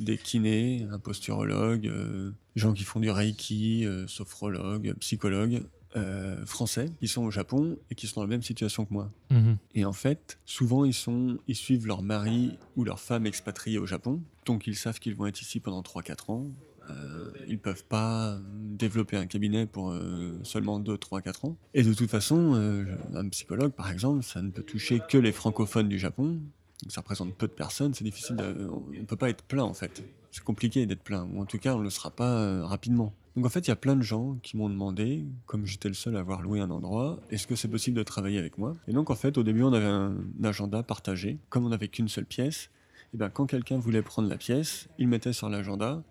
des 0.00 0.16
kinés, 0.16 0.86
un 0.90 0.98
posturologue, 0.98 1.86
euh, 1.86 2.32
gens 2.56 2.72
qui 2.72 2.84
font 2.84 3.00
du 3.00 3.10
reiki, 3.10 3.84
euh, 3.84 4.06
sophrologues, 4.06 4.94
psychologues, 5.00 5.62
euh, 5.96 6.44
français, 6.44 6.90
qui 7.00 7.08
sont 7.08 7.22
au 7.24 7.30
Japon 7.30 7.78
et 7.90 7.94
qui 7.94 8.06
sont 8.06 8.20
dans 8.20 8.24
la 8.26 8.30
même 8.30 8.42
situation 8.42 8.84
que 8.84 8.92
moi. 8.92 9.10
Mhm. 9.30 9.56
Et 9.74 9.84
en 9.84 9.92
fait, 9.92 10.38
souvent, 10.44 10.84
ils, 10.84 10.94
sont, 10.94 11.38
ils 11.48 11.56
suivent 11.56 11.86
leur 11.86 12.02
mari 12.02 12.58
ou 12.76 12.84
leur 12.84 13.00
femme 13.00 13.26
expatriée 13.26 13.78
au 13.78 13.86
Japon. 13.86 14.20
Donc, 14.46 14.66
ils 14.66 14.76
savent 14.76 14.98
qu'ils 14.98 15.14
vont 15.14 15.26
être 15.26 15.40
ici 15.40 15.60
pendant 15.60 15.82
3-4 15.82 16.30
ans. 16.30 16.46
Euh, 16.90 17.30
ils 17.46 17.52
ne 17.54 17.58
peuvent 17.58 17.84
pas 17.84 18.38
développer 18.54 19.16
un 19.18 19.26
cabinet 19.26 19.66
pour 19.66 19.90
euh, 19.90 20.38
seulement 20.42 20.78
2, 20.80 20.96
3, 20.96 21.20
4 21.20 21.44
ans. 21.44 21.56
Et 21.74 21.82
de 21.82 21.92
toute 21.92 22.08
façon, 22.10 22.54
euh, 22.54 22.84
un 23.14 23.28
psychologue, 23.28 23.72
par 23.72 23.90
exemple, 23.90 24.22
ça 24.22 24.40
ne 24.40 24.50
peut 24.50 24.62
toucher 24.62 25.00
que 25.08 25.18
les 25.18 25.32
francophones 25.32 25.88
du 25.88 25.98
Japon. 25.98 26.40
Donc, 26.82 26.92
ça 26.92 27.00
représente 27.02 27.34
peu 27.34 27.46
de 27.46 27.52
personnes. 27.52 27.92
C'est 27.94 28.04
difficile. 28.04 28.36
de- 28.36 28.68
on 28.70 28.90
ne 28.90 29.04
peut 29.04 29.16
pas 29.16 29.28
être 29.28 29.42
plein, 29.44 29.64
en 29.64 29.74
fait. 29.74 30.02
C'est 30.30 30.44
compliqué 30.44 30.86
d'être 30.86 31.02
plein. 31.02 31.24
Ou 31.34 31.40
en 31.42 31.44
tout 31.46 31.58
cas, 31.58 31.74
on 31.74 31.78
ne 31.78 31.84
le 31.84 31.90
sera 31.90 32.10
pas 32.10 32.64
rapidement. 32.66 33.12
Donc 33.38 33.46
en 33.46 33.50
fait, 33.50 33.60
il 33.60 33.68
y 33.68 33.70
a 33.70 33.76
plein 33.76 33.94
de 33.94 34.02
gens 34.02 34.36
qui 34.42 34.56
m'ont 34.56 34.68
demandé, 34.68 35.24
comme 35.46 35.64
j'étais 35.64 35.86
le 35.86 35.94
seul 35.94 36.16
à 36.16 36.18
avoir 36.18 36.42
loué 36.42 36.58
un 36.58 36.70
endroit, 36.70 37.20
est-ce 37.30 37.46
que 37.46 37.54
c'est 37.54 37.68
possible 37.68 37.96
de 37.96 38.02
travailler 38.02 38.36
avec 38.36 38.58
moi? 38.58 38.74
Et 38.88 38.92
donc 38.92 39.10
en 39.10 39.14
fait, 39.14 39.38
au 39.38 39.44
début, 39.44 39.62
on 39.62 39.72
avait 39.72 39.86
un, 39.86 40.16
agenda 40.42 40.82
partagé. 40.82 41.38
Comme 41.48 41.64
on 41.64 41.68
n'avait 41.68 41.86
qu'une 41.86 42.08
seule 42.08 42.24
pièce, 42.24 42.68
et 43.14 43.16
ben, 43.16 43.30
quand 43.30 43.46
quelqu'un 43.46 43.78
voulait 43.78 44.02
prendre 44.02 44.28
la 44.28 44.38
pièce, 44.38 44.88
il 44.98 45.06
mettait 45.06 45.32
sur 45.32 45.48
l'agenda. 45.48 46.02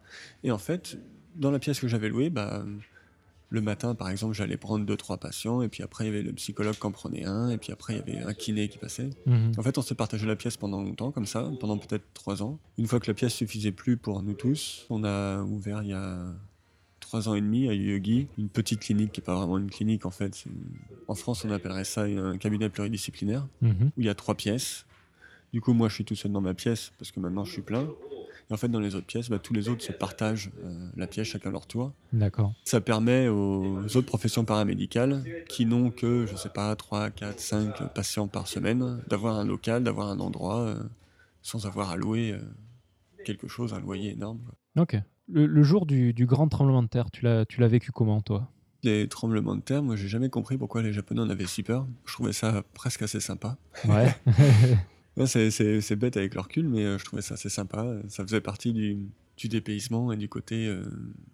Et 0.45 0.51
en 0.51 0.57
fait, 0.57 0.97
dans 1.35 1.51
la 1.51 1.59
pièce 1.59 1.81
que 1.81 1.89
j'avais 1.89 2.07
louée, 2.07 2.29
bah, 2.29 2.63
le 3.49 3.59
matin, 3.59 3.93
par 3.93 4.09
exemple, 4.09 4.33
j'allais 4.33 4.55
prendre 4.55 4.85
deux, 4.85 4.95
trois 4.95 5.17
patients, 5.17 5.61
et 5.61 5.67
puis 5.67 5.83
après, 5.83 6.05
il 6.05 6.07
y 6.07 6.09
avait 6.11 6.23
le 6.23 6.31
psychologue 6.31 6.75
qui 6.75 6.87
en 6.87 6.91
prenait 6.91 7.25
un, 7.25 7.49
et 7.49 7.57
puis 7.57 7.73
après, 7.73 7.93
il 7.93 8.13
y 8.13 8.17
avait 8.17 8.25
un 8.25 8.33
kiné 8.33 8.69
qui 8.69 8.77
passait. 8.77 9.09
Mhm. 9.25 9.51
En 9.57 9.63
fait, 9.63 9.77
on 9.77 9.81
s'est 9.81 9.95
partagé 9.95 10.25
la 10.25 10.37
pièce 10.37 10.55
pendant 10.55 10.81
longtemps, 10.81 11.11
comme 11.11 11.25
ça, 11.25 11.51
pendant 11.59 11.77
peut-être 11.77 12.05
trois 12.13 12.41
ans. 12.41 12.57
Une 12.77 12.87
fois 12.87 13.01
que 13.01 13.07
la 13.07 13.13
pièce 13.13 13.33
suffisait 13.33 13.73
plus 13.73 13.97
pour 13.97 14.23
nous 14.23 14.33
tous, 14.33 14.85
on 14.89 15.03
a 15.03 15.41
ouvert 15.41 15.83
il 15.83 15.89
y 15.89 15.93
a 15.93 16.25
trois 17.07 17.29
ans 17.29 17.35
et 17.35 17.41
demi 17.41 17.69
à 17.69 17.73
Yogi, 17.73 18.27
une 18.37 18.49
petite 18.49 18.81
clinique 18.81 19.13
qui 19.13 19.21
n'est 19.21 19.25
pas 19.25 19.35
vraiment 19.35 19.57
une 19.57 19.69
clinique 19.71 20.05
en 20.05 20.11
fait. 20.11 20.43
En 21.07 21.15
France, 21.15 21.45
on 21.45 21.51
appellerait 21.51 21.85
ça 21.85 22.03
un 22.03 22.37
cabinet 22.37 22.69
pluridisciplinaire 22.69 23.47
Mhm. 23.61 23.91
où 23.95 24.01
il 24.01 24.05
y 24.05 24.09
a 24.09 24.15
trois 24.15 24.35
pièces. 24.35 24.85
Du 25.53 25.61
coup, 25.61 25.71
moi, 25.71 25.87
je 25.87 25.93
suis 25.95 26.03
tout 26.05 26.15
seul 26.15 26.33
dans 26.33 26.41
ma 26.41 26.53
pièce 26.53 26.91
parce 26.99 27.11
que 27.13 27.19
maintenant, 27.21 27.45
je 27.45 27.51
suis 27.53 27.61
plein. 27.61 27.87
Et 28.49 28.53
en 28.53 28.57
fait, 28.57 28.67
dans 28.67 28.81
les 28.81 28.95
autres 28.95 29.05
pièces, 29.07 29.29
bah, 29.29 29.39
tous 29.39 29.53
les 29.53 29.69
autres 29.69 29.83
se 29.83 29.93
partagent 29.93 30.51
euh, 30.65 30.89
la 30.97 31.07
pièce 31.07 31.27
chacun 31.27 31.49
leur 31.51 31.65
tour. 31.65 31.93
D'accord. 32.11 32.53
Ça 32.65 32.81
permet 32.81 33.29
aux 33.29 33.85
autres 33.95 34.01
professions 34.07 34.43
paramédicales 34.43 35.23
qui 35.47 35.65
n'ont 35.65 35.91
que, 35.91 36.25
je 36.25 36.35
sais 36.35 36.49
pas, 36.49 36.75
3, 36.75 37.09
4, 37.09 37.39
5 37.39 37.93
patients 37.93 38.27
par 38.27 38.47
semaine, 38.49 39.01
d'avoir 39.07 39.37
un 39.37 39.45
local, 39.45 39.83
d'avoir 39.85 40.09
un 40.09 40.19
endroit 40.19 40.59
euh, 40.59 40.83
sans 41.41 41.65
avoir 41.65 41.89
à 41.91 41.95
louer 41.95 42.33
euh, 42.33 42.39
quelque 43.23 43.47
chose, 43.47 43.73
un 43.73 43.79
loyer 43.79 44.11
énorme. 44.11 44.39
quoi. 44.75 44.83
Ok. 44.83 45.01
Le, 45.29 45.45
le 45.45 45.63
jour 45.63 45.85
du, 45.85 46.13
du 46.13 46.25
grand 46.25 46.47
tremblement 46.47 46.83
de 46.83 46.87
terre, 46.87 47.11
tu 47.11 47.23
l'as 47.23 47.67
vécu 47.67 47.91
comment, 47.91 48.21
toi? 48.21 48.49
Les 48.83 49.07
tremblements 49.09 49.55
de 49.55 49.61
terre, 49.61 49.81
moi 49.83 49.95
j'ai 49.95 50.07
jamais 50.07 50.29
compris 50.29 50.57
pourquoi 50.57 50.81
les 50.83 50.93
Japonais 50.93 51.21
en 51.21 51.29
avaient 51.29 51.47
si 51.47 51.63
peur. 51.63 51.87
Je 52.05 52.13
trouvais 52.13 52.31
ça 52.33 52.63
presque 52.73 53.01
assez 53.01 53.19
sympa. 53.19 53.57
Ouais. 53.87 54.15
C'est- 55.25 55.95
bête 55.95 56.15
avec 56.15 56.35
le 56.35 56.41
recul, 56.41 56.67
mais 56.69 56.83
euh, 56.85 56.97
je 56.99 57.03
trouvais 57.05 57.23
ça 57.23 57.33
assez 57.33 57.49
sympa. 57.49 57.85
Ça 58.07 58.23
faisait 58.23 58.39
partie 58.39 58.71
du, 58.71 58.97
du 59.35 59.47
dépaysement 59.49 60.11
et 60.11 60.17
du 60.17 60.29
côté 60.29 60.67
euh, 60.67 60.83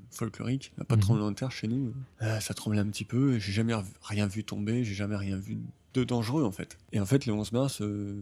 folklorique. 0.10 0.72
Pas 0.88 0.96
de 0.96 1.02
Mhm. 1.02 1.02
tremblement 1.02 1.32
de 1.32 1.36
terre 1.36 1.52
chez 1.52 1.68
nous. 1.68 1.94
Euh, 2.22 2.40
ça 2.40 2.54
tremblait 2.54 2.80
un 2.80 2.88
petit 2.88 3.04
peu. 3.06 3.38
J'ai 3.40 3.52
jamais 3.52 3.74
rien 4.04 4.26
vu 4.26 4.46
tomber. 4.46 4.86
J'ai 4.86 4.94
jamais 4.96 5.18
rien 5.18 5.36
vu 5.38 5.58
de 5.94 6.04
dangereux 6.06 6.44
en 6.44 6.52
fait. 6.52 6.78
Et 6.94 7.00
en 7.02 7.06
fait, 7.06 7.26
le 7.26 7.34
11 7.34 7.52
mars, 7.52 7.82
euh, 7.82 8.16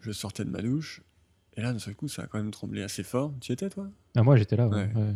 je 0.00 0.10
sortais 0.10 0.44
de 0.44 0.50
ma 0.50 0.62
douche 0.62 1.00
Et 1.58 1.60
là, 1.60 1.72
d'un 1.72 1.78
seul 1.80 1.94
coup, 1.96 2.06
ça 2.06 2.22
a 2.22 2.26
quand 2.28 2.38
même 2.38 2.52
tremblé 2.52 2.82
assez 2.84 3.02
fort. 3.02 3.34
Tu 3.40 3.50
y 3.50 3.52
étais, 3.52 3.68
toi? 3.68 3.88
Ah, 4.16 4.22
moi, 4.22 4.36
j'étais 4.36 4.54
là. 4.56 4.68
ouais, 4.68 4.76
Ouais. 4.76 4.90
ouais. 4.94 5.14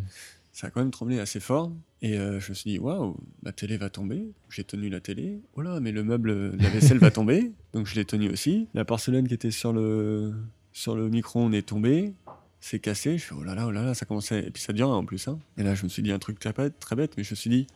Ça 0.52 0.66
a 0.66 0.70
quand 0.70 0.80
même 0.80 0.90
tremblé 0.90 1.20
assez 1.20 1.38
fort. 1.38 1.70
Et 2.02 2.18
euh, 2.18 2.40
je 2.40 2.50
me 2.50 2.54
suis 2.54 2.68
dit, 2.72 2.78
waouh, 2.80 3.16
ma 3.44 3.52
télé 3.52 3.76
va 3.76 3.88
tomber. 3.90 4.26
J'ai 4.50 4.64
tenu 4.64 4.88
la 4.90 4.98
télé. 5.00 5.40
Oh 5.54 5.62
là, 5.62 5.78
mais 5.78 5.92
le 5.92 6.02
meuble 6.02 6.58
de 6.58 6.62
la 6.62 6.68
vaisselle 6.68 6.98
va 6.98 7.12
tomber. 7.12 7.52
Donc 7.72 7.86
je 7.86 7.94
l'ai 7.94 8.04
tenu 8.04 8.28
aussi. 8.28 8.66
La 8.74 8.84
porcelaine 8.84 9.26
qui 9.28 9.34
était 9.34 9.52
sur 9.52 9.72
le, 9.72 10.34
sur 10.72 10.96
le 10.96 11.08
micro-ondes 11.08 11.54
est 11.54 11.62
tombée. 11.62 12.12
C'est 12.60 12.80
cassé. 12.80 13.18
Je 13.18 13.22
fais, 13.24 13.34
oh 13.38 13.44
là 13.44 13.54
là, 13.54 13.66
oh 13.68 13.70
là 13.70 13.84
là, 13.84 13.94
ça 13.94 14.04
commençait. 14.04 14.44
Et 14.44 14.50
puis 14.50 14.60
ça 14.62 14.72
dure 14.72 14.88
en 14.90 15.04
plus. 15.04 15.28
Hein. 15.28 15.38
Et 15.56 15.62
là, 15.62 15.74
je 15.76 15.84
me 15.84 15.88
suis 15.88 16.02
dit 16.02 16.10
un 16.12 16.18
truc 16.18 16.38
très 16.40 16.52
bête, 16.52 16.76
très 16.80 16.96
bête, 16.96 17.14
mais 17.16 17.22
je 17.24 17.30
me 17.30 17.36
suis 17.36 17.48
dit, 17.50 17.66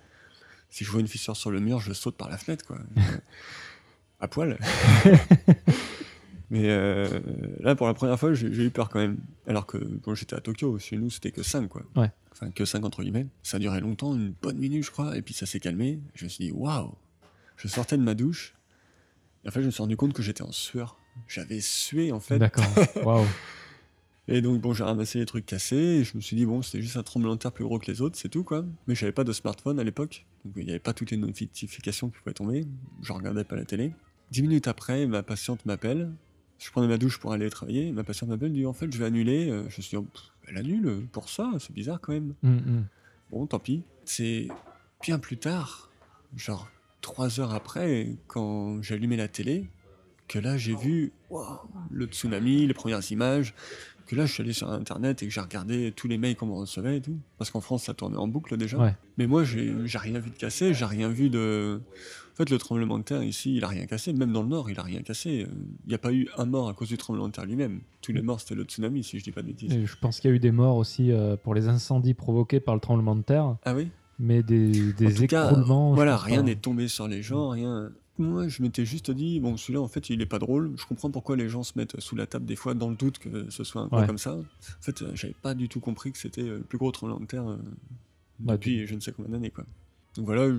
si 0.69 0.85
je 0.85 0.91
vois 0.91 1.01
une 1.01 1.09
fissure 1.09 1.37
sur 1.37 1.53
le 1.53 1.61
mur, 1.61 1.79
je 1.81 1.93
saute 1.93 2.17
par 2.17 2.29
la 2.29 2.37
fenêtre, 2.37 2.67
quoi. 2.67 2.79
à 4.21 4.27
poil. 4.29 4.59
Mais 6.51 6.68
euh, 6.68 7.09
là, 7.61 7.74
pour 7.74 7.86
la 7.86 7.94
première 7.94 8.18
fois, 8.18 8.32
j'ai 8.34 8.49
eu 8.49 8.70
peur 8.70 8.88
quand 8.88 9.01
même. 9.01 9.18
Alors 9.47 9.66
que 9.66 9.78
quand 10.03 10.14
j'étais 10.14 10.36
à 10.36 10.40
Tokyo, 10.40 10.78
chez 10.78 10.97
nous, 10.97 11.11
c'était 11.11 11.32
que 11.32 11.42
5, 11.42 11.68
quoi. 11.68 11.82
Ouais. 11.97 12.11
Enfin, 12.32 12.51
que 12.51 12.64
5 12.64 12.84
entre 12.84 13.03
guillemets. 13.03 13.26
Ça 13.42 13.59
duré 13.59 13.80
longtemps, 13.80 14.14
une 14.14 14.32
bonne 14.42 14.59
minute, 14.59 14.84
je 14.84 14.90
crois, 14.90 15.16
et 15.16 15.22
puis 15.22 15.34
ça 15.34 15.47
s'est 15.47 15.61
calmé. 15.61 16.01
Je 16.14 16.24
me 16.24 16.28
suis 16.28 16.44
dit, 16.44 16.53
waouh 16.53 16.94
Je 17.57 17.66
sortais 17.68 17.97
de 17.97 18.03
ma 18.03 18.14
douche, 18.14 18.55
et 19.47 19.49
en 19.49 19.53
fait, 19.53 19.61
je 19.61 19.66
me 19.66 19.70
suis 19.70 19.82
rendu 19.82 19.97
compte 19.97 20.12
que 20.12 20.22
j'étais 20.22 20.42
en 20.42 20.51
sueur. 20.51 20.99
J'avais 21.28 21.61
sué, 21.61 22.11
en 22.11 22.18
fait. 22.18 22.38
D'accord. 22.38 22.64
Waouh. 23.05 23.24
Et 24.28 24.42
donc, 24.42 24.61
bon, 24.61 24.74
j'ai 24.74 24.82
ramassé 24.82 25.20
les 25.20 25.26
trucs 25.26 25.47
cassés, 25.47 25.76
et 25.76 26.05
je 26.05 26.16
me 26.16 26.20
suis 26.20 26.36
dit, 26.36 26.44
bon, 26.44 26.62
c'était 26.62 26.82
juste 26.82 26.97
un 26.97 27.05
tremblement 27.05 27.34
de 27.34 27.38
terre 27.38 27.53
plus 27.53 27.64
gros 27.64 27.78
que 27.78 27.90
les 27.90 28.03
autres, 28.03 28.18
c'est 28.18 28.28
tout, 28.28 28.42
quoi. 28.42 28.64
Mais 28.88 28.97
j'avais 28.97 29.12
pas 29.12 29.22
de 29.22 29.32
smartphone 29.32 29.78
à 29.78 29.84
l'époque, 29.84 30.26
donc 30.44 30.55
il 30.57 30.64
n'y 30.64 30.70
avait 30.70 30.80
pas 30.80 30.92
toutes 30.92 31.12
les 31.12 31.16
notifications 31.16 32.11
qui 32.11 32.18
pouvaient 32.18 32.34
tomber. 32.34 32.66
Je 33.03 33.12
regardais 33.12 33.44
pas 33.44 33.55
la 33.55 33.64
télé. 33.64 33.92
Dix 34.32 34.42
minutes 34.42 34.66
après, 34.66 35.07
ma 35.07 35.22
patiente 35.22 35.64
m'appelle. 35.64 36.11
Je 36.59 36.71
prenais 36.71 36.89
ma 36.89 36.97
douche 36.99 37.19
pour 37.19 37.33
aller 37.33 37.49
travailler. 37.51 37.93
Ma 37.93 38.03
patiente 38.05 38.31
m'appelle, 38.31 38.53
dit, 38.53 38.65
en 38.67 38.73
fait, 38.73 38.91
je 38.93 38.99
vais 38.99 39.05
annuler. 39.05 39.51
Euh, 39.51 39.63
Je 39.69 39.77
me 39.77 39.83
suis 39.83 39.91
dit, 39.91 39.97
oh, 39.97 40.07
elle 40.49 40.57
annule 40.57 41.07
pour 41.13 41.29
ça, 41.29 41.51
c'est 41.59 41.73
bizarre 41.73 42.01
quand 42.01 42.13
même. 42.13 42.35
Hum, 42.43 42.63
hum. 42.67 42.85
Bon, 43.31 43.47
tant 43.47 43.59
pis. 43.59 43.83
C'est 44.05 44.49
bien 45.03 45.19
plus 45.19 45.37
tard, 45.37 45.91
genre 46.37 46.69
trois 47.01 47.41
heures 47.41 47.53
après, 47.55 48.17
quand 48.29 48.81
allumé 48.91 49.17
la 49.17 49.29
télé, 49.29 49.69
que 50.29 50.39
là 50.39 50.57
j'ai 50.57 50.75
vu 50.75 51.13
le 51.91 52.07
tsunami, 52.07 52.67
les 52.67 52.75
premières 52.75 53.13
images, 53.13 53.55
que 54.07 54.15
là 54.17 54.27
je 54.27 54.33
suis 54.33 54.43
allé 54.43 54.53
sur 54.53 54.71
internet 54.71 55.23
et 55.23 55.27
que 55.27 55.33
j'ai 55.33 55.41
regardé 55.41 55.93
tous 55.95 56.09
les 56.09 56.19
mails 56.19 56.37
qu'on 56.37 56.47
me 56.47 56.53
recevait 56.55 56.99
et 56.99 57.01
tout. 57.01 57.19
Parce 57.39 57.51
qu'en 57.51 57.61
France 57.61 57.85
ça 57.85 57.95
tournait 57.95 58.17
en 58.17 58.29
boucle 58.29 58.57
déjà. 58.57 58.79
Ouais. 58.79 58.95
Mais 59.19 59.27
moi 59.27 59.45
j'ai 59.45 59.73
rien 59.99 60.19
vu 60.19 60.31
de 60.31 60.37
cassé, 60.37 60.73
j'ai 60.75 60.85
rien 60.85 61.09
vu 61.09 61.31
de. 61.31 61.81
En 62.37 62.45
fait, 62.45 62.51
le 62.51 62.59
tremblement 62.59 62.99
de 62.99 63.03
terre 63.05 63.22
ici, 63.22 63.57
il 63.57 63.64
a 63.64 63.68
rien 63.68 63.87
cassé. 63.87 64.12
Même 64.12 64.30
dans 64.32 64.43
le 64.43 64.49
nord, 64.49 64.68
il 64.70 64.78
a 64.78 64.82
rien 64.82 65.01
cassé. 65.01 65.47
Il 65.84 65.89
n'y 65.89 65.95
a 65.95 65.99
pas 65.99 66.12
eu 66.12 66.28
un 66.37 66.45
mort 66.45 66.68
à 66.68 66.74
cause 66.74 66.89
du 66.89 66.99
tremblement 66.99 67.28
de 67.28 67.32
terre 67.32 67.47
lui-même. 67.47 67.80
Tous 68.03 68.12
les 68.12 68.20
morts, 68.20 68.41
c'était 68.41 68.55
le 68.55 68.64
tsunami, 68.64 69.03
si 69.03 69.18
je 69.18 69.24
dis 69.24 69.32
pas 69.32 69.41
de 69.41 69.47
bêtises. 69.47 69.72
Et 69.72 69.87
je 69.87 69.97
pense 69.97 70.20
qu'il 70.20 70.28
y 70.30 70.32
a 70.34 70.37
eu 70.37 70.39
des 70.39 70.51
morts 70.51 70.76
aussi 70.76 71.12
euh, 71.12 71.37
pour 71.39 71.55
les 71.55 71.68
incendies 71.68 72.12
provoqués 72.12 72.61
par 72.61 72.74
le 72.74 72.80
tremblement 72.80 73.16
de 73.16 73.22
terre, 73.22 73.57
Ah 73.64 73.74
oui? 73.74 73.89
Mais 74.18 74.43
des, 74.43 74.93
des 74.93 75.26
cas, 75.26 75.49
écroulements. 75.51 75.95
voilà, 75.95 76.16
rien 76.18 76.43
n'est 76.43 76.57
tombé 76.57 76.89
sur 76.89 77.09
les 77.09 77.22
gens, 77.22 77.49
rien. 77.51 77.91
Moi, 78.18 78.49
je 78.49 78.62
m'étais 78.62 78.84
juste 78.87 79.11
dit, 79.11 79.41
bon, 79.41 79.57
celui-là, 79.59 79.80
en 79.80 79.89
fait, 79.89 80.09
il 80.11 80.20
est 80.22 80.26
pas 80.26 80.39
drôle. 80.39 80.72
Je 80.76 80.84
comprends 80.87 81.11
pourquoi 81.11 81.37
les 81.37 81.49
gens 81.51 81.62
se 81.62 81.72
mettent 81.76 81.99
sous 82.01 82.16
la 82.16 82.26
table 82.26 82.45
des 82.47 82.57
fois 82.57 82.72
dans 82.74 82.89
le 82.91 82.97
doute 82.97 83.18
que 83.18 83.49
ce 83.51 83.62
soit 83.64 83.82
un 83.82 83.89
peu 83.89 83.97
Ouais. 83.97 84.07
comme 84.07 84.16
ça. 84.18 84.34
En 84.37 84.43
fait, 84.82 85.01
euh, 85.03 85.11
j'avais 85.14 85.34
pas 85.43 85.55
du 85.55 85.68
tout 85.70 85.80
compris 85.80 86.12
que 86.12 86.18
c'était 86.18 86.43
euh, 86.43 86.59
le 86.59 86.64
plus 86.64 86.78
gros 86.78 86.93
tremblement 86.93 87.20
de 87.20 87.26
terre 87.26 87.45
Bah, 88.41 88.55
depuis 88.55 88.87
je 88.87 88.95
ne 88.95 89.01
sais 89.01 89.12
combien 89.12 89.32
d'années, 89.32 89.51
quoi. 89.51 89.64
Donc 90.16 90.24
voilà, 90.24 90.49
je, 90.49 90.57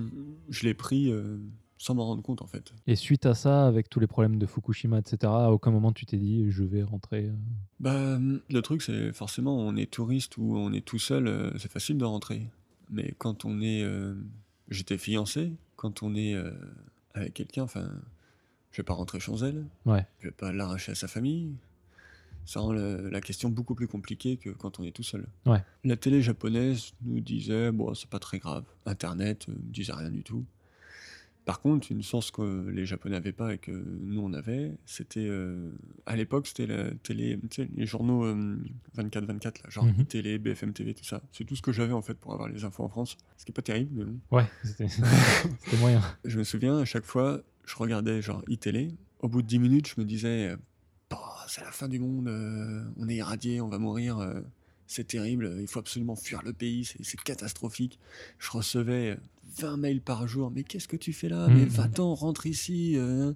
je 0.50 0.62
l'ai 0.66 0.74
pris 0.74 1.10
euh, 1.10 1.36
sans 1.78 1.94
m'en 1.94 2.04
rendre 2.06 2.22
compte, 2.22 2.42
en 2.42 2.46
fait. 2.46 2.72
Et 2.86 2.96
suite 2.96 3.24
à 3.24 3.34
ça, 3.34 3.66
avec 3.66 3.88
tous 3.88 4.00
les 4.00 4.06
problèmes 4.06 4.38
de 4.38 4.46
Fukushima, 4.46 4.98
etc., 4.98 5.18
à 5.32 5.50
aucun 5.52 5.70
moment 5.70 5.92
tu 5.92 6.04
t'es 6.06 6.16
dit 6.18 6.50
je 6.50 6.64
vais 6.64 6.82
rentrer. 6.82 7.26
euh. 7.26 7.32
Bah, 7.80 8.18
le 8.50 8.60
truc, 8.62 8.82
c'est 8.82 9.12
forcément, 9.12 9.56
on 9.58 9.76
est 9.76 9.90
touriste 9.90 10.36
ou 10.36 10.56
on 10.56 10.72
est 10.72 10.84
tout 10.84 10.98
seul, 10.98 11.26
euh, 11.28 11.50
c'est 11.58 11.70
facile 11.70 11.96
de 11.98 12.04
rentrer. 12.04 12.42
Mais 12.90 13.14
quand 13.18 13.44
on 13.44 13.60
est. 13.60 13.82
euh, 13.82 14.14
J'étais 14.70 14.98
fiancé, 14.98 15.52
quand 15.76 16.02
on 16.02 16.14
est 16.14 16.34
euh, 16.34 16.50
avec 17.14 17.32
quelqu'un, 17.32 17.62
enfin, 17.62 17.88
je 18.70 18.76
vais 18.76 18.84
pas 18.84 18.92
rentrer 18.92 19.18
chez 19.18 19.32
elle, 19.40 19.64
Ouais. 19.86 20.04
je 20.20 20.26
vais 20.26 20.30
pas 20.34 20.52
l'arracher 20.52 20.92
à 20.92 20.94
sa 20.94 21.08
famille. 21.08 21.54
Ça 22.44 22.60
rend 22.60 22.72
la 22.72 23.20
question 23.22 23.48
beaucoup 23.50 23.74
plus 23.74 23.88
compliquée 23.88 24.36
que 24.36 24.50
quand 24.50 24.78
on 24.80 24.84
est 24.84 24.90
tout 24.92 25.02
seul. 25.02 25.26
Ouais. 25.46 25.62
La 25.84 25.96
télé 25.96 26.20
japonaise 26.22 26.92
nous 27.02 27.20
disait, 27.20 27.72
bon, 27.72 27.94
c'est 27.94 28.08
pas 28.10 28.18
très 28.18 28.38
grave. 28.38 28.64
Internet 28.86 29.46
euh, 29.48 29.52
ne 29.52 29.72
disait 29.72 29.92
rien 29.94 30.10
du 30.10 30.22
tout. 30.22 30.44
Par 31.48 31.62
contre, 31.62 31.90
une 31.90 32.02
source 32.02 32.30
que 32.30 32.68
les 32.68 32.84
Japonais 32.84 33.14
n'avaient 33.14 33.32
pas 33.32 33.54
et 33.54 33.58
que 33.58 33.70
nous 33.70 34.20
on 34.20 34.34
avait, 34.34 34.76
c'était 34.84 35.26
euh, 35.26 35.70
à 36.04 36.14
l'époque 36.14 36.46
c'était 36.46 36.66
la 36.66 36.90
télé, 37.02 37.38
les 37.74 37.86
journaux 37.86 38.26
24-24 38.96 39.44
là, 39.64 39.70
genre 39.70 39.86
Mhm. 39.86 40.04
télé, 40.04 40.38
BFM 40.38 40.74
TV, 40.74 40.92
tout 40.92 41.04
ça. 41.04 41.22
C'est 41.32 41.44
tout 41.44 41.56
ce 41.56 41.62
que 41.62 41.72
j'avais 41.72 41.94
en 41.94 42.02
fait 42.02 42.14
pour 42.18 42.34
avoir 42.34 42.50
les 42.50 42.64
infos 42.64 42.84
en 42.84 42.88
France. 42.90 43.16
Ce 43.38 43.46
qui 43.46 43.52
est 43.52 43.54
pas 43.54 43.62
terrible, 43.62 44.04
mais. 44.04 44.36
Ouais, 44.36 44.44
c'était 44.62 45.76
moyen. 45.78 46.02
Je 46.26 46.38
me 46.38 46.44
souviens 46.44 46.78
à 46.80 46.84
chaque 46.84 47.04
fois, 47.06 47.40
je 47.64 47.76
regardais 47.76 48.20
genre 48.20 48.42
e-télé. 48.50 48.94
Au 49.20 49.28
bout 49.28 49.40
de 49.40 49.46
10 49.46 49.58
minutes, 49.58 49.88
je 49.88 50.00
me 50.00 50.04
disais, 50.06 50.48
euh, 50.50 50.56
Bah, 51.10 51.18
c'est 51.48 51.62
la 51.62 51.72
fin 51.72 51.88
du 51.88 51.98
monde, 51.98 52.28
euh, 52.28 52.84
on 52.98 53.08
est 53.08 53.16
irradié, 53.16 53.62
on 53.62 53.68
va 53.68 53.78
mourir, 53.78 54.18
euh, 54.18 54.40
c'est 54.88 55.06
terrible, 55.06 55.54
il 55.60 55.68
faut 55.68 55.78
absolument 55.78 56.16
fuir 56.16 56.42
le 56.42 56.52
pays, 56.52 56.84
c'est 57.02 57.20
catastrophique. 57.20 57.98
Je 58.40 58.50
recevais 58.50 59.10
euh, 59.10 59.16
20 59.60 59.76
mails 59.76 60.00
par 60.00 60.26
jour, 60.26 60.50
mais 60.52 60.64
qu'est-ce 60.64 60.88
que 60.88 60.96
tu 60.96 61.12
fais 61.12 61.28
là? 61.28 61.48
Mais 61.48 61.62
Mhm. 61.66 61.68
va-t'en, 61.68 62.14
rentre 62.14 62.46
ici. 62.46 62.94
euh. 62.96 63.32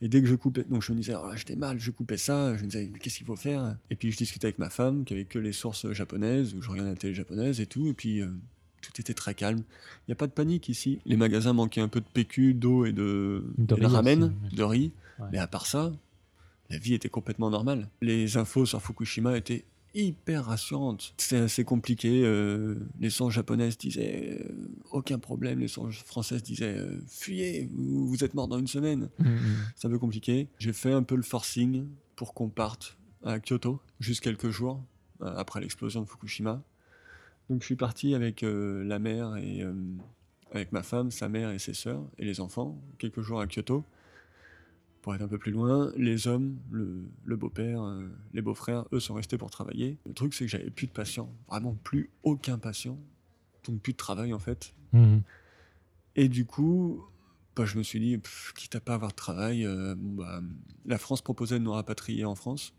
Et 0.00 0.08
dès 0.08 0.20
que 0.22 0.28
je 0.28 0.36
coupais, 0.36 0.62
donc 0.62 0.82
je 0.82 0.92
me 0.92 0.98
disais, 0.98 1.12
là, 1.12 1.32
j'étais 1.34 1.56
mal, 1.56 1.80
je 1.80 1.90
coupais 1.90 2.16
ça, 2.16 2.56
je 2.56 2.62
me 2.62 2.68
disais, 2.68 2.88
mais 2.92 3.00
qu'est-ce 3.00 3.16
qu'il 3.18 3.26
faut 3.26 3.34
faire? 3.36 3.76
Et 3.90 3.96
puis 3.96 4.12
je 4.12 4.16
discutais 4.16 4.46
avec 4.46 4.58
ma 4.60 4.70
femme, 4.70 5.04
qui 5.04 5.12
avait 5.12 5.24
que 5.24 5.40
les 5.40 5.52
sources 5.52 5.90
japonaises, 5.92 6.54
où 6.54 6.62
je 6.62 6.70
regardais 6.70 6.90
la 6.92 6.96
télé 6.96 7.14
japonaise 7.14 7.60
et 7.60 7.66
tout, 7.66 7.88
et 7.88 7.92
puis 7.94 8.20
euh, 8.22 8.28
tout 8.80 8.92
était 9.00 9.14
très 9.14 9.34
calme. 9.34 9.58
Il 9.58 10.10
n'y 10.10 10.12
a 10.12 10.14
pas 10.14 10.28
de 10.28 10.32
panique 10.32 10.68
ici. 10.68 11.00
Les 11.04 11.16
magasins 11.16 11.52
manquaient 11.52 11.80
un 11.80 11.88
peu 11.88 12.00
de 12.00 12.06
PQ, 12.14 12.54
d'eau 12.54 12.86
et 12.86 12.92
de, 12.92 13.44
De 13.58 13.64
et 13.64 13.66
de 13.66 13.74
riz 13.74 13.86
ramen, 13.86 14.22
aussi, 14.46 14.54
de 14.54 14.62
riz. 14.62 14.92
Ouais. 15.18 15.26
Mais 15.32 15.38
à 15.38 15.48
part 15.48 15.66
ça, 15.66 15.92
la 16.70 16.78
vie 16.78 16.94
était 16.94 17.08
complètement 17.08 17.50
normale. 17.50 17.88
Les 18.00 18.36
infos 18.36 18.66
sur 18.66 18.80
Fukushima 18.80 19.36
étaient 19.36 19.64
hyper 19.94 20.44
rassurantes. 20.44 21.14
C'était 21.16 21.42
assez 21.42 21.64
compliqué. 21.64 22.22
euh, 22.24 22.76
les 23.00 23.10
sources 23.10 23.34
japonaises 23.34 23.78
disaient 23.78 24.38
euh, 24.40 24.68
aucun 24.92 25.18
problème. 25.18 25.60
Les 25.60 25.68
sources 25.68 25.96
françaises 25.96 26.42
disaient 26.42 26.76
euh, 26.76 27.00
fuyez, 27.08 27.68
vous, 27.72 28.06
vous 28.06 28.24
êtes 28.24 28.34
mort 28.34 28.48
dans 28.48 28.58
une 28.58 28.66
semaine. 28.66 29.08
Hum. 29.20 29.38
C'est 29.76 29.86
un 29.86 29.90
peu 29.90 29.98
compliqué. 29.98 30.48
J'ai 30.58 30.72
fait 30.72 30.92
un 30.92 31.02
peu 31.02 31.16
le 31.16 31.22
forcing 31.22 31.86
pour 32.16 32.34
qu'on 32.34 32.48
parte 32.48 32.96
à 33.24 33.40
Kyoto, 33.40 33.80
juste 34.00 34.22
quelques 34.22 34.50
jours 34.50 34.82
après 35.20 35.60
l'explosion 35.60 36.02
de 36.02 36.06
Fukushima. 36.06 36.62
Donc 37.50 37.62
je 37.62 37.66
suis 37.66 37.76
parti 37.76 38.14
avec 38.14 38.42
la 38.44 38.98
mère 39.00 39.36
et 39.36 39.64
avec 40.52 40.70
ma 40.70 40.82
femme, 40.82 41.10
sa 41.10 41.28
mère 41.28 41.50
et 41.50 41.58
ses 41.58 41.74
sœurs 41.74 42.02
et 42.18 42.24
les 42.24 42.40
enfants, 42.40 42.80
quelques 42.98 43.22
jours 43.22 43.40
à 43.40 43.46
Kyoto. 43.46 43.84
Pour 45.02 45.14
être 45.14 45.22
un 45.22 45.28
peu 45.28 45.38
plus 45.38 45.52
loin, 45.52 45.92
les 45.96 46.26
hommes, 46.26 46.58
le, 46.70 47.04
le 47.24 47.36
beau-père, 47.36 47.82
euh, 47.82 48.08
les 48.32 48.42
beaux-frères, 48.42 48.84
eux 48.92 49.00
sont 49.00 49.14
restés 49.14 49.38
pour 49.38 49.50
travailler. 49.50 49.98
Le 50.06 50.12
truc 50.12 50.34
c'est 50.34 50.44
que 50.44 50.50
j'avais 50.50 50.70
plus 50.70 50.86
de 50.86 50.92
patients, 50.92 51.32
vraiment 51.48 51.74
plus 51.84 52.10
aucun 52.24 52.58
patient, 52.58 52.98
donc 53.64 53.80
plus 53.80 53.92
de 53.92 53.98
travail 53.98 54.32
en 54.34 54.38
fait. 54.38 54.74
Hum. 54.92 55.22
Et 56.16 56.28
du 56.28 56.44
coup, 56.44 57.04
bah, 57.54 57.64
je 57.64 57.78
me 57.78 57.82
suis 57.82 58.00
dit, 58.00 58.18
pff, 58.18 58.52
quitte 58.56 58.74
à 58.74 58.80
pas 58.80 58.94
avoir 58.94 59.10
de 59.12 59.16
travail, 59.16 59.64
euh, 59.64 59.94
bah, 59.96 60.40
la 60.84 60.98
France 60.98 61.22
proposait 61.22 61.58
de 61.58 61.64
nous 61.64 61.72
rapatrier 61.72 62.24
en 62.24 62.34
France. 62.34 62.74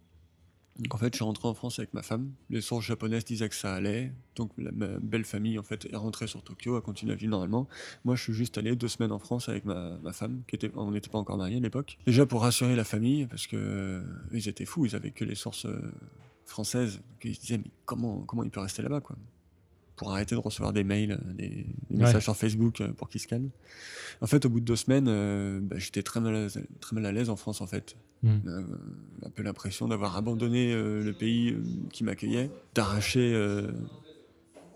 Donc 0.79 0.95
en 0.95 0.97
fait, 0.97 1.13
je 1.13 1.17
suis 1.17 1.25
rentré 1.25 1.47
en 1.47 1.53
France 1.53 1.77
avec 1.77 1.93
ma 1.93 2.01
femme. 2.01 2.31
Les 2.49 2.61
sources 2.61 2.85
japonaises 2.85 3.25
disaient 3.25 3.49
que 3.49 3.55
ça 3.55 3.75
allait. 3.75 4.13
Donc 4.35 4.51
ma 4.57 4.87
belle 5.01 5.25
famille 5.25 5.59
en 5.59 5.63
fait 5.63 5.85
est 5.91 5.95
rentrée 5.95 6.27
sur 6.27 6.41
Tokyo, 6.41 6.77
a 6.77 6.81
continué 6.81 7.11
à 7.13 7.15
vivre 7.15 7.31
normalement. 7.31 7.67
Moi, 8.05 8.15
je 8.15 8.23
suis 8.23 8.33
juste 8.33 8.57
allé 8.57 8.75
deux 8.75 8.87
semaines 8.87 9.11
en 9.11 9.19
France 9.19 9.49
avec 9.49 9.65
ma, 9.65 9.97
ma 9.99 10.13
femme, 10.13 10.41
qui 10.47 10.55
était, 10.55 10.71
on 10.75 10.91
n'était 10.91 11.09
pas 11.09 11.17
encore 11.17 11.37
mariés 11.37 11.57
à 11.57 11.59
l'époque. 11.59 11.97
Déjà 12.05 12.25
pour 12.25 12.41
rassurer 12.41 12.75
la 12.75 12.85
famille, 12.85 13.27
parce 13.27 13.45
que 13.45 13.57
euh, 13.57 14.03
ils 14.31 14.47
étaient 14.47 14.65
fous, 14.65 14.85
ils 14.85 14.95
avaient 14.95 15.11
que 15.11 15.25
les 15.25 15.35
sources 15.35 15.65
euh, 15.65 15.91
françaises. 16.45 16.95
Donc, 16.95 17.25
ils 17.25 17.35
se 17.35 17.41
disaient, 17.41 17.57
mais 17.57 17.71
comment, 17.85 18.21
comment 18.21 18.43
il 18.43 18.49
peut 18.49 18.61
rester 18.61 18.81
là-bas, 18.81 19.01
quoi? 19.01 19.17
Pour 19.99 20.11
arrêter 20.13 20.33
de 20.33 20.39
recevoir 20.39 20.71
des 20.73 20.83
mails, 20.85 21.11
euh, 21.11 21.33
des, 21.33 21.65
Ouais. 21.91 21.97
messages 22.05 22.23
sur 22.23 22.35
Facebook 22.35 22.79
euh, 22.81 22.93
pour 22.93 23.09
qu'ils 23.09 23.19
se 23.21 23.27
calment. 23.27 23.49
En 24.21 24.27
fait, 24.27 24.45
au 24.45 24.49
bout 24.49 24.61
de 24.61 24.65
deux 24.65 24.75
semaines, 24.77 25.07
euh, 25.09 25.59
bah, 25.61 25.75
j'étais 25.77 26.01
très 26.03 26.21
mal, 26.21 26.33
à, 26.35 26.39
l'aise- 26.43 26.63
très 26.79 26.95
mal 26.95 27.05
à 27.05 27.11
l'aise 27.11 27.29
en 27.29 27.35
France, 27.35 27.59
en 27.61 27.67
fait. 27.67 27.95
Euh, 28.25 28.63
un 29.23 29.29
peu 29.29 29.43
l'impression 29.43 29.87
d'avoir 29.87 30.17
abandonné 30.17 30.73
euh, 30.73 31.03
le 31.03 31.13
pays 31.13 31.55
qui 31.91 32.03
m'accueillait, 32.03 32.49
d'arracher 32.75 33.33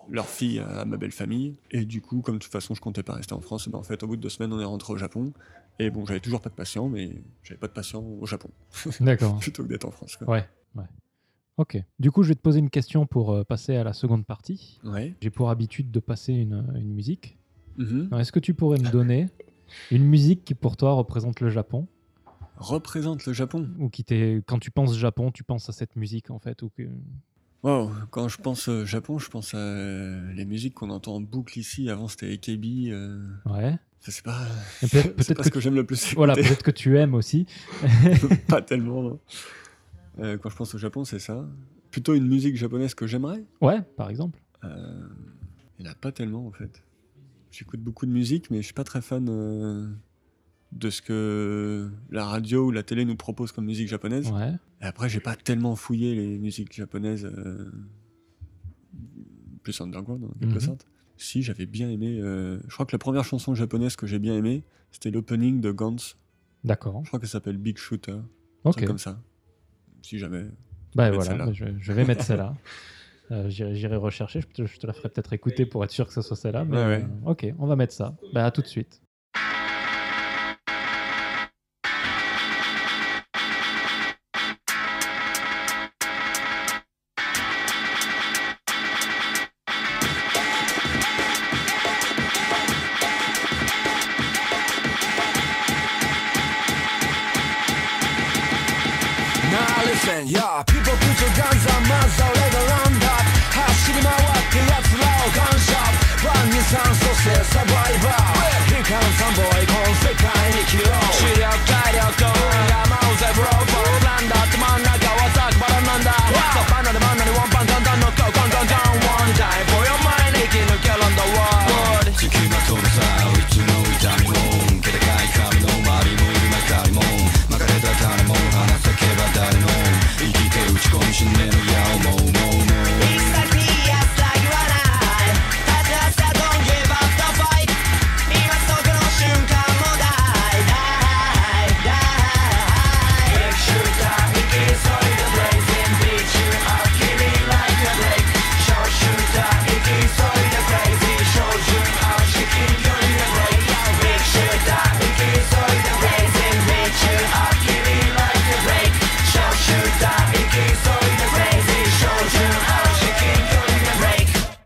leur 0.10 0.28
fille 0.28 0.60
à, 0.60 0.82
à 0.82 0.86
ma 0.86 0.98
belle 0.98 1.12
famille. 1.12 1.56
Et 1.72 1.86
du 1.86 2.02
coup, 2.02 2.22
comme 2.22 2.36
de 2.36 2.44
toute 2.44 2.52
façon, 2.52 2.76
je 2.76 2.82
comptais 2.82 3.04
pas 3.04 3.14
rester 3.14 3.34
en 3.34 3.40
France, 3.42 3.68
ben, 3.70 3.80
en 3.80 3.84
fait, 3.84 4.04
au 4.04 4.08
bout 4.08 4.16
de 4.18 4.22
deux 4.22 4.30
semaines, 4.30 4.52
on 4.54 4.60
est 4.60 4.66
rentré 4.66 4.94
au 4.94 4.98
Japon. 4.98 5.32
Et 5.80 5.90
bon, 5.90 6.06
j'avais 6.06 6.20
toujours 6.20 6.42
pas 6.42 6.50
de 6.50 6.56
patient, 6.56 6.88
mais 6.90 7.16
j'avais 7.44 7.58
pas 7.60 7.68
de 7.68 7.74
patient 7.74 8.02
au 8.04 8.26
Japon, 8.26 8.50
D'accord. 9.00 9.40
plutôt 9.40 9.64
que 9.64 9.70
d'être 9.70 9.86
en 9.86 9.92
France. 9.92 10.18
quoi. 10.18 10.30
Ouais, 10.30 10.46
ouais. 10.76 10.84
Ok. 11.58 11.78
Du 12.00 12.12
coup, 12.12 12.24
je 12.24 12.30
vais 12.30 12.36
te 12.36 12.42
poser 12.42 12.60
une 12.60 12.70
question 12.70 13.06
pour 13.06 13.32
euh, 13.32 13.44
passer 13.44 13.76
à 13.76 13.84
la 13.84 13.94
seconde 13.94 14.26
partie. 14.26 14.80
Ouais. 14.84 15.14
J'ai 15.22 15.30
pour 15.30 15.50
habitude 15.50 15.92
de 15.92 16.00
passer 16.00 16.34
une, 16.34 16.66
une 16.76 16.94
musique. 16.94 17.38
Mhm. 17.78 18.10
Est-ce 18.20 18.32
que 18.32 18.40
tu 18.40 18.54
pourrais 18.54 18.80
me 18.80 18.90
donner 18.90 19.28
une 19.92 20.04
musique 20.06 20.46
qui 20.46 20.56
pour 20.56 20.78
toi 20.78 20.94
représente 20.94 21.40
le 21.42 21.50
Japon? 21.50 21.88
Représente 22.58 23.26
le 23.26 23.34
Japon. 23.34 23.70
Ou 23.80 23.90
qui. 23.90 24.06
Quand 24.46 24.60
tu 24.60 24.72
penses 24.72 24.96
Japon, 24.98 25.32
tu 25.32 25.44
penses 25.44 25.70
à 25.70 25.74
cette 25.74 25.96
musique 25.96 26.30
en 26.32 26.40
fait 26.40 26.62
ou 26.62 26.70
que... 26.70 26.84
Wow, 27.64 27.92
quand 28.12 28.28
je 28.28 28.38
pense 28.40 28.68
euh, 28.68 28.84
Japon, 28.86 29.20
je 29.20 29.30
pense 29.30 29.54
à 29.54 29.58
les 30.36 30.46
musiques 30.46 30.74
qu'on 30.74 30.90
entend 30.90 31.16
en 31.16 31.22
boucle 31.22 31.58
ici. 31.58 31.90
Avant, 31.90 32.08
c'était 32.08 32.32
AKB. 32.34 32.66
euh, 32.92 33.26
Ouais. 33.46 33.78
Je 34.06 34.12
sais 34.12 34.22
pas, 34.22 34.38
peut-être, 34.82 34.92
c'est 34.92 35.16
peut-être 35.16 35.34
pas 35.36 35.44
que 35.44 35.44
ce 35.46 35.50
que 35.50 35.60
j'aime 35.62 35.76
le 35.76 35.86
plus. 35.86 36.14
Voilà, 36.16 36.34
peut-être 36.36 36.62
que 36.64 36.72
tu 36.72 36.98
aimes 36.98 37.14
aussi. 37.14 37.46
pas 38.50 38.62
tellement. 38.62 39.02
non. 39.02 39.20
Euh, 40.20 40.38
quand 40.38 40.50
je 40.50 40.56
pense 40.56 40.74
au 40.76 40.78
Japon, 40.78 41.06
c'est 41.06 41.20
ça. 41.20 41.48
Plutôt 41.92 42.14
une 42.14 42.28
musique 42.28 42.56
japonaise 42.56 42.94
que 42.96 43.08
j'aimerais. 43.08 43.44
Ouais, 43.62 43.82
par 43.98 44.10
exemple. 44.10 44.40
Euh, 44.64 45.08
il 45.80 45.84
n'y 45.84 45.90
en 45.90 45.92
a 45.92 45.96
pas 45.96 46.12
tellement 46.12 46.48
en 46.48 46.52
fait. 46.52 46.84
J'écoute 47.52 47.82
beaucoup 47.82 48.06
de 48.06 48.12
musique, 48.12 48.50
mais 48.50 48.58
je 48.58 48.64
suis 48.66 48.74
pas 48.74 48.84
très 48.84 49.02
fan 49.02 49.28
euh, 49.30 49.88
de 50.72 50.90
ce 50.90 51.02
que 51.02 51.90
la 52.10 52.26
radio 52.26 52.68
ou 52.68 52.72
la 52.72 52.84
télé 52.84 53.06
nous 53.06 53.16
propose 53.16 53.52
comme 53.52 53.66
musique 53.66 53.88
japonaise. 53.88 54.32
Ouais. 54.32 54.54
Et 54.82 54.86
après, 54.86 55.10
j'ai 55.10 55.20
pas 55.20 55.36
tellement 55.36 55.76
fouillé 55.76 56.16
les 56.16 56.38
musiques 56.40 56.74
japonaises 56.74 57.30
plus 59.64 59.80
underground 59.82 60.26
en 60.26 60.40
quelque 60.40 60.54
Mhm. 60.56 60.60
sorte. 60.60 60.88
Si, 61.18 61.42
j'avais 61.42 61.66
bien 61.66 61.90
aimé. 61.90 62.18
je 62.20 62.74
crois 62.74 62.86
que 62.86 62.92
la 62.94 63.00
première 63.00 63.24
chanson 63.24 63.56
japonaise 63.56 63.96
que 63.96 64.08
j'ai 64.08 64.20
bien 64.20 64.36
aimée, 64.36 64.64
c'était 64.92 65.12
l'opening 65.12 65.62
de 65.62 65.72
Gantz. 65.72 66.18
D'accord. 66.64 67.02
Je 67.04 67.10
crois 67.10 67.20
qu'elle 67.20 67.30
s'appelle 67.30 67.58
Big 67.58 67.78
Shooter. 67.78 68.18
Ok. 68.64 68.86
comme 68.86 68.98
ça. 68.98 69.22
Si 70.04 70.20
jamais. 70.20 70.44
Bah 70.96 71.10
voilà, 71.10 71.34
bah, 71.34 71.52
je, 71.54 71.66
je 71.80 71.94
vais 71.94 72.06
mettre 72.06 72.24
celle-là. 72.24 72.54
Euh, 73.32 73.50
J'irai 73.50 73.74
j'irai 73.74 73.96
rechercher, 73.96 74.42
je 74.42 74.48
te, 74.48 74.66
je 74.66 74.78
te 74.78 74.86
la 74.86 74.92
ferai 74.92 75.08
peut-être 75.08 75.32
écouter 75.32 75.66
pour 75.66 75.82
être 75.86 75.92
sûr 75.92 76.06
que 76.06 76.14
ce 76.14 76.22
soit 76.22 76.36
celle-là. 76.36 76.66
Mais 76.66 76.76
Ouais, 76.76 76.86
ouais. 76.86 77.06
euh, 77.26 77.32
ok, 77.32 77.48
on 77.58 77.66
va 77.68 77.78
mettre 77.78 77.94
ça. 77.94 78.14
Bah 78.34 78.46
à 78.46 78.52
tout 78.52 78.62
de 78.62 78.68
suite. 78.68 79.02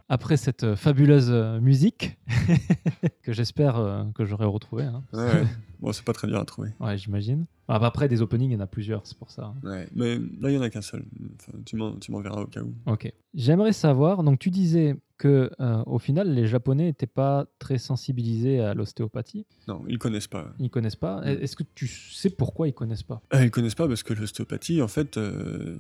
Après 0.10 0.38
cette 0.38 0.64
euh, 0.64 0.76
fabuleuse 0.78 1.28
euh, 1.30 1.60
musique, 1.60 2.18
que 3.24 3.34
j'espère 3.34 3.76
euh, 3.78 4.06
que 4.16 4.24
j'aurai 4.24 4.46
retrouvée, 4.46 4.86
hein. 4.86 5.04
Ouais, 5.12 5.20
ouais. 5.20 5.44
bon, 5.82 5.92
c'est 5.92 6.06
pas 6.06 6.14
très 6.14 6.28
dur 6.28 6.40
à 6.40 6.46
trouver. 6.46 6.70
ouais, 6.80 6.98
j'imagine. 6.98 7.46
Ah, 7.68 7.78
bah, 7.80 7.88
après, 7.88 8.08
des 8.08 8.22
openings, 8.22 8.50
il 8.52 8.54
y 8.54 8.56
en 8.56 8.62
a 8.62 8.68
plusieurs, 8.68 9.06
c'est 9.06 9.18
pour 9.18 9.30
ça. 9.32 9.54
hein. 9.54 9.56
Ouais. 9.68 9.90
Mais 9.94 10.16
là, 10.18 10.50
il 10.50 10.54
y 10.54 10.58
en 10.58 10.62
a 10.62 10.70
qu'un 10.70 10.82
seul. 10.82 11.04
Enfin, 11.42 11.58
tu 11.66 11.76
m'en 11.76 11.92
tu 11.98 12.14
m'enverras 12.14 12.42
au 12.42 12.46
cas 12.46 12.62
où. 12.62 12.74
Ok. 12.86 13.12
J'aimerais 13.34 13.74
savoir, 13.74 14.24
donc 14.24 14.40
tu 14.40 14.50
disais 14.50 14.96
que 15.18 15.52
euh, 15.60 15.84
au 15.86 16.00
final, 16.00 16.34
les 16.34 16.48
Japonais 16.48 16.86
n'étaient 16.86 17.06
pas 17.06 17.46
très 17.60 17.78
sensibilisés 17.78 18.62
à 18.62 18.74
l'ostéopathie. 18.74 19.46
Non, 19.68 19.84
ils 19.90 19.98
connaissent 19.98 20.28
pas. 20.28 20.54
Ils 20.60 20.70
connaissent 20.70 20.96
pas. 20.96 21.20
Mm. 21.20 21.28
Est-ce 21.42 21.58
que 21.58 21.64
tu 21.76 21.88
sais 21.88 22.30
pourquoi 22.30 22.70
ils 22.70 22.74
connaissent 22.74 23.04
pas? 23.04 23.22
Euh, 23.34 23.44
ils 23.44 23.52
connaissent 23.52 23.76
pas 23.76 23.90
parce 23.90 24.04
que 24.04 24.14
l'ostéopathie, 24.14 24.82
en 24.82 24.88
fait, 24.88 25.20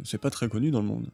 c'est 0.03 0.17
pas 0.17 0.31
très 0.31 0.49
connu 0.49 0.69
dans 0.71 0.81
le 0.81 0.87
monde. 0.87 1.07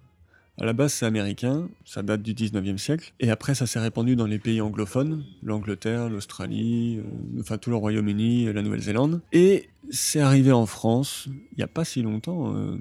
À 0.59 0.65
la 0.65 0.73
base, 0.73 0.93
c'est 0.93 1.05
américain, 1.07 1.67
ça 1.83 2.03
date 2.03 2.21
du 2.21 2.33
19e 2.35 2.77
siècle, 2.77 3.13
et 3.19 3.31
après, 3.31 3.55
ça 3.55 3.65
s'est 3.65 3.79
répandu 3.79 4.15
dans 4.15 4.27
les 4.27 4.37
pays 4.37 4.61
anglophones, 4.61 5.25
l'Angleterre, 5.41 6.09
l'Australie, 6.09 6.99
euh, 6.99 7.39
enfin 7.39 7.57
tout 7.57 7.71
le 7.71 7.75
Royaume-Uni, 7.75 8.53
la 8.53 8.61
Nouvelle-Zélande. 8.61 9.21
Et 9.31 9.69
c'est 9.89 10.19
arrivé 10.19 10.51
en 10.51 10.67
France, 10.67 11.25
il 11.27 11.57
n'y 11.57 11.63
a 11.63 11.67
pas 11.67 11.85
si 11.85 12.03
longtemps, 12.03 12.55
euh, 12.55 12.77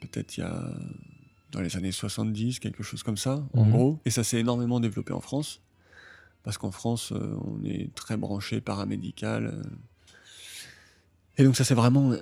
peut-être 0.00 0.38
il 0.38 0.40
y 0.40 0.44
a 0.44 0.64
dans 1.52 1.60
les 1.60 1.76
années 1.76 1.92
70, 1.92 2.58
quelque 2.58 2.82
chose 2.82 3.02
comme 3.02 3.18
ça, 3.18 3.44
en 3.52 3.64
Mhm. 3.66 3.70
gros, 3.72 3.98
et 4.06 4.10
ça 4.10 4.24
s'est 4.24 4.40
énormément 4.40 4.80
développé 4.80 5.12
en 5.12 5.20
France, 5.20 5.60
parce 6.42 6.56
qu'en 6.56 6.70
France, 6.70 7.12
euh, 7.12 7.36
on 7.44 7.62
est 7.66 7.94
très 7.94 8.16
branché 8.16 8.62
paramédical. 8.62 9.62
et 11.36 11.44
donc 11.44 11.56
ça 11.56 11.64
s'est 11.64 11.74
vraiment 11.74 12.12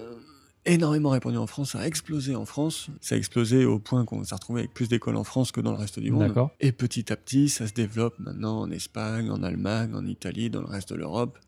énormément 0.64 1.10
répandu 1.10 1.36
en 1.36 1.46
France, 1.46 1.72
ça 1.72 1.80
a 1.80 1.86
explosé 1.86 2.36
en 2.36 2.44
France, 2.44 2.88
ça 3.00 3.14
a 3.14 3.18
explosé 3.18 3.64
au 3.64 3.78
point 3.78 4.04
qu'on 4.04 4.22
s'est 4.24 4.34
retrouvé 4.34 4.60
avec 4.60 4.74
plus 4.74 4.88
d'écoles 4.88 5.16
en 5.16 5.24
France 5.24 5.52
que 5.52 5.60
dans 5.60 5.72
le 5.72 5.78
reste 5.78 5.98
du 5.98 6.10
monde. 6.10 6.32
Et 6.60 6.72
petit 6.72 7.12
à 7.12 7.16
petit, 7.16 7.48
ça 7.48 7.66
se 7.66 7.72
développe 7.72 8.18
maintenant 8.18 8.60
en 8.60 8.70
Espagne, 8.70 9.30
en 9.30 9.42
Allemagne, 9.42 9.94
en 9.94 10.06
Italie, 10.06 10.50
dans 10.50 10.60
le 10.60 10.68
reste 10.68 10.92
de 10.92 10.98
l'Europe. 10.98 11.38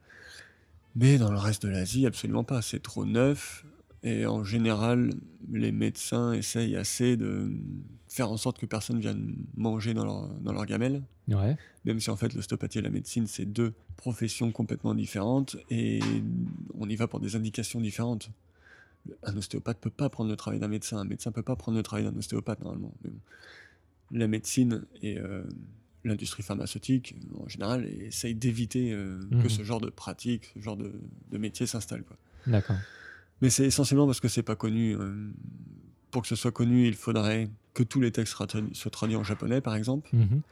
Mais 0.97 1.19
dans 1.19 1.31
le 1.31 1.39
reste 1.39 1.63
de 1.65 1.69
l'Asie, 1.69 2.07
absolument 2.07 2.45
pas. 2.45 2.63
C'est 2.63 2.83
trop 2.83 3.05
neuf. 3.05 3.65
Et 4.05 4.27
en 4.27 4.45
général, 4.45 5.11
les 5.51 5.73
médecins 5.73 6.33
essayent 6.33 6.77
assez 6.77 7.17
de 7.17 7.51
faire 8.07 8.31
en 8.31 8.37
sorte 8.37 8.59
que 8.59 8.67
personne 8.67 9.01
vienne 9.01 9.35
manger 9.57 9.95
dans 9.95 10.05
leur, 10.05 10.29
dans 10.41 10.53
leur 10.53 10.67
gamelle. 10.67 11.03
Ouais. 11.29 11.57
Même 11.85 12.01
si 12.01 12.11
en 12.11 12.17
fait 12.17 12.35
l'ostéopathie 12.35 12.79
et 12.79 12.83
la 12.83 12.91
médecine, 12.91 13.27
c'est 13.27 13.47
deux 13.47 13.73
professions 13.97 14.53
complètement 14.53 14.95
différentes 14.95 15.57
et 15.71 16.01
on 16.79 16.89
y 16.89 16.97
va 16.97 17.09
pour 17.09 17.19
des 17.19 17.35
indications 17.35 17.81
différentes. 17.81 18.29
Un 19.23 19.37
ostéopathe 19.37 19.79
peut 19.81 19.91
pas 19.91 20.09
prendre 20.09 20.31
le 20.31 20.37
travail 20.37 20.59
d'un 20.61 20.69
médecin, 20.69 20.99
un 20.99 21.05
médecin 21.05 21.31
peut 21.33 21.43
pas 21.43 21.57
prendre 21.57 21.77
le 21.77 21.83
travail 21.83 22.05
d'un 22.05 22.17
ostéopathe 22.17 22.61
normalement. 22.63 22.95
Mais 23.05 23.11
bon. 23.11 23.19
La 24.13 24.29
médecine 24.29 24.85
et 25.03 25.19
euh, 25.19 25.43
l'industrie 26.05 26.43
pharmaceutique, 26.43 27.15
en 27.39 27.49
général, 27.49 27.87
essayent 27.87 28.35
d'éviter 28.35 28.93
euh, 28.93 29.19
Mhm. 29.31 29.43
que 29.43 29.49
ce 29.49 29.63
genre 29.63 29.81
de 29.81 29.91
pratique, 29.91 30.51
ce 30.55 30.61
genre 30.61 30.77
de, 30.77 30.93
de 31.31 31.39
métier 31.39 31.67
s'installe. 31.67 32.05
D'accord. 32.47 32.77
Mais 33.41 33.51
c'est 33.51 33.65
essentiellement 33.65 34.07
parce 34.07 34.21
que 34.21 34.29
c'est 34.29 34.43
pas 34.43 34.57
connu. 34.57 34.95
euh, 34.97 35.31
pour 36.11 36.23
que 36.23 36.29
ce 36.29 36.37
soit 36.37 36.53
connu, 36.53 36.87
il 36.87 36.95
faudrait 36.95 37.51
que 37.75 37.83
tous 37.83 38.01
les 38.01 38.13
textes 38.13 38.35
soient 38.35 38.47
tradu- 38.47 38.73
soient 38.75 38.91
traduits 38.91 39.17
en 39.17 39.25
japonais, 39.25 39.61
par 39.61 39.75
exemple. 39.75 40.09
Mhm. 40.15 40.43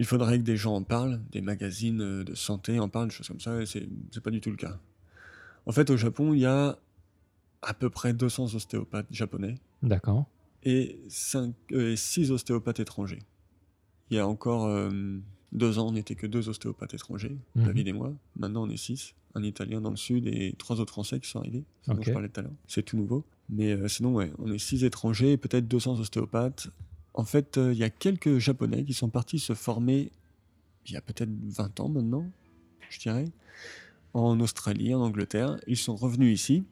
Il 0.00 0.04
faudrait 0.04 0.38
que 0.38 0.42
des 0.42 0.56
gens 0.56 0.74
en 0.74 0.82
parlent, 0.82 1.20
des 1.30 1.42
magazines 1.42 2.24
de 2.24 2.34
santé 2.34 2.80
en 2.80 2.88
parlent, 2.88 3.08
des 3.08 3.14
choses 3.14 3.28
comme 3.28 3.38
ça, 3.40 3.60
et 3.62 3.66
c'est 3.66 3.86
pas 4.22 4.30
du 4.30 4.40
tout 4.40 4.50
le 4.50 4.56
cas. 4.56 4.78
En 5.66 5.72
fait, 5.72 5.90
au 5.90 5.96
Japon, 5.96 6.32
il 6.34 6.40
y 6.40 6.46
a 6.46 6.78
à 7.62 7.74
peu 7.74 7.90
près 7.90 8.12
200 8.14 8.54
ostéopathes 8.54 9.06
japonais 9.10 9.56
D'accord. 9.82 10.26
et 10.62 10.98
6 11.08 12.30
ostéopathes 12.30 12.80
étrangers. 12.80 13.22
Il 14.10 14.16
y 14.16 14.18
a 14.18 14.26
encore 14.26 14.66
euh, 14.66 14.90
deux 15.52 15.78
ans, 15.78 15.88
on 15.88 15.92
n'était 15.92 16.14
que 16.14 16.26
deux 16.26 16.48
ostéopathes 16.48 16.94
étrangers, 16.94 17.36
Mhm. 17.54 17.64
David 17.64 17.88
et 17.88 17.92
moi. 17.92 18.12
Maintenant, 18.36 18.64
on 18.66 18.70
est 18.70 18.76
six. 18.76 19.14
Un 19.36 19.44
italien 19.44 19.80
dans 19.80 19.90
le 19.90 19.96
sud 19.96 20.26
et 20.26 20.54
trois 20.58 20.80
autres 20.80 20.92
français 20.92 21.20
qui 21.20 21.28
sont 21.30 21.38
arrivés, 21.38 21.62
dont 21.86 22.00
je 22.02 22.10
parlais 22.10 22.28
tout 22.28 22.40
à 22.40 22.42
l'heure. 22.42 22.52
C'est 22.66 22.82
tout 22.82 22.96
nouveau. 22.96 23.24
Mais 23.48 23.72
euh, 23.72 23.86
sinon, 23.86 24.12
ouais, 24.14 24.32
on 24.38 24.50
est 24.52 24.58
six 24.58 24.82
étrangers 24.82 25.32
et 25.32 25.36
peut-être 25.36 25.68
200 25.68 26.00
ostéopathes. 26.00 26.68
En 27.14 27.24
fait, 27.24 27.56
euh, 27.56 27.72
il 27.72 27.78
y 27.78 27.84
a 27.84 27.90
quelques 27.90 28.38
japonais 28.38 28.82
qui 28.84 28.92
sont 28.94 29.08
partis 29.08 29.38
se 29.38 29.54
former 29.54 30.10
il 30.86 30.94
y 30.94 30.96
a 30.96 31.00
peut-être 31.00 31.30
20 31.30 31.78
ans 31.80 31.88
maintenant, 31.88 32.28
je 32.88 32.98
dirais, 32.98 33.26
en 34.14 34.40
Australie, 34.40 34.94
en 34.94 35.02
Angleterre. 35.02 35.60
Ils 35.68 35.76
sont 35.76 35.94
revenus 35.94 36.34
ici. 36.34 36.64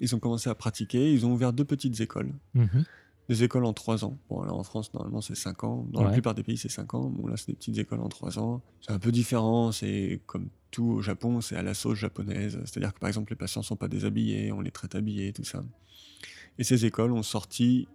Ils 0.00 0.14
ont 0.14 0.18
commencé 0.18 0.48
à 0.50 0.54
pratiquer. 0.54 1.12
Ils 1.12 1.24
ont 1.26 1.32
ouvert 1.32 1.52
deux 1.52 1.64
petites 1.64 2.00
écoles 2.00 2.32
Mhm. 2.54 2.84
des 3.28 3.44
écoles 3.44 3.64
en 3.64 3.72
3 3.72 4.04
ans. 4.04 4.18
Bon, 4.28 4.40
alors 4.40 4.58
en 4.58 4.64
France, 4.64 4.92
normalement, 4.92 5.20
c'est 5.20 5.36
5 5.36 5.62
ans. 5.64 5.86
Dans 5.92 6.02
la 6.02 6.10
plupart 6.10 6.34
des 6.34 6.42
pays, 6.42 6.56
c'est 6.56 6.68
5 6.70 6.94
ans. 6.94 7.08
Bon, 7.10 7.26
là, 7.28 7.36
c'est 7.36 7.46
des 7.48 7.54
petites 7.54 7.78
écoles 7.78 8.00
en 8.00 8.08
3 8.08 8.38
ans. 8.40 8.60
C'est 8.80 8.92
un 8.92 8.98
peu 8.98 9.12
différent. 9.12 9.70
C'est 9.72 10.20
comme 10.26 10.48
tout 10.72 10.84
au 10.84 11.00
Japon, 11.02 11.40
c'est 11.40 11.56
à 11.56 11.62
la 11.62 11.74
sauce 11.74 11.98
japonaise. 11.98 12.58
C'est-à-dire 12.64 12.92
que 12.94 12.98
par 13.00 13.08
exemple, 13.08 13.30
les 13.32 13.36
patients 13.36 13.62
sont 13.62 13.76
pas 13.76 13.88
déshabillés, 13.88 14.50
on 14.52 14.60
les 14.60 14.70
traite 14.72 14.94
habillés, 14.96 15.32
tout 15.32 15.44
ça. 15.44 15.64
Et 16.58 16.64
ces 16.64 16.84
écoles 16.86 17.12
ont 17.12 17.22
sorti, 17.22 17.86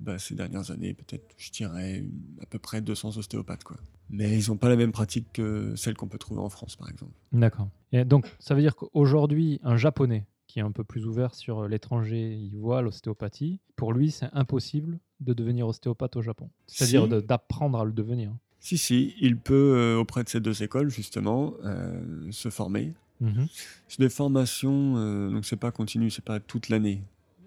bah, 0.00 0.18
ces 0.18 0.34
dernières 0.34 0.70
années, 0.70 0.94
peut-être, 0.94 1.24
je 1.36 1.50
dirais, 1.50 2.04
à 2.42 2.46
peu 2.46 2.58
près 2.58 2.80
200 2.80 3.16
ostéopathes. 3.16 3.64
Quoi. 3.64 3.76
Mais 4.10 4.38
ils 4.38 4.48
n'ont 4.50 4.56
pas 4.56 4.68
la 4.68 4.76
même 4.76 4.92
pratique 4.92 5.26
que 5.32 5.74
celle 5.76 5.94
qu'on 5.94 6.06
peut 6.08 6.18
trouver 6.18 6.40
en 6.40 6.48
France, 6.48 6.76
par 6.76 6.88
exemple. 6.90 7.12
D'accord. 7.32 7.68
Et 7.92 8.04
donc, 8.04 8.26
ça 8.38 8.54
veut 8.54 8.60
dire 8.60 8.76
qu'aujourd'hui, 8.76 9.58
un 9.64 9.76
japonais 9.76 10.26
qui 10.46 10.58
est 10.58 10.62
un 10.62 10.72
peu 10.72 10.84
plus 10.84 11.06
ouvert 11.06 11.34
sur 11.34 11.66
l'étranger, 11.68 12.32
il 12.34 12.56
voit 12.58 12.82
l'ostéopathie. 12.82 13.60
Pour 13.76 13.92
lui, 13.92 14.10
c'est 14.10 14.28
impossible 14.32 14.98
de 15.20 15.32
devenir 15.32 15.66
ostéopathe 15.66 16.16
au 16.16 16.22
Japon. 16.22 16.50
C'est-à-dire 16.66 17.04
Si. 17.04 17.26
d'apprendre 17.26 17.78
à 17.80 17.84
le 17.84 17.92
devenir. 17.92 18.32
Si, 18.60 18.78
si, 18.78 19.14
il 19.20 19.36
peut, 19.38 19.74
euh, 19.76 19.96
auprès 19.98 20.24
de 20.24 20.28
ces 20.28 20.40
deux 20.40 20.62
écoles, 20.62 20.90
justement, 20.90 21.54
euh, 21.64 22.00
se 22.30 22.48
former. 22.50 22.92
Mhm. 23.20 23.46
C'est 23.88 24.00
des 24.00 24.08
formations, 24.08 24.94
euh, 24.96 25.30
donc 25.30 25.44
c'est 25.44 25.56
pas 25.56 25.70
continu, 25.70 26.10
c'est 26.10 26.24
pas 26.24 26.40
toute 26.40 26.68
l'année. 26.68 27.02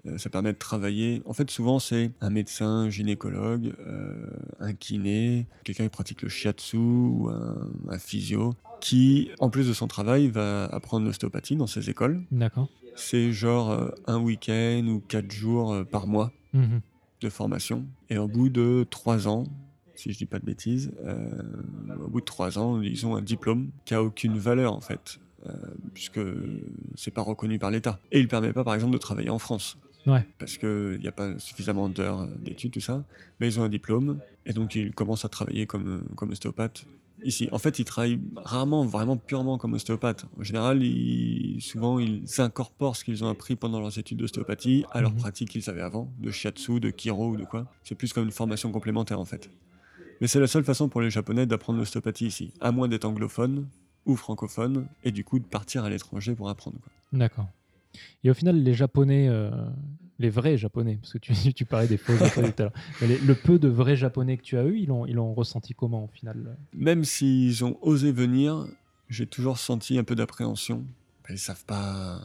Euh, 0.05 0.17
ça 0.17 0.29
permet 0.29 0.53
de 0.53 0.57
travailler. 0.57 1.21
En 1.25 1.33
fait, 1.33 1.49
souvent, 1.51 1.77
c'est 1.79 2.11
un 2.21 2.29
médecin, 2.29 2.65
un 2.67 2.89
gynécologue, 2.89 3.73
euh, 3.85 4.15
un 4.59 4.73
kiné, 4.73 5.45
quelqu'un 5.65 5.83
qui 5.83 5.89
pratique 5.89 6.21
le 6.21 6.29
shiatsu 6.29 6.77
ou 6.77 7.27
un, 7.29 7.69
un 7.89 7.99
physio, 7.99 8.53
qui, 8.79 9.29
en 9.39 9.49
plus 9.49 9.67
de 9.67 9.73
son 9.73 9.87
travail, 9.87 10.29
va 10.29 10.65
apprendre 10.67 11.05
l'ostéopathie 11.05 11.57
dans 11.57 11.67
ces 11.67 11.89
écoles. 11.89 12.23
D'accord. 12.31 12.69
C'est 12.99 13.31
genre 13.31 13.71
euh, 13.71 13.89
un 14.07 14.19
week-end 14.19 14.85
ou 14.87 14.99
quatre 14.99 15.31
jours 15.31 15.73
euh, 15.73 15.83
par 15.83 16.05
mois 16.07 16.31
Mhm. 16.53 16.81
de 17.21 17.29
formation. 17.29 17.85
Et 18.09 18.17
au 18.17 18.27
bout 18.27 18.49
de 18.49 18.85
trois 18.89 19.27
ans, 19.27 19.45
si 19.95 20.11
je 20.11 20.17
dis 20.17 20.25
pas 20.25 20.39
de 20.39 20.45
bêtises, 20.45 20.91
euh, 21.05 21.41
au 22.03 22.07
bout 22.09 22.19
de 22.21 22.25
trois 22.25 22.57
ans, 22.57 22.81
ils 22.81 23.05
ont 23.05 23.15
un 23.15 23.21
diplôme 23.21 23.69
qui 23.85 23.93
a 23.93 24.01
aucune 24.03 24.37
valeur 24.37 24.73
en 24.73 24.81
fait, 24.81 25.19
euh, 25.45 25.51
puisque 25.93 26.19
c'est 26.95 27.11
pas 27.11 27.21
reconnu 27.21 27.59
par 27.59 27.69
l'État. 27.71 27.99
Et 28.11 28.19
il 28.19 28.27
permet 28.27 28.51
pas, 28.53 28.63
par 28.63 28.73
exemple, 28.73 28.93
de 28.93 28.97
travailler 28.97 29.29
en 29.29 29.39
France. 29.39 29.77
Ouais. 30.09 30.25
Parce 30.37 30.57
qu'il 30.57 30.97
n'y 30.99 31.07
a 31.07 31.11
pas 31.11 31.37
suffisamment 31.39 31.89
d'heures 31.89 32.27
d'études, 32.27 32.71
tout 32.71 32.79
ça. 32.81 33.03
Mais 33.39 33.47
ils 33.47 33.59
ont 33.59 33.63
un 33.63 33.69
diplôme, 33.69 34.19
et 34.45 34.53
donc 34.53 34.75
ils 34.75 34.93
commencent 34.93 35.25
à 35.25 35.29
travailler 35.29 35.65
comme, 35.67 36.03
comme 36.15 36.31
ostéopathe 36.31 36.85
ici. 37.23 37.49
En 37.51 37.59
fait, 37.59 37.79
ils 37.79 37.85
travaillent 37.85 38.19
rarement, 38.35 38.85
vraiment 38.85 39.17
purement 39.17 39.57
comme 39.57 39.73
ostéopathe. 39.73 40.25
En 40.39 40.43
général, 40.43 40.81
ils, 40.83 41.61
souvent, 41.61 41.99
ils 41.99 42.23
incorporent 42.39 42.95
ce 42.95 43.03
qu'ils 43.03 43.23
ont 43.25 43.29
appris 43.29 43.55
pendant 43.57 43.79
leurs 43.81 43.97
études 43.99 44.17
d'ostéopathie 44.19 44.85
à 44.91 45.01
leur 45.01 45.11
Mhm. 45.11 45.17
pratique 45.17 45.49
qu'ils 45.49 45.69
avaient 45.69 45.81
avant, 45.81 46.09
de 46.19 46.31
shiatsu, 46.31 46.79
de 46.79 46.89
kiro 46.91 47.31
ou 47.31 47.35
de 47.37 47.43
quoi. 47.43 47.67
C'est 47.83 47.95
plus 47.95 48.13
comme 48.13 48.23
une 48.23 48.31
formation 48.31 48.71
complémentaire, 48.71 49.19
en 49.19 49.25
fait. 49.25 49.49
Mais 50.21 50.27
c'est 50.27 50.39
la 50.39 50.47
seule 50.47 50.63
façon 50.63 50.87
pour 50.89 51.01
les 51.01 51.09
Japonais 51.09 51.45
d'apprendre 51.45 51.79
l'ostéopathie 51.79 52.27
ici, 52.27 52.53
à 52.61 52.71
moins 52.71 52.87
d'être 52.87 53.05
anglophone 53.05 53.67
ou 54.05 54.15
francophone, 54.15 54.87
et 55.03 55.11
du 55.11 55.23
coup 55.25 55.39
de 55.39 55.45
partir 55.45 55.83
à 55.83 55.89
l'étranger 55.89 56.35
pour 56.35 56.47
apprendre. 56.49 56.77
D'accord. 57.11 57.47
Et 58.23 58.29
au 58.29 58.33
final, 58.33 58.61
les 58.61 58.73
Japonais, 58.73 59.27
euh, 59.29 59.49
les 60.19 60.29
vrais 60.29 60.57
Japonais, 60.57 60.97
parce 61.01 61.13
que 61.13 61.17
tu, 61.17 61.33
tu 61.53 61.65
parlais 61.65 61.87
des 61.87 61.97
faux 61.97 62.15
Japonais 62.17 62.51
tout 62.51 62.63
à 62.63 62.65
l'heure, 62.65 62.73
le 63.01 63.33
peu 63.33 63.57
de 63.59 63.67
vrais 63.67 63.95
Japonais 63.95 64.37
que 64.37 64.43
tu 64.43 64.57
as 64.57 64.65
eu, 64.65 64.77
ils 64.79 64.87
l'ont, 64.87 65.05
ils 65.05 65.15
l'ont 65.15 65.33
ressenti 65.33 65.73
comment 65.73 66.05
au 66.05 66.07
final? 66.09 66.57
Même 66.73 67.03
s'ils 67.05 67.63
ont 67.65 67.77
osé 67.81 68.11
venir, 68.11 68.65
j'ai 69.09 69.25
toujours 69.27 69.57
senti 69.57 69.97
un 69.97 70.03
peu 70.03 70.15
d'appréhension. 70.15 70.85
Ils 71.31 71.37
savent 71.37 71.63
pas, 71.65 72.21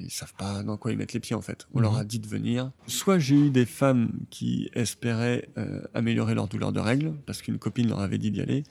ils 0.00 0.10
savent 0.10 0.34
pas 0.34 0.62
dans 0.62 0.76
quoi 0.78 0.90
ils 0.92 0.96
mettent 0.98 1.12
les 1.12 1.20
pieds 1.20 1.36
en 1.36 1.42
fait. 1.42 1.66
On 1.74 1.80
leur 1.80 1.92
Mhm. 1.92 1.98
a 2.00 2.04
dit 2.04 2.18
de 2.18 2.26
venir. 2.26 2.70
Soit 2.86 3.18
j'ai 3.18 3.36
eu 3.36 3.50
des 3.50 3.66
femmes 3.66 4.12
qui 4.30 4.70
espéraient 4.74 5.48
euh, 5.58 5.82
améliorer 5.94 6.34
leur 6.34 6.48
douleur 6.48 6.72
de 6.72 6.80
règles 6.80 7.12
parce 7.26 7.42
qu'une 7.42 7.58
copine 7.58 7.88
leur 7.88 8.00
avait 8.00 8.16
dit 8.18 8.30
d'y 8.30 8.40
aller. 8.40 8.64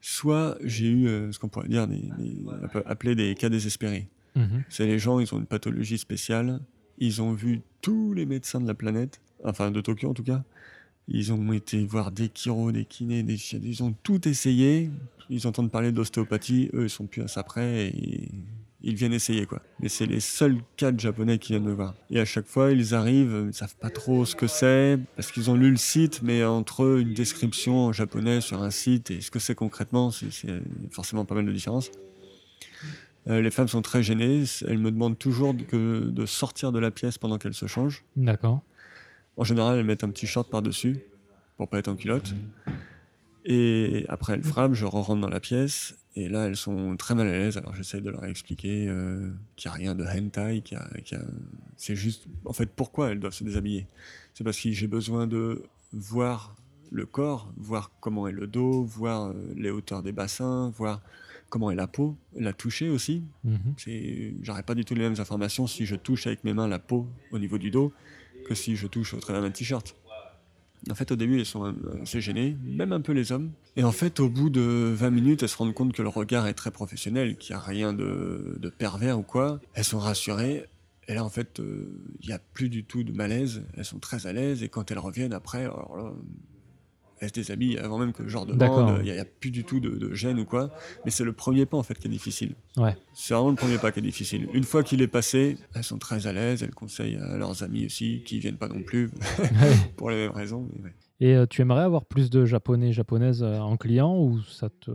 Soit 0.00 0.58
j'ai 0.64 0.88
eu 0.88 1.06
euh, 1.06 1.32
ce 1.32 1.38
qu'on 1.38 1.48
pourrait 1.48 1.68
dire 1.68 1.86
des, 1.86 2.02
appeler 2.86 3.14
des 3.14 3.34
cas 3.36 3.48
désespérés. 3.48 4.08
Mhm. 4.34 4.64
C'est 4.68 4.86
les 4.86 4.98
gens, 4.98 5.20
ils 5.20 5.32
ont 5.34 5.38
une 5.38 5.46
pathologie 5.46 5.98
spéciale. 5.98 6.60
Ils 6.98 7.22
ont 7.22 7.32
vu 7.32 7.62
tous 7.80 8.12
les 8.14 8.26
médecins 8.26 8.60
de 8.60 8.66
la 8.66 8.74
planète, 8.74 9.20
enfin 9.44 9.70
de 9.70 9.80
Tokyo 9.80 10.08
en 10.08 10.14
tout 10.14 10.22
cas. 10.22 10.42
Ils 11.08 11.32
ont 11.32 11.52
été 11.52 11.84
voir 11.84 12.12
des 12.12 12.28
chiros, 12.28 12.72
des 12.72 12.84
kinés, 12.84 13.22
des 13.22 13.36
ils 13.56 13.82
ont 13.82 13.94
tout 14.02 14.26
essayé. 14.28 14.90
Ils 15.28 15.46
entendent 15.46 15.70
parler 15.70 15.92
d'ostéopathie, 15.92 16.70
eux 16.74 16.84
ils 16.84 16.90
sont 16.90 17.06
plus 17.06 17.22
à 17.22 17.28
ça 17.28 17.42
près 17.42 17.88
et 17.88 18.28
ils 18.82 18.94
viennent 18.94 19.12
essayer 19.12 19.46
quoi. 19.46 19.62
Mais 19.80 19.88
c'est 19.88 20.06
les 20.06 20.20
seuls 20.20 20.58
de 20.78 21.00
japonais 21.00 21.38
qui 21.38 21.52
viennent 21.52 21.64
me 21.64 21.72
voir. 21.72 21.94
Et 22.10 22.20
à 22.20 22.24
chaque 22.24 22.46
fois 22.46 22.72
ils 22.72 22.94
arrivent, 22.94 23.46
ils 23.48 23.54
savent 23.54 23.76
pas 23.76 23.90
trop 23.90 24.24
ce 24.24 24.36
que 24.36 24.46
c'est 24.46 24.98
parce 25.16 25.32
qu'ils 25.32 25.50
ont 25.50 25.56
lu 25.56 25.70
le 25.70 25.76
site, 25.76 26.20
mais 26.22 26.44
entre 26.44 26.84
eux, 26.84 27.00
une 27.00 27.14
description 27.14 27.86
en 27.86 27.92
japonais 27.92 28.40
sur 28.40 28.62
un 28.62 28.70
site 28.70 29.10
et 29.10 29.20
ce 29.20 29.30
que 29.30 29.38
c'est 29.38 29.54
concrètement, 29.54 30.10
c'est 30.10 30.28
forcément 30.90 31.24
pas 31.24 31.34
mal 31.34 31.46
de 31.46 31.52
différence. 31.52 31.90
Euh, 33.28 33.40
les 33.40 33.50
femmes 33.50 33.68
sont 33.68 33.82
très 33.82 34.02
gênées. 34.02 34.44
Elles 34.66 34.78
me 34.78 34.90
demandent 34.90 35.18
toujours 35.18 35.54
de, 35.54 35.62
que- 35.62 36.04
de 36.10 36.26
sortir 36.26 36.72
de 36.72 36.78
la 36.78 36.90
pièce 36.90 37.16
pendant 37.18 37.38
qu'elles 37.38 37.54
se 37.54 37.66
changent. 37.66 38.04
D'accord. 38.16 38.62
En 39.36 39.44
général, 39.44 39.78
elles 39.78 39.84
mettent 39.86 40.04
un 40.04 40.10
petit 40.10 40.26
short 40.26 40.50
par-dessus 40.50 40.98
pour 41.56 41.68
pas 41.68 41.78
être 41.78 41.88
en 41.88 41.96
culotte. 41.96 42.34
Et 43.44 44.06
après, 44.08 44.34
elles 44.34 44.42
frappent, 44.42 44.72
je 44.74 44.86
rentre 44.86 45.16
dans 45.16 45.28
la 45.28 45.40
pièce. 45.40 45.96
Et 46.16 46.28
là, 46.28 46.46
elles 46.46 46.56
sont 46.56 46.96
très 46.96 47.14
mal 47.14 47.26
à 47.28 47.32
l'aise. 47.32 47.56
Alors, 47.56 47.74
j'essaie 47.74 48.00
de 48.00 48.08
leur 48.08 48.24
expliquer 48.24 48.86
euh, 48.88 49.30
qu'il 49.56 49.68
n'y 49.70 49.74
a 49.74 49.78
rien 49.78 49.94
de 49.94 50.04
hentai. 50.04 50.60
qu'il 50.62 50.78
y 50.78 50.80
a- 50.80 50.88
qu'il 51.02 51.18
y 51.18 51.20
a- 51.20 51.24
C'est 51.76 51.96
juste, 51.96 52.26
en 52.44 52.52
fait, 52.52 52.70
pourquoi 52.70 53.10
elles 53.10 53.20
doivent 53.20 53.32
se 53.34 53.44
déshabiller. 53.44 53.86
C'est 54.32 54.44
parce 54.44 54.58
que 54.60 54.70
j'ai 54.70 54.86
besoin 54.86 55.26
de 55.26 55.62
voir 55.92 56.54
le 56.92 57.04
corps, 57.06 57.52
voir 57.56 57.90
comment 58.00 58.28
est 58.28 58.32
le 58.32 58.46
dos, 58.46 58.84
voir 58.84 59.28
euh, 59.30 59.34
les 59.56 59.70
hauteurs 59.70 60.02
des 60.02 60.12
bassins, 60.12 60.70
voir 60.76 61.00
comment 61.48 61.70
est 61.70 61.76
la 61.76 61.86
peau, 61.86 62.16
la 62.36 62.52
toucher 62.52 62.88
aussi. 62.88 63.22
Mhm. 63.44 63.74
J'aurais 64.42 64.62
pas 64.62 64.74
du 64.74 64.84
tout 64.84 64.94
les 64.94 65.02
mêmes 65.02 65.18
informations 65.18 65.66
si 65.66 65.86
je 65.86 65.96
touche 65.96 66.26
avec 66.26 66.44
mes 66.44 66.52
mains 66.52 66.68
la 66.68 66.78
peau 66.78 67.06
au 67.30 67.38
niveau 67.38 67.58
du 67.58 67.70
dos 67.70 67.92
que 68.46 68.54
si 68.54 68.76
je 68.76 68.86
touche 68.86 69.14
au 69.14 69.18
travers 69.20 69.42
d'un 69.42 69.50
t-shirt. 69.50 69.96
En 70.90 70.94
fait, 70.94 71.10
au 71.12 71.16
début, 71.16 71.38
elles 71.38 71.46
sont 71.46 71.64
euh, 71.64 72.02
assez 72.02 72.20
gênées, 72.20 72.56
même 72.62 72.92
un 72.92 73.00
peu 73.00 73.12
les 73.12 73.32
hommes. 73.32 73.52
Et 73.76 73.84
en 73.84 73.92
fait, 73.92 74.20
au 74.20 74.28
bout 74.28 74.50
de 74.50 74.92
20 74.94 75.10
minutes, 75.10 75.42
elles 75.42 75.48
se 75.48 75.56
rendent 75.56 75.72
compte 75.72 75.94
que 75.94 76.02
le 76.02 76.08
regard 76.08 76.46
est 76.46 76.52
très 76.54 76.70
professionnel, 76.70 77.36
qu'il 77.38 77.54
n'y 77.54 77.60
a 77.60 77.64
rien 77.64 77.94
de, 77.94 78.58
de 78.60 78.68
pervers 78.68 79.18
ou 79.18 79.22
quoi. 79.22 79.60
Elles 79.72 79.84
sont 79.84 79.98
rassurées. 79.98 80.66
Et 81.08 81.14
là, 81.14 81.24
en 81.24 81.30
fait, 81.30 81.60
euh, 81.60 81.88
il 82.20 82.28
n'y 82.28 82.34
a 82.34 82.38
plus 82.38 82.68
du 82.68 82.84
tout 82.84 83.02
de 83.02 83.12
malaise. 83.12 83.62
Elles 83.76 83.84
sont 83.86 83.98
très 83.98 84.26
à 84.26 84.34
l'aise. 84.34 84.62
Et 84.62 84.68
quand 84.68 84.90
elles 84.90 84.98
reviennent 84.98 85.32
après, 85.32 85.62
alors 85.62 85.96
là, 85.96 86.12
elles 87.20 87.28
se 87.28 87.34
déshabillent 87.34 87.78
avant 87.78 87.98
même 87.98 88.12
que 88.12 88.22
leur 88.22 88.46
D'accord. 88.46 88.86
demande. 88.86 88.98
Il 89.00 89.04
n'y 89.04 89.10
a, 89.10 89.14
il 89.14 89.18
y 89.18 89.20
a 89.20 89.24
plus 89.24 89.50
du 89.50 89.64
tout 89.64 89.80
de, 89.80 89.90
de 89.90 90.14
gêne 90.14 90.38
ou 90.40 90.44
quoi. 90.44 90.70
Mais 91.04 91.10
c'est 91.10 91.24
le 91.24 91.32
premier 91.32 91.66
pas, 91.66 91.76
en 91.76 91.82
fait, 91.82 91.98
qui 91.98 92.06
est 92.06 92.10
difficile. 92.10 92.54
Ouais. 92.76 92.96
C'est 93.14 93.34
vraiment 93.34 93.50
le 93.50 93.56
premier 93.56 93.78
pas 93.78 93.92
qui 93.92 94.00
est 94.00 94.02
difficile. 94.02 94.48
Une 94.52 94.64
fois 94.64 94.82
qu'il 94.82 95.00
est 95.02 95.08
passé, 95.08 95.56
elles 95.74 95.84
sont 95.84 95.98
très 95.98 96.26
à 96.26 96.32
l'aise, 96.32 96.62
elles 96.62 96.74
conseillent 96.74 97.16
à 97.16 97.36
leurs 97.36 97.62
amis 97.62 97.86
aussi, 97.86 98.22
qui 98.24 98.38
viennent 98.38 98.56
pas 98.56 98.68
non 98.68 98.82
plus, 98.82 99.10
pour 99.96 100.10
les 100.10 100.16
mêmes 100.16 100.32
raisons. 100.32 100.68
mais 100.76 100.84
ouais. 100.84 100.94
Et 101.20 101.34
euh, 101.34 101.46
tu 101.48 101.62
aimerais 101.62 101.82
avoir 101.84 102.04
plus 102.04 102.28
de 102.28 102.44
Japonais, 102.44 102.92
Japonaises 102.92 103.42
euh, 103.42 103.58
en 103.58 103.76
client 103.76 104.18
ou 104.18 104.42
ça 104.42 104.68
te, 104.68 104.90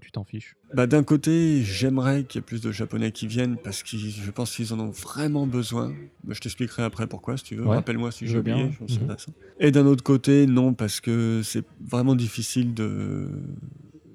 tu 0.00 0.12
t'en 0.12 0.22
fiches? 0.22 0.54
Bah, 0.74 0.86
D'un 0.86 1.02
côté, 1.02 1.62
j'aimerais 1.62 2.24
qu'il 2.24 2.40
y 2.40 2.42
ait 2.42 2.46
plus 2.46 2.60
de 2.60 2.70
Japonais 2.72 3.10
qui 3.10 3.26
viennent, 3.26 3.56
parce 3.56 3.82
que 3.82 3.96
je 3.96 4.30
pense 4.30 4.54
qu'ils 4.54 4.74
en 4.74 4.80
ont 4.80 4.90
vraiment 4.90 5.46
besoin. 5.46 5.92
Bah, 6.24 6.34
je 6.34 6.40
t'expliquerai 6.40 6.82
après 6.82 7.06
pourquoi, 7.06 7.38
si 7.38 7.44
tu 7.44 7.56
veux. 7.56 7.64
Ouais. 7.64 7.76
Rappelle-moi 7.76 8.12
si 8.12 8.26
j'ai 8.26 8.42
bien, 8.42 8.54
oublié. 8.54 8.68
ouais. 8.80 8.86
je 8.86 8.94
intéressant. 8.96 9.32
Et 9.60 9.70
d'un 9.70 9.86
autre 9.86 10.04
côté, 10.04 10.46
non, 10.46 10.74
parce 10.74 11.00
que 11.00 11.40
c'est 11.42 11.64
vraiment 11.80 12.14
difficile 12.14 12.74
de 12.74 13.28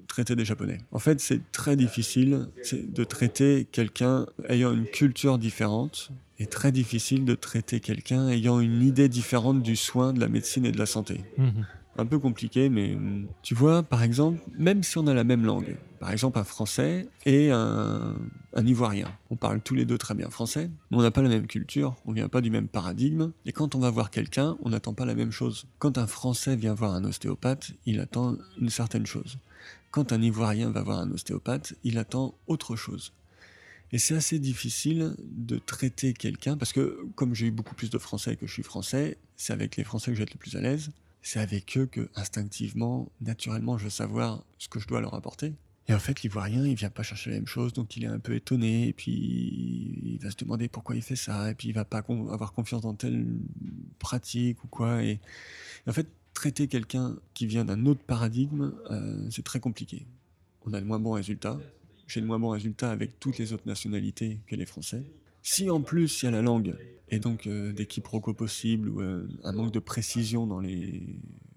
traiter 0.06 0.36
des 0.36 0.44
Japonais. 0.44 0.78
En 0.92 1.00
fait, 1.00 1.20
c'est 1.20 1.50
très 1.50 1.76
difficile 1.76 2.48
de 2.72 3.04
traiter 3.04 3.66
quelqu'un 3.70 4.26
ayant 4.48 4.72
une 4.72 4.86
culture 4.86 5.38
différente 5.38 6.10
et 6.38 6.46
très 6.46 6.72
difficile 6.72 7.24
de 7.24 7.34
traiter 7.34 7.80
quelqu'un 7.80 8.28
ayant 8.28 8.60
une 8.60 8.82
idée 8.82 9.08
différente 9.08 9.62
du 9.62 9.76
soin, 9.76 10.12
de 10.12 10.20
la 10.20 10.28
médecine 10.28 10.64
et 10.64 10.72
de 10.72 10.78
la 10.78 10.86
santé. 10.86 11.22
Mhm. 11.36 11.66
Un 12.00 12.06
peu 12.06 12.20
compliqué, 12.20 12.68
mais 12.68 12.94
hum, 12.94 13.26
tu 13.42 13.54
vois, 13.54 13.82
par 13.82 14.04
exemple, 14.04 14.40
même 14.56 14.84
si 14.84 14.98
on 14.98 15.08
a 15.08 15.14
la 15.14 15.24
même 15.24 15.44
langue, 15.44 15.76
par 15.98 16.12
exemple 16.12 16.38
un 16.38 16.44
Français 16.44 17.08
et 17.26 17.50
un, 17.50 18.14
un 18.54 18.66
Ivoirien, 18.66 19.10
on 19.30 19.36
parle 19.36 19.60
tous 19.60 19.74
les 19.74 19.84
deux 19.84 19.98
très 19.98 20.14
bien 20.14 20.30
français, 20.30 20.70
mais 20.90 20.96
on 20.96 21.02
n'a 21.02 21.10
pas 21.10 21.22
la 21.22 21.28
même 21.28 21.48
culture, 21.48 21.96
on 22.06 22.12
vient 22.12 22.28
pas 22.28 22.40
du 22.40 22.50
même 22.50 22.68
paradigme, 22.68 23.32
et 23.46 23.52
quand 23.52 23.74
on 23.74 23.80
va 23.80 23.90
voir 23.90 24.12
quelqu'un, 24.12 24.56
on 24.62 24.70
n'attend 24.70 24.94
pas 24.94 25.06
la 25.06 25.16
même 25.16 25.32
chose. 25.32 25.66
Quand 25.80 25.98
un 25.98 26.06
Français 26.06 26.54
vient 26.54 26.74
voir 26.74 26.94
un 26.94 27.02
ostéopathe, 27.02 27.72
il 27.84 27.98
attend 27.98 28.36
une 28.60 28.70
certaine 28.70 29.06
chose. 29.06 29.38
Quand 29.90 30.12
un 30.12 30.22
Ivoirien 30.22 30.70
va 30.70 30.82
voir 30.82 31.00
un 31.00 31.10
ostéopathe, 31.10 31.74
il 31.82 31.98
attend 31.98 32.34
autre 32.46 32.76
chose. 32.76 33.12
Et 33.92 33.98
c'est 33.98 34.14
assez 34.14 34.38
difficile 34.38 35.14
de 35.20 35.58
traiter 35.58 36.12
quelqu'un, 36.12 36.56
parce 36.56 36.72
que 36.72 37.06
comme 37.14 37.34
j'ai 37.34 37.46
eu 37.46 37.50
beaucoup 37.50 37.74
plus 37.74 37.90
de 37.90 37.98
Français 37.98 38.36
que 38.36 38.46
je 38.46 38.52
suis 38.52 38.62
Français, 38.62 39.16
c'est 39.36 39.52
avec 39.52 39.76
les 39.76 39.84
Français 39.84 40.12
que 40.12 40.20
être 40.20 40.34
le 40.34 40.38
plus 40.38 40.56
à 40.56 40.60
l'aise. 40.60 40.90
C'est 41.22 41.40
avec 41.40 41.76
eux 41.76 41.86
que, 41.86 42.08
instinctivement, 42.14 43.10
naturellement, 43.20 43.76
je 43.78 43.84
veux 43.84 43.90
savoir 43.90 44.44
ce 44.58 44.68
que 44.68 44.78
je 44.78 44.86
dois 44.86 45.00
leur 45.00 45.14
apporter. 45.14 45.54
Et 45.88 45.94
en 45.94 45.98
fait, 45.98 46.22
l'Ivoirien, 46.22 46.66
il 46.66 46.74
vient 46.74 46.90
pas 46.90 47.02
chercher 47.02 47.30
la 47.30 47.36
même 47.36 47.46
chose, 47.46 47.72
donc 47.72 47.96
il 47.96 48.04
est 48.04 48.08
un 48.08 48.18
peu 48.18 48.34
étonné, 48.34 48.88
et 48.88 48.92
puis 48.92 49.12
il 49.12 50.18
va 50.22 50.30
se 50.30 50.36
demander 50.36 50.68
pourquoi 50.68 50.94
il 50.96 51.02
fait 51.02 51.16
ça, 51.16 51.50
et 51.50 51.54
puis 51.54 51.68
il 51.68 51.72
va 51.72 51.86
pas 51.86 51.98
avoir 51.98 52.52
confiance 52.52 52.82
dans 52.82 52.94
telle 52.94 53.26
pratique 53.98 54.62
ou 54.64 54.68
quoi. 54.68 55.02
Et, 55.02 55.18
en 55.86 55.92
fait, 55.92 56.06
traiter 56.34 56.68
quelqu'un 56.68 57.16
qui 57.32 57.46
vient 57.46 57.64
d'un 57.64 57.86
autre 57.86 58.02
paradigme, 58.02 58.74
euh, 58.90 59.28
c'est 59.30 59.44
très 59.44 59.60
compliqué. 59.60 60.06
On 60.66 60.74
a 60.74 60.80
de 60.80 60.84
moins 60.84 60.98
bons 60.98 61.12
résultats, 61.12 61.58
j'ai 62.08 62.20
de 62.20 62.26
moins 62.26 62.38
bons 62.40 62.50
résultats 62.50 62.90
avec 62.90 63.20
toutes 63.20 63.38
les 63.38 63.52
autres 63.52 63.66
nationalités 63.66 64.40
que 64.48 64.56
les 64.56 64.66
Français. 64.66 65.04
Si 65.42 65.70
en 65.70 65.80
plus 65.80 66.22
il 66.22 66.24
y 66.26 66.28
a 66.28 66.32
la 66.32 66.42
langue 66.42 66.74
et 67.10 67.20
donc 67.20 67.46
euh, 67.46 67.72
des 67.72 67.86
quiproquos 67.86 68.34
possibles 68.34 68.88
ou 68.88 69.00
euh, 69.00 69.28
un 69.44 69.52
manque 69.52 69.72
de 69.72 69.78
précision 69.78 70.46
dans, 70.46 70.58
les... 70.60 71.02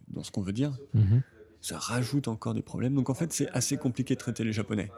dans 0.09 0.23
ce 0.23 0.31
qu'on 0.31 0.41
veut 0.43 0.53
dire, 0.53 0.77
Mhm. 0.93 1.23
ça 1.61 1.77
rajoute 1.77 2.27
encore 2.27 2.53
des 2.53 2.61
problèmes. 2.61 2.93
Donc 2.95 3.09
en 3.09 3.13
fait, 3.13 3.31
c'est 3.33 3.49
assez 3.49 3.77
compliqué 3.77 4.13
de 4.15 4.19
traiter 4.19 4.43
les 4.43 4.53
Japonais. 4.53 4.91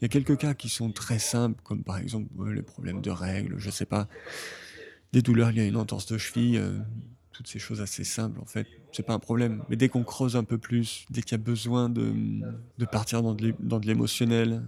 Il 0.00 0.02
y 0.02 0.06
a 0.06 0.08
quelques 0.08 0.36
cas 0.38 0.54
qui 0.54 0.68
sont 0.68 0.90
très 0.92 1.18
simples, 1.18 1.60
comme 1.64 1.82
par 1.82 1.98
exemple 1.98 2.28
les 2.50 2.62
problèmes 2.62 3.00
de 3.00 3.10
règles, 3.10 3.56
je 3.58 3.70
sais 3.70 3.86
pas, 3.86 4.08
des 5.12 5.22
douleurs 5.22 5.50
liées 5.52 5.62
à 5.62 5.66
une 5.66 5.76
entorse 5.76 6.06
de 6.06 6.18
cheville, 6.18 6.58
euh, 6.58 6.78
toutes 7.36 7.48
ces 7.48 7.58
choses 7.58 7.82
assez 7.82 8.02
simples 8.04 8.40
en 8.40 8.46
fait, 8.46 8.66
c'est 8.92 9.02
pas 9.02 9.12
un 9.12 9.18
problème. 9.18 9.62
Mais 9.68 9.76
dès 9.76 9.90
qu'on 9.90 10.04
creuse 10.04 10.36
un 10.36 10.44
peu 10.44 10.56
plus, 10.56 11.04
dès 11.10 11.20
qu'il 11.20 11.32
y 11.32 11.40
a 11.40 11.44
besoin 11.44 11.90
de, 11.90 12.14
de 12.78 12.84
partir 12.86 13.22
dans 13.22 13.34
de 13.34 13.86
l'émotionnel, 13.86 14.62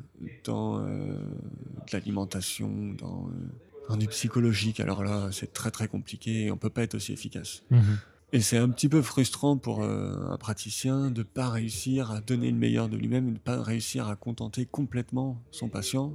dans 0.45 0.79
euh, 0.79 0.85
de 0.87 1.93
l'alimentation, 1.93 2.95
dans, 2.99 3.29
euh, 3.29 3.89
dans 3.89 3.97
du 3.97 4.07
psychologique, 4.09 4.81
alors 4.81 5.03
là, 5.03 5.31
c'est 5.33 5.55
très 5.55 5.71
très 5.71 5.89
compliqué 5.89 6.45
et 6.45 6.51
on 6.51 6.59
peut 6.59 6.69
pas 6.69 6.83
être 6.83 6.95
aussi 6.95 7.13
efficace. 7.13 7.63
Mhm. 7.71 7.99
Et 8.35 8.41
c'est 8.41 8.59
un 8.59 8.69
petit 8.69 8.91
peu 8.91 9.01
frustrant 9.01 9.57
pour 9.57 9.83
euh, 9.83 10.29
un 10.29 10.37
praticien 10.37 11.11
de 11.11 11.23
pas 11.23 11.49
réussir 11.49 12.11
à 12.11 12.21
donner 12.21 12.51
le 12.51 12.59
meilleur 12.59 12.91
de 12.91 12.99
lui-même, 12.99 13.33
de 13.33 13.39
pas 13.39 13.63
réussir 13.63 14.09
à 14.09 14.17
contenter 14.17 14.67
complètement 14.67 15.43
son 15.51 15.71
patient. 15.71 16.13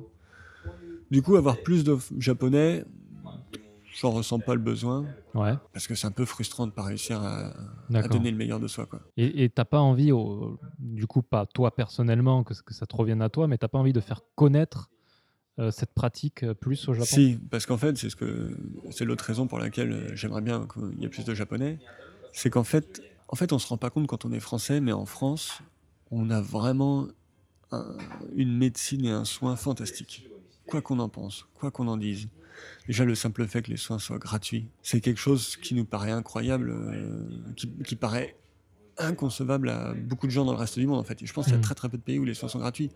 Du 1.09 1.23
coup, 1.23 1.35
avoir 1.35 1.61
plus 1.63 1.83
de 1.83 1.97
japonais, 2.19 2.85
j'en 3.99 4.11
ressens 4.11 4.39
pas 4.39 4.55
le 4.55 4.61
besoin, 4.61 5.07
Ouais, 5.33 5.55
parce 5.71 5.87
que 5.87 5.95
c'est 5.95 6.07
un 6.07 6.11
peu 6.11 6.25
frustrant 6.25 6.67
de 6.67 6.71
pas 6.71 6.83
réussir 6.83 7.21
à, 7.21 7.53
donner 8.07 8.31
le 8.31 8.37
meilleur 8.37 8.59
de 8.59 8.67
soi. 8.67 8.85
Quoi. 8.85 8.99
Et 9.17 9.49
t'as 9.49 9.65
pas 9.65 9.79
envie, 9.79 10.11
au- 10.11 10.59
du 10.79 11.07
coup, 11.07 11.21
pas 11.21 11.45
toi 11.45 11.75
personnellement, 11.75 12.43
que, 12.43 12.53
que 12.53 12.73
ça 12.73 12.85
te 12.85 12.95
revienne 12.95 13.21
à 13.21 13.29
toi, 13.29 13.47
mais 13.47 13.57
t'as 13.57 13.67
pas 13.67 13.79
envie 13.79 13.93
de 13.93 13.99
faire 13.99 14.21
connaître 14.35 14.89
euh, 15.59 15.71
cette 15.71 15.93
pratique 15.93 16.43
euh, 16.43 16.53
plus 16.53 16.87
au 16.87 16.93
Japon? 16.93 17.05
Si, 17.05 17.37
parce 17.51 17.65
qu'en 17.65 17.77
fait, 17.77 17.97
c'est 17.97 18.09
ce 18.09 18.15
que 18.15 18.57
c'est 18.91 19.05
l'autre 19.05 19.23
raison 19.23 19.47
pour 19.47 19.59
laquelle 19.59 19.91
euh, 19.91 20.15
j'aimerais 20.15 20.41
bien 20.41 20.67
qu'il 20.73 20.99
y 20.99 21.05
ait 21.05 21.09
plus 21.09 21.25
de 21.25 21.33
japonais, 21.33 21.79
c'est 22.31 22.49
qu'en 22.49 22.63
fait, 22.63 23.03
en 23.27 23.35
fait, 23.35 23.53
on 23.53 23.59
se 23.59 23.67
rend 23.67 23.77
pas 23.77 23.89
compte 23.89 24.07
quand 24.07 24.25
on 24.25 24.31
est 24.31 24.39
français, 24.39 24.81
mais 24.81 24.91
en 24.93 25.05
France, 25.05 25.59
on 26.11 26.29
a 26.31 26.41
vraiment 26.41 27.07
un- 27.71 27.97
une 28.35 28.55
médecine 28.57 29.05
et 29.05 29.11
un 29.11 29.25
soin 29.25 29.55
fantastique. 29.55 30.31
Quoi 30.65 30.81
qu'on 30.81 30.99
en 30.99 31.09
pense, 31.09 31.45
quoi 31.53 31.71
qu'on 31.71 31.87
en 31.87 31.97
dise. 31.97 32.27
Déjà, 32.87 33.05
le 33.05 33.15
simple 33.15 33.47
fait 33.47 33.61
que 33.61 33.71
les 33.71 33.77
soins 33.77 33.99
soient 33.99 34.17
gratuits, 34.19 34.67
c'est 34.81 35.01
quelque 35.01 35.19
chose 35.19 35.55
qui 35.57 35.73
nous 35.75 35.85
paraît 35.85 36.11
incroyable, 36.11 36.69
euh, 36.71 37.27
qui, 37.55 37.69
qui 37.85 37.95
paraît 37.95 38.35
inconcevable 38.97 39.69
à 39.69 39.93
beaucoup 39.93 40.27
de 40.27 40.31
gens 40.31 40.45
dans 40.45 40.51
le 40.51 40.57
reste 40.57 40.77
du 40.77 40.85
monde, 40.85 40.99
en 40.99 41.03
fait. 41.03 41.21
Et 41.21 41.25
je 41.25 41.33
pense 41.33 41.45
qu'il 41.45 41.53
y 41.53 41.55
a 41.55 41.59
Mhm. 41.59 41.63
très 41.63 41.75
très 41.75 41.89
peu 41.89 41.97
de 41.97 42.03
pays 42.03 42.19
où 42.19 42.25
les 42.25 42.33
soins 42.33 42.49
sont 42.49 42.59
gratuits. 42.59 42.91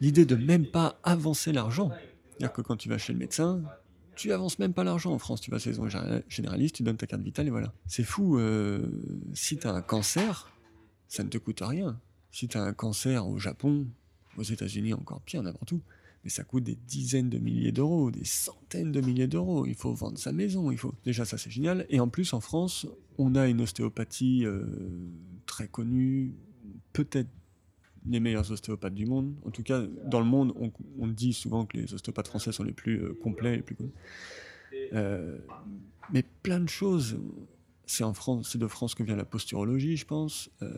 L'idée 0.00 0.24
de 0.24 0.34
même 0.34 0.66
pas 0.66 0.98
avancer 1.04 1.52
l'argent, 1.52 1.92
c'est-à-dire 2.30 2.52
que 2.52 2.62
quand 2.62 2.76
tu 2.76 2.88
vas 2.88 2.98
chez 2.98 3.12
le 3.12 3.18
médecin, 3.18 3.62
tu 4.16 4.32
avances 4.32 4.58
même 4.58 4.72
pas 4.72 4.82
l'argent 4.82 5.12
en 5.12 5.18
France. 5.18 5.40
Tu 5.40 5.50
vas 5.52 5.58
chez 5.60 5.70
les 5.72 5.78
géné- 5.78 6.22
généralistes, 6.28 6.74
tu 6.74 6.82
donnes 6.82 6.96
ta 6.96 7.06
carte 7.06 7.22
vitale 7.22 7.46
et 7.46 7.50
voilà. 7.50 7.72
C'est 7.86 8.02
fou. 8.02 8.36
euh, 8.38 8.80
si 9.32 9.58
tu 9.58 9.66
as 9.68 9.72
un 9.72 9.82
cancer, 9.82 10.50
ça 11.06 11.22
ne 11.22 11.28
te 11.28 11.38
coûte 11.38 11.60
rien. 11.62 12.00
Si 12.32 12.48
tu 12.48 12.58
as 12.58 12.62
un 12.62 12.72
cancer 12.72 13.26
au 13.28 13.38
Japon, 13.38 13.86
aux 14.36 14.42
États-Unis 14.42 14.92
encore 14.92 15.20
pire, 15.20 15.42
n'importe 15.42 15.70
où, 15.72 15.80
mais 16.24 16.30
ça 16.30 16.44
coûte 16.44 16.64
des 16.64 16.76
dizaines 16.86 17.30
de 17.30 17.38
milliers 17.38 17.72
d'euros, 17.72 18.10
des 18.10 18.24
centaines 18.24 18.92
de 18.92 19.00
milliers 19.00 19.26
d'euros. 19.26 19.66
Il 19.66 19.74
faut 19.74 19.92
vendre 19.94 20.18
sa 20.18 20.32
maison. 20.32 20.70
Il 20.70 20.78
faut 20.78 20.94
déjà 21.04 21.24
ça 21.24 21.38
c'est 21.38 21.50
génial. 21.50 21.86
Et 21.90 22.00
en 22.00 22.08
plus 22.08 22.32
en 22.32 22.40
France, 22.40 22.86
on 23.18 23.34
a 23.34 23.46
une 23.46 23.60
ostéopathie 23.60 24.44
euh, 24.44 24.64
très 25.46 25.68
connue, 25.68 26.34
peut-être 26.92 27.30
les 28.06 28.20
meilleurs 28.20 28.50
ostéopathes 28.50 28.94
du 28.94 29.06
monde. 29.06 29.34
En 29.44 29.50
tout 29.50 29.62
cas, 29.62 29.82
dans 30.06 30.20
le 30.20 30.26
monde, 30.26 30.54
on, 30.98 31.06
dit 31.06 31.32
souvent 31.32 31.66
que 31.66 31.76
les 31.76 31.94
ostéopathes 31.94 32.28
français 32.28 32.52
sont 32.52 32.64
les 32.64 32.72
plus 32.72 33.02
euh, 33.02 33.18
complets, 33.22 33.56
les 33.56 33.62
plus 33.62 33.74
connus. 33.74 33.92
Euh, 34.92 35.38
mais 36.12 36.24
plein 36.42 36.60
de 36.60 36.68
choses. 36.68 37.18
C'est 37.88 38.58
de 38.58 38.66
France 38.66 38.94
que 38.94 39.02
vient 39.02 39.16
la 39.16 39.24
posturologie, 39.24 39.96
je 39.96 40.04
pense, 40.04 40.50
euh, 40.62 40.68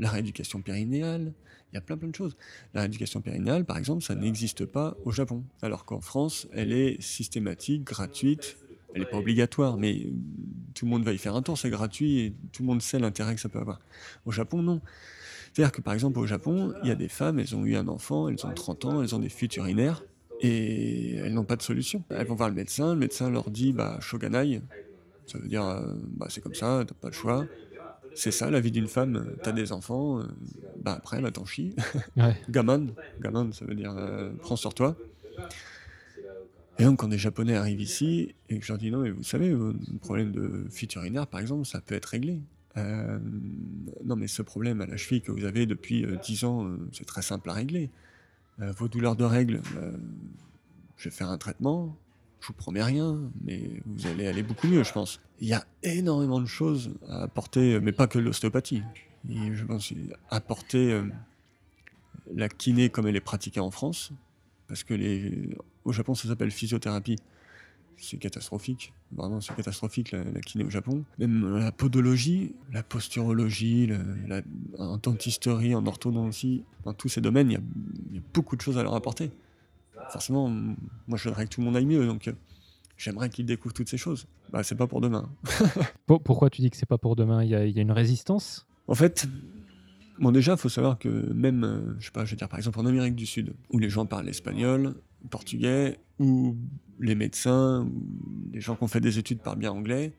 la 0.00 0.10
rééducation 0.10 0.60
périnéale. 0.62 1.32
Il 1.72 1.76
y 1.76 1.78
a 1.78 1.80
plein 1.80 1.96
plein 1.96 2.08
de 2.08 2.14
choses. 2.14 2.36
La 2.74 2.80
rééducation 2.80 3.20
périnéale, 3.20 3.64
par 3.64 3.78
exemple, 3.78 4.02
ça 4.02 4.16
n'existe 4.16 4.66
pas 4.66 4.96
au 5.04 5.12
Japon, 5.12 5.44
alors 5.62 5.84
qu'en 5.84 6.00
France, 6.00 6.48
elle 6.52 6.72
est 6.72 7.00
systématique, 7.00 7.84
gratuite. 7.84 8.56
Elle 8.94 9.02
n'est 9.02 9.08
pas 9.08 9.18
obligatoire, 9.18 9.76
mais 9.76 10.06
euh, 10.06 10.10
tout 10.74 10.86
le 10.86 10.90
monde 10.90 11.04
va 11.04 11.12
y 11.12 11.18
faire 11.18 11.36
un 11.36 11.42
tour, 11.42 11.56
c'est 11.56 11.70
gratuit 11.70 12.18
et 12.18 12.34
tout 12.50 12.62
le 12.62 12.66
monde 12.66 12.82
sait 12.82 12.98
l'intérêt 12.98 13.34
que 13.34 13.40
ça 13.40 13.48
peut 13.48 13.60
avoir. 13.60 13.80
Au 14.24 14.32
Japon, 14.32 14.62
non. 14.62 14.80
C'est-à-dire 15.52 15.72
que 15.72 15.80
par 15.80 15.94
exemple 15.94 16.18
au 16.18 16.26
Japon, 16.26 16.74
il 16.82 16.88
y 16.88 16.90
a 16.90 16.94
des 16.96 17.08
femmes, 17.08 17.38
elles 17.38 17.54
ont 17.54 17.64
eu 17.64 17.76
un 17.76 17.88
enfant, 17.88 18.28
elles 18.28 18.44
ont 18.44 18.52
30 18.52 18.84
ans, 18.86 19.02
elles 19.02 19.14
ont 19.14 19.18
des 19.18 19.28
fuites 19.28 19.56
urinaires 19.56 20.02
et 20.40 21.14
elles 21.14 21.32
n'ont 21.32 21.44
pas 21.44 21.56
de 21.56 21.62
solution. 21.62 22.02
Elles 22.10 22.26
vont 22.26 22.34
voir 22.34 22.48
le 22.48 22.54
médecin, 22.54 22.92
le 22.92 22.98
médecin 22.98 23.30
leur 23.30 23.50
dit 23.50 23.72
bah 23.72 23.98
shoganai, 24.00 24.60
ça 25.26 25.38
veut 25.38 25.48
dire 25.48 25.64
euh, 25.66 25.94
bah 26.16 26.26
c'est 26.30 26.40
comme 26.40 26.54
ça, 26.54 26.84
t'as 26.86 26.94
pas 26.94 27.08
le 27.08 27.14
choix. 27.14 27.46
C'est 28.14 28.30
ça 28.30 28.50
la 28.50 28.60
vie 28.60 28.70
d'une 28.70 28.86
femme, 28.88 29.36
t'as 29.42 29.52
des 29.52 29.72
enfants, 29.72 30.20
euh, 30.20 30.24
bah 30.80 30.94
après 30.96 31.20
bah 31.20 31.30
t'en 31.30 31.44
chies. 31.44 31.74
Ouais. 32.16 32.34
gaman, 32.48 32.94
gaman 33.20 33.52
ça 33.52 33.64
veut 33.66 33.74
dire 33.74 33.94
euh, 33.96 34.32
prends 34.40 34.56
sur 34.56 34.72
toi. 34.74 34.96
Et 36.78 36.84
donc 36.84 36.98
quand 37.00 37.08
des 37.08 37.18
japonais 37.18 37.54
arrivent 37.56 37.80
ici 37.80 38.34
et 38.48 38.58
que 38.58 38.64
je 38.64 38.72
leur 38.72 38.78
dis 38.78 38.90
non 38.90 39.00
mais 39.00 39.10
vous 39.10 39.22
savez, 39.22 39.50
euh, 39.50 39.74
le 39.92 39.98
problème 39.98 40.32
de 40.32 40.66
fuite 40.70 40.94
urinaire 40.94 41.26
par 41.26 41.40
exemple, 41.40 41.66
ça 41.66 41.80
peut 41.80 41.94
être 41.94 42.06
réglé. 42.06 42.40
Non, 44.04 44.16
mais 44.16 44.28
ce 44.28 44.42
problème 44.42 44.82
à 44.82 44.86
la 44.86 44.98
cheville 44.98 45.22
que 45.22 45.32
vous 45.32 45.44
avez 45.44 45.64
depuis 45.64 46.04
euh, 46.04 46.18
10 46.18 46.44
ans, 46.44 46.70
c'est 46.92 47.06
très 47.06 47.22
simple 47.22 47.48
à 47.48 47.54
régler. 47.54 47.90
Vos 48.58 48.88
douleurs 48.88 49.16
de 49.16 49.24
règles, 49.24 49.60
je 50.96 51.04
vais 51.04 51.14
faire 51.14 51.30
un 51.30 51.38
traitement, 51.38 51.96
je 52.46 52.52
vous 52.52 52.56
promets 52.56 52.82
rien, 52.82 53.18
mais 53.44 53.82
vous 53.86 54.06
allez 54.06 54.26
aller 54.28 54.44
beaucoup 54.44 54.68
mieux, 54.68 54.84
je 54.84 54.92
pense. 54.92 55.20
Il 55.40 55.48
y 55.48 55.52
a 55.52 55.66
énormément 55.82 56.40
de 56.40 56.46
choses 56.46 56.94
à 57.08 57.22
apporter, 57.24 57.80
mais 57.80 57.90
pas 57.90 58.06
que 58.06 58.20
l'ostéopathie. 58.20 58.82
Et 59.28 59.52
je 59.52 59.64
pense 59.64 59.92
apporter 60.30 60.92
euh, 60.92 61.02
la 62.32 62.48
kiné 62.48 62.88
comme 62.88 63.08
elle 63.08 63.16
est 63.16 63.20
pratiquée 63.20 63.58
en 63.58 63.72
France, 63.72 64.12
parce 64.68 64.84
que 64.84 64.94
les, 64.94 65.56
au 65.84 65.92
Japon 65.92 66.14
ça 66.14 66.28
s'appelle 66.28 66.52
physiothérapie. 66.52 67.16
C'est 67.98 68.18
catastrophique, 68.18 68.92
vraiment 69.10 69.40
c'est 69.40 69.56
catastrophique 69.56 70.12
la, 70.12 70.22
kiné 70.40 70.62
au 70.64 70.70
Japon. 70.70 71.02
Même 71.18 71.56
la 71.56 71.72
podologie, 71.72 72.52
la 72.72 72.82
posturologie, 72.84 73.86
le- 73.86 73.98
la, 74.28 74.42
en 74.78 74.98
dentisterie, 74.98 75.74
en 75.74 75.84
orthodontie, 75.86 76.62
dans 76.84 76.92
tous 76.92 77.08
ces 77.08 77.22
domaines, 77.22 77.50
il 77.50 77.58
y 77.58 78.14
y 78.16 78.18
a 78.18 78.22
beaucoup 78.34 78.54
de 78.54 78.60
choses 78.60 78.78
à 78.78 78.82
leur 78.84 78.94
apporter. 78.94 79.32
Forcément, 80.08 80.48
moi 80.48 81.18
je 81.18 81.28
voudrais 81.28 81.44
que 81.46 81.50
tout 81.50 81.60
le 81.60 81.66
monde 81.66 81.76
aille 81.76 81.86
mieux, 81.86 82.06
donc 82.06 82.28
euh, 82.28 82.32
j'aimerais 82.96 83.28
qu'ils 83.28 83.46
découvrent 83.46 83.74
toutes 83.74 83.88
ces 83.88 83.98
choses. 83.98 84.26
Bah 84.52 84.62
c'est 84.62 84.76
pas 84.76 84.86
pour 84.86 85.00
demain. 85.00 85.28
Pour- 86.06 86.22
pourquoi 86.22 86.50
tu 86.50 86.62
dis 86.62 86.70
que 86.70 86.76
c'est 86.76 86.86
pas 86.86 86.98
pour 86.98 87.16
demain? 87.16 87.42
Il 87.42 87.50
y 87.50 87.54
a, 87.54 87.64
il 87.66 87.74
y 87.74 87.78
a 87.80 87.82
une 87.82 87.90
résistance? 87.90 88.66
En 88.86 88.94
fait, 88.94 89.26
bon 90.20 90.30
déjà, 90.30 90.52
il 90.52 90.58
faut 90.58 90.68
savoir 90.68 90.98
que 90.98 91.08
même, 91.32 91.64
euh, 91.64 91.96
je 91.98 92.06
sais 92.06 92.10
pas, 92.12 92.24
je 92.24 92.30
veux 92.30 92.36
dire 92.36 92.48
par 92.48 92.58
exemple 92.60 92.78
en 92.78 92.86
Amérique 92.86 93.16
du 93.16 93.26
Sud, 93.26 93.54
où 93.70 93.78
les 93.78 93.90
gens 93.90 94.06
parlent 94.06 94.28
espagnol, 94.28 94.94
portugais, 95.30 95.98
où 96.20 96.56
les 97.00 97.16
médecins, 97.16 97.82
ou 97.82 98.02
les 98.52 98.60
gens 98.60 98.76
qui 98.76 98.84
ont 98.84 98.88
fait 98.88 99.00
des 99.00 99.18
études 99.18 99.40
parlent 99.40 99.58
bien 99.58 99.72
anglais, 99.72 100.12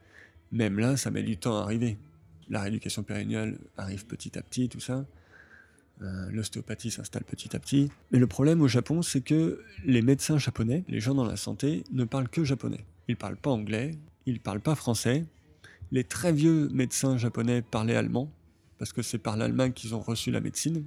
même 0.52 0.78
là, 0.80 0.98
ça 0.98 1.10
met 1.10 1.24
du 1.24 1.38
temps 1.38 1.58
à 1.58 1.62
arriver. 1.64 1.98
La 2.50 2.62
rééducation 2.62 3.04
périnéale 3.04 3.58
arrive 3.78 4.06
petit 4.06 4.38
à 4.38 4.42
petit, 4.42 4.68
tout 4.70 4.80
ça. 4.82 5.06
Euh, 6.04 6.30
L'ostéopathie 6.32 6.92
s'installe 6.92 7.24
petit 7.24 7.56
à 7.56 7.60
petit. 7.60 7.90
Mais 8.12 8.20
le 8.20 8.28
problème 8.28 8.62
au 8.62 8.68
Japon, 8.68 9.02
c'est 9.02 9.22
que 9.22 9.64
les 9.84 10.02
médecins 10.04 10.38
japonais, 10.38 10.84
les 10.88 11.00
gens 11.00 11.16
dans 11.16 11.26
la 11.26 11.38
santé, 11.38 11.84
ne 11.92 12.04
parlent 12.04 12.30
que 12.30 12.44
japonais. 12.44 12.86
Ils 13.08 13.18
parlent 13.18 13.38
pas 13.38 13.50
anglais, 13.50 13.98
ils 14.28 14.40
parlent 14.40 14.62
pas 14.62 14.76
français. 14.76 15.26
Les 15.92 16.04
très 16.04 16.32
vieux 16.32 16.70
médecins 16.70 17.18
japonais 17.18 17.64
parlaient 17.64 17.96
allemand, 17.96 18.30
parce 18.78 18.94
que 18.94 19.02
c'est 19.02 19.18
par 19.18 19.38
l'Allemagne 19.38 19.72
qu'ils 19.72 19.96
ont 19.96 20.00
reçu 20.00 20.30
la 20.30 20.40
médecine. 20.40 20.84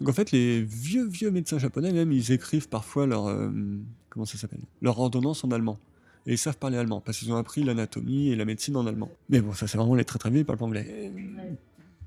Donc 0.00 0.10
en 0.10 0.12
fait, 0.12 0.30
les 0.30 0.62
vieux, 0.62 1.06
vieux 1.08 1.30
médecins 1.30 1.58
japonais, 1.58 1.90
même, 1.92 2.12
ils 2.12 2.32
écrivent 2.32 2.68
parfois 2.68 3.06
leur... 3.06 3.28
euh, 3.28 3.50
comment 4.10 4.26
ça 4.26 4.36
s'appelle? 4.36 4.60
Ordonnance 4.84 5.42
en 5.42 5.50
allemand. 5.52 5.78
Et 6.26 6.32
ils 6.32 6.38
savent 6.38 6.58
parler 6.58 6.76
allemand, 6.76 7.00
parce 7.00 7.18
qu'ils 7.18 7.32
ont 7.32 7.36
appris 7.36 7.62
l'anatomie 7.62 8.28
et 8.28 8.36
la 8.36 8.44
médecine 8.44 8.76
en 8.76 8.86
allemand. 8.86 9.10
Mais 9.30 9.40
bon, 9.40 9.54
ça 9.54 9.66
c'est 9.66 9.78
vraiment 9.78 9.94
les 9.94 10.04
très 10.04 10.18
très 10.18 10.28
vieux, 10.28 10.40
ils 10.40 10.44
parlent 10.44 10.58
pas 10.58 10.66
anglais. 10.66 11.10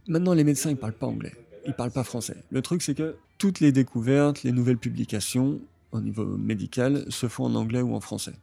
Maintenant, 0.08 0.34
les 0.34 0.44
médecins, 0.44 0.70
ils 0.70 0.78
parlent 0.78 0.94
pas 0.94 1.08
anglais. 1.08 1.34
Ils 1.66 1.74
parlent 1.74 1.92
pas 1.92 2.04
français. 2.04 2.44
Le 2.50 2.62
truc, 2.62 2.82
c'est 2.82 2.96
que 2.96 3.16
toutes 3.38 3.60
les 3.60 3.72
découvertes, 3.72 4.44
les 4.44 4.52
nouvelles 4.52 4.78
publications, 4.78 5.60
au 5.92 6.02
niveau 6.02 6.26
médical, 6.26 7.06
se 7.10 7.28
font 7.28 7.46
en 7.46 7.56
anglais 7.56 7.82
ou 7.82 7.96
en 7.96 8.00
français. 8.00 8.34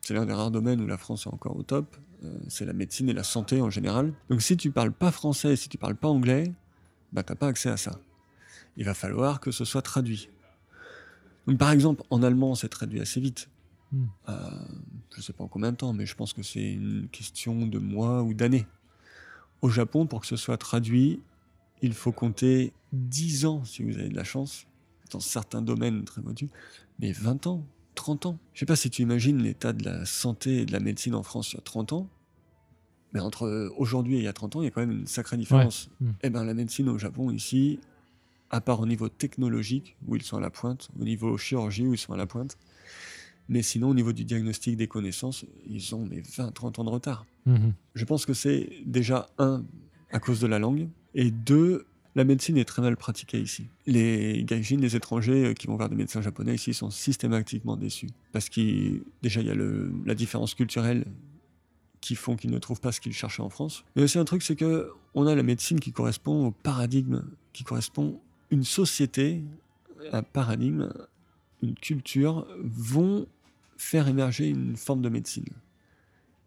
C'est 0.00 0.14
l'un 0.14 0.26
des 0.26 0.32
rares 0.32 0.50
domaines 0.50 0.80
où 0.80 0.86
la 0.86 0.96
France 0.96 1.26
est 1.26 1.32
encore 1.32 1.56
au 1.56 1.62
top. 1.62 1.96
Euh, 2.24 2.38
c'est 2.48 2.64
la 2.64 2.72
médecine 2.72 3.08
et 3.08 3.12
la 3.12 3.22
santé 3.22 3.60
en 3.60 3.70
général. 3.70 4.12
Donc 4.30 4.42
si 4.42 4.56
tu 4.56 4.70
parles 4.70 4.92
pas 4.92 5.12
français, 5.12 5.54
si 5.54 5.68
tu 5.68 5.78
parles 5.78 5.96
pas 5.96 6.08
anglais, 6.08 6.52
bah 7.12 7.22
t'as 7.22 7.34
pas 7.34 7.48
accès 7.48 7.68
à 7.68 7.76
ça. 7.76 7.98
Il 8.76 8.84
va 8.84 8.94
falloir 8.94 9.40
que 9.40 9.50
ce 9.50 9.64
soit 9.64 9.82
traduit. 9.82 10.28
Donc 11.46 11.58
par 11.58 11.70
exemple, 11.70 12.02
en 12.10 12.22
allemand, 12.22 12.54
c'est 12.54 12.68
traduit 12.68 13.00
assez 13.00 13.20
vite. 13.20 13.48
Hmm. 13.92 14.06
Euh, 14.28 14.50
je 15.16 15.22
sais 15.22 15.32
pas 15.32 15.44
en 15.44 15.48
combien 15.48 15.72
de 15.72 15.76
temps, 15.76 15.92
mais 15.92 16.06
je 16.06 16.14
pense 16.14 16.32
que 16.32 16.42
c'est 16.42 16.72
une 16.72 17.08
question 17.10 17.66
de 17.66 17.78
mois 17.78 18.22
ou 18.22 18.34
d'années. 18.34 18.66
Au 19.62 19.68
Japon, 19.68 20.06
pour 20.06 20.20
que 20.20 20.26
ce 20.26 20.36
soit 20.36 20.56
traduit, 20.56 21.20
il 21.82 21.94
faut 21.94 22.12
compter 22.12 22.72
10 22.92 23.46
ans 23.46 23.64
si 23.64 23.82
vous 23.82 23.98
avez 23.98 24.08
de 24.08 24.16
la 24.16 24.24
chance. 24.24 24.66
dans 25.10 25.20
certains 25.20 25.62
domaines 25.62 26.04
très 26.04 26.20
motus, 26.20 26.50
mais 26.98 27.12
20 27.12 27.46
ans, 27.46 27.64
30 27.94 28.26
ans. 28.26 28.38
Je 28.52 28.60
sais 28.60 28.66
pas 28.66 28.76
si 28.76 28.90
tu 28.90 29.02
imagines 29.02 29.42
l'état 29.42 29.72
de 29.72 29.84
la 29.84 30.04
santé 30.04 30.58
et 30.58 30.66
de 30.66 30.72
la 30.72 30.80
médecine 30.80 31.14
en 31.14 31.22
France 31.22 31.52
il 31.52 31.56
y 31.56 31.58
a 31.58 31.62
30 31.62 31.94
ans, 31.94 32.08
mais 33.12 33.20
entre 33.20 33.72
aujourd'hui 33.76 34.16
et 34.16 34.18
il 34.18 34.24
y 34.24 34.28
a 34.28 34.32
30 34.32 34.56
ans, 34.56 34.62
il 34.62 34.66
y 34.66 34.68
a 34.68 34.70
quand 34.70 34.82
même 34.82 34.92
une 34.92 35.06
sacrée 35.06 35.36
différence. 35.36 35.90
Mm. 36.00 36.10
Eh 36.22 36.30
ben, 36.30 36.44
la 36.44 36.54
médecine 36.54 36.88
au 36.88 36.98
Japon, 36.98 37.30
ici, 37.30 37.80
à 38.50 38.60
part 38.60 38.80
au 38.80 38.86
niveau 38.86 39.08
technologique, 39.08 39.96
où 40.06 40.16
ils 40.16 40.22
sont 40.22 40.36
à 40.36 40.40
la 40.40 40.50
pointe, 40.50 40.90
au 40.98 41.04
niveau 41.04 41.36
chirurgie, 41.38 41.86
où 41.86 41.94
ils 41.94 41.98
sont 41.98 42.12
à 42.12 42.16
la 42.16 42.26
pointe, 42.26 42.58
mais 43.48 43.62
sinon, 43.62 43.88
au 43.88 43.94
niveau 43.94 44.12
du 44.12 44.24
diagnostic 44.24 44.76
des 44.76 44.88
connaissances, 44.88 45.46
ils 45.66 45.94
ont 45.94 46.04
mais 46.04 46.20
20-30 46.20 46.80
ans 46.80 46.84
de 46.84 46.90
retard. 46.90 47.26
Mhm. 47.46 47.72
Je 47.94 48.04
pense 48.04 48.26
que 48.26 48.34
c'est 48.34 48.68
déjà, 48.84 49.26
un, 49.38 49.64
à 50.12 50.20
cause 50.20 50.40
de 50.40 50.46
la 50.46 50.58
langue, 50.58 50.88
et 51.14 51.30
deux, 51.30 51.86
la 52.14 52.24
médecine 52.24 52.56
est 52.56 52.64
très 52.64 52.82
mal 52.82 52.96
pratiquée 52.96 53.40
ici. 53.40 53.66
Les 53.86 54.42
gaijin, 54.44 54.78
les 54.78 54.96
étrangers 54.96 55.46
euh, 55.46 55.54
qui 55.54 55.66
vont 55.66 55.76
voir 55.76 55.88
des 55.88 55.94
médecins 55.96 56.20
japonais 56.22 56.54
ici 56.54 56.74
sont 56.74 56.90
systématiquement 56.90 57.76
déçus. 57.76 58.08
Parce 58.32 58.48
qu'il 58.48 59.02
déjà, 59.22 59.40
il 59.40 59.46
y 59.46 59.50
a 59.50 59.54
le- 59.54 59.92
la 60.04 60.14
différence 60.14 60.54
culturelle 60.54 61.04
qui 62.00 62.14
font 62.14 62.36
qu'ils 62.36 62.50
ne 62.50 62.58
trouvent 62.58 62.80
pas 62.80 62.92
ce 62.92 63.00
qu'ils 63.00 63.12
cherchaient 63.12 63.42
en 63.42 63.50
France. 63.50 63.84
Mais 63.96 64.02
aussi 64.02 64.18
un 64.18 64.24
truc, 64.24 64.42
c'est 64.42 64.56
que 64.56 64.90
on 65.14 65.26
a 65.26 65.34
la 65.34 65.42
médecine 65.42 65.80
qui 65.80 65.92
correspond 65.92 66.46
au 66.46 66.50
paradigme, 66.50 67.22
qui 67.52 67.64
correspond 67.64 68.20
une 68.50 68.64
société, 68.64 69.42
un 70.12 70.22
paradigme, 70.22 70.90
une 71.62 71.74
culture 71.74 72.46
vont 72.62 73.26
faire 73.76 74.06
émerger 74.08 74.48
une 74.48 74.76
forme 74.76 75.02
de 75.02 75.08
médecine. 75.08 75.44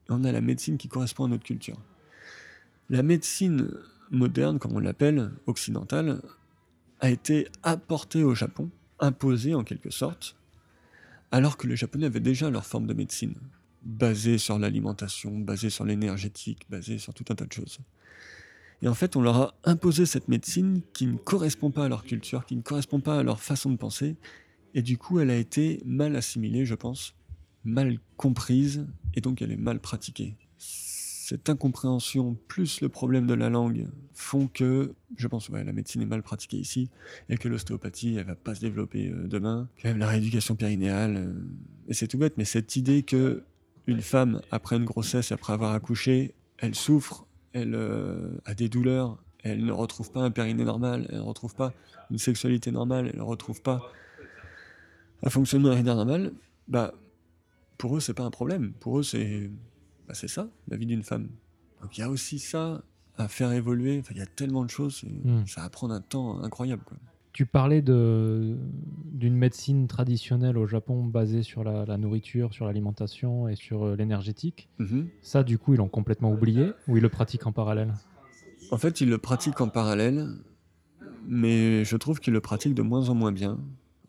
On 0.09 0.23
a 0.23 0.31
la 0.31 0.41
médecine 0.41 0.77
qui 0.77 0.87
correspond 0.87 1.25
à 1.25 1.27
notre 1.27 1.43
culture. 1.43 1.77
La 2.89 3.03
médecine 3.03 3.69
moderne, 4.11 4.59
comme 4.59 4.73
on 4.75 4.79
l'appelle, 4.79 5.31
occidentale, 5.47 6.21
a 6.99 7.09
été 7.09 7.47
apportée 7.63 8.23
au 8.23 8.35
Japon, 8.35 8.69
imposée 8.99 9.55
en 9.55 9.63
quelque 9.63 9.89
sorte, 9.89 10.35
alors 11.31 11.57
que 11.57 11.65
les 11.65 11.75
Japonais 11.75 12.05
avaient 12.05 12.19
déjà 12.19 12.49
leur 12.49 12.65
forme 12.65 12.85
de 12.85 12.93
médecine, 12.93 13.35
basée 13.83 14.37
sur 14.37 14.59
l'alimentation, 14.59 15.39
basée 15.39 15.69
sur 15.69 15.85
l'énergétique, 15.85 16.65
basée 16.69 16.99
sur 16.99 17.13
tout 17.13 17.25
un 17.29 17.35
tas 17.35 17.45
de 17.45 17.53
choses. 17.53 17.79
Et 18.83 18.87
en 18.87 18.93
fait, 18.93 19.15
on 19.15 19.21
leur 19.21 19.37
a 19.37 19.53
imposé 19.63 20.05
cette 20.05 20.27
médecine 20.27 20.81
qui 20.93 21.07
ne 21.07 21.17
correspond 21.17 21.71
pas 21.71 21.85
à 21.85 21.89
leur 21.89 22.03
culture, 22.03 22.45
qui 22.45 22.55
ne 22.55 22.61
correspond 22.61 22.99
pas 22.99 23.19
à 23.19 23.23
leur 23.23 23.41
façon 23.41 23.71
de 23.71 23.77
penser, 23.77 24.17
et 24.73 24.81
du 24.81 24.97
coup, 24.97 25.19
elle 25.19 25.29
a 25.29 25.35
été 25.35 25.81
mal 25.85 26.15
assimilée, 26.15 26.65
je 26.65 26.75
pense, 26.75 27.15
mal 27.63 27.97
comprise, 28.17 28.87
et 29.13 29.21
donc 29.21 29.41
elle 29.41 29.51
est 29.51 29.57
mal 29.57 29.79
pratiquée. 29.79 30.35
Cette 31.31 31.47
incompréhension 31.47 32.35
plus 32.49 32.81
le 32.81 32.89
problème 32.89 33.25
de 33.25 33.33
la 33.33 33.49
langue 33.49 33.87
font 34.13 34.47
que, 34.47 34.93
je 35.15 35.27
pense, 35.29 35.47
ouais, 35.47 35.63
la 35.63 35.71
médecine 35.71 36.01
est 36.01 36.05
mal 36.05 36.23
pratiquée 36.23 36.57
ici, 36.57 36.89
et 37.29 37.37
que 37.37 37.47
l'ostéopathie, 37.47 38.17
elle 38.17 38.25
va 38.25 38.35
pas 38.35 38.53
se 38.53 38.59
développer 38.59 39.07
euh, 39.07 39.29
demain. 39.29 39.69
Que 39.77 39.87
même 39.87 39.97
la 39.97 40.09
rééducation 40.09 40.57
périnéale, 40.57 41.15
euh, 41.15 41.33
et 41.87 41.93
c'est 41.93 42.09
tout 42.09 42.17
bête, 42.17 42.33
mais 42.35 42.43
cette 42.43 42.75
idée 42.75 43.03
que 43.03 43.43
une 43.87 44.01
femme, 44.01 44.41
après 44.51 44.75
une 44.75 44.83
grossesse, 44.83 45.31
après 45.31 45.53
avoir 45.53 45.71
accouché, 45.71 46.35
elle 46.57 46.75
souffre, 46.75 47.25
elle 47.53 47.75
euh, 47.75 48.37
a 48.43 48.53
des 48.53 48.67
douleurs, 48.67 49.17
elle 49.41 49.63
ne 49.63 49.71
retrouve 49.71 50.11
pas 50.11 50.23
un 50.23 50.31
périnée 50.31 50.65
normal, 50.65 51.07
elle 51.11 51.19
ne 51.19 51.21
retrouve 51.21 51.55
pas 51.55 51.73
une 52.09 52.17
sexualité 52.17 52.71
normale, 52.71 53.09
elle 53.13 53.19
ne 53.19 53.23
retrouve 53.23 53.61
pas 53.61 53.89
un 55.23 55.29
fonctionnement 55.29 55.73
normal, 55.81 56.33
bah, 56.67 56.93
pour 57.77 57.95
eux, 57.95 58.01
c'est 58.01 58.13
pas 58.13 58.23
un 58.23 58.31
problème. 58.31 58.73
Pour 58.81 58.99
eux, 58.99 59.03
c'est 59.03 59.49
bah, 60.07 60.13
c'est 60.13 60.27
ça, 60.27 60.47
la 60.67 60.77
vie 60.77 60.85
d'une 60.85 61.03
femme. 61.03 61.27
Donc 61.81 61.97
il 61.97 62.01
y 62.01 62.03
a 62.03 62.09
aussi 62.09 62.39
ça 62.39 62.83
à 63.17 63.27
faire 63.27 63.51
évoluer. 63.51 63.99
Enfin, 63.99 64.11
il 64.15 64.19
y 64.19 64.21
a 64.21 64.25
tellement 64.25 64.63
de 64.65 64.69
choses, 64.69 65.03
et 65.05 65.27
Mm. 65.27 65.45
ça 65.47 65.61
va 65.61 65.69
prendre 65.69 65.93
un 65.93 66.01
temps 66.01 66.41
incroyable. 66.43 66.83
Quoi. 66.85 66.97
Tu 67.33 67.45
parlais 67.45 67.81
d'une 67.81 68.57
médecine 69.35 69.87
traditionnelle 69.87 70.57
au 70.57 70.67
Japon 70.67 71.05
basée 71.05 71.43
sur 71.43 71.63
la, 71.63 71.85
la 71.85 71.97
nourriture, 71.97 72.53
sur 72.53 72.65
l'alimentation 72.65 73.47
et 73.47 73.55
sur 73.55 73.85
euh, 73.85 73.95
l'énergétique. 73.95 74.69
Mhm. 74.79 75.07
Ça, 75.21 75.43
du 75.43 75.57
coup, 75.57 75.73
ils 75.73 75.77
l'ont 75.77 75.87
complètement 75.87 76.31
oublié 76.31 76.73
ou 76.87 76.97
ils 76.97 77.01
le 77.03 77.09
pratiquent 77.09 77.47
en 77.47 77.51
parallèle? 77.53 77.93
En 78.71 78.77
fait, 78.77 79.01
ils 79.01 79.09
le 79.09 79.17
pratiquent 79.17 79.61
en 79.61 79.69
parallèle, 79.69 80.27
mais 81.27 81.83
je 81.85 81.95
trouve 81.97 82.19
qu'ils 82.19 82.33
le 82.33 82.41
pratiquent 82.41 82.75
de 82.75 82.81
moins 82.81 83.09
en 83.09 83.15
moins 83.15 83.31
bien. 83.31 83.59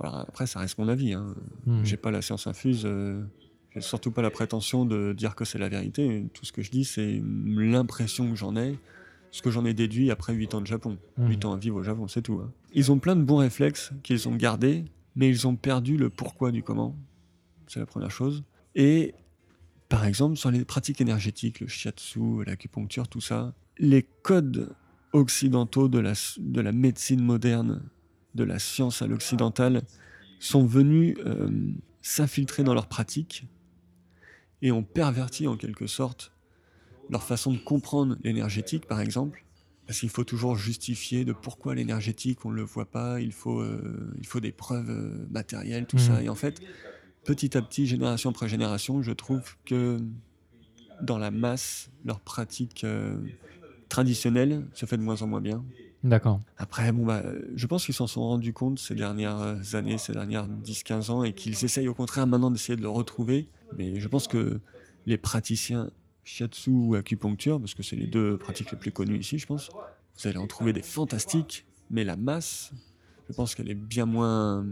Alors, 0.00 0.16
après, 0.16 0.46
ça 0.46 0.58
reste 0.60 0.78
mon 0.78 0.88
avis. 0.88 1.12
Hein. 1.12 1.34
Hmm. 1.66 1.84
J'ai 1.84 1.96
pas 1.96 2.10
la 2.10 2.22
science 2.22 2.46
infuse. 2.46 2.82
euh, 2.86 3.22
j'ai 3.74 3.80
surtout 3.80 4.10
pas 4.10 4.22
la 4.22 4.30
prétention 4.30 4.84
de 4.84 5.12
dire 5.12 5.34
que 5.34 5.44
c'est 5.44 5.58
la 5.58 5.68
vérité. 5.68 6.26
Tout 6.34 6.44
ce 6.44 6.52
que 6.52 6.62
je 6.62 6.70
dis, 6.70 6.84
c'est 6.84 7.22
l'impression 7.56 8.28
que 8.30 8.36
j'en 8.36 8.56
ai, 8.56 8.78
ce 9.30 9.42
que 9.42 9.50
j'en 9.50 9.64
ai 9.64 9.74
déduit 9.74 10.10
après 10.10 10.34
8 10.34 10.54
ans 10.54 10.60
de 10.60 10.66
Japon. 10.66 10.98
Mhm. 11.18 11.28
8 11.28 11.44
ans 11.46 11.52
à 11.54 11.56
vivre 11.56 11.76
au 11.76 11.82
Japon, 11.82 12.08
c'est 12.08 12.22
tout. 12.22 12.40
hein. 12.44 12.52
Ils 12.74 12.92
ont 12.92 12.98
plein 12.98 13.16
de 13.16 13.22
bons 13.22 13.36
réflexes 13.38 13.92
qu'ils 14.02 14.28
ont 14.28 14.36
gardés, 14.36 14.84
mais 15.16 15.28
ils 15.28 15.46
ont 15.46 15.56
perdu 15.56 15.96
le 15.96 16.10
pourquoi 16.10 16.50
du 16.52 16.62
comment. 16.62 16.96
C'est 17.66 17.80
la 17.80 17.86
première 17.86 18.10
chose. 18.10 18.44
Et 18.74 19.14
par 19.88 20.04
exemple, 20.04 20.36
sur 20.36 20.50
les 20.50 20.64
pratiques 20.64 21.00
énergétiques, 21.00 21.60
le 21.60 21.66
shiatsu, 21.68 22.44
l'acupuncture, 22.46 23.08
tout 23.08 23.20
ça, 23.20 23.54
les 23.78 24.06
codes 24.22 24.74
occidentaux 25.12 25.88
de 25.88 25.98
la, 25.98 26.12
de 26.38 26.60
la 26.60 26.72
médecine 26.72 27.22
moderne, 27.22 27.82
de 28.34 28.44
la 28.44 28.58
science 28.58 29.02
à 29.02 29.06
l'occidentale, 29.06 29.82
sont 30.38 30.64
venus 30.66 31.16
euh, 31.26 31.50
s'infiltrer 32.00 32.64
dans 32.64 32.74
leurs 32.74 32.88
pratiques 32.88 33.44
et 34.62 34.72
ont 34.72 34.82
perverti 34.82 35.46
en 35.46 35.56
quelque 35.56 35.86
sorte 35.86 36.32
leur 37.10 37.22
façon 37.22 37.52
de 37.52 37.58
comprendre 37.58 38.16
l'énergétique, 38.22 38.86
par 38.86 39.00
exemple. 39.00 39.44
Parce 39.86 39.98
qu'il 39.98 40.08
faut 40.08 40.24
toujours 40.24 40.56
justifier 40.56 41.24
de 41.24 41.32
pourquoi 41.32 41.74
l'énergétique, 41.74 42.44
on 42.46 42.50
ne 42.50 42.56
le 42.56 42.62
voit 42.62 42.90
pas, 42.90 43.20
il 43.20 43.32
faut, 43.32 43.60
euh, 43.60 44.14
il 44.18 44.26
faut 44.26 44.40
des 44.40 44.52
preuves 44.52 44.90
euh, 44.90 45.26
matérielles, 45.30 45.86
tout 45.86 45.98
ça. 45.98 46.22
Et 46.22 46.28
en 46.28 46.36
fait, 46.36 46.62
petit 47.24 47.56
à 47.56 47.62
petit, 47.62 47.86
génération 47.86 48.30
après 48.30 48.48
génération, 48.48 49.02
je 49.02 49.10
trouve 49.10 49.42
que 49.64 49.98
dans 51.02 51.18
la 51.18 51.32
masse, 51.32 51.90
leur 52.04 52.20
pratique 52.20 52.84
euh, 52.84 53.16
traditionnelle 53.88 54.64
se 54.72 54.86
fait 54.86 54.96
de 54.96 55.02
moins 55.02 55.20
en 55.20 55.26
moins 55.26 55.40
bien. 55.40 55.64
D'accord. 56.04 56.40
Après, 56.56 56.90
bon, 56.90 57.06
bah, 57.06 57.22
je 57.54 57.66
pense 57.66 57.84
qu'ils 57.84 57.94
s'en 57.94 58.06
sont 58.06 58.22
rendus 58.22 58.52
compte 58.52 58.78
ces 58.78 58.94
dernières 58.94 59.38
euh, 59.38 59.56
années, 59.74 59.98
ces 59.98 60.12
dernières 60.12 60.48
10-15 60.48 61.10
ans, 61.10 61.24
et 61.24 61.32
qu'ils 61.32 61.64
essayent 61.64 61.88
au 61.88 61.94
contraire 61.94 62.26
maintenant 62.26 62.50
d'essayer 62.50 62.76
de 62.76 62.82
le 62.82 62.88
retrouver. 62.88 63.48
Mais 63.78 64.00
je 64.00 64.08
pense 64.08 64.26
que 64.26 64.60
les 65.06 65.16
praticiens 65.16 65.90
shiatsu 66.24 66.70
ou 66.70 66.94
acupuncture, 66.94 67.60
parce 67.60 67.74
que 67.74 67.82
c'est 67.82 67.96
les 67.96 68.06
deux 68.06 68.36
pratiques 68.36 68.70
les 68.72 68.78
plus 68.78 68.92
connues 68.92 69.18
ici, 69.18 69.38
je 69.38 69.46
pense, 69.46 69.70
vous 70.16 70.28
allez 70.28 70.38
en 70.38 70.46
trouver 70.46 70.72
des 70.72 70.82
fantastiques, 70.82 71.66
mais 71.90 72.04
la 72.04 72.16
masse, 72.16 72.72
je 73.28 73.34
pense 73.34 73.54
qu'elle 73.54 73.70
est 73.70 73.74
bien 73.74 74.06
moins 74.06 74.66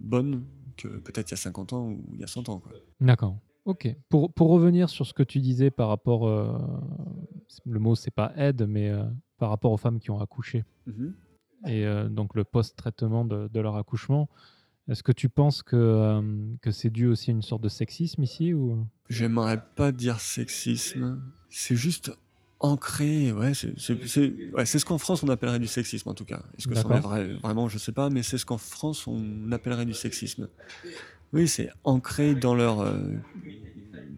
bonne 0.00 0.44
que 0.76 0.88
peut-être 0.88 1.30
il 1.30 1.32
y 1.32 1.34
a 1.34 1.38
50 1.38 1.72
ans 1.72 1.88
ou 1.88 2.04
il 2.14 2.20
y 2.20 2.24
a 2.24 2.28
100 2.28 2.48
ans. 2.48 2.62
D'accord. 3.00 3.38
Ok. 3.64 3.94
Pour, 4.08 4.32
pour 4.32 4.48
revenir 4.48 4.88
sur 4.88 5.06
ce 5.06 5.12
que 5.12 5.22
tu 5.22 5.40
disais 5.40 5.70
par 5.70 5.88
rapport, 5.88 6.26
euh, 6.26 6.56
le 7.66 7.78
mot 7.80 7.94
c'est 7.94 8.14
pas 8.14 8.32
aide, 8.36 8.66
mais 8.68 8.88
euh, 8.88 9.04
par 9.38 9.50
rapport 9.50 9.72
aux 9.72 9.76
femmes 9.76 9.98
qui 10.00 10.10
ont 10.10 10.20
accouché. 10.20 10.64
Et 11.66 11.86
euh, 11.86 12.08
donc 12.08 12.34
le 12.34 12.44
post-traitement 12.44 13.24
de, 13.24 13.48
de 13.48 13.60
leur 13.60 13.76
accouchement, 13.76 14.28
est-ce 14.88 15.02
que 15.02 15.12
tu 15.12 15.28
penses 15.28 15.62
que, 15.62 15.76
euh, 15.76 16.22
que 16.62 16.70
c'est 16.70 16.90
dû 16.90 17.06
aussi 17.06 17.30
à 17.30 17.34
une 17.34 17.42
sorte 17.42 17.62
de 17.62 17.68
sexisme 17.68 18.22
ici 18.22 18.54
ou? 18.54 18.86
J'aimerais 19.08 19.62
pas 19.76 19.92
dire 19.92 20.20
sexisme, 20.20 21.20
c'est 21.50 21.76
juste 21.76 22.12
ancré, 22.60 23.32
ouais, 23.32 23.54
c'est 23.54 23.74
ouais, 24.52 24.66
ce 24.66 24.84
qu'en 24.84 24.98
France 24.98 25.22
on 25.22 25.28
appellerait 25.28 25.58
du 25.58 25.66
sexisme 25.66 26.08
en 26.08 26.14
tout 26.14 26.24
cas. 26.24 26.42
Est-ce 26.56 26.68
que 26.68 26.74
c'en 26.74 26.90
est 26.90 27.00
vrai, 27.00 27.34
vraiment, 27.34 27.68
je 27.68 27.78
sais 27.78 27.92
pas, 27.92 28.08
mais 28.10 28.22
c'est 28.22 28.38
ce 28.38 28.46
qu'en 28.46 28.58
France 28.58 29.06
on 29.06 29.52
appellerait 29.52 29.86
du 29.86 29.94
sexisme. 29.94 30.48
Oui, 31.32 31.46
c'est 31.46 31.70
ancré 31.84 32.34
dans 32.34 32.54
leur, 32.54 32.80
euh, 32.80 33.14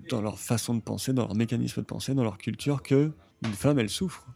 dans 0.08 0.22
leur 0.22 0.38
façon 0.38 0.74
de 0.74 0.80
penser, 0.80 1.12
dans 1.12 1.26
leur 1.26 1.34
mécanisme 1.34 1.80
de 1.80 1.86
pensée, 1.86 2.14
dans 2.14 2.22
leur 2.22 2.38
culture 2.38 2.82
que 2.82 3.10
une 3.44 3.52
femme 3.52 3.78
elle 3.78 3.90
souffre. 3.90 4.26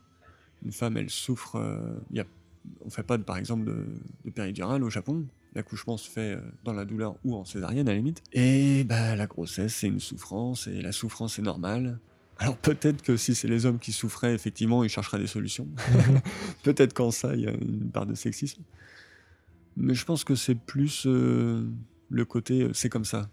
Une 0.65 0.73
femme 0.73 0.97
elle 0.97 1.11
souffre. 1.11 1.57
euh, 1.57 1.95
il 2.11 2.17
y 2.17 2.21
a, 2.21 2.25
on 2.85 2.91
fait 2.91 3.03
pas 3.03 3.19
de, 3.19 3.23
par 3.23 3.37
exemple 3.37 3.65
de, 3.65 3.87
de 4.25 4.31
péridurale 4.31 4.83
au 4.83 4.91
Japon. 4.91 5.27
L'accouchement 5.55 5.97
se 5.97 6.11
fait 6.11 6.35
euh, 6.37 6.41
dans 6.65 6.73
la 6.73 6.85
douleur 6.85 7.17
ou 7.25 7.37
en 7.37 7.45
césarienne 7.45 7.89
à 7.89 7.93
la 7.93 7.99
limite. 7.99 8.23
Et 8.33 8.85
bah, 8.85 9.15
la 9.15 9.27
grossesse, 9.27 9.75
c'est 9.75 9.87
une 9.87 10.01
souffrance, 10.01 10.67
et 10.67 10.83
la 10.83 10.93
souffrance 10.93 11.39
est 11.39 11.43
normale. 11.43 11.99
Alors 12.39 12.57
peut-être 12.57 13.03
que 13.03 13.17
si 13.17 13.35
c'est 13.35 13.47
les 13.47 13.65
hommes 13.65 13.79
qui 13.79 13.93
souffraient, 13.93 14.35
effectivement, 14.35 14.83
ils 14.83 14.91
chercheraient 14.91 15.21
des 15.21 15.29
solutions. 15.29 15.69
peut-être 16.65 16.93
qu'en 16.93 17.11
ça, 17.11 17.35
il 17.35 17.43
y 17.43 17.47
a 17.47 17.53
une 17.53 17.91
part 17.91 18.07
de 18.07 18.15
sexisme. 18.15 18.63
Mais 19.77 19.95
je 19.95 20.05
pense 20.05 20.25
que 20.25 20.35
c'est 20.35 20.55
plus 20.55 21.05
euh, 21.07 21.69
le 22.09 22.25
côté 22.25 22.63
euh, 22.63 22.73
c'est 22.73 22.89
comme 22.89 23.05
ça. 23.05 23.29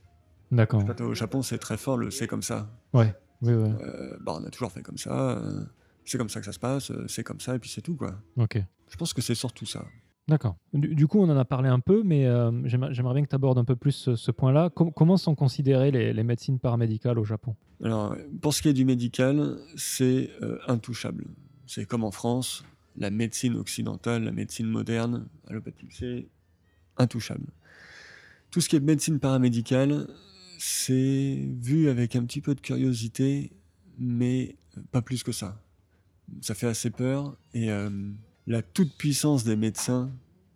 D'accord. 0.52 0.84
Au 1.00 1.14
Japon, 1.14 1.42
c'est 1.42 1.60
très 1.60 1.78
fort 1.78 1.98
le 1.98 2.12
c'est 2.12 2.28
comme 2.28 2.42
ça. 2.42 2.70
Ouais. 2.94 3.16
Oui, 3.42 3.54
oui. 3.54 3.70
Euh, 3.82 4.18
bah, 4.22 4.34
on 4.40 4.44
a 4.46 4.50
toujours 4.50 4.72
fait 4.72 4.84
comme 4.84 4.98
ça, 4.98 5.42
c'est 6.06 6.18
comme 6.18 6.30
ça 6.30 6.40
que 6.40 6.46
ça 6.46 6.52
se 6.52 6.60
passe, 6.60 6.92
euh, 6.92 7.06
c'est 7.08 7.24
comme 7.24 7.40
ça, 7.40 7.56
et 7.56 7.60
puis 7.60 7.70
c'est 7.70 7.82
tout, 7.82 7.96
quoi. 7.96 8.22
Ok. 8.38 8.58
Je 8.90 8.98
pense 8.98 9.14
que 9.14 9.22
c'est 9.22 9.36
surtout 9.36 9.66
ça. 9.66 9.86
D'accord. 10.28 10.56
Du, 10.74 10.94
du 10.96 11.08
coup, 11.08 11.20
on 11.20 11.30
en 11.30 11.38
a 11.38 11.46
parlé 11.46 11.68
un 11.70 11.80
peu, 11.80 12.04
mais 12.04 12.26
euh, 12.26 12.52
j'aimerais 12.66 13.14
bien 13.14 13.24
que 13.24 13.30
tu 13.30 13.36
abordes 13.36 13.58
un 13.58 13.66
peu 13.66 13.76
plus 13.76 13.92
ce, 13.92 14.16
ce 14.16 14.32
point-là. 14.32 14.70
Com- 14.70 14.92
comment 14.94 15.18
sont 15.18 15.36
considérées 15.36 15.92
les, 15.92 16.14
les 16.14 16.24
médecines 16.24 16.60
paramédicales 16.60 17.18
au 17.18 17.24
Japon? 17.24 17.56
Alors, 17.84 18.16
pour 18.42 18.54
ce 18.54 18.62
qui 18.62 18.70
est 18.70 18.74
du 18.74 18.86
médical, 18.86 19.58
c'est 19.76 20.30
euh, 20.42 20.60
intouchable. 20.68 21.26
C'est 21.66 21.86
comme 21.86 22.04
en 22.04 22.12
France, 22.12 22.64
la 22.98 23.10
médecine 23.10 23.56
occidentale, 23.56 24.24
la 24.24 24.32
médecine 24.32 24.68
moderne, 24.68 25.28
allopathique, 25.48 25.92
c'est 25.92 26.28
intouchable. 26.98 27.48
Tout 28.52 28.62
ce 28.62 28.70
qui 28.70 28.76
est 28.76 28.80
médecine 28.82 29.20
paramédicale, 29.20 30.08
c'est 30.60 31.50
vu 31.60 31.90
avec 31.90 32.16
un 32.16 32.26
petit 32.26 32.42
peu 32.42 32.54
de 32.54 32.62
curiosité, 32.62 33.52
mais 33.98 34.56
pas 34.92 35.02
plus 35.02 35.24
que 35.24 35.32
ça. 35.32 35.62
Ça 36.42 36.54
fait 36.56 36.68
assez 36.68 36.90
peur 36.90 37.36
et 37.54 37.72
euh, 37.72 37.90
la 38.48 38.62
toute 38.62 38.94
puissance 38.94 39.44
des 39.44 39.56
médecins 39.56 40.12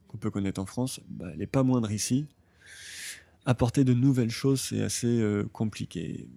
qu'on 0.07 0.17
peut 0.17 0.31
connaître 0.31 0.61
en 0.61 0.65
France, 0.65 1.01
bah, 1.09 1.27
elle 1.31 1.39
n'est 1.39 1.47
pas 1.47 1.63
moindre 1.63 1.91
ici. 1.91 2.25
Apporter 3.45 3.83
de 3.83 3.93
nouvelles 3.93 4.31
choses, 4.31 4.59
c'est 4.59 4.81
assez 4.81 5.21
euh, 5.21 5.43
compliqué. 5.53 6.27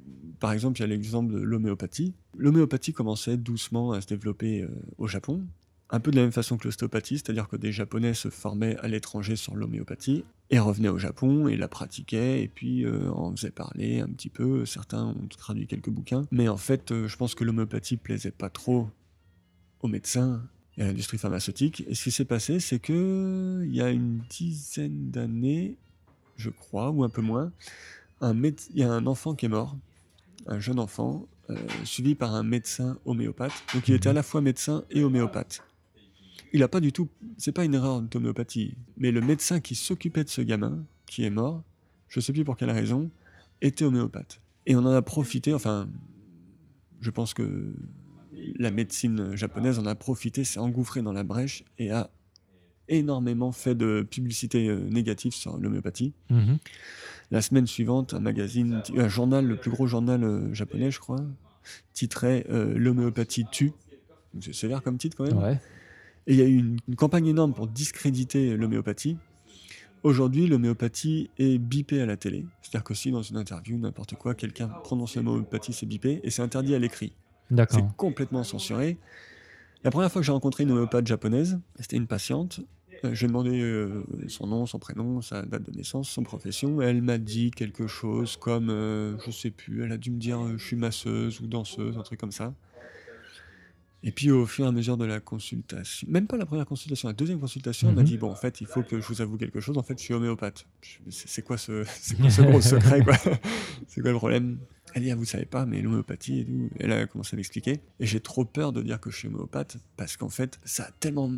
Par 0.40 0.52
exemple, 0.52 0.78
il 0.78 0.82
y 0.82 0.84
a 0.84 0.88
l'exemple 0.88 1.32
de 1.32 1.38
l'homéopathie. 1.38 2.12
L'homéopathie 2.36 2.92
commençait 2.92 3.38
doucement 3.38 3.92
à 3.92 4.02
se 4.02 4.06
développer 4.06 4.62
euh, 4.62 4.68
au 4.98 5.06
Japon, 5.06 5.42
un 5.88 6.00
peu 6.00 6.10
de 6.10 6.16
la 6.16 6.22
même 6.22 6.32
façon 6.32 6.58
que 6.58 6.64
l'ostéopathie, 6.68 7.16
c'est-à-dire 7.16 7.48
que 7.48 7.56
des 7.56 7.72
Japonais 7.72 8.12
se 8.12 8.28
formaient 8.28 8.76
à 8.76 8.88
l'étranger 8.88 9.36
sur 9.36 9.56
l'homéopathie 9.56 10.22
et 10.50 10.58
revenaient 10.58 10.90
au 10.90 10.98
Japon 10.98 11.48
et 11.48 11.56
la 11.56 11.66
pratiquaient 11.66 12.42
et 12.42 12.48
puis 12.48 12.84
euh, 12.84 13.10
en 13.10 13.34
faisaient 13.34 13.50
parler 13.50 14.00
un 14.00 14.08
petit 14.08 14.28
peu. 14.28 14.66
Certains 14.66 15.06
ont 15.06 15.28
traduit 15.28 15.66
quelques 15.66 15.90
bouquins, 15.90 16.26
mais 16.30 16.48
en 16.48 16.58
fait, 16.58 16.92
je 17.06 17.16
pense 17.16 17.34
que 17.34 17.42
l'homéopathie 17.42 17.96
plaisait 17.96 18.30
pas 18.30 18.50
trop 18.50 18.90
aux 19.82 19.88
médecins 19.88 20.42
et 20.76 20.82
à 20.82 20.86
l'industrie 20.86 21.18
pharmaceutique. 21.18 21.84
Et 21.88 21.94
ce 21.94 22.04
qui 22.04 22.10
s'est 22.10 22.24
passé, 22.24 22.60
c'est 22.60 22.78
que 22.78 23.62
il 23.64 23.74
y 23.74 23.82
a 23.82 23.90
une 23.90 24.20
dizaine 24.30 25.10
d'années, 25.10 25.76
je 26.36 26.50
crois, 26.50 26.90
ou 26.90 27.04
un 27.04 27.08
peu 27.08 27.22
moins, 27.22 27.52
un 28.20 28.34
il 28.42 28.56
y 28.74 28.82
a 28.82 28.92
un 28.92 29.06
enfant 29.06 29.34
qui 29.34 29.46
est 29.46 29.48
mort, 29.48 29.76
un 30.46 30.60
jeune 30.60 30.78
enfant, 30.78 31.26
euh, 31.50 31.56
suivi 31.84 32.14
par 32.14 32.34
un 32.34 32.42
médecin 32.42 32.98
homéopathe. 33.04 33.52
Donc 33.74 33.88
il 33.88 33.94
était 33.94 34.08
à 34.08 34.12
la 34.12 34.22
fois 34.22 34.40
médecin 34.40 34.84
et 34.90 35.02
homéopathe. 35.02 35.62
Il 36.52 36.62
a 36.62 36.68
pas 36.68 36.80
du 36.80 36.92
tout, 36.92 37.08
c'est 37.36 37.52
pas 37.52 37.64
une 37.64 37.74
erreur 37.74 38.00
d'homéopathie, 38.00 38.74
mais 38.96 39.10
le 39.10 39.20
médecin 39.20 39.60
qui 39.60 39.74
s'occupait 39.74 40.24
de 40.24 40.28
ce 40.28 40.40
gamin, 40.40 40.84
qui 41.06 41.24
est 41.24 41.30
mort, 41.30 41.62
je 42.08 42.20
sais 42.20 42.32
plus 42.32 42.44
pour 42.44 42.56
quelle 42.56 42.70
raison, 42.70 43.10
était 43.60 43.84
homéopathe. 43.84 44.40
Et 44.66 44.76
on 44.76 44.80
en 44.80 44.92
a 44.92 45.02
profité, 45.02 45.54
enfin, 45.54 45.88
je 47.00 47.10
pense 47.10 47.34
que 47.34 47.74
la 48.58 48.70
médecine 48.70 49.36
japonaise 49.36 49.78
en 49.78 49.86
a 49.86 49.94
profité, 49.94 50.44
s'est 50.44 50.58
engouffrée 50.58 51.02
dans 51.02 51.12
la 51.12 51.22
brèche 51.22 51.64
et 51.78 51.90
a 51.90 52.10
énormément 52.88 53.52
fait 53.52 53.74
de 53.74 54.06
publicité 54.08 54.68
euh, 54.68 54.88
négative 54.88 55.32
sur 55.32 55.56
l'homéopathie. 55.58 56.12
Mhm. 56.30 56.58
La 57.30 57.42
semaine 57.42 57.66
suivante, 57.66 58.14
un 58.14 58.20
magazine, 58.20 58.82
un 58.96 59.08
journal, 59.08 59.46
le 59.46 59.56
plus 59.56 59.70
gros 59.70 59.86
journal 59.86 60.24
euh, 60.24 60.52
japonais, 60.54 60.90
je 60.90 60.98
crois, 60.98 61.20
titrait 61.92 62.46
euh, 62.48 62.74
L'homéopathie 62.76 63.44
tue. 63.50 63.72
C'est 64.40 64.54
sévère 64.54 64.82
comme 64.82 64.98
titre 64.98 65.16
quand 65.16 65.26
même. 65.26 65.38
Ouais. 65.38 65.60
Et 66.26 66.34
il 66.34 66.38
y 66.38 66.42
a 66.42 66.46
eu 66.46 66.56
une, 66.56 66.78
une 66.88 66.96
campagne 66.96 67.26
énorme 67.26 67.54
pour 67.54 67.66
discréditer 67.66 68.56
l'homéopathie. 68.56 69.16
Aujourd'hui, 70.02 70.46
l'homéopathie 70.46 71.30
est 71.38 71.58
bipée 71.58 72.00
à 72.00 72.06
la 72.06 72.16
télé. 72.16 72.46
C'est-à-dire 72.62 72.84
que 72.84 72.94
si 72.94 73.10
dans 73.10 73.22
une 73.22 73.36
interview, 73.36 73.78
n'importe 73.78 74.14
quoi, 74.14 74.34
quelqu'un 74.34 74.68
prononce 74.68 75.16
l'homéopathie, 75.16 75.72
c'est 75.72 75.86
bipé 75.86 76.20
et 76.22 76.30
c'est 76.30 76.42
interdit 76.42 76.74
à 76.74 76.78
l'écrit. 76.78 77.12
C'est 77.70 77.96
complètement 77.96 78.44
censuré. 78.44 78.98
La 79.84 79.90
première 79.90 80.10
fois 80.10 80.20
que 80.20 80.26
j'ai 80.26 80.32
rencontré 80.32 80.64
une 80.64 80.72
homéopathe 80.72 81.06
japonaise, 81.06 81.58
c'était 81.78 81.96
une 81.96 82.06
patiente. 82.06 82.60
Euh, 83.04 83.14
J'ai 83.14 83.28
demandé 83.28 83.60
euh, 83.60 84.02
son 84.26 84.48
nom, 84.48 84.66
son 84.66 84.80
prénom, 84.80 85.22
sa 85.22 85.42
date 85.42 85.62
de 85.70 85.76
naissance, 85.76 86.08
son 86.08 86.24
profession. 86.24 86.82
Elle 86.82 87.00
m'a 87.00 87.18
dit 87.18 87.52
quelque 87.52 87.86
chose 87.86 88.36
comme, 88.36 88.70
euh, 88.70 89.16
je 89.24 89.30
sais 89.30 89.50
plus, 89.50 89.84
elle 89.84 89.92
a 89.92 89.96
dû 89.96 90.10
me 90.10 90.18
dire 90.18 90.40
euh, 90.44 90.56
je 90.58 90.64
suis 90.64 90.74
masseuse 90.76 91.40
ou 91.40 91.46
danseuse, 91.46 91.96
un 91.96 92.02
truc 92.02 92.18
comme 92.18 92.32
ça. 92.32 92.52
Et 94.04 94.12
puis 94.12 94.30
au 94.30 94.46
fur 94.46 94.64
et 94.64 94.68
à 94.68 94.72
mesure 94.72 94.96
de 94.96 95.04
la 95.04 95.18
consultation, 95.18 96.06
même 96.08 96.28
pas 96.28 96.36
la 96.36 96.46
première 96.46 96.66
consultation, 96.66 97.08
la 97.08 97.14
deuxième 97.14 97.40
consultation, 97.40 97.88
elle 97.88 97.96
m'a 97.96 98.02
Mhm. 98.02 98.06
dit 98.06 98.16
bon 98.16 98.30
en 98.30 98.36
fait 98.36 98.60
il 98.60 98.66
faut 98.68 98.82
que 98.84 99.00
je 99.00 99.06
vous 99.06 99.20
avoue 99.20 99.36
quelque 99.36 99.58
chose. 99.60 99.76
En 99.76 99.82
fait 99.82 99.98
je 99.98 100.04
suis 100.04 100.14
homéopathe. 100.14 100.66
C'est 101.08 101.42
quoi 101.42 101.56
ce, 101.58 101.84
quoi 102.20 102.30
ce 102.30 102.42
gros 102.42 102.60
secret 102.60 103.02
quoi? 103.02 103.14
C'est 103.88 104.00
quoi 104.00 104.12
le 104.12 104.16
problème? 104.18 104.58
Elle 104.94 105.02
dit 105.02 105.10
ah, 105.10 105.14
vous 105.16 105.24
savez 105.24 105.44
pas 105.46 105.66
mais 105.66 105.80
l'homéopathie 105.82 106.40
et 106.40 106.44
tout. 106.44 106.70
Elle 106.80 106.92
a 106.92 107.06
commencé 107.06 107.34
à 107.34 107.36
m'expliquer 107.36 107.80
et 108.00 108.06
j'ai 108.06 108.20
trop 108.20 108.44
peur 108.44 108.72
de 108.72 108.82
dire 108.82 109.00
que 109.00 109.10
je 109.10 109.16
suis 109.16 109.28
homéopathe 109.28 109.76
parce 109.96 110.16
qu'en 110.16 110.28
fait 110.28 110.58
ça 110.64 110.84
a 110.84 110.90
tellement 111.00 111.30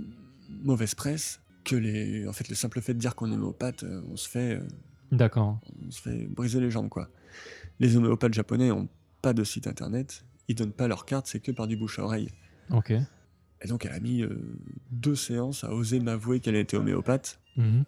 mauvaise 0.63 0.95
presse 0.95 1.41
que 1.65 1.77
les 1.77 2.27
en 2.29 2.33
fait 2.33 2.49
le 2.49 2.55
simple 2.55 2.81
fait 2.81 2.95
de 2.95 2.99
dire 2.99 3.15
qu'on 3.15 3.31
est 3.31 3.35
homéopathe 3.35 3.85
euh, 3.85 4.03
on 4.11 4.17
se 4.17 4.29
fait 4.29 4.57
euh, 4.57 4.61
D'accord. 5.13 5.61
on 5.87 5.91
se 5.91 6.01
fait 6.03 6.27
briser 6.27 6.61
les 6.61 6.71
jambes 6.71 6.89
quoi. 6.89 7.09
Les 7.81 7.97
homéopathes 7.97 8.35
japonais 8.35 8.71
ont 8.71 8.89
pas 9.23 9.33
de 9.33 9.45
site 9.45 9.67
internet, 9.67 10.25
ils 10.49 10.55
donnent 10.55 10.73
pas 10.73 10.89
leur 10.89 11.05
carte, 11.05 11.27
c'est 11.27 11.41
que 11.41 11.51
par 11.53 11.67
du 11.67 11.77
bouche 11.77 11.99
à 11.99 12.05
oreille. 12.05 12.29
Ok. 12.71 12.91
Et 12.93 13.69
donc 13.69 13.85
elle 13.85 13.93
a 13.93 14.01
mis 14.01 14.23
euh, 14.23 14.57
deux 14.91 15.15
séances 15.17 15.65
à 15.65 15.73
oser 15.75 16.01
m'avouer 16.01 16.41
qu'elle 16.41 16.57
était 16.57 16.77
homéopathe. 16.77 17.39
Mhm. 17.57 17.85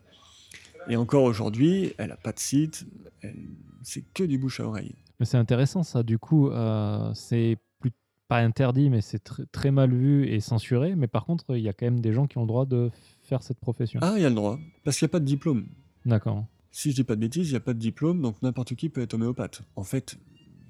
Et 0.89 0.97
encore 0.97 1.23
aujourd'hui, 1.25 1.95
elle 1.99 2.11
a 2.13 2.17
pas 2.17 2.33
de 2.33 2.39
site, 2.41 2.87
elle- 3.21 3.37
c'est 3.83 4.03
que 4.15 4.25
du 4.25 4.37
bouche 4.39 4.61
à 4.61 4.67
oreille. 4.67 4.95
Mais 5.23 5.27
c'est 5.27 5.37
intéressant 5.37 5.85
ça. 5.85 6.03
Du 6.03 6.19
coup, 6.19 6.49
euh, 6.51 7.13
c'est 7.15 7.57
plus 7.79 7.93
pas 8.27 8.39
interdit, 8.39 8.91
mais 8.91 9.01
c'est 9.01 9.25
tr- 9.25 9.47
très 9.53 9.71
mal 9.71 9.95
vu 9.95 10.27
et 10.27 10.41
censuré. 10.41 10.97
Mais 10.97 11.07
par 11.07 11.25
contre, 11.27 11.57
il 11.57 11.63
y 11.63 11.69
a 11.69 11.73
quand 11.73 11.87
même 11.87 12.01
des 12.01 12.13
gens 12.13 12.27
qui 12.27 12.39
ont 12.39 12.41
le 12.41 12.49
droit 12.49 12.67
de 12.67 12.91
faire 13.23 13.41
cette 13.45 13.61
profession. 13.61 14.01
Ah, 14.03 14.15
il 14.17 14.23
y 14.23 14.25
a 14.25 14.29
le 14.29 14.35
droit, 14.35 14.59
parce 14.83 14.99
qu'il 14.99 15.07
n'y 15.07 15.11
a 15.11 15.13
pas 15.13 15.21
de 15.21 15.25
diplôme. 15.25 15.67
D'accord. 16.05 16.45
Si 16.73 16.91
je 16.91 16.97
dis 16.97 17.05
pas 17.05 17.15
de 17.15 17.21
bêtises, 17.21 17.47
il 17.51 17.53
n'y 17.53 17.57
a 17.57 17.61
pas 17.61 17.73
de 17.73 17.79
diplôme, 17.79 18.21
donc 18.21 18.43
n'importe 18.43 18.75
qui 18.75 18.89
peut 18.89 19.01
être 19.01 19.15
homéopathe. 19.15 19.63
En 19.77 19.85
fait, 19.85 20.17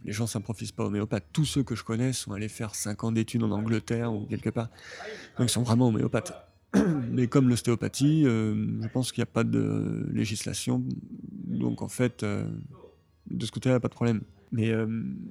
les 0.05 0.12
gens 0.12 0.27
s'improvissent 0.27 0.73
pas 0.73 0.85
homéopathes. 0.85 1.24
Tous 1.33 1.47
ceux 1.47 1.62
que 1.62 1.74
je 1.74 1.83
connais 1.83 2.12
sont 2.12 2.33
allés 2.33 2.51
faire 2.51 2.74
5 2.74 3.05
ans 3.05 3.12
d'études 3.12 3.45
en 3.45 3.53
Angleterre 3.53 4.12
ou 4.12 4.27
quelque 4.27 4.51
part. 4.51 4.69
Donc 5.39 5.49
ils 5.49 5.51
sont 5.51 5.62
vraiment 5.62 5.89
homéopathes. 5.89 6.35
Mais 7.11 7.27
comme 7.27 7.49
l'ostéopathie, 7.49 8.24
euh, 8.27 8.83
je 8.83 8.89
pense 8.89 9.12
qu'il 9.12 9.23
n'y 9.23 9.31
a 9.31 9.33
pas 9.33 9.45
de 9.45 10.07
législation. 10.12 10.85
Donc 11.47 11.81
en 11.81 11.89
fait, 11.89 12.23
euh, 12.23 12.45
de 13.31 13.47
ce 13.47 13.51
côté-là, 13.51 13.81
pas 13.81 13.89
de 13.89 13.95
problème. 13.95 14.20
Mais 14.53 14.70
euh, 14.70 14.87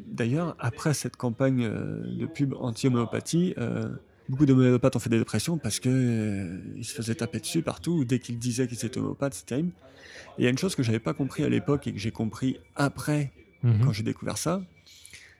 d'ailleurs, 0.07 0.56
après 0.60 0.93
cette 0.93 1.15
campagne 1.15 1.64
euh, 1.64 2.02
de 2.18 2.26
pub 2.26 2.53
anti-homéopathie, 2.60 3.53
euh, 3.60 3.88
beaucoup 4.27 4.45
d'homéopathes 4.48 4.95
ont 4.95 4.99
fait 4.99 5.10
des 5.11 5.19
dépressions 5.19 5.57
parce 5.60 5.80
que 5.80 6.60
ils 6.76 6.84
se 6.84 6.93
faisaient 6.95 7.15
taper 7.15 7.39
dessus 7.39 7.61
partout. 7.61 8.03
Dès 8.03 8.18
qu'ils 8.19 8.39
disaient 8.39 8.68
qu'ils 8.68 8.84
étaient 8.84 8.98
homéopathes, 8.99 9.35
c'était 9.35 9.49
terrible. 9.56 9.72
Et 10.38 10.41
il 10.41 10.43
y 10.43 10.48
a 10.48 10.49
une 10.49 10.57
chose 10.57 10.73
que 10.76 10.81
j'avais 10.84 10.99
pas 10.99 11.14
compris 11.14 11.43
à 11.43 11.49
l'époque 11.49 11.85
et 11.88 11.93
que 11.93 11.99
j'ai 11.99 12.11
compris 12.11 12.57
après 12.76 13.31
Mhm. 13.64 13.81
quand 13.85 13.91
j'ai 13.91 14.02
découvert 14.02 14.39
ça, 14.39 14.64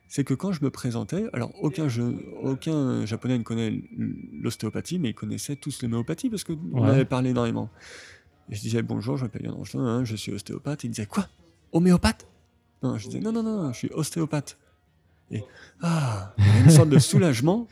c'est 0.08 0.24
que 0.24 0.36
quand 0.36 0.52
je 0.52 0.64
me 0.64 0.70
présentais, 0.70 1.26
alors 1.34 1.52
aucun, 1.64 1.88
japonais 3.08 3.38
ne 3.40 3.44
connaît 3.44 3.82
l'ostéopathie, 4.44 5.00
mais 5.00 5.10
ils 5.10 5.16
connaissaient 5.16 5.56
tous 5.56 5.82
l'homéopathie 5.82 6.30
parce 6.30 6.44
qu'on 6.44 6.54
Ouais. 6.74 6.90
avait 6.90 7.06
parlé 7.06 7.32
énormément. 7.32 7.70
Et 8.52 8.56
je 8.56 8.62
disais 8.62 8.84
bonjour, 8.84 9.18
je 9.18 9.24
m'appelle 9.24 9.44
Yann 9.46 9.54
Ronchelin, 9.56 9.86
hein, 9.86 10.04
je 10.06 10.16
suis 10.16 10.32
ostéopathe. 10.32 10.84
Et 10.84 10.88
ils 10.88 10.92
disaient 10.92 11.08
quoi? 11.08 11.28
Homéopathe? 11.72 12.28
Non, 12.84 12.98
je 12.98 13.08
disais 13.08 13.20
non, 13.20 13.32
non, 13.32 13.44
non, 13.44 13.72
je 13.74 13.78
suis 13.78 13.90
ostéopathe. 13.92 14.58
Et 15.32 15.44
ah, 15.82 16.34
il 16.38 16.46
y 16.46 16.50
avait 16.50 16.60
une 16.62 16.70
sorte 16.70 16.90
de 16.90 17.00
soulagement 17.00 17.68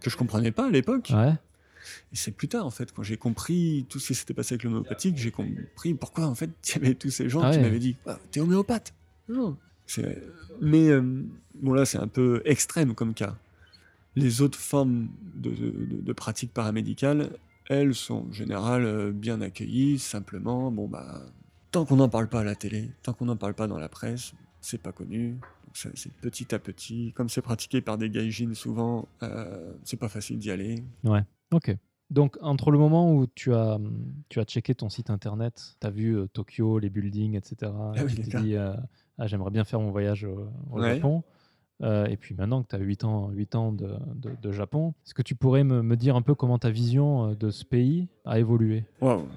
que 0.00 0.10
je 0.10 0.16
comprenais 0.16 0.50
pas 0.52 0.66
à 0.66 0.70
l'époque. 0.70 1.10
Ouais. 1.14 1.32
Et 2.12 2.16
c'est 2.16 2.32
plus 2.32 2.48
tard, 2.48 2.66
en 2.66 2.70
fait, 2.70 2.92
quand 2.92 3.02
j'ai 3.02 3.16
compris 3.16 3.86
tout 3.88 3.98
ce 3.98 4.08
qui 4.08 4.14
s'était 4.14 4.34
passé 4.34 4.54
avec 4.54 4.64
l'homéopathie, 4.64 5.12
que 5.12 5.20
j'ai 5.20 5.30
compris 5.30 5.94
pourquoi, 5.94 6.26
en 6.26 6.34
fait, 6.34 6.50
il 6.66 6.72
y 6.74 6.76
avait 6.84 6.94
tous 6.94 7.10
ces 7.10 7.28
gens 7.28 7.40
Ah 7.42 7.50
qui 7.50 7.58
ouais. 7.58 7.62
m'avaient 7.62 7.78
dit 7.78 7.96
Ah, 8.06 8.18
T'es 8.30 8.40
homéopathe 8.40 8.94
Non. 9.28 9.56
Mais, 10.60 10.88
euh, 10.88 11.02
bon, 11.54 11.72
là, 11.72 11.84
c'est 11.84 11.98
un 11.98 12.08
peu 12.08 12.42
extrême 12.44 12.94
comme 12.94 13.14
cas. 13.14 13.36
Les 14.16 14.42
autres 14.42 14.58
formes 14.58 15.08
de, 15.36 15.50
de, 15.50 16.00
de 16.02 16.12
pratiques 16.12 16.52
paramédicales, 16.52 17.30
elles 17.68 17.94
sont 17.94 18.26
en 18.28 18.32
général 18.32 18.84
euh, 18.84 19.12
bien 19.12 19.40
accueillies, 19.40 19.98
simplement, 19.98 20.70
bon, 20.72 20.88
bah, 20.88 21.22
tant 21.70 21.84
qu'on 21.84 21.96
n'en 21.96 22.08
parle 22.08 22.28
pas 22.28 22.40
à 22.40 22.44
la 22.44 22.54
télé, 22.54 22.90
tant 23.02 23.12
qu'on 23.12 23.26
n'en 23.26 23.36
parle 23.36 23.54
pas 23.54 23.66
dans 23.66 23.78
la 23.78 23.88
presse, 23.88 24.32
c'est 24.60 24.80
pas 24.82 24.92
connu. 24.92 25.36
C'est 25.74 26.12
petit 26.20 26.54
à 26.54 26.58
petit. 26.58 27.12
Comme 27.14 27.28
c'est 27.28 27.42
pratiqué 27.42 27.80
par 27.80 27.98
des 27.98 28.10
gaijins 28.10 28.54
souvent, 28.54 29.06
euh, 29.22 29.72
c'est 29.84 29.98
pas 29.98 30.08
facile 30.08 30.38
d'y 30.38 30.50
aller. 30.50 30.82
Ok. 31.52 31.76
Donc, 32.10 32.38
entre 32.40 32.70
le 32.70 32.78
moment 32.78 33.14
où 33.14 33.26
tu 33.26 33.52
as, 33.54 33.78
tu 34.30 34.40
as 34.40 34.44
checké 34.44 34.74
ton 34.74 34.88
site 34.88 35.10
internet, 35.10 35.76
tu 35.80 35.86
as 35.86 35.90
vu 35.90 36.16
euh, 36.16 36.26
Tokyo, 36.26 36.78
les 36.78 36.88
buildings, 36.88 37.34
etc., 37.36 37.56
et 37.62 37.98
Ah 37.98 38.04
oui, 38.04 38.14
tu 38.14 38.22
t'es 38.22 38.40
dit, 38.40 38.56
euh, 38.56 38.72
ah, 39.18 39.26
j'aimerais 39.26 39.50
bien 39.50 39.64
faire 39.64 39.78
mon 39.78 39.90
voyage 39.90 40.24
au, 40.24 40.48
au 40.70 40.80
Ouais. 40.80 40.94
Japon. 40.96 41.22
Euh, 41.82 42.06
et 42.06 42.16
puis 42.16 42.34
maintenant 42.34 42.62
que 42.62 42.68
tu 42.68 42.76
as 42.76 42.78
8 42.80 43.04
ans, 43.04 43.28
8 43.30 43.54
ans 43.54 43.72
de, 43.72 43.94
de- 44.14 44.34
de 44.42 44.52
Japon, 44.52 44.94
est-ce 45.04 45.12
que 45.14 45.22
tu 45.22 45.34
pourrais 45.36 45.62
me, 45.64 45.82
me 45.82 45.96
dire 45.96 46.16
un 46.16 46.22
peu 46.22 46.34
comment 46.34 46.58
ta 46.58 46.70
vision 46.70 47.34
de 47.34 47.50
ce 47.50 47.64
pays 47.64 48.08
a 48.24 48.38
évolué? 48.40 48.84
Waouh, 49.02 49.28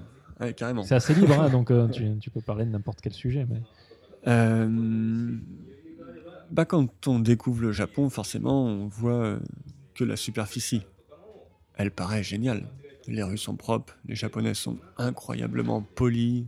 ouais, 0.42 0.54
carrément. 0.54 0.82
C'est 0.82 0.94
assez 0.94 1.14
libre, 1.14 1.40
hein, 1.40 1.48
donc 1.48 1.70
euh, 1.70 1.88
tu, 1.92 2.18
tu 2.20 2.30
peux 2.30 2.40
parler 2.40 2.64
de 2.64 2.70
n'importe 2.70 3.00
quel 3.00 3.12
sujet. 3.12 3.46
Mais... 3.48 3.60
Euh, 4.26 5.36
bah, 6.50 6.64
quand 6.64 7.08
on 7.08 7.18
découvre 7.18 7.62
le 7.62 7.72
Japon, 7.72 8.10
forcément, 8.10 8.64
on 8.64 8.86
voit 8.86 9.12
euh, 9.12 9.38
que 9.94 10.04
la 10.04 10.16
superficie. 10.16 10.82
Elle 11.76 11.90
paraît 11.90 12.22
géniale. 12.22 12.68
Les 13.08 13.22
rues 13.22 13.38
sont 13.38 13.56
propres, 13.56 13.96
les 14.06 14.14
Japonais 14.14 14.54
sont 14.54 14.78
incroyablement 14.96 15.82
polis, 15.82 16.44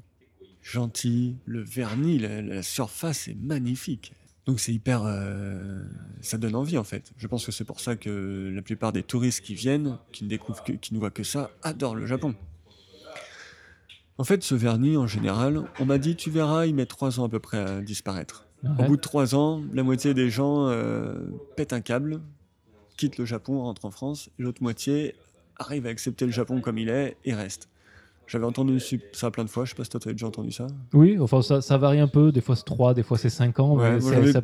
gentils. 0.62 1.36
Le 1.46 1.62
vernis, 1.62 2.18
la, 2.18 2.42
la 2.42 2.62
surface 2.62 3.28
est 3.28 3.34
magnifique. 3.34 4.12
Donc 4.46 4.60
c'est 4.60 4.72
hyper... 4.72 5.04
euh, 5.04 5.82
ça 6.20 6.36
donne 6.36 6.54
envie 6.54 6.76
en 6.78 6.84
fait. 6.84 7.12
Je 7.16 7.26
pense 7.26 7.46
que 7.46 7.52
c'est 7.52 7.64
pour 7.64 7.80
ça 7.80 7.96
que 7.96 8.52
la 8.54 8.62
plupart 8.62 8.92
des 8.92 9.02
touristes 9.02 9.40
qui 9.40 9.54
viennent, 9.54 9.98
qui 10.12 10.24
ne 10.24 10.28
découvrent 10.28 10.62
que, 10.62 10.72
qui 10.72 10.92
ne 10.94 10.98
voient 10.98 11.10
que 11.10 11.24
ça, 11.24 11.50
adorent 11.62 11.96
le 11.96 12.06
Japon. 12.06 12.34
En 14.16 14.24
fait, 14.24 14.44
ce 14.44 14.54
vernis, 14.54 14.96
en 14.96 15.06
général, 15.06 15.64
on 15.80 15.84
m'a 15.84 15.98
dit, 15.98 16.14
tu 16.14 16.30
verras, 16.30 16.66
il 16.66 16.74
met 16.74 16.86
trois 16.86 17.18
ans 17.18 17.24
à 17.24 17.28
peu 17.28 17.40
près 17.40 17.58
à 17.58 17.80
disparaître. 17.80 18.46
Ouais. 18.62 18.84
Au 18.84 18.88
bout 18.88 18.96
de 18.96 19.00
trois 19.00 19.34
ans, 19.34 19.62
la 19.72 19.82
moitié 19.82 20.14
des 20.14 20.30
gens 20.30 20.68
euh, 20.68 21.14
pètent 21.56 21.72
un 21.72 21.80
câble, 21.80 22.20
quittent 22.96 23.18
le 23.18 23.24
Japon, 23.24 23.62
rentrent 23.62 23.84
en 23.84 23.90
France, 23.90 24.30
et 24.38 24.42
l'autre 24.42 24.62
moitié 24.62 25.14
arrive 25.58 25.86
à 25.86 25.90
accepter 25.90 26.26
le 26.26 26.32
Japon 26.32 26.60
comme 26.60 26.78
il 26.78 26.88
est 26.88 27.16
et 27.24 27.34
reste. 27.34 27.68
J'avais 28.26 28.46
entendu 28.46 28.78
ça 29.12 29.30
plein 29.30 29.44
de 29.44 29.50
fois, 29.50 29.64
je 29.64 29.70
sais 29.70 29.76
pas 29.76 29.84
si 29.84 29.90
toi 29.90 30.00
tu 30.00 30.08
avais 30.08 30.14
déjà 30.14 30.26
entendu 30.26 30.50
ça. 30.50 30.66
Oui, 30.94 31.18
enfin 31.20 31.42
ça, 31.42 31.60
ça 31.60 31.76
varie 31.76 32.00
un 32.00 32.08
peu. 32.08 32.32
Des 32.32 32.40
fois 32.40 32.56
c'est 32.56 32.64
3, 32.64 32.94
des 32.94 33.02
fois 33.02 33.18
c'est 33.18 33.28
5 33.28 33.60
ans. 33.60 33.76
Ouais, 33.76 33.98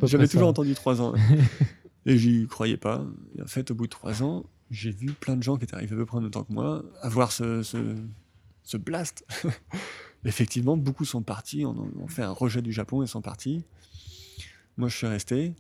j'avais 0.04 0.28
toujours 0.28 0.48
entendu 0.48 0.74
trois 0.74 1.00
ans. 1.00 1.14
et 2.06 2.18
j'y 2.18 2.46
croyais 2.46 2.76
pas. 2.76 3.02
Et 3.38 3.42
en 3.42 3.46
fait, 3.46 3.70
au 3.70 3.74
bout 3.74 3.86
de 3.86 3.90
trois 3.90 4.22
ans, 4.22 4.44
j'ai 4.70 4.90
vu 4.90 5.12
plein 5.12 5.36
de 5.36 5.42
gens 5.42 5.56
qui 5.56 5.64
étaient 5.64 5.74
arrivés 5.74 5.94
à 5.94 5.98
peu 5.98 6.04
près 6.04 6.18
en 6.18 6.20
même 6.20 6.30
temps 6.30 6.44
que 6.44 6.52
moi 6.52 6.82
avoir 7.00 7.32
ce, 7.32 7.62
ce, 7.62 7.78
ce 8.62 8.76
blast. 8.76 9.24
Effectivement, 10.24 10.76
beaucoup 10.76 11.04
sont 11.04 11.22
partis, 11.22 11.64
ont 11.64 12.06
fait 12.08 12.22
un 12.22 12.30
rejet 12.32 12.60
du 12.62 12.72
Japon 12.72 13.02
et 13.02 13.06
sont 13.06 13.22
partis. 13.22 13.64
Moi, 14.76 14.88
je 14.88 14.96
suis 14.96 15.06
resté. 15.06 15.54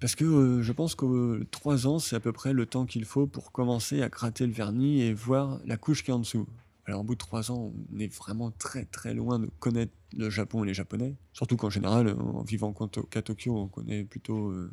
Parce 0.00 0.14
que 0.14 0.24
euh, 0.24 0.62
je 0.62 0.72
pense 0.72 0.94
que 0.94 1.04
euh, 1.06 1.46
trois 1.50 1.86
ans, 1.86 1.98
c'est 1.98 2.14
à 2.14 2.20
peu 2.20 2.30
près 2.32 2.52
le 2.52 2.66
temps 2.66 2.86
qu'il 2.86 3.04
faut 3.04 3.26
pour 3.26 3.50
commencer 3.50 4.00
à 4.02 4.08
gratter 4.08 4.46
le 4.46 4.52
vernis 4.52 5.00
et 5.00 5.12
voir 5.12 5.58
la 5.64 5.76
couche 5.76 6.04
qui 6.04 6.10
est 6.10 6.14
en 6.14 6.20
dessous. 6.20 6.46
Alors, 6.84 7.00
au 7.00 7.04
bout 7.04 7.14
de 7.14 7.18
trois 7.18 7.50
ans, 7.50 7.72
on 7.92 7.98
est 7.98 8.12
vraiment 8.14 8.50
très 8.52 8.84
très 8.84 9.12
loin 9.12 9.38
de 9.40 9.50
connaître 9.58 9.92
le 10.16 10.30
Japon 10.30 10.62
et 10.64 10.66
les 10.68 10.74
Japonais. 10.74 11.16
Surtout 11.32 11.56
qu'en 11.56 11.68
général, 11.68 12.10
en 12.18 12.42
vivant 12.42 12.72
qu'à 13.10 13.22
Tokyo, 13.22 13.56
on 13.58 13.66
connaît 13.66 14.04
plutôt 14.04 14.50
euh, 14.50 14.70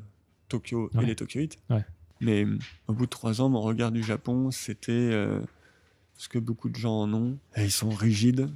Tokyo 0.48 0.90
Ouais. 0.94 1.04
et 1.04 1.08
les 1.08 1.16
Tokyoïtes. 1.16 1.58
Ouais. 1.70 1.84
Mais 2.22 2.46
au 2.88 2.94
bout 2.94 3.06
de 3.06 3.10
trois 3.10 3.42
ans, 3.42 3.50
mon 3.50 3.62
regard 3.62 3.92
du 3.92 4.04
Japon, 4.04 4.52
c'était 4.52 5.12
euh, 6.16 6.18
ce 6.18 6.30
que 6.30 6.40
beaucoup 6.40 6.70
de 6.70 6.76
gens 6.76 7.02
en 7.02 7.14
ont. 7.14 7.38
Ils 7.58 7.72
sont 7.72 7.90
rigides. 7.90 8.50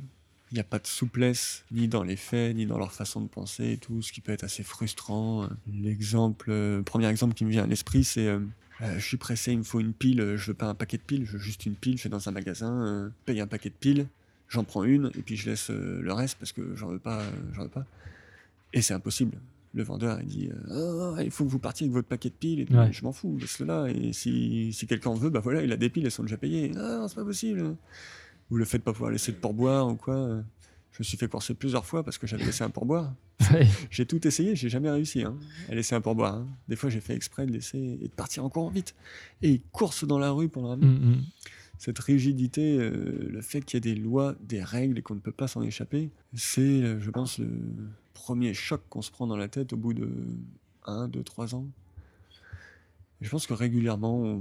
Il 0.52 0.56
n'y 0.56 0.62
a 0.62 0.64
pas 0.64 0.80
de 0.80 0.88
souplesse, 0.88 1.64
ni 1.72 1.88
dans 1.88 2.02
les 2.02 2.16
faits, 2.16 2.56
ni 2.56 2.66
dans 2.66 2.80
leur 2.80 2.92
façon 2.92 3.22
de 3.22 3.28
penser 3.28 3.74
et 3.74 3.78
tout, 3.78 4.02
ce 4.02 4.12
qui 4.12 4.20
peut 4.20 4.32
être 4.32 4.44
assez 4.44 4.64
frustrant. 4.64 5.48
L'exemple, 5.72 6.50
euh, 6.50 6.82
premier 6.82 7.08
exemple 7.08 7.36
qui 7.36 7.46
me 7.46 7.52
vient 7.52 7.66
à 7.66 7.68
l'esprit, 7.68 8.04
c'est 8.04 8.26
euh, 8.26 8.40
euh, 8.82 8.98
je 8.98 9.06
suis 9.06 9.18
pressé, 9.18 9.52
il 9.52 9.60
me 9.60 9.64
faut 9.64 9.80
une 9.80 9.94
pile, 9.94 10.36
je 10.38 10.48
veux 10.48 10.54
pas 10.54 10.68
un 10.68 10.74
paquet 10.74 10.98
de 10.98 11.04
piles, 11.04 11.26
je 11.26 11.34
veux 11.34 11.40
juste 11.40 11.66
une 11.66 11.76
pile, 11.76 11.98
je 11.98 12.04
vais 12.04 12.10
dans 12.10 12.30
un 12.30 12.32
magasin, 12.32 12.86
euh, 12.86 13.10
paye 13.26 13.42
un 13.42 13.48
paquet 13.48 13.70
de 13.70 13.76
piles, 13.76 14.08
j'en 14.48 14.64
prends 14.64 14.84
une, 14.84 15.12
et 15.18 15.22
puis 15.22 15.36
je 15.36 15.50
laisse 15.50 15.70
le 15.70 16.14
reste 16.14 16.38
parce 16.40 16.52
que 16.52 16.76
j'en 16.76 16.88
veux 16.88 17.00
pas, 17.00 17.24
j'en 17.54 17.64
veux 17.64 17.70
pas. 17.70 17.86
Et 18.74 18.82
c'est 18.82 18.94
impossible. 18.94 19.38
Le 19.74 19.84
vendeur, 19.84 20.20
il 20.22 20.28
dit 20.28 20.50
euh, 20.72 21.14
Ah, 21.18 21.24
il 21.24 21.30
faut 21.32 21.46
que 21.46 21.50
vous 21.50 21.60
partiez 21.60 21.86
avec 21.86 21.94
votre 21.94 22.08
paquet 22.08 22.30
de 22.30 22.34
piles. 22.36 22.62
Et 22.62 22.66
tout. 22.66 22.74
Ouais. 22.74 22.92
Je 22.92 23.04
m'en 23.04 23.12
fous, 23.12 23.38
laisse-le 23.40 23.66
là. 23.68 23.86
Et 23.88 24.14
si, 24.14 24.74
si 24.74 24.88
quelqu'un 24.88 25.12
en 25.12 25.16
veut, 25.16 25.30
bah 25.30 25.42
voilà, 25.42 25.62
il 25.64 25.72
a 25.72 25.78
des 25.78 25.90
piles, 25.90 26.06
elles 26.06 26.12
sont 26.12 26.24
déjà 26.24 26.38
payées. 26.38 26.72
Ah, 26.76 27.06
c'est 27.08 27.16
pas 27.16 27.24
possible. 27.26 27.76
Ou 28.50 28.58
le 28.58 28.66
fait 28.66 28.80
de 28.80 28.84
pas 28.84 28.94
pouvoir 28.94 29.12
laisser 29.12 29.32
de 29.32 29.38
pourboire 29.38 29.88
ou 29.88 29.96
quoi. 29.96 30.16
euh, 30.16 30.42
Je 30.92 30.98
me 31.00 31.04
suis 31.04 31.18
fait 31.18 31.28
courser 31.28 31.54
plusieurs 31.54 31.86
fois 31.86 32.04
parce 32.04 32.18
que 32.18 32.26
j'avais 32.26 32.46
laissé 32.46 32.64
un 32.64 32.70
pourboire. 32.72 33.14
Ouais. 33.54 33.66
J'ai 33.90 34.06
tout 34.06 34.28
essayé, 34.28 34.56
j'ai 34.56 34.68
jamais 34.70 34.92
réussi 34.92 35.24
hein, 35.24 35.36
à 35.70 35.74
laisser 35.76 35.96
un 35.96 36.02
pourboire. 36.02 36.36
hein. 36.36 36.48
Des 36.68 36.76
fois, 36.76 36.90
j'ai 36.90 37.00
fait 37.00 37.16
exprès 37.16 37.46
de 37.46 37.52
laisser 37.54 37.98
et 38.02 38.08
de 38.08 38.14
partir 38.14 38.44
encore 38.44 38.70
vite. 38.70 38.94
Et 39.42 39.50
ils 39.52 39.62
coursent 39.72 40.04
dans 40.04 40.20
la 40.20 40.30
rue 40.32 40.50
pour 40.50 40.62
le 40.64 40.68
ramener. 40.70 40.88
Mm, 40.88 41.12
mm. 41.12 41.22
Cette 41.78 42.00
rigidité, 42.00 42.78
euh, 42.78 43.30
le 43.32 43.42
fait 43.42 43.62
qu'il 43.62 43.78
y 43.78 43.90
ait 43.90 43.96
des 43.96 44.00
lois, 44.00 44.36
des 44.42 44.62
règles 44.62 45.00
et 45.00 45.02
qu'on 45.02 45.16
ne 45.16 45.22
peut 45.22 45.32
pas 45.32 45.48
s'en 45.48 45.62
échapper, 45.62 46.10
c'est, 46.36 47.00
je 47.00 47.10
pense, 47.12 47.38
le 47.40 47.48
premier 48.20 48.54
choc 48.54 48.82
qu'on 48.90 49.02
se 49.02 49.12
prend 49.12 49.28
dans 49.28 49.38
la 49.38 49.48
tête 49.48 49.72
au 49.72 49.78
bout 49.78 49.94
de 49.94 50.12
1, 50.86 51.08
2, 51.08 51.24
3 51.24 51.56
ans. 51.56 51.66
Je 53.22 53.30
pense 53.30 53.48
que 53.48 53.54
régulièrement, 53.54 54.40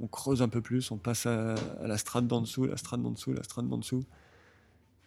on, 0.00 0.06
creuse 0.08 0.42
un 0.42 0.48
peu 0.48 0.60
plus, 0.60 0.90
on 0.90 0.98
passe 0.98 1.26
à, 1.26 1.54
la 1.82 1.96
strate 1.96 2.26
d'en 2.26 2.42
dessous, 2.42 2.66
la 2.66 2.76
strate 2.76 3.00
d'en 3.00 3.12
dessous, 3.12 3.32
la 3.32 3.42
strate 3.42 3.66
d'en 3.66 3.78
dessous. 3.78 4.04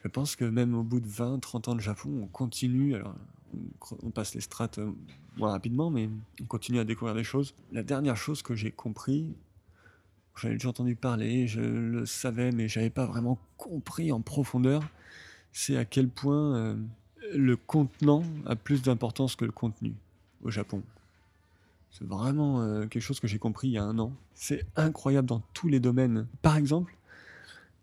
Je 0.04 0.08
pense 0.08 0.36
que 0.36 0.46
même 0.46 0.74
au 0.74 0.84
bout 0.84 1.00
de 1.00 1.08
20, 1.08 1.40
30 1.40 1.68
ans 1.68 1.76
de 1.76 1.82
Japon, 1.82 2.10
on 2.24 2.28
continue. 2.28 2.96
Alors, 2.96 3.14
on, 4.02 4.10
passe 4.10 4.34
les 4.34 4.42
strates 4.42 4.80
euh, 4.80 4.92
moins 5.38 5.52
rapidement, 5.52 5.92
mais 5.92 6.10
on 6.42 6.46
continue 6.46 6.80
à 6.80 6.86
découvrir 6.86 7.16
des 7.16 7.24
choses. 7.24 7.54
La 7.72 7.84
dernière 7.84 8.18
chose 8.18 8.42
que 8.42 8.56
j'ai 8.56 8.72
compris, 8.72 9.36
j'en 10.36 10.50
ai 10.50 10.54
déjà 10.54 10.70
entendu 10.70 10.96
parler, 10.96 11.48
je 11.48 11.62
le 11.62 12.06
savais, 12.06 12.52
mais 12.52 12.68
j'avais 12.68 12.90
pas 12.90 13.06
vraiment 13.06 13.38
compris 13.58 14.12
en 14.12 14.22
profondeur, 14.22 14.84
c'est 15.52 15.78
à 15.78 15.86
quel 15.86 16.10
point 16.10 16.56
euh, 16.56 16.76
le 17.34 17.56
contenant 17.56 18.24
a 18.46 18.56
plus 18.56 18.82
d'importance 18.82 19.36
que 19.36 19.46
le 19.46 19.52
contenu 19.52 19.94
au 20.44 20.52
Japon. 20.52 20.84
C'est 21.92 22.08
vraiment 22.08 22.62
euh, 22.62 22.88
quelque 22.88 23.02
chose 23.02 23.20
que 23.20 23.28
j'ai 23.28 23.40
compris 23.40 23.70
il 23.70 23.72
y 23.72 23.78
a 23.78 23.84
un 23.84 23.98
an. 24.00 24.14
C'est 24.34 24.66
incroyable 24.76 25.28
dans 25.28 25.42
tous 25.54 25.70
les 25.70 25.80
domaines. 25.80 26.28
Par 26.42 26.58
exemple, 26.58 26.98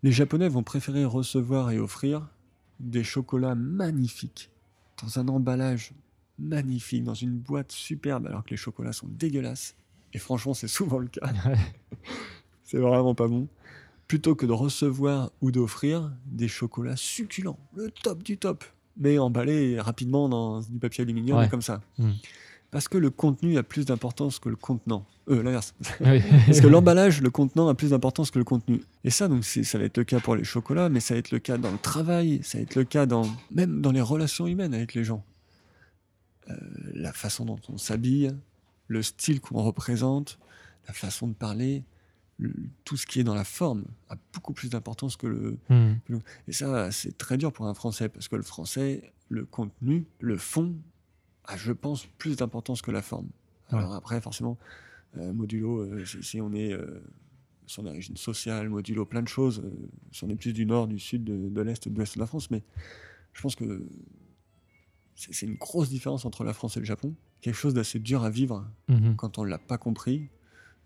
les 0.03 0.11
Japonais 0.11 0.49
vont 0.49 0.63
préférer 0.63 1.03
recevoir 1.03 1.71
et 1.71 1.79
offrir 1.79 2.27
des 2.79 3.03
chocolats 3.03 3.55
magnifiques, 3.55 4.51
dans 5.01 5.19
un 5.19 5.27
emballage 5.29 5.93
magnifique, 6.37 7.03
dans 7.03 7.13
une 7.13 7.37
boîte 7.37 7.71
superbe, 7.71 8.27
alors 8.27 8.43
que 8.43 8.51
les 8.51 8.57
chocolats 8.57 8.93
sont 8.93 9.07
dégueulasses. 9.07 9.75
Et 10.13 10.19
franchement, 10.19 10.53
c'est 10.53 10.67
souvent 10.67 10.99
le 10.99 11.07
cas. 11.07 11.31
C'est 12.63 12.77
vraiment 12.77 13.13
pas 13.13 13.27
bon. 13.27 13.47
Plutôt 14.07 14.35
que 14.35 14.45
de 14.45 14.51
recevoir 14.51 15.31
ou 15.41 15.51
d'offrir 15.51 16.11
des 16.25 16.47
chocolats 16.47 16.95
succulents, 16.95 17.59
le 17.75 17.89
top 17.89 18.23
du 18.23 18.37
top, 18.37 18.63
mais 18.97 19.17
emballés 19.17 19.79
rapidement 19.79 20.29
dans 20.29 20.61
du 20.61 20.79
papier 20.79 21.03
aluminium 21.03 21.37
Ouais. 21.37 21.49
comme 21.49 21.61
ça. 21.61 21.81
Mm. 21.97 22.11
Parce 22.71 22.87
que 22.87 22.97
le 22.97 23.11
contenu 23.11 23.57
a 23.57 23.63
plus 23.63 23.85
d'importance 23.85 24.39
que 24.39 24.49
le 24.49 24.55
contenant. 24.55 25.05
Euh, 25.29 25.43
l'inverse. 25.43 25.75
Oui. 26.01 26.21
Parce 26.47 26.59
que 26.59 26.67
l'emballage, 26.67 27.21
le 27.21 27.29
contenant 27.29 27.67
a 27.67 27.75
plus 27.75 27.91
d'importance 27.91 28.31
que 28.31 28.39
le 28.39 28.45
contenu. 28.45 28.81
Et 29.03 29.09
ça, 29.11 29.27
donc, 29.27 29.43
ça 29.45 29.77
va 29.77 29.83
être 29.83 29.97
le 29.97 30.03
cas 30.03 30.19
pour 30.19 30.35
les 30.35 30.43
chocolats, 30.43 30.89
mais 30.89 30.99
ça 30.99 31.13
va 31.13 31.19
être 31.19 31.31
le 31.31 31.39
cas 31.39 31.57
dans 31.57 31.71
le 31.71 31.77
travail, 31.77 32.39
ça 32.43 32.57
va 32.57 32.63
être 32.63 32.75
le 32.75 32.83
cas 32.83 33.05
dans 33.05 33.29
même 33.51 33.79
dans 33.81 33.91
les 33.91 34.01
relations 34.01 34.47
humaines 34.47 34.73
avec 34.73 34.95
les 34.95 35.03
gens. 35.03 35.23
Euh, 36.49 36.55
la 36.93 37.13
façon 37.13 37.45
dont 37.45 37.59
on 37.69 37.77
s'habille, 37.77 38.31
le 38.87 39.01
style 39.01 39.39
qu'on 39.39 39.61
représente, 39.61 40.39
la 40.87 40.93
façon 40.93 41.27
de 41.27 41.33
parler, 41.33 41.83
le- 42.39 42.53
tout 42.83 42.97
ce 42.97 43.05
qui 43.05 43.19
est 43.19 43.23
dans 43.23 43.35
la 43.35 43.43
forme 43.43 43.85
a 44.09 44.15
beaucoup 44.33 44.53
plus 44.53 44.69
d'importance 44.69 45.15
que 45.17 45.27
le. 45.27 45.57
Et 46.47 46.51
ça, 46.53 46.91
c'est 46.91 47.17
très 47.17 47.37
dur 47.37 47.51
pour 47.53 47.67
un 47.67 47.73
Français, 47.73 48.09
parce 48.09 48.27
que 48.27 48.35
le 48.35 48.43
Français, 48.43 49.13
le 49.29 49.45
contenu, 49.45 50.05
le 50.19 50.37
fond, 50.37 50.75
a, 51.45 51.57
je 51.57 51.71
pense, 51.71 52.05
plus 52.17 52.35
d'importance 52.37 52.81
que 52.81 52.91
la 52.91 53.01
forme. 53.01 53.27
Alors 53.69 53.93
après, 53.93 54.19
forcément, 54.21 54.57
euh, 55.17 55.33
modulo, 55.33 55.79
euh, 55.81 56.05
si, 56.05 56.39
on 56.41 56.53
est 56.53 56.73
euh, 56.73 57.01
son 57.65 57.85
origine 57.85 58.17
sociale, 58.17 58.69
modulo, 58.69 59.05
plein 59.05 59.21
de 59.21 59.27
choses, 59.27 59.59
euh, 59.63 59.71
si 60.11 60.23
on 60.23 60.29
est 60.29 60.35
plus 60.35 60.53
du 60.53 60.65
nord, 60.65 60.87
du 60.87 60.99
sud, 60.99 61.23
de, 61.23 61.49
de 61.49 61.61
l'est, 61.61 61.87
de 61.87 61.95
l'ouest 61.95 62.15
de 62.15 62.19
la 62.19 62.27
France, 62.27 62.49
mais 62.51 62.61
je 63.33 63.41
pense 63.41 63.55
que 63.55 63.85
c'est 65.15 65.45
une 65.45 65.55
grosse 65.55 65.89
différence 65.89 66.25
entre 66.25 66.43
la 66.43 66.53
France 66.53 66.75
et 66.77 66.79
le 66.79 66.85
Japon, 66.85 67.13
quelque 67.41 67.55
chose 67.55 67.73
d'assez 67.73 67.99
dur 67.99 68.23
à 68.23 68.29
vivre 68.29 68.67
Mhm. 68.89 69.15
quand 69.15 69.37
on 69.37 69.43
l'a 69.43 69.59
pas 69.59 69.77
compris. 69.77 70.29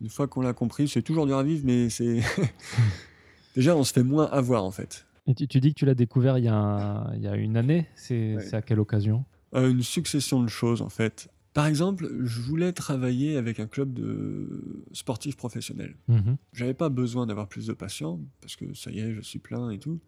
Une 0.01 0.09
fois 0.09 0.27
qu'on 0.27 0.41
l'a 0.41 0.53
compris, 0.53 0.87
c'est 0.87 1.01
toujours 1.01 1.25
dur 1.25 1.37
à 1.37 1.43
vivre, 1.43 1.63
mais 1.65 1.89
c'est 1.89 2.21
déjà 3.55 3.75
on 3.75 3.83
se 3.83 3.93
fait 3.93 4.03
moins 4.03 4.25
avoir 4.27 4.63
en 4.63 4.71
fait. 4.71 5.05
Et 5.25 5.33
tu, 5.35 5.47
tu 5.47 5.59
dis 5.59 5.73
que 5.73 5.79
tu 5.79 5.85
l'as 5.85 5.95
découvert 5.95 6.37
il 6.37 6.45
y 6.45 6.47
a, 6.49 7.11
il 7.15 7.21
y 7.21 7.27
a 7.27 7.35
une 7.35 7.57
année. 7.57 7.87
C'est 7.95 8.35
Ouais. 8.35 8.55
à 8.55 8.61
quelle 8.61 8.79
occasion? 8.79 9.25
Euh, 9.55 9.69
une 9.71 9.81
succession 9.83 10.41
de 10.43 10.47
choses 10.49 10.81
en 10.81 10.89
fait. 10.89 11.29
Par 11.53 11.65
exemple, 11.65 12.07
je 12.23 12.39
voulais 12.41 12.71
travailler 12.71 13.35
avec 13.35 13.59
un 13.59 13.65
club 13.65 13.91
de 13.93 14.83
sportifs 14.93 15.35
professionnels. 15.35 15.95
Mhm. 16.07 16.37
J'avais 16.53 16.75
pas 16.75 16.89
besoin 16.89 17.25
d'avoir 17.25 17.47
plus 17.47 17.65
de 17.65 17.73
patients 17.73 18.19
parce 18.41 18.55
que 18.55 18.73
ça 18.75 18.91
y 18.91 18.99
est, 18.99 19.13
je 19.15 19.21
suis 19.21 19.39
plein 19.39 19.71
et 19.71 19.79
tout. 19.79 19.99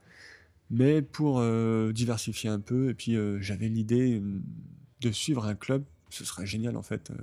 Mais 0.69 1.01
pour 1.01 1.39
euh, 1.39 1.91
diversifier 1.91 2.51
un 2.51 2.59
peu, 2.59 2.89
et 2.91 2.93
puis 2.93 3.15
euh, 3.15 3.41
j'avais 3.41 3.67
l'idée 3.67 4.19
euh, 4.21 4.39
de 5.01 5.11
suivre 5.11 5.45
un 5.45 5.55
club. 5.55 5.83
Ce 6.11 6.23
serait 6.23 6.45
génial 6.45 6.77
en 6.77 6.83
fait, 6.83 7.09
euh, 7.09 7.15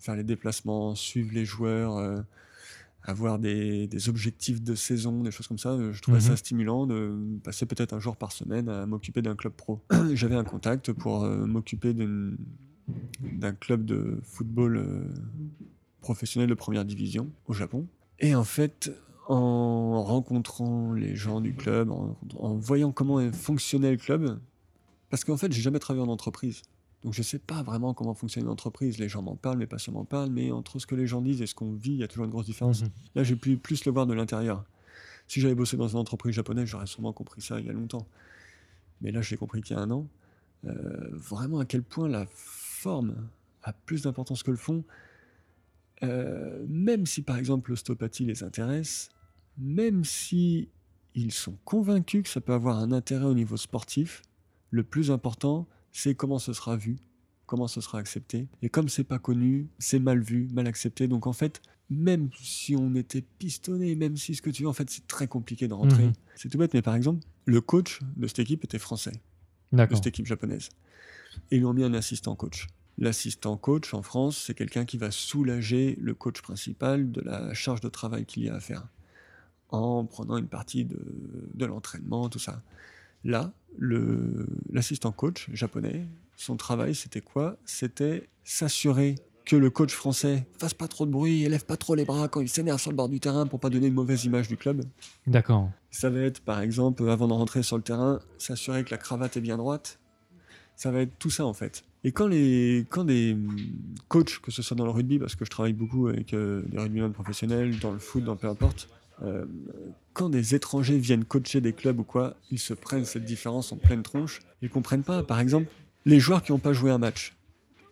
faire 0.00 0.16
les 0.16 0.24
déplacements, 0.24 0.94
suivre 0.94 1.30
les 1.32 1.44
joueurs, 1.44 1.96
euh, 1.98 2.20
avoir 3.04 3.38
des, 3.38 3.86
des 3.86 4.08
objectifs 4.08 4.62
de 4.62 4.74
saison, 4.74 5.22
des 5.22 5.30
choses 5.30 5.46
comme 5.46 5.58
ça. 5.58 5.70
Euh, 5.70 5.92
Je 5.92 6.02
trouvais 6.02 6.18
Mhm. 6.18 6.22
ça 6.24 6.36
stimulant 6.36 6.86
de 6.86 7.16
passer 7.44 7.66
peut-être 7.66 7.92
un 7.92 8.00
jour 8.00 8.16
par 8.16 8.32
semaine 8.32 8.68
à 8.68 8.86
m'occuper 8.86 9.22
d'un 9.22 9.36
club 9.36 9.52
pro. 9.52 9.80
J'avais 10.14 10.34
un 10.36 10.44
contact 10.44 10.92
pour 10.92 11.24
euh, 11.24 11.46
m'occuper 11.46 11.94
d'un 11.94 13.52
club 13.52 13.84
de 13.84 14.18
football 14.22 15.06
professionnel 16.00 16.48
de 16.48 16.54
première 16.54 16.84
division 16.84 17.30
au 17.46 17.52
Japon. 17.52 17.86
Et 18.18 18.34
en 18.34 18.44
fait, 18.44 18.90
en 19.28 20.02
rencontrant 20.02 20.92
les 20.92 21.14
gens 21.16 21.40
du 21.40 21.54
club, 21.54 21.90
en, 21.90 22.16
en 22.38 22.54
voyant 22.56 22.90
comment 22.92 23.30
fonctionnait 23.32 23.92
le 23.92 23.96
club, 23.96 24.38
parce 25.08 25.24
qu'en 25.24 25.36
fait, 25.36 25.52
j'ai 25.52 25.62
jamais 25.62 25.78
travaillé 25.78 26.04
en 26.06 26.10
entreprise. 26.10 26.62
Donc 27.02 27.14
je 27.14 27.22
sais 27.22 27.38
pas 27.38 27.62
vraiment 27.62 27.94
comment 27.94 28.14
fonctionne 28.14 28.44
une 28.44 28.50
entreprise. 28.50 28.98
Les 28.98 29.08
gens 29.08 29.22
m'en 29.22 29.36
parlent, 29.36 29.58
mes 29.58 29.66
patients 29.66 29.92
m'en 29.92 30.04
parlent, 30.04 30.30
mais 30.30 30.50
entre 30.50 30.78
ce 30.78 30.86
que 30.86 30.94
les 30.94 31.06
gens 31.06 31.22
disent 31.22 31.40
et 31.40 31.46
ce 31.46 31.54
qu'on 31.54 31.72
vit, 31.72 31.92
il 31.92 31.98
y 31.98 32.02
a 32.02 32.08
toujours 32.08 32.26
une 32.26 32.30
grosse 32.30 32.46
différence. 32.46 32.82
Mhm. 32.82 32.90
Là, 33.14 33.22
j'ai 33.22 33.36
pu 33.36 33.56
plus 33.56 33.84
le 33.84 33.92
voir 33.92 34.06
de 34.06 34.12
l'intérieur. 34.12 34.64
Si 35.26 35.40
j'avais 35.40 35.54
bossé 35.54 35.76
dans 35.76 35.88
une 35.88 35.98
entreprise 35.98 36.34
japonaise, 36.34 36.66
j'aurais 36.66 36.86
sûrement 36.86 37.12
compris 37.12 37.40
ça 37.40 37.58
il 37.58 37.66
y 37.66 37.70
a 37.70 37.72
longtemps. 37.72 38.06
Mais 39.00 39.12
là, 39.12 39.22
je 39.22 39.30
l'ai 39.30 39.36
compris 39.36 39.62
qu'il 39.62 39.76
y 39.76 39.78
a 39.78 39.82
un 39.82 39.90
an. 39.90 40.06
Euh, 40.66 41.08
vraiment 41.12 41.60
à 41.60 41.64
quel 41.64 41.82
point 41.82 42.08
la 42.08 42.26
forme 42.30 43.14
a 43.62 43.72
plus 43.72 44.02
d'importance 44.02 44.42
que 44.42 44.50
le 44.50 44.56
fond. 44.56 44.84
Euh, 46.02 46.64
même 46.68 47.06
si, 47.06 47.22
par 47.22 47.36
exemple, 47.36 47.70
l'ostéopathie 47.70 48.24
les 48.24 48.42
intéresse, 48.42 49.10
même 49.56 50.04
si 50.04 50.68
ils 51.14 51.32
sont 51.32 51.56
convaincus 51.64 52.24
que 52.24 52.28
ça 52.28 52.40
peut 52.40 52.52
avoir 52.52 52.78
un 52.78 52.92
intérêt 52.92 53.24
au 53.24 53.34
niveau 53.34 53.56
sportif. 53.56 54.22
Le 54.70 54.82
plus 54.82 55.10
important, 55.10 55.66
c'est 55.92 56.14
comment 56.14 56.38
ce 56.38 56.52
sera 56.52 56.76
vu, 56.76 56.96
comment 57.46 57.68
ce 57.68 57.80
sera 57.80 57.98
accepté. 57.98 58.48
Et 58.62 58.68
comme 58.68 58.88
c'est 58.88 59.04
pas 59.04 59.18
connu, 59.18 59.68
c'est 59.78 59.98
mal 59.98 60.20
vu, 60.20 60.48
mal 60.52 60.66
accepté. 60.66 61.08
Donc 61.08 61.26
en 61.26 61.32
fait, 61.32 61.60
même 61.90 62.30
si 62.40 62.76
on 62.76 62.94
était 62.94 63.22
pistonné, 63.22 63.96
même 63.96 64.16
si 64.16 64.34
ce 64.34 64.42
que 64.42 64.50
tu 64.50 64.62
veux, 64.62 64.68
en 64.68 64.72
fait, 64.72 64.88
c'est 64.88 65.06
très 65.06 65.26
compliqué 65.26 65.66
de 65.66 65.74
rentrer. 65.74 66.06
Mhm. 66.06 66.12
C'est 66.36 66.48
tout 66.48 66.58
bête, 66.58 66.72
mais 66.72 66.82
par 66.82 66.94
exemple, 66.94 67.26
le 67.44 67.60
coach 67.60 68.00
de 68.16 68.26
cette 68.28 68.38
équipe 68.38 68.64
était 68.64 68.78
français 68.78 69.12
de 69.72 69.94
cette 69.94 70.06
équipe 70.06 70.26
japonaise. 70.26 70.68
Et 71.50 71.56
ils 71.56 71.58
lui 71.58 71.66
ont 71.66 71.72
mis 71.72 71.84
un 71.84 71.94
assistant 71.94 72.34
coach. 72.36 72.68
L'assistant 72.98 73.56
coach 73.56 73.94
en 73.94 74.02
France, 74.02 74.44
c'est 74.46 74.54
quelqu'un 74.54 74.84
qui 74.84 74.98
va 74.98 75.10
soulager 75.10 75.96
le 76.00 76.14
coach 76.14 76.42
principal 76.42 77.10
de 77.10 77.20
la 77.20 77.54
charge 77.54 77.80
de 77.80 77.88
travail 77.88 78.26
qu'il 78.26 78.44
y 78.44 78.48
a 78.48 78.54
à 78.54 78.60
faire, 78.60 78.86
en 79.70 80.04
prenant 80.04 80.36
une 80.36 80.48
partie 80.48 80.84
de, 80.84 80.98
de 81.54 81.66
l'entraînement, 81.66 82.28
tout 82.28 82.38
ça. 82.38 82.62
Là, 83.24 83.52
l'assistant 84.72 85.12
coach 85.12 85.48
japonais, 85.52 86.06
son 86.36 86.56
travail, 86.56 86.94
c'était 86.94 87.20
quoi? 87.20 87.56
C'était 87.64 88.28
s'assurer 88.44 89.16
que 89.44 89.56
le 89.56 89.70
coach 89.70 89.92
français 89.92 90.46
fasse 90.58 90.74
pas 90.74 90.88
trop 90.88 91.06
de 91.06 91.10
bruit, 91.10 91.44
élève 91.44 91.64
pas 91.64 91.76
trop 91.76 91.94
les 91.94 92.04
bras 92.04 92.28
quand 92.28 92.40
il 92.40 92.48
s'énerve 92.48 92.80
sur 92.80 92.90
le 92.90 92.96
bord 92.96 93.08
du 93.08 93.20
terrain 93.20 93.46
pour 93.46 93.58
pas 93.58 93.70
donner 93.70 93.88
une 93.88 93.94
mauvaise 93.94 94.24
image 94.24 94.48
du 94.48 94.56
club. 94.56 94.84
D'accord. 95.26 95.70
Ça 95.90 96.08
va 96.08 96.20
être, 96.20 96.40
par 96.40 96.60
exemple, 96.60 97.08
avant 97.08 97.26
de 97.26 97.32
rentrer 97.32 97.62
sur 97.62 97.76
le 97.76 97.82
terrain, 97.82 98.20
s'assurer 98.38 98.84
que 98.84 98.90
la 98.90 98.98
cravate 98.98 99.36
est 99.36 99.40
bien 99.40 99.56
droite. 99.56 99.98
Ça 100.76 100.90
va 100.90 101.00
être 101.00 101.18
tout 101.18 101.30
ça, 101.30 101.44
en 101.44 101.52
fait. 101.52 101.84
Et 102.04 102.12
quand, 102.12 102.28
les, 102.28 102.86
quand 102.88 103.04
des 103.04 103.36
coachs, 104.08 104.38
que 104.38 104.50
ce 104.50 104.62
soit 104.62 104.76
dans 104.76 104.84
le 104.84 104.90
rugby, 104.90 105.18
parce 105.18 105.34
que 105.34 105.44
je 105.44 105.50
travaille 105.50 105.74
beaucoup 105.74 106.06
avec 106.06 106.32
euh, 106.32 106.62
des 106.68 106.78
rugbymen 106.78 107.12
professionnels, 107.12 107.78
dans 107.80 107.92
le 107.92 107.98
foot, 107.98 108.24
dans 108.24 108.36
peu 108.36 108.48
importe, 108.48 108.88
euh, 109.22 109.44
quand 110.12 110.28
des 110.28 110.54
étrangers 110.54 110.98
viennent 110.98 111.24
coacher 111.24 111.60
des 111.60 111.72
clubs 111.72 112.00
ou 112.00 112.04
quoi, 112.04 112.36
ils 112.50 112.58
se 112.58 112.74
prennent 112.74 113.04
cette 113.04 113.24
différence 113.24 113.72
en 113.72 113.76
pleine 113.76 114.02
tronche. 114.02 114.40
Ils 114.62 114.70
comprennent 114.70 115.02
pas. 115.02 115.22
Par 115.22 115.40
exemple, 115.40 115.68
les 116.04 116.20
joueurs 116.20 116.42
qui 116.42 116.52
n'ont 116.52 116.58
pas 116.58 116.72
joué 116.72 116.90
un 116.90 116.98
match 116.98 117.36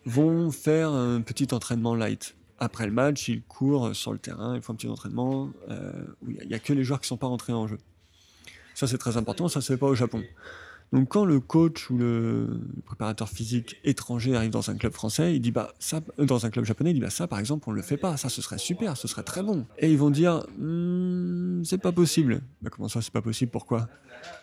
vont 0.05 0.51
faire 0.51 0.91
un 0.91 1.21
petit 1.21 1.49
entraînement 1.53 1.95
light. 1.95 2.35
Après 2.59 2.87
le 2.87 2.93
match, 2.93 3.29
ils 3.29 3.43
courent 3.43 3.95
sur 3.95 4.13
le 4.13 4.19
terrain, 4.19 4.57
ils 4.57 4.63
font 4.63 4.73
un 4.73 4.77
petit 4.77 4.89
entraînement 4.89 5.51
euh, 5.71 5.93
où 6.23 6.31
il 6.31 6.49
n'y 6.49 6.55
a, 6.55 6.59
que 6.59 6.73
les 6.73 6.83
joueurs 6.83 7.01
qui 7.01 7.05
ne 7.05 7.09
sont 7.09 7.17
pas 7.17 7.29
rentrés 7.29 7.53
en 7.53 7.69
jeu. 7.69 7.79
Ça, 8.75 8.87
c'est 8.87 8.99
très 8.99 9.17
important, 9.17 9.49
ça 9.49 9.61
ne 9.61 9.63
se 9.63 9.73
fait 9.73 9.79
pas 9.79 9.87
au 9.87 9.95
Japon. 9.95 10.23
Donc, 10.93 11.09
quand 11.09 11.27
le 11.27 11.39
coach 11.39 11.91
ou 11.91 11.99
le 11.99 12.61
préparateur 12.87 13.29
physique 13.29 13.77
étranger 13.85 14.35
arrive 14.35 14.51
dans 14.51 14.71
un 14.71 14.75
club 14.77 14.93
français, 14.93 15.35
il 15.37 15.41
dit 15.41 15.51
bah 15.51 15.75
ça, 15.79 16.01
dans 16.17 16.47
un 16.47 16.51
club 16.51 16.65
japonais, 16.65 16.91
il 16.93 16.95
dit 16.95 17.01
bah 17.01 17.11
ça, 17.11 17.27
par 17.27 17.39
exemple, 17.39 17.69
on 17.69 17.73
le 17.73 17.83
fait 17.83 17.99
pas. 17.99 18.17
Ça, 18.17 18.29
ce 18.31 18.41
serait 18.41 18.57
super, 18.59 18.97
ce 18.97 19.07
serait 19.07 19.23
très 19.23 19.43
bon. 19.43 19.67
Et 19.79 19.91
ils 19.91 19.99
vont 19.99 20.11
dire 20.11 20.47
Hmm, 20.59 21.63
c'est 21.65 21.77
pas 21.79 21.93
possible. 21.93 22.41
Bah, 22.63 22.71
comment 22.71 22.89
ça, 22.89 23.03
c'est 23.03 23.13
pas 23.13 23.21
possible? 23.21 23.51
Pourquoi? 23.51 23.89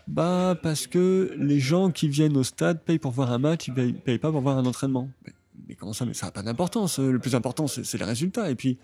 Bah 0.08 0.56
parce 0.62 0.86
que 0.88 1.34
les 1.38 1.60
gens 1.60 1.90
qui 1.92 2.08
viennent 2.08 2.38
au 2.38 2.44
stade 2.44 2.82
payent 2.84 3.00
pour 3.00 3.12
voir 3.12 3.32
un 3.32 3.40
match, 3.40 3.68
ils 3.68 3.74
payent, 3.74 3.94
payent 3.94 4.20
pas 4.20 4.32
pour 4.32 4.42
voir 4.42 4.58
un 4.58 4.66
entraînement. 4.66 5.10
Mais, 5.68 5.74
comment 5.76 5.94
ça 5.94 6.06
Mais 6.06 6.14
ça 6.14 6.28
n'a 6.28 6.32
pas 6.32 6.44
d'importance. 6.44 7.00
Le 7.00 7.18
plus 7.20 7.34
important, 7.36 7.66
c'est 7.68 7.98
les 7.98 8.06
résultats. 8.06 8.52
Et 8.52 8.56
puis, 8.56 8.78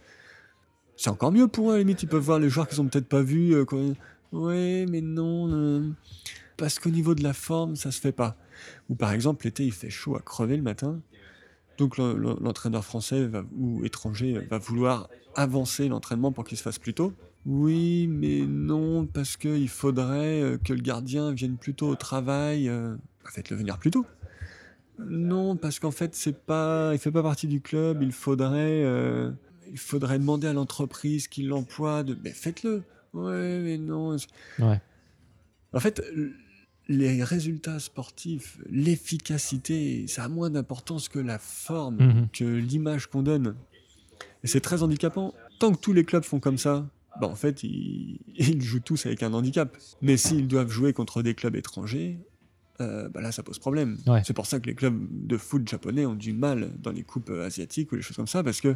c'est 0.98 1.10
encore 1.12 1.32
mieux 1.32 1.48
pour 1.48 1.70
eux. 1.70 1.74
À 1.74 1.78
la 1.78 1.84
limite, 1.84 2.02
ils 2.02 2.08
peuvent 2.10 2.24
voir 2.24 2.40
les 2.40 2.50
joueurs 2.50 2.68
qu'ils 2.68 2.82
ont 2.82 2.88
peut-être 2.88 3.08
pas 3.08 3.22
vus. 3.22 3.54
euh, 3.54 3.66
Ouais, 4.32 4.86
mais 4.90 5.02
non. 5.02 5.94
Parce 6.62 6.78
qu'au 6.78 6.92
niveau 6.92 7.16
de 7.16 7.24
la 7.24 7.34
forme, 7.34 7.76
ça 7.76 7.90
se 7.92 8.00
fait 8.00 8.12
pas. 8.12 8.38
Ou 8.88 8.94
par 8.94 9.12
exemple, 9.14 9.46
l'été, 9.46 9.66
il 9.66 9.72
fait 9.72 9.90
chaud 9.90 10.16
à 10.16 10.20
crever 10.20 10.56
le 10.58 10.62
matin. 10.62 11.02
Donc 11.80 11.98
le- 11.98 12.14
le- 12.16 12.36
l'entraîneur 12.40 12.86
français 12.86 13.26
va- 13.26 13.44
ou 13.58 13.84
étranger 13.84 14.38
va 14.48 14.60
vouloir 14.60 15.10
avancer 15.34 15.88
l'entraînement 15.88 16.32
pour 16.32 16.44
qu'il 16.44 16.60
se 16.60 16.62
fasse 16.64 16.78
plus 16.78 16.94
tôt. 16.94 17.14
Oui, 17.48 18.06
mais 18.08 18.42
non, 18.46 19.08
parce 19.08 19.38
qu'il 19.38 19.68
faudrait 19.70 20.42
euh, 20.44 20.58
que 20.64 20.74
le 20.74 20.82
gardien 20.82 21.32
vienne 21.34 21.58
plus 21.58 21.74
tôt 21.74 21.88
au 21.88 21.96
travail. 21.96 22.70
euh, 22.70 22.96
bah, 23.24 23.32
Faites-le 23.34 23.58
venir 23.58 23.80
plus 23.80 23.90
tôt. 23.90 24.06
Non, 25.00 25.56
parce 25.56 25.80
qu'en 25.80 25.90
fait, 25.90 26.14
c'est 26.14 26.38
pas, 26.46 26.92
il 26.94 27.00
fait 27.00 27.12
pas 27.12 27.24
partie 27.24 27.48
du 27.48 27.60
club. 27.62 28.04
Il 28.04 28.12
faudrait, 28.12 28.84
euh, 28.84 29.32
il 29.72 29.80
faudrait 29.80 30.20
demander 30.20 30.46
à 30.46 30.54
l'entreprise 30.54 31.28
qui 31.28 31.42
l'emploie 31.42 32.04
de. 32.04 32.16
Mais 32.24 32.30
faites-le. 32.30 32.84
Ouais, 33.14 33.60
mais 33.64 33.80
non. 33.80 34.16
Ouais. 34.60 34.80
En 35.74 35.80
fait, 35.80 36.04
les 36.92 37.24
résultats 37.24 37.80
sportifs, 37.80 38.58
l'efficacité, 38.70 40.06
ça 40.08 40.24
a 40.26 40.28
moins 40.28 40.50
d'importance 40.50 41.10
que 41.10 41.20
la 41.20 41.40
forme, 41.40 41.98
Mhm. 41.98 42.28
que 42.34 42.44
l'image 42.44 43.08
qu'on 43.08 43.24
donne. 43.24 43.56
Et 44.44 44.48
c'est 44.48 44.62
très 44.62 44.84
handicapant. 44.84 45.34
Tant 45.60 45.72
que 45.72 45.80
tous 45.80 45.94
les 45.94 46.04
clubs 46.04 46.24
font 46.24 46.40
comme 46.40 46.58
ça, 46.58 46.88
bah 47.20 47.28
en 47.28 47.36
fait, 47.36 47.64
ils, 47.64 48.20
ils 48.36 48.62
jouent 48.62 48.80
tous 48.80 49.06
avec 49.06 49.22
un 49.24 49.34
handicap. 49.34 49.78
Mais 50.02 50.18
s'ils 50.18 50.48
doivent 50.48 50.72
jouer 50.72 50.94
contre 50.94 51.22
des 51.22 51.36
clubs 51.36 51.56
étrangers, 51.56 52.18
euh, 52.80 53.10
bah 53.10 53.22
là, 53.22 53.32
ça 53.32 53.44
pose 53.44 53.60
problème. 53.60 53.98
Ouais. 54.08 54.22
C'est 54.26 54.34
pour 54.34 54.48
ça 54.48 54.60
que 54.60 54.66
les 54.68 54.76
clubs 54.76 54.98
de 55.28 55.38
foot 55.38 55.68
japonais 55.70 56.06
ont 56.06 56.16
du 56.16 56.34
mal 56.34 56.72
dans 56.82 56.92
les 56.92 57.04
coupes 57.04 57.30
euh, 57.30 57.46
asiatiques 57.46 57.92
ou 57.92 57.96
les 57.96 58.02
choses 58.02 58.18
comme 58.18 58.28
ça, 58.28 58.44
parce 58.44 58.60
que 58.62 58.76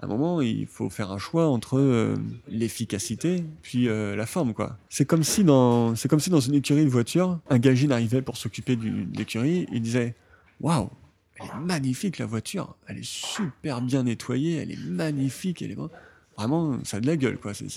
à 0.00 0.06
un 0.06 0.08
moment, 0.08 0.40
il 0.40 0.66
faut 0.66 0.88
faire 0.88 1.10
un 1.12 1.18
choix 1.18 1.46
entre 1.48 1.78
euh, 1.78 2.16
l'efficacité 2.48 3.44
puis 3.62 3.88
euh, 3.88 4.16
la 4.16 4.26
forme, 4.26 4.54
quoi. 4.54 4.78
C'est 4.88 5.04
comme 5.04 5.22
si 5.22 5.44
dans, 5.44 5.94
c'est 5.96 6.08
comme 6.08 6.20
si 6.20 6.30
dans 6.30 6.40
une 6.40 6.54
écurie 6.54 6.84
de 6.84 6.90
voiture, 6.90 7.38
un 7.50 7.58
gagine 7.58 7.92
arrivait 7.92 8.22
pour 8.22 8.36
s'occuper 8.36 8.76
de 8.76 9.06
l'écurie, 9.16 9.66
il 9.72 9.82
disait, 9.82 10.14
waouh, 10.60 10.88
elle 11.36 11.46
est 11.46 11.60
magnifique 11.64 12.18
la 12.18 12.26
voiture, 12.26 12.76
elle 12.86 12.98
est 12.98 13.04
super 13.08 13.82
bien 13.82 14.02
nettoyée, 14.04 14.56
elle 14.56 14.70
est 14.70 14.80
magnifique, 14.88 15.62
elle 15.62 15.72
est 15.72 15.76
vra- 15.76 15.90
vraiment, 16.36 16.78
ça 16.84 16.96
a 16.96 17.00
de 17.00 17.06
la 17.06 17.16
gueule, 17.16 17.38
quoi. 17.38 17.52
C'est, 17.54 17.68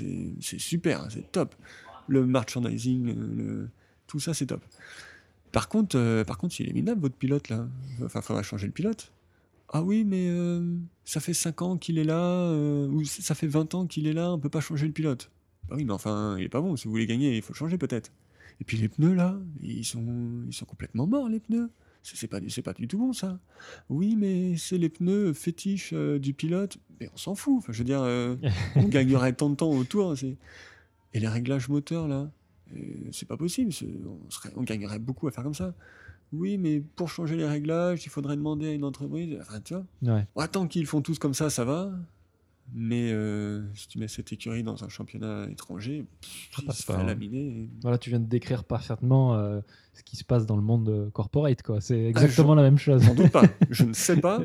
super, 0.60 1.08
c'est 1.10 1.32
top. 1.32 1.56
Le 2.08 2.26
merchandising, 2.26 3.16
tout 4.08 4.20
ça, 4.20 4.34
c'est 4.34 4.46
top. 4.48 4.62
Par 5.52 5.70
contre, 5.70 5.98
euh, 5.98 6.24
par 6.24 6.38
contre, 6.38 6.60
il 6.60 6.70
est 6.70 6.74
minable 6.74 7.02
votre 7.02 7.16
pilote 7.16 7.50
là. 7.50 7.68
Enfin, 8.04 8.22
faudrait 8.22 8.44
changer 8.44 8.66
le 8.66 8.74
pilote. 8.74 9.12
Ah 9.76 9.82
oui, 9.82 10.04
mais 10.06 10.28
euh, 10.30 10.78
ça 11.04 11.20
fait 11.20 11.34
5 11.34 11.64
ans 11.64 11.78
qu'il 11.78 11.98
est 11.98 12.04
là, 12.04 12.20
euh, 12.22 12.88
ou 12.88 13.04
ça 13.06 13.34
fait 13.34 13.48
20 13.48 13.74
ans 13.74 13.88
qu'il 13.88 14.06
est 14.06 14.14
là, 14.14 14.32
on 14.32 14.38
peut 14.40 14.50
pas 14.50 14.62
changer 14.62 14.86
le 14.86 14.94
pilote. 14.94 15.32
Bah 15.68 15.76
oui, 15.78 15.84
mais 15.84 15.94
enfin, 15.94 16.36
il 16.38 16.44
est 16.44 16.50
pas 16.50 16.62
bon. 16.62 16.76
Si 16.76 16.86
vous 16.86 16.92
voulez 16.92 17.08
gagner, 17.08 17.36
il 17.36 17.42
faut 17.42 17.54
le 17.54 17.58
changer 17.58 17.80
peut-être. 17.80 18.12
Et 18.62 18.66
puis 18.66 18.78
les 18.78 18.88
pneus 18.88 19.16
là, 19.16 19.40
ils 19.62 19.84
sont, 19.84 20.44
ils 20.48 20.54
sont 20.54 20.66
complètement 20.66 21.08
morts 21.08 21.28
les 21.28 21.40
pneus. 21.40 21.72
C'est 22.04 22.28
pas, 22.28 22.40
pas 22.64 22.74
du 22.74 22.88
tout 22.88 23.00
bon 23.00 23.14
ça. 23.14 23.40
Oui, 23.90 24.16
mais 24.16 24.58
c'est 24.58 24.78
les 24.78 24.90
pneus 24.90 25.34
fétiches 25.34 25.92
euh, 25.94 26.20
du 26.20 26.34
pilote. 26.34 26.78
Mais 27.00 27.10
on 27.12 27.18
s'en 27.18 27.34
fout. 27.34 27.56
Enfin, 27.58 27.74
je 27.74 27.80
veux 27.80 27.84
dire, 27.86 28.02
on 28.76 28.88
gagnerait 28.90 29.34
tant 29.34 29.50
de 29.50 29.56
temps 29.56 29.72
autour. 29.72 30.14
Et 31.14 31.20
les 31.20 31.28
réglages 31.28 31.68
moteurs 31.70 32.08
là, 32.08 32.30
c'est 33.12 33.28
pas 33.28 33.38
possible. 33.38 33.72
c'est- 33.74 33.88
On, 34.06 34.30
serait, 34.30 34.52
on 34.56 34.64
gagnerait 34.64 35.00
beaucoup 35.00 35.28
à 35.28 35.32
faire 35.32 35.44
comme 35.44 35.54
ça. 35.54 35.74
Oui, 36.34 36.58
mais 36.58 36.82
pour 36.96 37.10
changer 37.10 37.36
les 37.36 37.46
réglages, 37.46 38.06
il 38.06 38.10
faudrait 38.10 38.36
demander 38.36 38.68
à 38.68 38.72
une 38.74 38.84
entreprise. 38.84 39.38
Enfin, 39.42 39.62
tu 39.62 39.76
vois. 39.76 40.16
Ouais. 40.36 40.48
Tant 40.48 40.68
qu'ils 40.68 40.88
font 40.88 41.02
tous 41.02 41.20
comme 41.20 41.34
ça, 41.36 41.50
ça 41.50 41.64
va. 41.64 41.92
Mais 42.74 43.12
euh, 43.12 43.62
si 43.76 43.88
tu 43.88 44.00
mets 44.00 44.08
cette 44.08 44.32
écurie 44.32 44.64
dans 44.64 44.84
un 44.84 44.90
championnat 44.90 45.48
étranger, 45.52 46.06
Ça 46.52 46.62
il 46.62 46.66
passe 46.66 46.80
se 46.80 46.86
pas, 46.86 46.98
hein. 46.98 47.04
laminer. 47.04 47.70
Voilà, 47.82 47.98
tu 47.98 48.10
viens 48.10 48.20
de 48.20 48.26
décrire 48.26 48.64
parfaitement 48.64 49.36
euh, 49.36 49.60
ce 49.94 50.02
qui 50.04 50.16
se 50.16 50.24
passe 50.24 50.46
dans 50.46 50.56
le 50.56 50.64
monde 50.64 50.90
euh, 50.90 51.10
corporate, 51.12 51.62
quoi. 51.62 51.82
C'est 51.82 52.02
exactement 52.06 52.56
la 52.56 52.64
même 52.64 52.78
chose. 52.78 53.04
J'en 53.04 53.14
doute 53.16 53.32
pas. 53.32 53.44
Je 53.70 53.84
ne 53.84 53.94
sais 53.94 54.18
pas, 54.20 54.42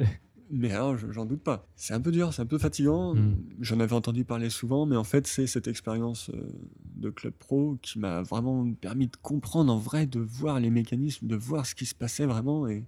mais 0.51 0.71
alors 0.73 0.97
je- 0.97 1.11
j'en 1.13 1.25
doute 1.27 1.43
pas. 1.43 1.67
C'est 1.77 1.95
un 1.95 2.01
peu 2.01 2.11
dur, 2.13 2.33
c'est 2.33 2.43
un 2.43 2.47
peu 2.47 2.59
fatigant. 2.59 3.15
Mm. 3.15 3.37
J'en 3.61 3.81
avais 3.81 3.93
entendu 3.95 4.25
parler 4.25 4.51
souvent, 4.51 4.87
mais 4.87 4.97
en 4.97 5.05
fait, 5.05 5.27
c'est 5.27 5.47
cette 5.47 5.69
expérience 5.69 6.31
euh, 6.31 6.49
de 6.97 7.11
club 7.11 7.33
pro 7.35 7.79
qui 7.83 7.99
m'a 7.99 8.23
vraiment 8.23 8.71
permis 8.75 9.07
de 9.07 9.17
comprendre 9.23 9.73
en 9.73 9.79
vrai, 9.79 10.07
de 10.07 10.21
voir 10.21 10.61
les 10.61 10.71
mécanismes, 10.71 11.27
de 11.27 11.37
voir 11.37 11.67
ce 11.67 11.75
qui 11.75 11.87
se 11.87 11.95
passait 11.95 12.27
vraiment 12.27 12.67
et 12.69 12.85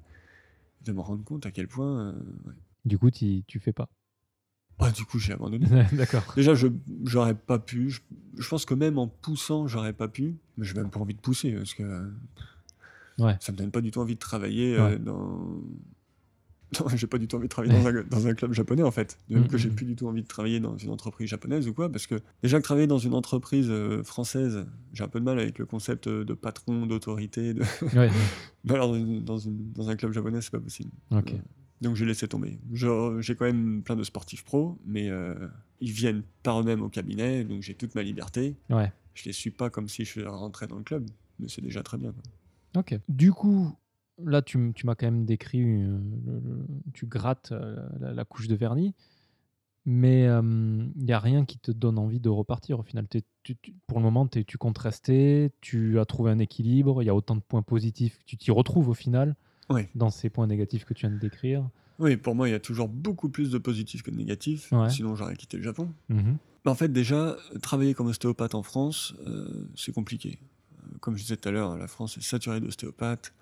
de 0.84 0.92
me 0.92 1.00
rendre 1.00 1.22
compte 1.24 1.46
à 1.46 1.50
quel 1.50 1.68
point. 1.68 2.08
euh, 2.08 2.12
ouais. 2.46 2.54
Du 2.84 2.98
coup, 2.98 3.10
tu 3.10 3.44
fais 3.60 3.72
pas? 3.72 3.88
Ah, 4.82 4.90
du 4.90 5.04
coup, 5.04 5.18
j'ai 5.18 5.34
abandonné. 5.34 5.66
D'accord. 5.92 6.22
Déjà, 6.36 6.54
je 6.54 6.66
j'aurais 7.04 7.34
pas 7.34 7.58
pu. 7.58 7.90
Je, 7.90 8.00
je 8.38 8.48
pense 8.48 8.64
que 8.64 8.72
même 8.72 8.96
en 8.98 9.08
poussant, 9.08 9.66
j'aurais 9.66 9.92
pas 9.92 10.08
pu. 10.08 10.36
Mais 10.56 10.64
j'ai 10.64 10.72
même 10.72 10.88
pas 10.88 11.00
envie 11.00 11.12
de 11.14 11.20
pousser 11.20 11.52
parce 11.52 11.74
que 11.74 12.10
Ouais. 13.18 13.36
ça 13.40 13.52
me 13.52 13.58
donne 13.58 13.70
pas 13.70 13.82
du 13.82 13.90
tout 13.90 14.00
envie 14.00 14.14
de 14.14 14.18
travailler 14.20 14.78
euh, 14.78 14.98
dans. 14.98 15.60
Non, 16.78 16.86
j'ai 16.94 17.06
pas 17.08 17.18
du 17.18 17.26
tout 17.26 17.36
envie 17.36 17.46
de 17.46 17.50
travailler 17.50 17.72
dans 17.74 17.86
un, 17.88 18.02
dans 18.10 18.26
un 18.28 18.34
club 18.34 18.52
japonais 18.52 18.82
en 18.84 18.90
fait. 18.92 19.18
Même 19.28 19.48
que 19.48 19.58
j'ai 19.58 19.68
Mhm. 19.70 19.74
plus 19.74 19.86
du 19.86 19.96
tout 19.96 20.06
envie 20.06 20.22
de 20.22 20.26
travailler 20.28 20.60
dans 20.60 20.76
une 20.76 20.90
entreprise 20.90 21.28
japonaise 21.28 21.66
ou 21.66 21.74
quoi, 21.74 21.90
parce 21.90 22.06
que 22.06 22.20
déjà 22.42 22.58
que 22.58 22.62
travailler 22.64 22.86
dans 22.86 22.98
une 22.98 23.14
entreprise 23.14 23.66
euh, 23.70 24.02
française, 24.04 24.66
j'ai 24.92 25.02
un 25.02 25.08
peu 25.08 25.18
de 25.18 25.24
mal 25.24 25.38
avec 25.40 25.58
le 25.58 25.66
concept 25.66 26.06
euh, 26.06 26.24
de 26.24 26.32
patron, 26.34 26.86
d'autorité. 26.86 27.54
De... 27.54 27.62
Ouais. 27.96 28.08
Mais 28.64 28.74
alors 28.74 28.94
dans, 29.22 29.38
une- 29.38 29.72
un 29.78 29.96
club 29.96 30.12
japonais, 30.12 30.40
c'est 30.42 30.52
pas 30.52 30.60
possible. 30.60 30.90
Ok. 31.10 31.34
Donc 31.80 31.96
j'ai 31.96 32.04
laissé 32.04 32.28
tomber. 32.28 32.60
J'ai 32.72 33.34
quand 33.34 33.46
même 33.46 33.82
plein 33.82 33.96
de 33.96 34.04
sportifs 34.04 34.44
pros, 34.44 34.78
mais 34.84 35.08
euh, 35.08 35.34
ils 35.80 35.90
viennent 35.92 36.22
par 36.42 36.60
eux-mêmes 36.60 36.82
au 36.82 36.90
cabinet, 36.90 37.42
donc 37.42 37.62
j'ai 37.62 37.74
toute 37.74 37.94
ma 37.94 38.02
liberté. 38.02 38.54
Ouais. 38.68 38.92
Je 39.14 39.24
les 39.24 39.32
suis 39.32 39.50
pas 39.50 39.70
comme 39.70 39.88
si 39.88 40.04
je 40.04 40.20
rentrais 40.20 40.66
dans 40.66 40.76
le 40.76 40.82
club, 40.84 41.06
mais 41.38 41.48
c'est 41.48 41.62
déjà 41.62 41.82
très 41.82 41.96
bien. 41.96 42.12
quoi. 42.12 42.22
Ok. 42.82 42.98
Du 43.08 43.32
coup, 43.32 43.72
là, 44.24 44.42
tu, 44.42 44.58
m'as 44.84 44.94
quand 44.94 45.06
même 45.06 45.24
décrit, 45.24 45.60
euh, 45.62 45.98
le- 46.26 46.40
le- 46.40 46.66
tu 46.92 47.06
grattes 47.06 47.52
euh, 47.52 47.76
la, 48.00 48.12
la 48.12 48.24
couche 48.24 48.48
de 48.48 48.54
vernis. 48.54 48.94
Mais 49.86 50.24
il 50.26 50.92
n'y 51.04 51.12
a 51.12 51.18
rien 51.18 51.46
qui 51.46 51.58
te 51.58 51.70
donne 51.72 51.98
envie 51.98 52.20
de 52.20 52.28
repartir 52.28 52.78
au 52.78 52.82
final. 52.82 53.08
T'es- 53.08 53.24
tu- 53.42 53.56
tu- 53.56 53.74
pour 53.86 53.98
le 53.98 54.04
moment, 54.04 54.26
t'es- 54.26 54.44
tu 54.44 54.58
comptes 54.58 54.76
rester, 54.78 55.52
tu 55.62 55.98
as 55.98 56.04
trouvé 56.04 56.30
un 56.30 56.38
équilibre, 56.38 57.02
il 57.02 57.06
y 57.06 57.08
a 57.08 57.14
autant 57.14 57.34
de 57.34 57.40
points 57.40 57.62
positifs, 57.62 58.18
tu 58.26 58.36
t'y 58.36 58.50
retrouves 58.50 58.88
au 58.90 58.94
final 58.94 59.36
dans 59.94 60.10
ces 60.10 60.28
points 60.28 60.46
négatifs 60.46 60.84
que 60.84 60.92
tu 60.92 61.06
viens 61.06 61.14
de 61.14 61.20
décrire. 61.20 61.66
Oui, 61.98 62.16
pour 62.18 62.34
moi, 62.34 62.48
il 62.48 62.52
y 62.52 62.54
a 62.54 62.60
toujours 62.60 62.88
beaucoup 62.88 63.30
plus 63.30 63.50
de 63.50 63.58
positifs 63.58 64.02
que 64.02 64.10
de 64.10 64.16
négatifs. 64.16 64.70
Ouais. 64.72 64.90
Sinon, 64.90 65.14
j'aurais 65.16 65.36
quitté 65.36 65.56
le 65.56 65.62
Japon. 65.62 65.88
Mais 66.10 66.70
en 66.70 66.74
fait, 66.74 66.92
déjà, 66.92 67.36
travailler 67.62 67.94
comme 67.94 68.08
ostéopathe 68.08 68.54
en 68.54 68.62
France, 68.62 69.14
euh, 69.26 69.66
c'est 69.76 69.92
compliqué. 69.92 70.38
Comme 71.00 71.16
je 71.16 71.22
disais 71.22 71.36
tout 71.38 71.48
à 71.48 71.52
l'heure, 71.52 71.76
la 71.78 71.86
France 71.88 72.18
est 72.18 72.22
saturée 72.22 72.60
d'ostéopathes. 72.60 73.32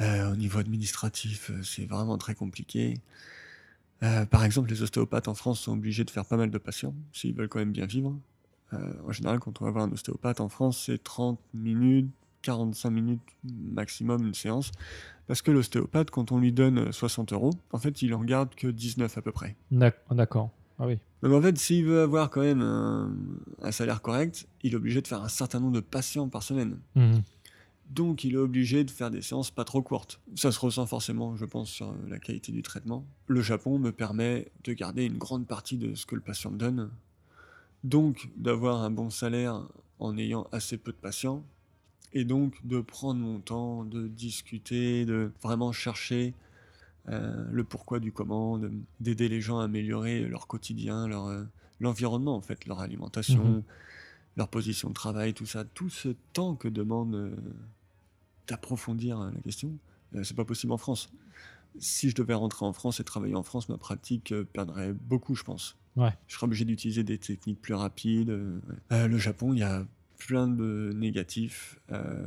Euh, 0.00 0.32
au 0.32 0.36
niveau 0.36 0.58
administratif, 0.58 1.50
euh, 1.50 1.62
c'est 1.62 1.84
vraiment 1.86 2.16
très 2.18 2.34
compliqué. 2.34 2.98
Euh, 4.02 4.24
par 4.24 4.44
exemple, 4.44 4.70
les 4.70 4.82
ostéopathes 4.82 5.28
en 5.28 5.34
France 5.34 5.60
sont 5.60 5.72
obligés 5.72 6.04
de 6.04 6.10
faire 6.10 6.24
pas 6.24 6.36
mal 6.38 6.50
de 6.50 6.58
patients 6.58 6.94
s'ils 7.12 7.34
veulent 7.34 7.48
quand 7.48 7.58
même 7.58 7.72
bien 7.72 7.86
vivre. 7.86 8.16
Euh, 8.72 8.78
en 9.06 9.12
général, 9.12 9.40
quand 9.40 9.60
on 9.60 9.64
va 9.64 9.70
voir 9.70 9.84
un 9.84 9.92
ostéopathe 9.92 10.40
en 10.40 10.48
France, 10.48 10.84
c'est 10.86 11.02
30 11.02 11.38
minutes, 11.52 12.08
45 12.42 12.90
minutes 12.90 13.20
maximum 13.44 14.26
une 14.26 14.34
séance. 14.34 14.72
Parce 15.26 15.42
que 15.42 15.50
l'ostéopathe, 15.50 16.10
quand 16.10 16.32
on 16.32 16.38
lui 16.38 16.50
donne 16.52 16.90
60 16.92 17.32
euros, 17.34 17.50
en 17.72 17.78
fait, 17.78 18.00
il 18.02 18.14
en 18.14 18.24
garde 18.24 18.54
que 18.54 18.68
19 18.68 19.18
à 19.18 19.22
peu 19.22 19.32
près. 19.32 19.54
D'ac- 19.70 20.00
D'accord. 20.10 20.50
Ah 20.78 20.86
oui. 20.86 20.98
Donc 21.22 21.32
en 21.34 21.42
fait, 21.42 21.58
s'il 21.58 21.84
veut 21.84 22.00
avoir 22.00 22.30
quand 22.30 22.40
même 22.40 22.62
un, 22.62 23.12
un 23.62 23.70
salaire 23.72 24.00
correct, 24.00 24.46
il 24.62 24.72
est 24.72 24.76
obligé 24.76 25.02
de 25.02 25.06
faire 25.06 25.22
un 25.22 25.28
certain 25.28 25.60
nombre 25.60 25.74
de 25.74 25.80
patients 25.80 26.28
par 26.30 26.42
semaine. 26.42 26.78
Mhm. 26.94 27.20
Donc 27.90 28.22
il 28.24 28.34
est 28.34 28.38
obligé 28.38 28.84
de 28.84 28.90
faire 28.90 29.10
des 29.10 29.20
séances 29.20 29.50
pas 29.50 29.64
trop 29.64 29.82
courtes. 29.82 30.20
Ça 30.36 30.52
se 30.52 30.60
ressent 30.60 30.86
forcément, 30.86 31.36
je 31.36 31.44
pense, 31.44 31.68
sur 31.70 31.92
la 32.08 32.18
qualité 32.20 32.52
du 32.52 32.62
traitement. 32.62 33.04
Le 33.26 33.42
Japon 33.42 33.78
me 33.78 33.90
permet 33.90 34.48
de 34.64 34.72
garder 34.72 35.04
une 35.04 35.18
grande 35.18 35.46
partie 35.46 35.76
de 35.76 35.94
ce 35.94 36.06
que 36.06 36.14
le 36.14 36.20
patient 36.20 36.50
me 36.52 36.56
donne. 36.58 36.90
Donc 37.82 38.28
d'avoir 38.36 38.82
un 38.82 38.90
bon 38.90 39.10
salaire 39.10 39.66
en 39.98 40.16
ayant 40.18 40.46
assez 40.52 40.76
peu 40.78 40.92
de 40.92 40.96
patients. 40.96 41.44
Et 42.12 42.24
donc 42.24 42.64
de 42.64 42.80
prendre 42.80 43.20
mon 43.20 43.38
temps, 43.40 43.84
de 43.84 44.06
discuter, 44.08 45.04
de 45.04 45.32
vraiment 45.42 45.72
chercher 45.72 46.34
euh, 47.08 47.44
le 47.50 47.64
pourquoi 47.64 47.98
du 47.98 48.12
comment, 48.12 48.58
de- 48.58 48.70
d'aider 49.00 49.28
les 49.28 49.40
gens 49.40 49.58
à 49.58 49.64
améliorer 49.64 50.20
leur 50.26 50.46
quotidien, 50.46 51.08
leur, 51.08 51.26
euh, 51.26 51.44
l'environnement 51.80 52.36
en 52.36 52.40
fait, 52.40 52.66
leur 52.66 52.80
alimentation, 52.80 53.44
Mhm. 53.44 53.62
leur 54.36 54.48
position 54.48 54.88
de 54.90 54.94
travail, 54.94 55.34
tout 55.34 55.46
ça, 55.46 55.64
tout 55.64 55.88
ce 55.88 56.10
temps 56.32 56.54
que 56.56 56.68
demande 56.68 57.14
euh, 57.14 57.34
d'approfondir 58.50 59.20
euh, 59.20 59.30
la 59.34 59.40
question, 59.40 59.78
euh, 60.14 60.22
c'est 60.24 60.36
pas 60.36 60.44
possible 60.44 60.72
en 60.72 60.76
France. 60.78 61.10
Si 61.78 62.10
je 62.10 62.14
devais 62.16 62.34
rentrer 62.34 62.66
en 62.66 62.72
France 62.72 63.00
et 63.00 63.04
travailler 63.04 63.36
en 63.36 63.42
France, 63.42 63.68
ma 63.68 63.78
pratique 63.78 64.32
euh, 64.32 64.44
perdrait 64.44 64.92
beaucoup, 64.92 65.34
je 65.34 65.44
pense. 65.44 65.76
Ouais. 65.96 66.10
Je 66.26 66.34
serais 66.34 66.44
obligé 66.44 66.64
d'utiliser 66.64 67.04
des 67.04 67.18
techniques 67.18 67.60
plus 67.60 67.74
rapides. 67.74 68.30
ouais. 68.90 69.08
Le 69.08 69.18
Japon, 69.18 69.52
il 69.52 69.60
y 69.60 69.62
a 69.62 69.86
plein 70.18 70.46
de 70.48 70.92
négatifs. 70.94 71.78
euh, 71.92 72.26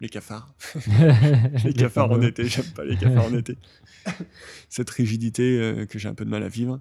les 0.00 0.08
cafards. 0.08 0.54
Les 1.64 1.72
cafards 1.72 2.10
en 2.10 2.20
été, 2.20 2.46
j'aime 2.46 2.70
pas 2.74 2.84
les 2.84 2.96
cafards 2.96 3.26
en 3.26 3.34
été. 3.34 3.56
Cette 4.68 4.90
rigidité 4.90 5.58
euh, 5.58 5.86
que 5.86 5.98
j'ai 5.98 6.08
un 6.08 6.14
peu 6.14 6.24
de 6.24 6.30
mal 6.30 6.42
à 6.42 6.48
vivre. 6.48 6.80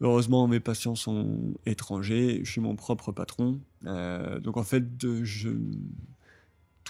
Heureusement, 0.00 0.48
mes 0.48 0.58
patients 0.58 0.94
sont 0.94 1.54
étrangers, 1.66 2.40
je 2.42 2.50
suis 2.50 2.60
mon 2.60 2.74
propre 2.74 3.12
patron. 3.12 3.60
Euh, 3.86 4.40
donc 4.40 4.56
en 4.56 4.64
fait, 4.64 4.84
je... 5.22 5.50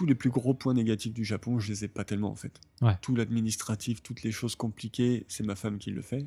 tous 0.01 0.07
les 0.07 0.15
plus 0.15 0.31
gros 0.31 0.55
points 0.55 0.73
négatifs 0.73 1.13
du 1.13 1.27
Japon, 1.27 1.59
je 1.59 1.71
les 1.71 1.85
ai 1.85 1.89
pas 1.89 2.05
tellement 2.05 2.31
en 2.31 2.35
fait. 2.35 2.59
Ouais. 2.81 2.97
Tout 3.03 3.15
l'administratif, 3.15 4.03
toutes 4.03 4.23
les 4.23 4.33
choses 4.33 4.57
compliquées, 4.57 5.27
c'est 5.29 5.45
ma 5.45 5.55
femme 5.55 5.77
qui 5.77 5.91
le 5.91 6.01
fait. 6.01 6.27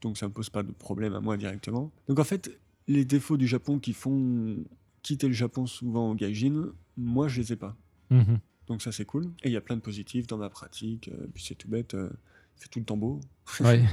Donc 0.00 0.16
ça 0.16 0.26
me 0.26 0.32
pose 0.32 0.48
pas 0.48 0.62
de 0.62 0.72
problème 0.72 1.12
à 1.12 1.20
moi 1.20 1.36
directement. 1.36 1.92
Donc 2.08 2.18
en 2.18 2.24
fait, 2.24 2.58
les 2.86 3.04
défauts 3.04 3.36
du 3.36 3.46
Japon 3.46 3.78
qui 3.78 3.92
font 3.92 4.56
quitter 5.02 5.26
le 5.26 5.34
Japon 5.34 5.66
souvent 5.66 6.12
au 6.12 6.14
gaijin, 6.14 6.72
moi 6.96 7.28
je 7.28 7.42
les 7.42 7.52
ai 7.52 7.56
pas. 7.56 7.76
Mhm. 8.08 8.38
Donc 8.68 8.80
ça 8.80 8.90
c'est 8.90 9.04
cool. 9.04 9.26
Et 9.42 9.48
il 9.50 9.52
y 9.52 9.56
a 9.56 9.60
plein 9.60 9.76
de 9.76 9.82
positifs 9.82 10.26
dans 10.26 10.38
ma 10.38 10.48
pratique. 10.48 11.08
euh, 11.08 11.26
puis 11.34 11.44
c'est 11.44 11.56
tout 11.56 11.68
bête, 11.68 11.92
euh, 11.92 12.08
c'est 12.56 12.70
tout 12.70 12.78
le 12.78 12.86
temps 12.86 12.96
beau. 12.96 13.20
Ouais. 13.60 13.84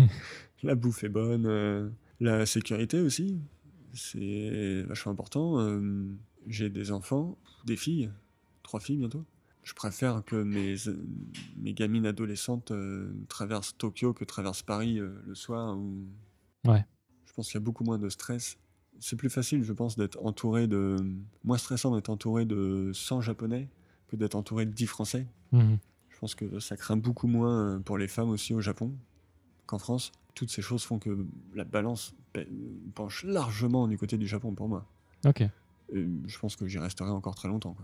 La 0.64 0.76
bouffe 0.76 1.04
est 1.04 1.10
bonne. 1.10 1.48
euh, 1.48 1.90
la 2.22 2.46
sécurité 2.46 3.02
aussi, 3.02 3.38
c'est 3.94 4.84
vachement 4.88 5.12
important. 5.12 5.58
J'ai 6.48 6.70
des 6.70 6.92
enfants, 6.94 7.38
des 7.66 7.76
filles, 7.76 8.10
trois 8.66 8.80
filles 8.80 8.98
bientôt. 8.98 9.24
Je 9.64 9.74
préfère 9.74 10.24
que 10.26 10.36
mes, 10.36 10.76
mes 11.58 11.74
gamines 11.74 12.06
adolescentes 12.06 12.72
euh, 12.72 13.12
traversent 13.30 13.76
Tokyo 13.78 14.14
que 14.14 14.24
traversent 14.26 14.62
Paris 14.62 15.00
euh, 15.00 15.10
le 15.26 15.34
soir. 15.36 15.76
Où... 15.78 16.06
Ouais. 16.68 16.86
Je 17.26 17.34
pense 17.34 17.48
qu'il 17.48 17.56
y 17.56 17.58
a 17.58 17.66
beaucoup 17.66 17.84
moins 17.84 17.98
de 17.98 18.10
stress. 18.10 18.58
C'est 19.00 19.16
plus 19.16 19.30
facile, 19.30 19.64
je 19.64 19.74
pense, 19.74 19.98
d'être 19.98 20.24
entouré 20.24 20.68
de... 20.68 20.96
Moins 21.44 21.58
stressant 21.58 21.96
d'être 21.96 22.10
entouré 22.10 22.46
de 22.46 22.92
100 22.94 23.22
japonais 23.22 23.68
que 24.08 24.16
d'être 24.16 24.36
entouré 24.36 24.66
de 24.66 24.72
10 24.72 24.86
français. 24.86 25.28
Mhm. 25.52 25.80
Je 26.10 26.20
pense 26.20 26.36
que 26.36 26.60
ça 26.60 26.78
craint 26.78 26.96
beaucoup 26.96 27.28
moins 27.28 27.82
pour 27.82 27.98
les 27.98 28.08
femmes 28.08 28.30
aussi 28.30 28.54
au 28.54 28.62
Japon 28.62 28.94
qu'en 29.66 29.80
France. 29.80 30.12
Toutes 30.36 30.52
ces 30.52 30.62
choses 30.62 30.84
font 30.84 31.00
que 31.00 31.26
la 31.56 31.64
balance 31.66 32.14
pe- 32.34 32.48
penche 32.94 33.24
largement 33.24 33.88
du 33.88 33.98
côté 33.98 34.18
du 34.18 34.28
Japon 34.28 34.54
pour 34.54 34.70
moi. 34.70 34.86
Ok. 35.26 35.42
Et 35.42 36.08
je 36.28 36.40
pense 36.40 36.56
que 36.56 36.68
j'y 36.68 36.78
resterai 36.78 37.10
encore 37.10 37.36
très 37.36 37.48
longtemps. 37.48 37.74
quoi. 37.74 37.84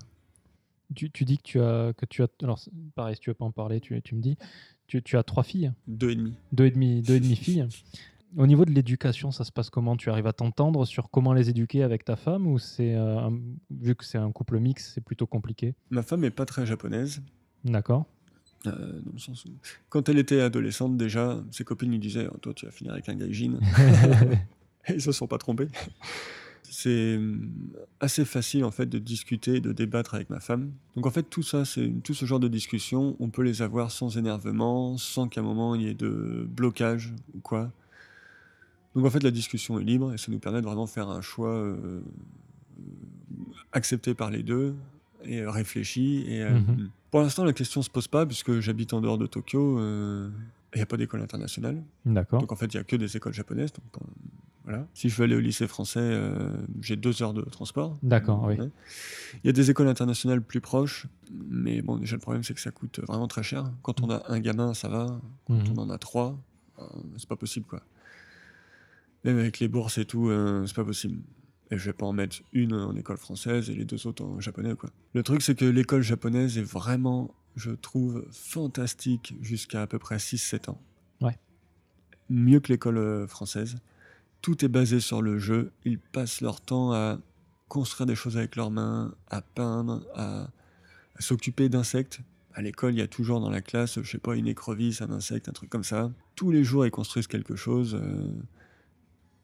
Tu, 0.96 1.10
tu 1.12 1.26
dis 1.26 1.38
que 1.38 1.44
tu 1.44 1.60
as 1.62 1.94
que 1.98 2.06
tu 2.06 2.22
as 2.24 2.28
alors 2.44 2.60
pareil 2.96 3.16
si 3.16 3.22
tu 3.22 3.30
veux 3.30 3.34
pas 3.36 3.46
en 3.46 3.52
parler 3.52 3.80
tu, 3.80 4.00
tu 4.02 4.16
me 4.16 4.22
dis 4.22 4.38
tu, 4.88 5.02
tu 5.02 5.18
as 5.18 5.24
trois 5.24 5.44
filles 5.44 5.72
Deux 5.88 6.12
et 6.12 6.16
demi. 6.16 6.34
deux 6.52 6.66
et 6.66 6.72
demi 6.72 7.02
deux 7.02 7.16
et 7.16 7.20
demi 7.20 7.36
filles 7.36 7.68
au 8.38 8.48
niveau 8.48 8.64
de 8.66 8.72
l'éducation 8.72 9.32
ça 9.32 9.44
se 9.44 9.52
passe 9.52 9.70
comment? 9.70 9.98
Tu 9.98 10.10
arrives 10.10 10.28
à 10.28 10.34
t'entendre 10.34 10.86
sur 10.86 11.10
comment 11.10 11.34
les 11.34 11.50
éduquer 11.50 11.84
avec 11.84 12.06
ta 12.06 12.16
femme 12.16 12.48
ou 12.48 12.60
c'est 12.60 12.96
euh, 12.96 13.30
vu 13.70 13.94
que 13.96 14.06
c'est 14.06 14.18
un 14.18 14.32
couple 14.32 14.60
mixte 14.60 14.92
c'est 14.96 15.02
plutôt 15.04 15.28
compliqué? 15.28 15.76
Ma 15.90 16.02
femme 16.02 16.24
est 16.24 16.32
pas 16.32 16.46
très 16.46 16.66
japonaise. 16.66 17.22
d'accord 17.66 18.06
euh, 18.68 19.02
dans 19.02 19.12
le 19.14 19.18
sens 19.18 19.44
où, 19.46 19.50
quand 19.90 20.08
elle 20.08 20.20
était 20.20 20.40
adolescente, 20.40 20.96
déjà, 20.96 21.44
ses 21.50 21.64
copines 21.64 21.90
lui 21.90 21.98
disaient 21.98 22.28
Oh, 22.32 22.38
Toi, 22.38 22.54
tu 22.54 22.68
vas 22.68 22.72
finir 22.72 22.94
avec 22.94 23.10
un 23.10 23.16
gaijin. 23.16 23.54
Et 24.88 24.94
ils 24.94 25.02
se 25.02 25.12
sont 25.12 25.26
pas 25.26 25.40
trompés. 25.40 25.68
C'est 26.64 27.18
hum, 27.18 27.50
assez 28.00 28.24
facile 28.26 28.64
en 28.64 28.72
fait 28.72 28.86
de 28.86 28.98
discuter, 29.00 29.60
de 29.60 29.72
débattre 29.74 30.14
avec 30.16 30.30
ma 30.30 30.40
femme. 30.40 30.72
Donc 30.96 31.06
en 31.06 31.12
fait 31.12 31.24
tout 31.24 31.44
ça, 31.44 31.66
c'est 31.66 31.92
tout 32.04 32.14
ce 32.14 32.26
genre 32.26 32.40
de 32.40 32.48
discussion, 32.48 33.16
on 33.20 33.30
peut 33.30 33.44
les 33.44 33.62
avoir 33.62 33.92
sans 33.92 34.18
énervement, 34.18 34.98
sans 34.98 35.28
qu'à 35.28 35.42
un 35.42 35.44
moment 35.44 35.76
il 35.76 35.82
y 35.82 35.88
ait 35.88 35.94
de 35.94 36.48
blocage 36.50 37.14
ou 37.36 37.40
quoi. 37.40 37.72
Donc 38.96 39.06
en 39.06 39.10
fait 39.10 39.24
la 39.24 39.32
discussion 39.32 39.80
est 39.80 39.84
libre 39.84 40.14
et 40.14 40.18
ça 40.18 40.32
nous 40.32 40.40
permet 40.40 40.62
de 40.62 40.66
vraiment 40.66 40.88
faire 40.88 41.10
un 41.10 41.22
choix 41.22 41.50
euh, 41.54 42.02
accepté 43.72 44.14
par 44.14 44.30
les 44.32 44.44
deux 44.44 44.76
et 45.24 45.40
euh, 45.42 45.52
réfléchi. 45.52 46.24
Et 46.28 46.42
euh, 46.42 46.60
Mhm. 46.60 46.90
pour 47.10 47.22
l'instant 47.22 47.44
la 47.44 47.54
question 47.54 47.82
se 47.82 47.90
pose 47.90 48.08
pas 48.08 48.26
puisque 48.26 48.60
j'habite 48.60 48.94
en 48.94 49.02
dehors 49.02 49.18
de 49.18 49.28
Tokyo. 49.28 49.80
euh, 49.80 50.30
Il 50.74 50.78
n'y 50.78 50.84
a 50.84 50.86
pas 50.86 50.98
d'école 50.98 51.22
internationale. 51.22 51.84
d'accord 52.06 52.40
Donc 52.40 52.52
en 52.54 52.56
fait, 52.56 52.74
il 52.74 52.78
n'y 52.78 52.82
a 52.82 52.86
que 52.86 52.96
des 52.96 53.18
écoles 53.18 53.34
japonaises. 53.34 53.74
Donc, 53.74 54.04
voilà. 54.64 54.88
Si 54.94 55.10
je 55.10 55.16
veux 55.16 55.24
aller 55.24 55.36
au 55.36 55.40
lycée 55.40 55.68
français, 55.68 56.00
euh, 56.02 56.52
j'ai 56.82 56.96
deux 56.96 57.24
heures 57.24 57.34
de 57.34 57.42
transport. 57.42 57.98
D'accord, 58.04 58.44
oui. 58.44 58.58
Il 59.44 59.48
y 59.48 59.50
a 59.50 59.54
des 59.54 59.72
écoles 59.72 59.88
internationales 59.88 60.42
plus 60.42 60.62
proches, 60.62 61.08
mais 61.32 61.82
bon, 61.82 61.98
déjà 61.98 62.16
le 62.16 62.22
problème 62.22 62.44
c'est 62.44 62.54
que 62.54 62.60
ça 62.62 62.72
coûte 62.72 63.00
vraiment 63.08 63.28
très 63.28 63.44
cher. 63.44 63.72
Quand 63.82 64.02
on 64.02 64.10
a 64.12 64.22
un 64.28 64.40
gamin, 64.40 64.74
ça 64.74 64.88
va. 64.88 65.20
Quand 65.48 65.56
Mhm. 65.56 65.74
on 65.78 65.82
en 65.82 65.90
a 65.90 65.98
trois, 65.98 66.38
euh, 66.80 66.84
c'est 67.18 67.28
pas 67.28 67.36
possible 67.36 67.66
quoi. 67.66 67.82
Même 69.24 69.38
avec 69.40 69.60
les 69.60 69.68
bourses 69.68 69.98
et 69.98 70.06
tout, 70.06 70.30
euh, 70.30 70.66
c'est 70.68 70.76
pas 70.76 70.86
possible. 70.86 71.22
Et 71.72 71.78
je 71.78 71.86
vais 71.86 71.94
pas 71.94 72.06
en 72.06 72.14
mettre 72.14 72.38
une 72.54 72.74
en 72.74 72.96
école 72.96 73.18
française 73.18 73.70
et 73.70 73.74
les 73.76 73.86
deux 73.86 74.06
autres 74.06 74.24
en 74.24 74.40
japonais 74.40 74.76
quoi. 74.76 74.90
Le 75.14 75.24
truc 75.24 75.42
c'est 75.42 75.56
que 75.56 75.66
l'école 75.66 76.02
japonaise 76.02 76.58
est 76.58 76.64
vraiment, 76.64 77.34
je 77.56 77.72
trouve, 77.72 78.26
fantastique 78.32 79.36
jusqu'à 79.42 79.82
à 79.84 79.88
peu 79.88 79.98
près 79.98 80.18
6-7 80.18 80.70
ans. 80.70 80.82
Ouais. 81.22 81.38
Mieux 82.30 82.60
que 82.60 82.72
l'école 82.72 83.28
française. 83.28 83.78
Tout 84.42 84.66
est 84.66 84.70
basé 84.70 85.00
sur 85.00 85.22
le 85.22 85.38
jeu. 85.38 85.72
Ils 85.86 86.00
passent 86.00 86.42
leur 86.42 86.62
temps 86.62 86.94
à 86.94 87.20
construire 87.68 88.08
des 88.08 88.16
choses 88.16 88.38
avec 88.38 88.56
leurs 88.56 88.72
mains, 88.72 89.14
à 89.30 89.42
peindre, 89.42 90.04
à, 90.16 90.48
s'occuper 91.20 91.70
d'insectes. 91.70 92.20
À 92.54 92.62
l'école, 92.62 92.94
il 92.94 93.00
y 93.00 93.04
a 93.04 93.08
toujours 93.08 93.40
dans 93.40 93.50
la 93.50 93.62
classe, 93.62 94.02
je 94.02 94.10
sais 94.10 94.18
pas, 94.18 94.36
une 94.36 94.48
écrevisse, 94.48 95.02
un 95.02 95.12
insecte, 95.12 95.48
un 95.48 95.54
truc 95.54 95.70
comme 95.70 95.84
ça. 95.84 96.12
Tous 96.36 96.52
les 96.52 96.64
jours, 96.64 96.86
ils 96.86 96.92
construisent 96.92 97.28
quelque 97.28 97.56
chose. 97.56 97.96
euh, 97.96 98.28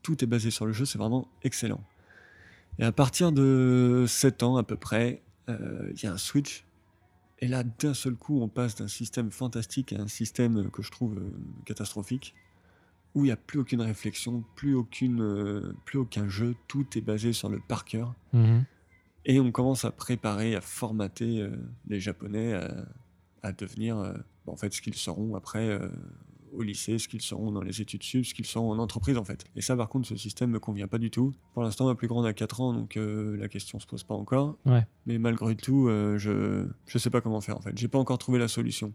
tout 0.01 0.23
est 0.23 0.27
basé 0.27 0.51
sur 0.51 0.65
le 0.65 0.73
jeu, 0.73 0.85
c'est 0.85 0.97
vraiment 0.97 1.27
excellent. 1.43 1.83
Et 2.79 2.83
à 2.83 2.91
partir 2.91 3.31
de 3.31 4.05
7 4.07 4.43
ans 4.43 4.57
à 4.57 4.63
peu 4.63 4.75
près, 4.75 5.21
euh, 5.49 5.91
il 5.93 6.03
y 6.03 6.05
a 6.05 6.13
un 6.13 6.17
switch. 6.17 6.65
Et 7.39 7.47
là, 7.47 7.63
d'un 7.63 7.93
seul 7.93 8.15
coup, 8.15 8.41
on 8.41 8.47
passe 8.47 8.75
d'un 8.75 8.87
système 8.87 9.31
fantastique 9.31 9.93
à 9.93 10.01
un 10.01 10.07
système 10.07 10.69
que 10.71 10.81
je 10.81 10.91
trouve 10.91 11.17
euh, 11.17 11.29
catastrophique, 11.65 12.33
où 13.17 13.25
il 13.25 13.29
n'y 13.29 13.31
a 13.31 13.37
plus 13.37 13.59
aucune 13.59 13.81
réflexion, 13.81 14.43
plus, 14.55 14.75
aucune, 14.75 15.21
euh, 15.21 15.73
plus 15.85 15.97
aucun 15.97 16.29
jeu, 16.29 16.55
tout 16.67 16.85
est 16.95 17.01
basé 17.01 17.33
sur 17.33 17.49
le 17.49 17.59
par 17.59 17.83
cœur. 17.83 18.13
Mhm. 18.33 18.63
Et 19.25 19.39
on 19.39 19.51
commence 19.51 19.85
à 19.85 19.91
préparer, 19.91 20.55
à 20.55 20.61
formater 20.61 21.41
euh, 21.41 21.51
les 21.87 21.99
Japonais 21.99 22.53
à, 22.53 22.85
à 23.43 23.51
devenir 23.51 23.97
euh, 23.97 24.13
en 24.45 24.55
fait 24.55 24.73
ce 24.73 24.81
qu'ils 24.81 24.95
seront 24.95 25.35
après 25.35 25.79
au 26.53 26.63
lycée, 26.63 26.97
ce 26.97 27.07
qu'ils 27.07 27.21
seront 27.21 27.51
dans 27.51 27.61
les 27.61 27.81
études 27.81 28.03
sup, 28.03 28.25
ce 28.25 28.33
qu'ils 28.33 28.45
seront 28.45 28.71
en 28.71 28.79
entreprise 28.79 29.17
en 29.17 29.23
fait. 29.23 29.45
Et 29.55 29.61
ça 29.61 29.75
par 29.75 29.89
contre 29.89 30.07
ce 30.07 30.15
système 30.15 30.49
me 30.49 30.59
convient 30.59 30.87
pas 30.87 30.97
du 30.97 31.11
tout. 31.11 31.33
Pour 31.53 31.63
l'instant 31.63 31.85
ma 31.85 31.95
plus 31.95 32.07
grande 32.07 32.25
a 32.25 32.33
4 32.33 32.61
ans 32.61 32.73
donc 32.73 32.97
euh, 32.97 33.37
la 33.37 33.47
question 33.47 33.79
se 33.79 33.87
pose 33.87 34.03
pas 34.03 34.15
encore. 34.15 34.57
Ouais. 34.65 34.85
Mais 35.05 35.17
malgré 35.17 35.55
tout 35.55 35.87
euh, 35.87 36.17
je 36.17 36.67
je 36.85 36.97
sais 36.97 37.09
pas 37.09 37.21
comment 37.21 37.41
faire 37.41 37.57
en 37.57 37.61
fait. 37.61 37.77
J'ai 37.77 37.87
pas 37.87 37.99
encore 37.99 38.17
trouvé 38.17 38.39
la 38.39 38.47
solution. 38.47 38.93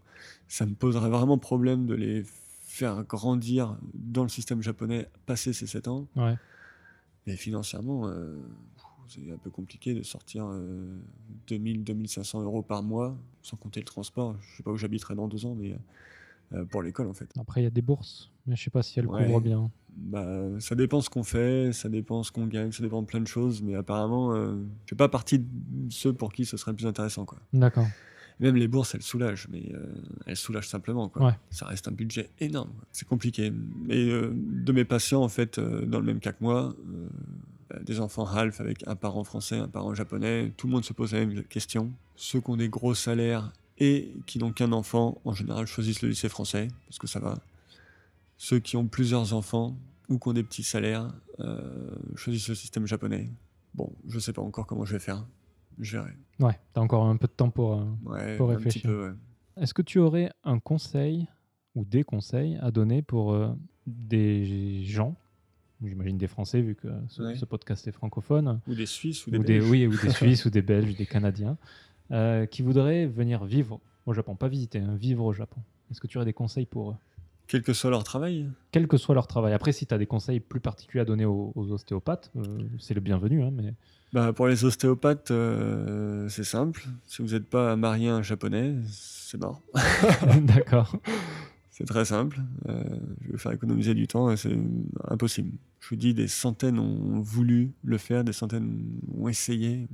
Ça 0.48 0.66
me 0.66 0.74
poserait 0.74 1.10
vraiment 1.10 1.38
problème 1.38 1.86
de 1.86 1.94
les 1.94 2.24
faire 2.72 3.04
grandir 3.04 3.76
dans 3.92 4.22
le 4.22 4.30
système 4.30 4.62
japonais 4.62 5.06
passé 5.26 5.52
ces 5.52 5.66
7 5.66 5.88
ans. 5.88 6.08
Ouais. 6.16 6.36
Mais 7.26 7.36
financièrement, 7.36 8.08
euh, 8.08 8.40
c'est 9.08 9.30
un 9.30 9.36
peu 9.36 9.50
compliqué 9.50 9.92
de 9.94 10.02
sortir 10.02 10.46
euh, 10.48 10.98
2000-2500 11.48 12.42
euros 12.42 12.62
par 12.62 12.82
mois, 12.82 13.14
sans 13.42 13.58
compter 13.58 13.80
le 13.80 13.84
transport. 13.84 14.36
Je 14.40 14.56
sais 14.56 14.62
pas 14.62 14.70
où 14.70 14.78
j'habiterai 14.78 15.14
dans 15.14 15.28
deux 15.28 15.44
ans, 15.44 15.54
mais 15.54 15.76
euh, 16.54 16.64
pour 16.64 16.82
l'école 16.82 17.08
en 17.08 17.12
fait. 17.14 17.30
Après, 17.38 17.60
il 17.60 17.64
y 17.64 17.66
a 17.66 17.70
des 17.70 17.82
bourses, 17.82 18.30
mais 18.46 18.56
je 18.56 18.64
sais 18.64 18.70
pas 18.70 18.82
si 18.82 18.98
elles 18.98 19.06
Ouais. 19.06 19.26
couvrent 19.26 19.40
bien. 19.42 19.70
Bah, 19.94 20.48
ça 20.58 20.74
dépend 20.74 21.02
ce 21.02 21.10
qu'on 21.10 21.22
fait, 21.24 21.74
ça 21.74 21.90
dépend 21.90 22.22
ce 22.22 22.32
qu'on 22.32 22.46
gagne, 22.46 22.72
ça 22.72 22.82
dépend 22.82 23.02
de 23.02 23.06
plein 23.06 23.20
de 23.20 23.26
choses, 23.26 23.60
mais 23.60 23.74
apparemment, 23.74 24.34
euh, 24.34 24.54
je 24.86 24.90
fais 24.90 24.96
pas 24.96 25.10
partie 25.10 25.40
de 25.40 25.92
ceux 25.92 26.14
pour 26.14 26.32
qui 26.32 26.46
ce 26.46 26.56
serait 26.56 26.70
le 26.70 26.76
plus 26.76 26.86
intéressant. 26.86 27.26
D'accord. 27.52 27.88
Même 28.40 28.56
les 28.56 28.68
bourses, 28.68 28.94
elles 28.94 29.02
soulagent, 29.02 29.48
mais 29.50 29.72
euh, 29.74 29.86
elles 30.26 30.36
soulagent 30.36 30.68
simplement. 30.68 31.08
Quoi. 31.08 31.26
Ouais. 31.26 31.38
Ça 31.50 31.66
reste 31.66 31.88
un 31.88 31.92
budget 31.92 32.30
énorme. 32.40 32.72
C'est 32.90 33.06
compliqué. 33.06 33.52
Et 33.88 34.10
euh, 34.10 34.32
de 34.34 34.72
mes 34.72 34.84
patients, 34.84 35.22
en 35.22 35.28
fait, 35.28 35.58
euh, 35.58 35.84
dans 35.86 36.00
le 36.00 36.06
même 36.06 36.20
cas 36.20 36.32
que 36.32 36.42
moi, 36.42 36.74
euh, 36.94 37.78
des 37.82 38.00
enfants 38.00 38.26
half 38.26 38.60
avec 38.60 38.86
un 38.86 38.96
parent 38.96 39.24
français, 39.24 39.56
un 39.56 39.68
parent 39.68 39.94
japonais, 39.94 40.52
tout 40.56 40.66
le 40.66 40.72
monde 40.72 40.84
se 40.84 40.92
pose 40.92 41.12
la 41.12 41.24
même 41.24 41.44
question. 41.44 41.92
Ceux 42.16 42.40
qui 42.40 42.50
ont 42.50 42.56
des 42.56 42.68
gros 42.68 42.94
salaires 42.94 43.52
et 43.78 44.12
qui 44.26 44.38
n'ont 44.38 44.52
qu'un 44.52 44.72
enfant, 44.72 45.20
en 45.24 45.32
général, 45.32 45.66
choisissent 45.66 46.02
le 46.02 46.08
lycée 46.08 46.28
français, 46.28 46.68
parce 46.86 46.98
que 46.98 47.06
ça 47.06 47.20
va. 47.20 47.38
Ceux 48.36 48.58
qui 48.58 48.76
ont 48.76 48.86
plusieurs 48.86 49.32
enfants 49.34 49.76
ou 50.08 50.18
qui 50.18 50.28
ont 50.28 50.32
des 50.32 50.42
petits 50.42 50.64
salaires 50.64 51.12
choisissent 52.16 52.48
le 52.48 52.54
système 52.54 52.86
japonais. 52.86 53.30
Bon, 53.74 53.90
je 54.08 54.18
sais 54.18 54.32
pas 54.32 54.42
encore 54.42 54.66
comment 54.66 54.84
je 54.84 54.92
vais 54.92 54.98
faire. 54.98 55.24
Je 55.78 55.96
verrai. 55.98 56.12
Ouais, 56.40 56.58
t'as 56.72 56.80
encore 56.80 57.04
un 57.06 57.16
peu 57.16 57.26
de 57.26 57.32
temps 57.32 57.50
pour. 57.50 57.74
euh, 57.74 57.84
Ouais, 58.04 58.36
petit 58.36 58.42
réfléchir. 58.42 58.90
ouais. 58.90 59.10
Est-ce 59.56 59.74
que 59.74 59.82
tu 59.82 59.98
aurais 59.98 60.30
un 60.44 60.58
conseil 60.58 61.28
ou 61.74 61.84
des 61.84 62.04
conseils 62.04 62.56
à 62.60 62.70
donner 62.70 63.02
pour 63.02 63.32
euh, 63.32 63.54
des 63.86 64.82
gens, 64.84 65.14
j'imagine 65.84 66.16
des 66.18 66.26
Français 66.26 66.60
vu 66.62 66.74
que 66.74 66.88
ce, 67.08 67.22
Ouais. 67.22 67.36
ce 67.36 67.44
podcast 67.44 67.86
est 67.86 67.92
francophone, 67.92 68.60
Ou 68.66 68.74
des 68.74 68.86
Suisses 68.86 69.26
ou 69.26 69.30
des 69.30 69.38
ou 69.38 69.42
des, 69.44 69.58
Belges. 69.58 69.70
oui, 69.70 69.86
ou 69.86 69.90
des 69.96 70.10
Suisses 70.10 70.44
ou 70.44 70.50
des 70.50 70.62
Belges, 70.62 70.96
des 70.96 71.06
Canadiens, 71.06 71.56
euh, 72.10 72.46
qui 72.46 72.62
voudraient 72.62 73.06
venir 73.06 73.44
vivre 73.44 73.80
au 74.06 74.12
Japon, 74.14 74.34
pas 74.36 74.48
visiter, 74.48 74.78
hein, 74.80 74.94
vivre 74.94 75.24
au 75.24 75.32
Japon. 75.32 75.60
Est-ce 75.90 76.00
que 76.00 76.06
tu 76.06 76.16
aurais 76.18 76.24
des 76.24 76.32
conseils 76.32 76.66
pour 76.66 76.90
eux? 76.92 76.96
Quel 77.48 77.62
que 77.62 77.72
soit 77.74 77.90
leur 77.90 78.04
travail. 78.04 78.48
quel 78.70 78.86
que 78.88 78.96
soit 78.96 79.14
leur 79.14 79.26
travail. 79.26 79.52
Après, 79.52 79.72
si 79.72 79.84
tu 79.86 79.92
as 79.92 79.98
des 79.98 80.06
conseils 80.06 80.40
plus 80.40 80.60
particuliers 80.60 81.02
à 81.02 81.04
donner 81.04 81.24
aux, 81.26 81.52
aux 81.54 81.70
ostéopathes, 81.72 82.30
euh, 82.36 82.62
c'est 82.78 82.94
le 82.94 83.00
bienvenu. 83.00 83.42
hein, 83.42 83.50
mais... 83.52 83.74
Bah, 84.12 84.32
pour 84.34 84.46
les 84.46 84.64
ostéopathes, 84.64 85.30
euh, 85.30 86.28
c'est 86.28 86.44
simple. 86.44 86.84
Si 87.06 87.22
vous 87.22 87.28
n'êtes 87.28 87.48
pas 87.48 87.76
marié 87.76 88.10
à 88.10 88.16
un 88.16 88.22
japonais, 88.22 88.74
c'est 88.86 89.40
mort. 89.40 89.62
D'accord. 90.42 90.94
C'est 91.70 91.86
très 91.86 92.04
simple. 92.04 92.38
Euh, 92.68 92.84
je 93.22 93.32
vais 93.32 93.38
faire 93.38 93.52
économiser 93.52 93.94
du 93.94 94.06
temps 94.06 94.30
et 94.30 94.36
c'est 94.36 94.54
impossible. 95.08 95.52
Je 95.80 95.88
vous 95.88 95.96
dis, 95.96 96.12
des 96.12 96.28
centaines 96.28 96.78
ont 96.78 97.20
voulu 97.20 97.72
le 97.82 97.96
faire, 97.96 98.22
des 98.22 98.34
centaines 98.34 98.82
ont 99.18 99.28
essayé, 99.28 99.88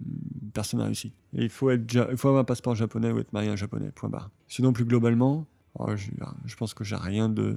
personne 0.52 0.80
n'a 0.80 0.86
réussi. 0.86 1.12
Et 1.34 1.44
il 1.44 1.48
faut, 1.50 1.70
être 1.70 1.88
ja- 1.88 2.08
il 2.10 2.16
faut 2.16 2.28
avoir 2.28 2.40
un 2.42 2.44
passeport 2.44 2.74
japonais 2.74 3.12
ou 3.12 3.20
être 3.20 3.32
marié 3.32 3.48
à 3.50 3.52
un 3.52 3.56
japonais, 3.56 3.92
point 3.94 4.08
barre. 4.10 4.30
Sinon, 4.48 4.72
plus 4.72 4.84
globalement, 4.84 5.46
oh, 5.78 5.94
je, 5.94 6.10
je 6.44 6.56
pense 6.56 6.74
que 6.74 6.82
j'ai 6.82 6.96
rien 6.96 7.28
de 7.28 7.56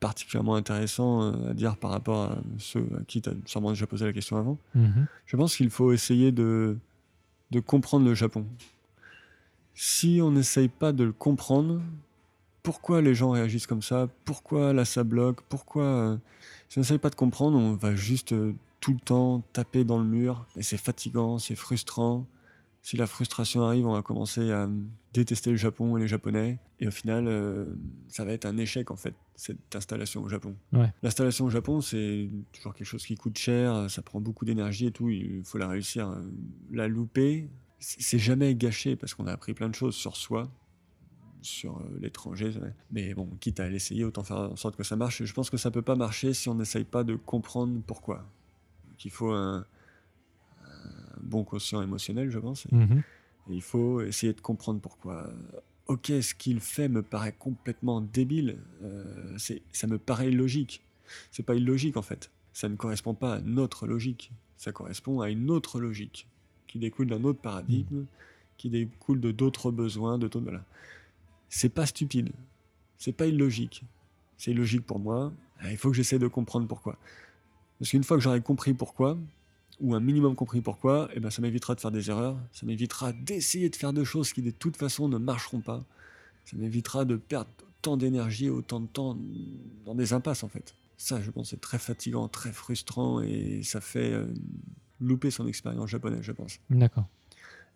particulièrement 0.00 0.54
intéressant 0.54 1.22
euh, 1.22 1.50
à 1.50 1.54
dire 1.54 1.76
par 1.76 1.90
rapport 1.90 2.32
à 2.32 2.38
ceux 2.58 2.86
à 2.98 3.04
qui 3.04 3.20
tu 3.20 3.30
as 3.30 3.32
sûrement 3.46 3.70
déjà 3.70 3.86
posé 3.86 4.04
la 4.04 4.12
question 4.12 4.36
avant. 4.36 4.58
Mhm. 4.74 5.06
Je 5.26 5.36
pense 5.36 5.56
qu'il 5.56 5.70
faut 5.70 5.92
essayer 5.92 6.32
de, 6.32 6.76
de 7.50 7.60
comprendre 7.60 8.06
le 8.06 8.14
Japon. 8.14 8.46
Si 9.74 10.20
on 10.22 10.32
n'essaye 10.32 10.68
pas 10.68 10.92
de 10.92 11.04
le 11.04 11.12
comprendre, 11.12 11.80
pourquoi 12.62 13.00
les 13.00 13.14
gens 13.14 13.30
réagissent 13.30 13.66
comme 13.66 13.82
ça? 13.82 14.08
Pourquoi 14.24 14.72
là 14.72 14.84
ça 14.84 15.04
bloque? 15.04 15.40
Pourquoi 15.48 15.84
euh, 15.84 16.16
Si 16.68 16.78
on 16.78 16.82
n'essaye 16.82 16.98
pas 16.98 17.10
de 17.10 17.14
comprendre, 17.14 17.58
on 17.58 17.74
va 17.74 17.94
juste 17.94 18.32
euh, 18.32 18.54
tout 18.80 18.92
le 18.92 19.00
temps 19.00 19.42
taper 19.52 19.84
dans 19.84 19.98
le 19.98 20.04
mur. 20.04 20.46
Et 20.56 20.62
c'est 20.62 20.76
fatigant, 20.76 21.38
c'est 21.38 21.54
frustrant. 21.54 22.26
Si 22.82 22.96
la 22.96 23.06
frustration 23.06 23.62
arrive, 23.62 23.86
on 23.86 23.92
va 23.92 24.02
commencer 24.02 24.50
à 24.50 24.62
euh, 24.64 24.68
détester 25.12 25.50
le 25.50 25.56
Japon 25.56 25.96
et 25.96 26.00
les 26.00 26.08
Japonais. 26.08 26.58
Et 26.80 26.88
au 26.88 26.90
final, 26.90 27.26
euh, 27.26 27.66
ça 28.08 28.24
va 28.24 28.32
être 28.32 28.46
un 28.46 28.56
échec 28.56 28.90
en 28.90 28.96
fait, 28.96 29.14
cette 29.34 29.74
installation 29.76 30.22
au 30.22 30.28
Japon. 30.28 30.54
Ouais. 30.72 30.90
L'installation 31.02 31.44
au 31.46 31.50
Japon, 31.50 31.80
c'est 31.80 32.30
toujours 32.52 32.74
quelque 32.74 32.86
chose 32.86 33.04
qui 33.04 33.16
coûte 33.16 33.36
cher, 33.36 33.90
ça 33.90 34.00
prend 34.00 34.20
beaucoup 34.20 34.44
d'énergie 34.44 34.86
et 34.86 34.90
tout. 34.92 35.10
Il 35.10 35.42
faut 35.44 35.58
la 35.58 35.68
réussir. 35.68 36.08
euh, 36.08 36.22
La 36.72 36.88
louper, 36.88 37.48
c'est 37.78 38.18
jamais 38.18 38.54
gâché 38.54 38.96
parce 38.96 39.12
qu'on 39.14 39.26
a 39.26 39.32
appris 39.32 39.54
plein 39.54 39.68
de 39.68 39.74
choses 39.74 39.94
sur 39.94 40.16
soi, 40.16 40.48
sur 41.42 41.78
euh, 41.78 41.98
l'étranger. 42.00 42.52
Mais 42.90 43.12
bon, 43.12 43.28
quitte 43.40 43.60
à 43.60 43.68
l'essayer, 43.68 44.04
autant 44.04 44.22
faire 44.22 44.38
en 44.38 44.56
sorte 44.56 44.76
que 44.76 44.84
ça 44.84 44.96
marche. 44.96 45.22
Je 45.24 45.32
pense 45.34 45.50
que 45.50 45.56
ça 45.58 45.70
peut 45.70 45.82
pas 45.82 45.96
marcher 45.96 46.32
si 46.32 46.48
on 46.48 46.54
n'essaye 46.54 46.84
pas 46.84 47.04
de 47.04 47.16
comprendre 47.16 47.80
pourquoi. 47.86 48.24
Qu'il 48.96 49.10
faut 49.10 49.30
un 49.32 49.64
bon 51.22 51.44
quotient 51.44 51.82
émotionnel, 51.82 52.30
je 52.30 52.38
pense. 52.38 52.70
Mhm. 52.70 53.02
Et 53.50 53.54
il 53.54 53.62
faut 53.62 54.00
essayer 54.02 54.32
de 54.32 54.40
comprendre 54.40 54.80
pourquoi. 54.80 55.30
Ok, 55.86 56.06
ce 56.20 56.34
qu'il 56.34 56.60
fait 56.60 56.88
me 56.88 57.02
paraît 57.02 57.34
complètement 57.38 58.00
débile. 58.00 58.58
euh, 58.82 59.36
ça 59.72 59.86
me 59.86 59.98
paraît 59.98 60.30
illogique. 60.30 60.82
C'est 61.30 61.42
pas 61.42 61.54
illogique 61.54 61.96
en 61.96 62.02
fait. 62.02 62.30
Ça 62.52 62.68
ne 62.68 62.76
correspond 62.76 63.14
pas 63.14 63.34
à 63.36 63.40
notre 63.40 63.86
logique. 63.86 64.30
Ça 64.56 64.72
correspond 64.72 65.20
à 65.20 65.30
une 65.30 65.50
autre 65.50 65.80
logique 65.80 66.26
qui 66.66 66.78
découle 66.78 67.06
d'un 67.06 67.24
autre 67.24 67.40
paradigme, 67.40 68.04
qui 68.58 68.68
découle 68.68 69.20
de 69.20 69.30
d'autres 69.30 69.70
besoins, 69.70 70.18
de. 70.18 70.28
Voilà. 70.38 70.64
C'est 71.48 71.70
pas 71.70 71.86
stupide. 71.86 72.30
C'est 72.98 73.12
pas 73.12 73.26
illogique. 73.26 73.84
C'est 74.36 74.50
illogique 74.50 74.84
pour 74.84 74.98
moi. 74.98 75.32
Ah, 75.60 75.70
Il 75.70 75.78
faut 75.78 75.88
que 75.90 75.96
j'essaie 75.96 76.18
de 76.18 76.26
comprendre 76.28 76.66
pourquoi. 76.66 76.98
Parce 77.78 77.90
qu'une 77.92 78.04
fois 78.04 78.16
que 78.18 78.22
j'aurai 78.22 78.42
compris 78.42 78.74
pourquoi, 78.74 79.16
ou 79.80 79.94
un 79.94 80.00
minimum 80.00 80.34
compris 80.34 80.60
pourquoi, 80.60 81.08
eh 81.14 81.20
ben 81.20 81.30
ça 81.30 81.42
m'évitera 81.42 81.74
de 81.74 81.80
faire 81.80 81.90
des 81.90 82.10
erreurs, 82.10 82.36
ça 82.52 82.66
m'évitera 82.66 83.12
d'essayer 83.12 83.70
de 83.70 83.76
faire 83.76 83.92
de 83.92 84.04
choses 84.04 84.32
qui 84.32 84.42
de 84.42 84.50
toute 84.50 84.76
façon 84.76 85.08
ne 85.08 85.18
marcheront 85.18 85.60
pas, 85.60 85.84
ça 86.44 86.56
m'évitera 86.56 87.04
de 87.04 87.16
perdre 87.16 87.50
autant 87.78 87.96
d'énergie 87.96 88.46
et 88.46 88.50
autant 88.50 88.80
de 88.80 88.86
temps 88.86 89.16
dans 89.84 89.94
des 89.94 90.12
impasses 90.12 90.42
en 90.42 90.48
fait. 90.48 90.74
Ça, 90.96 91.20
je 91.20 91.30
pense, 91.30 91.50
c'est 91.50 91.60
très 91.60 91.78
fatigant, 91.78 92.26
très 92.26 92.50
frustrant 92.50 93.20
et 93.20 93.62
ça 93.62 93.80
fait 93.80 94.12
euh, 94.12 94.26
louper 95.00 95.30
son 95.30 95.46
expérience 95.46 95.88
japonaise, 95.88 96.22
je 96.22 96.32
pense. 96.32 96.58
D'accord. 96.70 97.06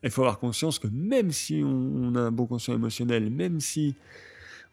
Il 0.02 0.10
faut 0.10 0.22
avoir 0.22 0.40
conscience 0.40 0.80
que 0.80 0.88
même 0.88 1.30
si 1.30 1.62
on, 1.64 2.16
a 2.16 2.20
un 2.20 2.32
bon 2.32 2.46
conscient 2.46 2.74
émotionnel, 2.74 3.30
même 3.30 3.60
si 3.60 3.94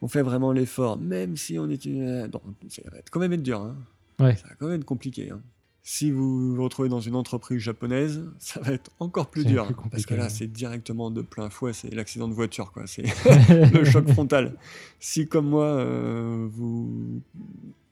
on 0.02 0.08
fait 0.08 0.22
vraiment 0.22 0.50
l'effort, 0.50 0.98
même 0.98 1.36
si 1.36 1.60
on 1.60 1.70
est... 1.70 1.86
euh, 1.86 2.26
non, 2.26 2.40
ça 2.68 2.82
va 2.90 2.98
quand 3.08 3.20
même 3.20 3.32
être 3.34 3.42
dur. 3.42 3.60
Hein. 3.60 3.76
Ouais. 4.18 4.34
Ça 4.34 4.48
va 4.48 4.54
quand 4.56 4.66
même 4.66 4.80
être 4.80 4.84
compliqué. 4.84 5.30
hein. 5.30 5.40
Si 5.82 6.10
vous 6.10 6.54
vous 6.54 6.62
retrouvez 6.62 6.88
dans 6.88 7.00
une 7.00 7.14
entreprise 7.14 7.58
japonaise, 7.58 8.24
ça 8.38 8.60
va 8.60 8.72
être 8.72 8.90
encore 8.98 9.30
plus 9.30 9.44
dur. 9.44 9.66
plus 9.66 9.90
parce 9.90 10.06
que 10.06 10.14
là, 10.14 10.28
c'est 10.28 10.46
directement 10.46 11.10
de 11.10 11.22
plein 11.22 11.50
fouet, 11.50 11.72
c'est 11.72 11.92
l'accident 11.94 12.28
de 12.28 12.34
voiture. 12.34 12.72
quoi. 12.72 12.86
C'est 12.86 13.02
le 13.72 13.84
choc 13.84 14.08
frontal. 14.10 14.56
Si, 14.98 15.26
comme 15.26 15.48
moi, 15.48 15.64
euh, 15.64 16.48
vous 16.50 17.22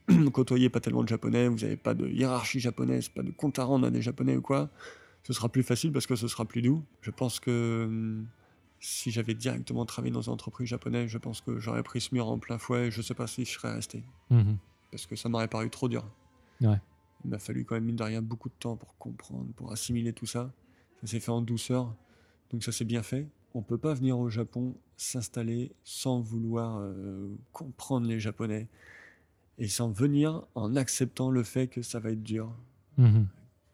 côtoyez 0.33 0.69
pas 0.69 0.81
tellement 0.81 1.03
de 1.03 1.09
japonais, 1.09 1.49
vous 1.49 1.59
n'avez 1.59 1.77
pas 1.77 1.95
de 1.95 2.09
hiérarchie 2.09 2.61
japonaise, 2.61 3.09
pas 3.09 3.23
de 3.23 3.31
compte 3.31 3.59
à 3.59 3.65
rendre 3.65 3.87
à 3.87 3.91
des 3.91 4.03
japonais 4.03 4.37
ou 4.37 4.43
quoi, 4.43 4.71
ce 5.23 5.33
sera 5.33 5.49
plus 5.49 5.63
facile 5.63 5.93
parce 5.93 6.07
que 6.07 6.17
ce 6.17 6.29
sera 6.29 6.45
plus 6.45 6.63
doux. 6.63 6.83
Je 7.01 7.11
pense 7.11 7.41
que 7.41 7.85
hum, 7.87 8.27
si 8.81 9.11
j'avais 9.11 9.35
directement 9.35 9.85
travaillé 9.85 10.13
dans 10.13 10.23
une 10.23 10.33
entreprise 10.33 10.69
japonaise, 10.69 11.09
je 11.09 11.19
pense 11.19 11.41
que 11.41 11.59
j'aurais 11.59 11.83
pris 11.83 12.01
ce 12.01 12.15
mur 12.15 12.29
en 12.29 12.39
plein 12.39 12.59
fouet 12.59 12.89
et 12.89 12.91
je 12.91 13.03
sais 13.03 13.15
pas 13.15 13.27
si 13.27 13.45
je 13.45 13.53
serais 13.53 13.73
resté. 13.73 14.05
Mhm. 14.31 14.57
Parce 14.91 15.07
que 15.07 15.17
ça 15.17 15.29
m'aurait 15.29 15.49
paru 15.49 15.69
trop 15.71 15.89
dur. 15.89 16.05
Ouais. 16.61 16.81
Il 17.25 17.31
m'a 17.31 17.39
fallu 17.39 17.65
quand 17.65 17.75
même, 17.75 17.85
mine 17.85 17.97
de 17.97 18.03
rien, 18.03 18.23
beaucoup 18.23 18.49
de 18.49 18.55
temps 18.59 18.77
pour 18.77 18.97
comprendre, 18.99 19.47
pour 19.57 19.73
assimiler 19.73 20.13
tout 20.13 20.27
ça. 20.27 20.53
Ça 21.01 21.07
s'est 21.09 21.21
fait 21.21 21.31
en 21.33 21.43
douceur, 21.43 21.95
donc 22.51 22.63
ça 22.65 22.73
s'est 22.73 22.85
bien 22.85 23.03
fait. 23.03 23.27
On 23.55 23.63
peut 23.63 23.79
pas 23.79 23.95
venir 23.95 24.19
au 24.19 24.29
Japon 24.29 24.75
s'installer 24.97 25.73
sans 25.85 26.21
vouloir 26.21 26.79
euh, 26.81 27.29
comprendre 27.53 28.07
les 28.07 28.21
Japonais 28.21 28.69
et 29.59 29.69
sans 29.69 29.91
venir 29.91 30.43
en 30.55 30.77
acceptant 30.77 31.31
le 31.31 31.43
fait 31.43 31.67
que 31.69 31.83
ça 31.83 31.99
va 32.01 32.11
être 32.11 32.23
dur, 32.23 32.53
Mhm. 32.99 33.27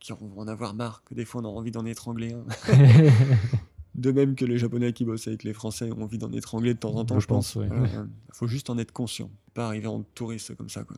qu'on 0.09 0.29
va 0.29 0.43
en 0.43 0.49
avoir 0.49 0.75
marre, 0.75 1.03
que 1.05 1.15
des 1.15 1.25
fois 1.25 1.41
on 1.43 1.45
a 1.45 1.49
envie 1.49 1.71
d'en 1.71 1.85
étrangler 1.87 2.33
un. 2.35 2.45
De 3.95 4.11
même 4.11 4.35
que 4.35 4.45
les 4.45 4.59
Japonais 4.59 4.93
qui 4.93 5.05
bossent 5.05 5.29
avec 5.29 5.45
les 5.45 5.53
Français 5.53 5.93
ont 5.93 6.03
envie 6.03 6.19
d'en 6.19 6.33
étrangler 6.33 6.75
de 6.75 6.79
temps 6.81 6.95
en 6.97 7.05
temps, 7.05 7.21
Je 7.21 7.27
pense. 7.29 7.55
ouais. 7.55 7.69
Il 7.71 8.09
faut 8.35 8.49
juste 8.49 8.69
en 8.69 8.77
être 8.77 8.91
conscient. 8.91 9.31
Pas 9.55 9.69
arriver 9.69 9.87
en 9.87 10.03
touriste 10.03 10.57
comme 10.57 10.69
ça. 10.69 10.83
Quoi. 10.83 10.97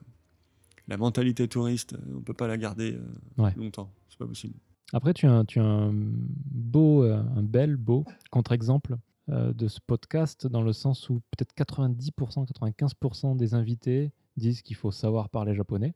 La 0.89 0.97
mentalité 0.97 1.49
touriste, 1.49 1.95
euh, 1.95 2.15
on 2.17 2.21
peut 2.21 2.35
pas 2.35 2.47
la 2.47 2.57
garder 2.57 2.95
euh, 2.95 3.43
Ouais. 3.43 3.53
longtemps. 3.57 3.91
C'est 4.09 4.19
pas 4.19 4.27
possible. 4.27 4.55
Après, 4.93 5.13
tu 5.15 5.27
as, 5.27 5.33
un- 5.33 5.45
tu 5.45 5.59
as 5.59 5.65
un 5.65 5.93
beau, 5.93 7.03
euh, 7.03 7.21
un 7.37 7.43
bel, 7.43 7.77
beau 7.77 8.05
contre-exemple 8.31 8.97
euh, 9.29 9.53
de 9.53 9.67
ce 9.67 9.81
podcast 9.85 10.47
dans 10.47 10.63
le 10.63 10.73
sens 10.73 11.11
où 11.11 11.21
peut-être 11.37 11.53
90%, 11.57 12.47
95% 12.47 13.35
des 13.37 13.55
invités 13.55 14.13
disent 14.37 14.63
qu'il 14.63 14.77
faut 14.77 14.93
savoir 14.93 15.29
parler 15.29 15.55
japonais 15.57 15.95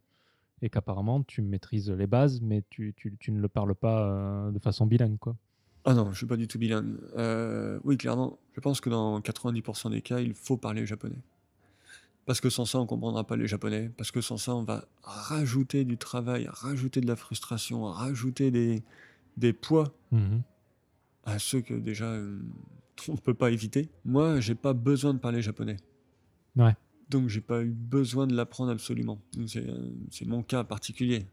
et 0.63 0.69
qu'apparemment 0.71 1.23
tu 1.23 1.41
maîtrises 1.41 1.89
les 1.91 2.09
bases, 2.09 2.41
mais 2.41 2.65
tu, 2.71 2.93
tu- 2.97 3.17
tu 3.21 3.31
ne 3.31 3.41
le 3.41 3.49
parles 3.49 3.75
pas 3.77 4.03
euh, 4.11 4.51
de 4.51 4.59
façon 4.59 4.87
bilingue. 4.87 5.19
Quoi. 5.19 5.37
Ah 5.85 5.95
non, 5.95 6.11
je 6.11 6.17
suis 6.19 6.27
pas 6.27 6.37
du 6.37 6.49
tout 6.49 6.59
bilingue. 6.59 6.97
Euh, 7.17 7.79
oui, 7.85 7.97
clairement, 7.97 8.39
je 8.55 8.61
pense 8.61 8.81
que 8.81 8.91
dans 8.91 9.21
90% 9.21 9.91
des 9.91 10.03
cas, 10.03 10.19
il 10.21 10.35
faut 10.35 10.57
parler 10.57 10.85
japonais. 10.85 11.23
Parce 12.31 12.41
que 12.41 12.49
sans 12.49 12.65
ça, 12.65 12.79
on 12.79 12.87
comprendra 12.87 13.27
pas 13.27 13.35
les 13.35 13.49
japonais. 13.49 13.91
Parce 13.97 14.13
que 14.13 14.21
sans 14.21 14.37
ça, 14.37 14.55
on 14.55 14.63
va 14.63 14.85
rajouter 15.03 15.85
du 15.85 15.99
travail, 15.99 16.47
rajouter 16.49 17.01
de 17.01 17.09
la 17.09 17.17
frustration, 17.17 17.83
rajouter 17.87 18.53
des, 18.53 18.85
des 19.37 19.53
poids 19.53 19.93
Mhm. 20.13 20.43
à 21.25 21.41
ceux 21.41 21.61
que 21.61 21.75
déjà 21.75 22.05
euh, 22.05 22.39
on 23.09 23.15
ne 23.15 23.19
peut 23.19 23.35
pas 23.35 23.51
éviter. 23.51 23.89
Moi, 24.05 24.39
j'ai 24.39 24.55
pas 24.55 24.75
besoin 24.75 25.13
de 25.13 25.19
parler 25.19 25.43
japonais. 25.43 25.79
Ouais. 26.55 26.77
Donc, 27.09 27.27
j'ai 27.29 27.41
pas 27.41 27.63
eu 27.65 27.71
besoin 27.71 28.29
de 28.29 28.37
l'apprendre 28.37 28.71
absolument. 28.71 29.21
C'est 29.49 29.69
euh, 29.69 29.91
mon 30.27 30.45
cas 30.45 30.63
particulier. 30.63 31.27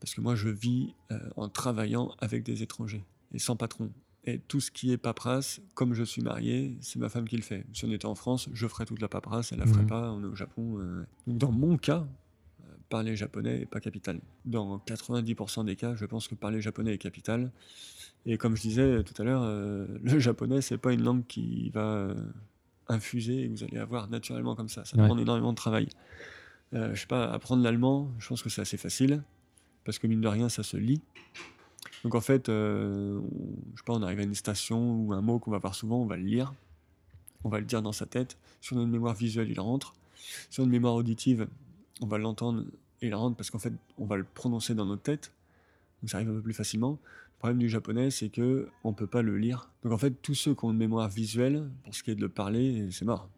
Parce 0.00 0.14
que 0.14 0.20
moi, 0.20 0.34
je 0.34 0.50
vis 0.50 0.92
euh, 1.12 1.30
en 1.36 1.48
travaillant 1.48 2.14
avec 2.18 2.42
des 2.42 2.62
étrangers 2.62 3.04
et 3.32 3.38
sans 3.38 3.56
patron. 3.56 3.90
Et 4.26 4.38
tout 4.38 4.60
ce 4.60 4.70
qui 4.70 4.90
est 4.90 4.96
paperasse, 4.96 5.60
comme 5.74 5.92
je 5.92 6.02
suis 6.02 6.22
marié, 6.22 6.78
c'est 6.80 6.98
ma 6.98 7.08
femme 7.10 7.28
qui 7.28 7.36
le 7.36 7.42
fait. 7.42 7.66
Si 7.74 7.84
on 7.84 7.90
était 7.90 8.06
en 8.06 8.14
France, 8.14 8.48
je 8.54 8.66
ferais 8.66 8.86
toute 8.86 9.00
la 9.02 9.08
paperasse, 9.08 9.52
elle 9.52 9.58
la 9.58 9.66
ferait 9.66 9.82
Mhm. 9.82 9.86
pas, 9.88 10.10
on 10.12 10.22
est 10.22 10.26
au 10.26 10.34
Japon. 10.34 10.78
euh. 10.78 11.04
Donc, 11.26 11.38
dans 11.38 11.52
mon 11.52 11.76
cas, 11.76 12.06
euh, 12.62 12.66
parler 12.88 13.16
japonais 13.16 13.60
est 13.62 13.66
pas 13.66 13.80
capital. 13.80 14.20
Dans 14.46 14.78
90% 14.78 15.62
des 15.64 15.76
cas, 15.76 15.94
je 15.94 16.06
pense 16.06 16.26
que 16.28 16.34
parler 16.34 16.62
japonais 16.62 16.94
est 16.94 16.98
capital. 16.98 17.52
Et 18.24 18.38
comme 18.38 18.56
je 18.56 18.62
disais 18.62 19.04
tout 19.04 19.20
à 19.20 19.24
l'heure, 19.26 19.42
euh, 19.44 19.86
le 20.02 20.18
japonais, 20.18 20.62
c'est 20.62 20.78
pas 20.78 20.94
une 20.94 21.02
langue 21.02 21.26
qui 21.26 21.68
va 21.70 21.84
euh, 21.84 22.14
infuser 22.88 23.42
et 23.44 23.48
que 23.50 23.52
vous 23.58 23.64
allez 23.64 23.76
avoir 23.78 24.08
naturellement 24.08 24.54
comme 24.56 24.70
ça. 24.70 24.86
Ça 24.86 24.96
Ouais. 24.96 25.02
demande 25.02 25.20
énormément 25.20 25.50
de 25.52 25.56
travail. 25.56 25.88
Euh, 26.72 26.94
je 26.94 27.00
sais 27.02 27.06
pas, 27.06 27.30
apprendre 27.30 27.62
l'allemand, 27.62 28.10
je 28.18 28.26
pense 28.28 28.42
que 28.42 28.48
c'est 28.48 28.62
assez 28.62 28.78
facile, 28.78 29.22
parce 29.84 29.98
que 29.98 30.06
mine 30.06 30.22
de 30.22 30.28
rien, 30.28 30.48
ça 30.48 30.62
se 30.62 30.78
lit. 30.78 31.02
Donc 32.04 32.14
en 32.14 32.20
fait, 32.20 32.48
euh, 32.48 33.18
je 33.72 33.78
sais 33.78 33.84
pas, 33.84 33.94
on 33.94 34.02
arrive 34.02 34.20
à 34.20 34.22
une 34.22 34.34
station 34.34 35.00
ou 35.00 35.12
un 35.14 35.22
mot 35.22 35.38
qu'on 35.38 35.50
va 35.50 35.58
voir 35.58 35.74
souvent, 35.74 36.02
on 36.02 36.06
va 36.06 36.16
le 36.16 36.22
lire, 36.22 36.52
on 37.42 37.48
va 37.48 37.58
le 37.58 37.64
dire 37.64 37.80
dans 37.80 37.92
sa 37.92 38.04
tête. 38.04 38.36
Si 38.60 38.74
on 38.74 38.78
a 38.78 38.82
une 38.82 38.90
mémoire 38.90 39.14
visuelle, 39.14 39.50
il 39.50 39.58
rentre. 39.58 39.94
Si 40.50 40.60
on 40.60 40.64
a 40.64 40.66
une 40.66 40.72
mémoire 40.72 40.94
auditive, 40.94 41.48
on 42.02 42.06
va 42.06 42.18
l'entendre 42.18 42.64
et 43.00 43.08
il 43.08 43.14
rentre 43.14 43.36
parce 43.36 43.50
qu'en 43.50 43.58
fait, 43.58 43.72
on 43.98 44.04
va 44.04 44.16
le 44.16 44.24
prononcer 44.24 44.74
dans 44.74 44.84
notre 44.84 45.02
tête. 45.02 45.32
Donc 46.02 46.10
ça 46.10 46.18
arrive 46.18 46.28
un 46.28 46.34
peu 46.34 46.42
plus 46.42 46.52
facilement. 46.52 46.92
Le 46.92 47.38
problème 47.38 47.58
du 47.58 47.70
japonais, 47.70 48.10
c'est 48.10 48.28
que 48.28 48.68
on 48.84 48.92
peut 48.92 49.06
pas 49.06 49.22
le 49.22 49.38
lire. 49.38 49.70
Donc 49.82 49.92
en 49.92 49.98
fait, 49.98 50.10
tous 50.10 50.34
ceux 50.34 50.54
qui 50.54 50.64
ont 50.66 50.72
une 50.72 50.78
mémoire 50.78 51.08
visuelle, 51.08 51.70
pour 51.84 51.94
ce 51.94 52.02
qui 52.02 52.10
est 52.10 52.14
de 52.14 52.20
le 52.20 52.28
parler, 52.28 52.90
c'est 52.90 53.06
mort. 53.06 53.30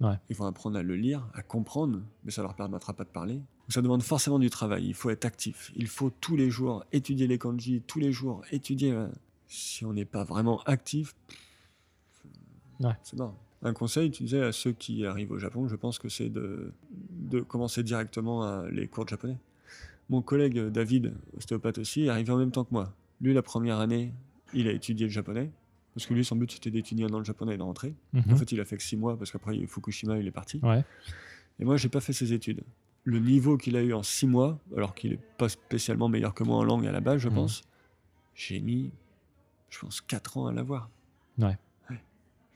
Ouais. 0.00 0.14
Ils 0.30 0.36
vont 0.36 0.46
apprendre 0.46 0.78
à 0.78 0.82
le 0.82 0.96
lire, 0.96 1.28
à 1.34 1.42
comprendre, 1.42 2.00
mais 2.24 2.30
ça 2.30 2.40
leur 2.40 2.54
permettra 2.54 2.94
pas 2.94 3.04
de 3.04 3.10
parler. 3.10 3.40
Ça 3.68 3.80
demande 3.82 4.02
forcément 4.02 4.38
du 4.38 4.50
travail. 4.50 4.84
Il 4.86 4.94
faut 4.94 5.10
être 5.10 5.24
actif. 5.24 5.72
Il 5.76 5.86
faut 5.86 6.10
tous 6.20 6.36
les 6.36 6.50
jours 6.50 6.84
étudier 6.92 7.26
les 7.26 7.38
kanji, 7.38 7.82
tous 7.86 7.98
les 7.98 8.12
jours 8.12 8.42
étudier. 8.52 8.92
euh, 8.92 9.08
Si 9.46 9.84
on 9.84 9.92
n'est 9.92 10.04
pas 10.04 10.24
vraiment 10.24 10.62
actif, 10.64 11.14
Ouais. 12.80 12.92
c'est 13.02 13.16
mort. 13.16 13.34
Un 13.62 13.72
conseil, 13.72 14.10
tu 14.10 14.24
disais 14.24 14.42
à 14.42 14.52
ceux 14.52 14.72
qui 14.72 15.06
arrivent 15.06 15.30
au 15.32 15.38
Japon, 15.38 15.68
je 15.68 15.76
pense 15.76 15.98
que 15.98 16.08
c'est 16.08 16.28
de, 16.28 16.72
de 17.10 17.40
commencer 17.40 17.82
directement 17.82 18.42
à 18.42 18.68
les 18.70 18.86
cours 18.88 19.04
de 19.04 19.10
japonais. 19.10 19.38
Mon 20.10 20.20
collègue 20.20 20.58
euh, 20.58 20.70
David, 20.70 21.14
ostéopathe 21.36 21.78
aussi, 21.78 22.02
est 22.04 22.08
arrivé 22.10 22.30
en 22.32 22.36
même 22.36 22.50
temps 22.50 22.64
que 22.64 22.72
moi. 22.72 22.92
Lui, 23.22 23.32
la 23.32 23.42
première 23.42 23.78
année, 23.78 24.12
il 24.52 24.68
a 24.68 24.72
étudié 24.72 25.06
le 25.06 25.12
japonais. 25.12 25.50
Parce 25.94 26.06
que 26.06 26.12
lui, 26.14 26.24
son 26.24 26.36
but, 26.36 26.50
c'était 26.50 26.70
d'étudier 26.70 27.04
un 27.06 27.12
an 27.14 27.18
le 27.20 27.24
japonais 27.24 27.54
et 27.54 27.56
de 27.56 27.62
rentrer. 27.62 27.94
Mhm. 28.12 28.24
En 28.32 28.36
fait, 28.36 28.50
il 28.52 28.60
a 28.60 28.64
fait 28.64 28.76
que 28.76 28.82
six 28.82 28.96
mois, 28.96 29.16
parce 29.16 29.30
qu'après, 29.30 29.54
il 29.54 29.58
y 29.58 29.60
a 29.60 29.64
eu 29.64 29.68
Fukushima, 29.68 30.18
il 30.18 30.26
est 30.26 30.30
parti. 30.32 30.58
Ouais. 30.62 30.84
Et 31.60 31.64
moi, 31.64 31.76
j'ai 31.76 31.88
pas 31.88 32.00
fait 32.00 32.12
ses 32.12 32.32
études. 32.32 32.62
Le 33.04 33.18
niveau 33.18 33.56
qu'il 33.58 33.76
a 33.76 33.82
eu 33.82 33.92
en 33.92 34.02
six 34.02 34.26
mois, 34.26 34.58
alors 34.76 34.94
qu'il 34.94 35.12
est 35.12 35.20
pas 35.36 35.48
spécialement 35.50 36.08
meilleur 36.08 36.32
que 36.34 36.42
moi 36.42 36.56
en 36.56 36.64
langue 36.64 36.86
à 36.86 36.92
la 36.92 37.00
base, 37.00 37.20
je 37.20 37.28
Mhm. 37.28 37.34
pense, 37.34 37.62
j'ai 38.34 38.60
mis, 38.60 38.90
je 39.68 39.78
pense, 39.80 40.00
quatre 40.00 40.38
ans 40.38 40.46
à 40.46 40.52
l'avoir. 40.52 40.88
Ouais. 41.38 41.58
Ouais. 41.90 42.00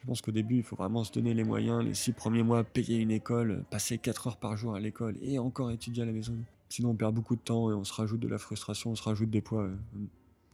Je 0.00 0.06
pense 0.06 0.22
qu'au 0.22 0.30
début, 0.32 0.56
il 0.56 0.62
faut 0.62 0.76
vraiment 0.76 1.04
se 1.04 1.12
donner 1.12 1.34
les 1.34 1.44
moyens, 1.44 1.84
les 1.84 1.92
six 1.94 2.12
premiers 2.12 2.42
mois, 2.42 2.64
payer 2.64 2.96
une 2.98 3.10
école, 3.10 3.64
passer 3.70 3.98
quatre 3.98 4.26
heures 4.26 4.38
par 4.38 4.56
jour 4.56 4.74
à 4.74 4.80
l'école 4.80 5.16
et 5.20 5.38
encore 5.38 5.70
étudier 5.70 6.02
à 6.02 6.06
la 6.06 6.12
maison. 6.12 6.34
Sinon, 6.70 6.90
on 6.90 6.94
perd 6.94 7.14
beaucoup 7.14 7.36
de 7.36 7.40
temps 7.42 7.70
et 7.70 7.74
on 7.74 7.84
se 7.84 7.92
rajoute 7.92 8.20
de 8.20 8.28
la 8.28 8.38
frustration, 8.38 8.90
on 8.92 8.94
se 8.94 9.02
rajoute 9.02 9.28
des 9.30 9.40
poids. 9.42 9.64
euh. 9.64 9.76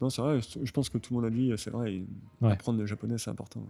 Non, 0.00 0.10
c'est 0.10 0.22
vrai, 0.22 0.40
je 0.40 0.70
pense 0.72 0.88
que 0.88 0.98
tout 0.98 1.14
le 1.14 1.20
monde 1.20 1.30
a 1.32 1.34
dit, 1.34 1.52
c'est 1.56 1.70
vrai, 1.70 2.02
Ouais. 2.40 2.50
apprendre 2.52 2.80
le 2.80 2.86
japonais, 2.86 3.16
c'est 3.18 3.30
important. 3.30 3.64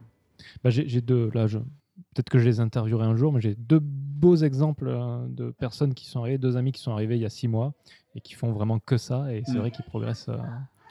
Bah, 0.62 0.70
j'ai 0.70 0.88
j'ai 0.88 1.00
deux. 1.02 1.30
Là, 1.34 1.46
je- 1.46 1.58
peut-être 1.58 2.28
que 2.30 2.38
je 2.38 2.44
les 2.46 2.60
interviewerai 2.60 3.04
un 3.06 3.14
jour, 3.14 3.32
mais 3.32 3.40
j'ai 3.42 3.54
deux 3.54 3.80
beaux 4.14 4.36
exemples 4.36 4.86
euh, 4.88 5.26
de 5.28 5.50
personnes 5.50 5.94
qui 5.94 6.06
sont 6.06 6.20
arrivées, 6.20 6.38
deux 6.38 6.56
amis 6.56 6.72
qui 6.72 6.80
sont 6.80 6.92
arrivés 6.92 7.16
il 7.16 7.22
y 7.22 7.26
a 7.26 7.30
six 7.30 7.48
mois 7.48 7.74
et 8.14 8.20
qui 8.20 8.34
font 8.34 8.52
vraiment 8.52 8.78
que 8.78 8.96
ça. 8.96 9.32
Et 9.34 9.42
c'est 9.44 9.54
Mm. 9.54 9.58
vrai 9.58 9.70
qu'ils 9.70 9.84
progressent. 9.84 10.28
euh, 10.28 10.38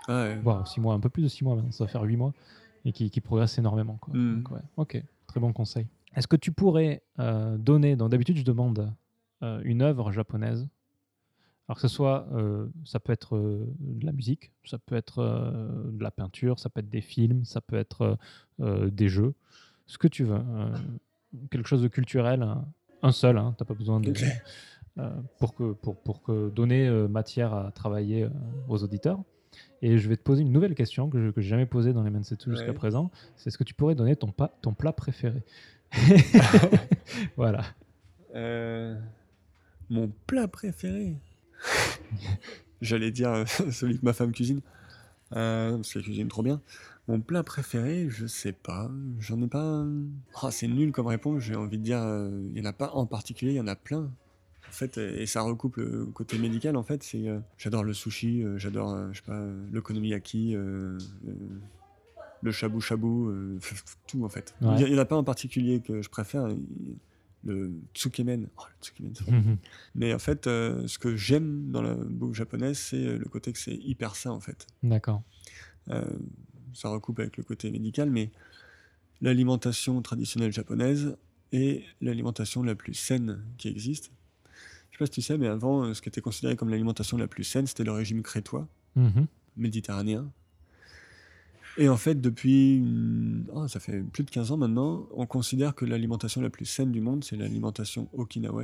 Ah 0.07 0.23
ouais. 0.43 0.65
six 0.65 0.79
mois, 0.81 0.93
un 0.93 0.99
peu 0.99 1.09
plus 1.09 1.23
de 1.23 1.27
six 1.29 1.43
mois 1.43 1.55
maintenant, 1.55 1.71
ça 1.71 1.85
va 1.85 1.87
faire 1.87 2.03
huit 2.03 2.17
mois, 2.17 2.33
et 2.85 2.91
qui, 2.91 3.09
qui 3.09 3.21
progresse 3.21 3.57
énormément. 3.57 3.97
Quoi. 4.01 4.13
Mm. 4.13 4.35
Donc, 4.43 4.51
ouais, 4.51 4.61
ok, 4.77 5.03
très 5.27 5.39
bon 5.39 5.53
conseil. 5.53 5.87
Est-ce 6.15 6.27
que 6.27 6.35
tu 6.35 6.51
pourrais 6.51 7.01
euh, 7.19 7.57
donner, 7.57 7.95
donc 7.95 8.09
d'habitude 8.11 8.37
je 8.37 8.43
demande 8.43 8.91
euh, 9.41 9.61
une 9.63 9.81
œuvre 9.81 10.11
japonaise, 10.11 10.67
alors 11.67 11.77
que 11.77 11.81
ce 11.81 11.87
soit, 11.87 12.27
euh, 12.33 12.67
ça 12.83 12.99
peut 12.99 13.13
être 13.13 13.37
euh, 13.37 13.65
de 13.79 14.05
la 14.05 14.11
musique, 14.11 14.51
ça 14.65 14.77
peut 14.77 14.95
être 14.95 15.19
euh, 15.19 15.89
de 15.91 16.03
la 16.03 16.11
peinture, 16.11 16.59
ça 16.59 16.69
peut 16.69 16.81
être 16.81 16.89
des 16.89 17.01
films, 17.01 17.45
ça 17.45 17.61
peut 17.61 17.77
être 17.77 18.17
des 18.59 19.07
jeux, 19.09 19.33
ce 19.87 19.97
que 19.97 20.07
tu 20.09 20.23
veux, 20.25 20.35
euh, 20.39 20.75
quelque 21.49 21.67
chose 21.67 21.81
de 21.81 21.87
culturel, 21.87 22.43
un, 22.43 22.65
un 23.03 23.11
seul, 23.11 23.37
hein, 23.37 23.53
t'as 23.57 23.65
pas 23.65 23.73
besoin 23.75 23.99
de... 23.99 24.09
Ok. 24.09 24.23
euh, 24.97 25.09
pour, 25.39 25.53
que, 25.53 25.73
pour, 25.73 25.95
pour 26.01 26.23
que 26.23 26.49
donner 26.49 26.87
euh, 26.87 27.07
matière 27.07 27.53
à 27.53 27.71
travailler 27.71 28.23
euh, 28.23 28.29
aux 28.67 28.83
auditeurs. 28.83 29.19
Et 29.83 29.97
je 29.97 30.09
vais 30.09 30.15
te 30.17 30.23
poser 30.23 30.41
une 30.41 30.51
nouvelle 30.51 30.73
question 30.75 31.09
que 31.09 31.19
je 31.19 31.27
n'ai 31.35 31.45
jamais 31.45 31.65
posée 31.65 31.93
dans 31.93 32.03
les 32.03 32.09
Mensetsu 32.09 32.49
jusqu'à 32.51 32.67
Ouais. 32.69 32.73
présent. 32.73 33.11
C'est 33.35 33.49
est-ce 33.49 33.57
que 33.57 33.63
tu 33.63 33.73
pourrais 33.73 33.95
donner 33.95 34.15
ton, 34.15 34.31
pa- 34.31 34.51
ton 34.61 34.73
plat 34.73 34.93
préféré? 34.93 35.43
Voilà. 37.37 37.63
Mon 39.89 40.09
plat 40.25 40.47
préféré? 40.47 41.17
J'allais 42.81 43.11
dire 43.11 43.43
celui 43.71 43.99
que 43.99 44.05
ma 44.05 44.13
femme 44.13 44.31
cuisine. 44.31 44.61
Parce 45.29 45.91
qu'elle 45.93 46.03
cuisine 46.03 46.27
trop 46.27 46.43
bien. 46.43 46.61
Mon 47.07 47.19
plat 47.19 47.43
préféré, 47.43 48.07
je 48.09 48.25
sais 48.27 48.53
pas. 48.53 48.89
J'en 49.19 49.41
ai 49.41 49.47
pas. 49.47 49.85
Ah, 50.41 50.51
c'est 50.51 50.67
nul 50.67 50.91
comme 50.91 51.07
réponse. 51.07 51.41
J'ai 51.41 51.55
envie 51.55 51.77
de 51.77 51.83
dire, 51.83 51.99
euh, 52.01 52.47
il 52.53 52.57
y 52.57 52.61
en 52.61 52.69
a 52.69 52.73
pas 52.73 52.91
en 52.91 53.05
particulier, 53.05 53.51
il 53.51 53.55
y 53.57 53.59
en 53.61 53.67
a 53.67 53.75
plein. 53.75 54.11
En 54.69 54.71
fait, 54.71 54.97
euh, 54.97 55.17
et 55.19 55.25
ça 55.25 55.41
recoupe 55.41 55.75
le 55.77 56.05
côté 56.05 56.37
médical. 56.37 56.77
En 56.77 56.83
fait, 56.83 57.03
c'est. 57.03 57.27
euh, 57.27 57.39
j'adore 57.57 57.83
le 57.83 57.93
sushi. 57.93 58.41
euh, 58.43 58.57
j'adore, 58.57 59.11
je 59.11 59.17
sais 59.19 59.25
pas, 59.25 59.45
l'okonomiyaki. 59.71 60.53
le 62.41 62.51
shabu 62.51 62.79
shabu, 62.81 63.59
tout 64.07 64.23
en 64.23 64.29
fait. 64.29 64.53
Il 64.61 64.87
y, 64.89 64.95
en 64.95 64.97
a 64.97 65.05
pas 65.05 65.15
en 65.17 65.23
particulier 65.23 65.81
que 65.81 66.01
je 66.01 66.09
préfère. 66.09 66.47
Le 67.45 67.73
tsukemen. 67.93 68.47
Oh, 68.57 68.61
le 68.69 68.81
tsukemen. 68.81 69.13
Mhm. 69.27 69.57
Mais 69.95 70.13
en 70.13 70.19
fait, 70.19 70.45
ce 70.45 70.97
que 70.97 71.17
j'aime 71.17 71.71
dans 71.71 71.81
la 71.81 71.93
bouffe 71.95 72.35
japonaise, 72.35 72.77
c'est 72.79 73.17
le 73.17 73.25
côté 73.25 73.51
que 73.51 73.59
c'est 73.59 73.75
hyper 73.75 74.15
sain 74.15 74.31
en 74.31 74.39
fait. 74.39 74.65
D'accord. 74.81 75.23
Euh, 75.89 76.05
ça 76.73 76.89
recoupe 76.89 77.19
avec 77.19 77.37
le 77.37 77.43
côté 77.43 77.69
médical, 77.71 78.09
mais 78.09 78.31
l'alimentation 79.21 80.01
traditionnelle 80.01 80.51
japonaise 80.51 81.15
est 81.51 81.83
l'alimentation 82.01 82.63
la 82.63 82.75
plus 82.75 82.93
saine 82.93 83.43
qui 83.57 83.67
existe. 83.67 84.11
Je 84.91 84.97
sais 84.97 84.99
pas 84.99 85.05
si 85.05 85.11
tu 85.11 85.21
sais, 85.21 85.37
mais 85.37 85.47
avant, 85.47 85.93
ce 85.93 86.01
qui 86.01 86.09
était 86.09 86.21
considéré 86.21 86.55
comme 86.55 86.69
l'alimentation 86.69 87.17
la 87.17 87.27
plus 87.27 87.43
saine, 87.43 87.65
c'était 87.67 87.83
le 87.83 87.91
régime 87.91 88.21
crétois, 88.21 88.67
Mhm. 88.95 89.27
méditerranéen. 89.57 90.31
Et 91.77 91.89
en 91.89 91.97
fait, 91.97 92.21
depuis, 92.21 92.83
ah, 93.55 93.67
ça 93.67 93.79
fait 93.79 94.03
plus 94.03 94.23
de 94.23 94.29
15 94.29 94.51
ans 94.51 94.57
maintenant, 94.57 95.07
on 95.11 95.25
considère 95.25 95.73
que 95.73 95.85
l'alimentation 95.85 96.39
la 96.41 96.51
plus 96.51 96.65
saine 96.65 96.91
du 96.91 97.01
monde, 97.01 97.23
c'est 97.23 97.35
l'alimentation 97.35 98.07
okinawa, 98.13 98.63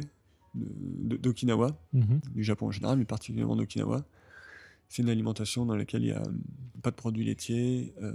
d'Okinawa, 0.54 1.76
Mhm. 1.94 2.20
du 2.36 2.44
Japon 2.44 2.68
en 2.68 2.72
général, 2.72 2.98
mais 3.00 3.06
particulièrement 3.06 3.56
d'Okinawa. 3.56 4.06
C'est 4.90 5.02
une 5.04 5.10
alimentation 5.10 5.66
dans 5.66 5.76
laquelle 5.76 6.02
il 6.02 6.08
n'y 6.08 6.12
a 6.12 6.22
euh, 6.22 6.32
pas 6.82 6.90
de 6.92 6.96
produits 6.96 7.24
laitiers, 7.24 7.94
euh, 8.02 8.12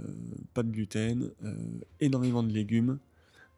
pas 0.53 0.61
de 0.63 0.69
gluten, 0.71 1.31
euh, 1.43 1.55
énormément 2.01 2.43
de 2.43 2.51
légumes, 2.51 2.99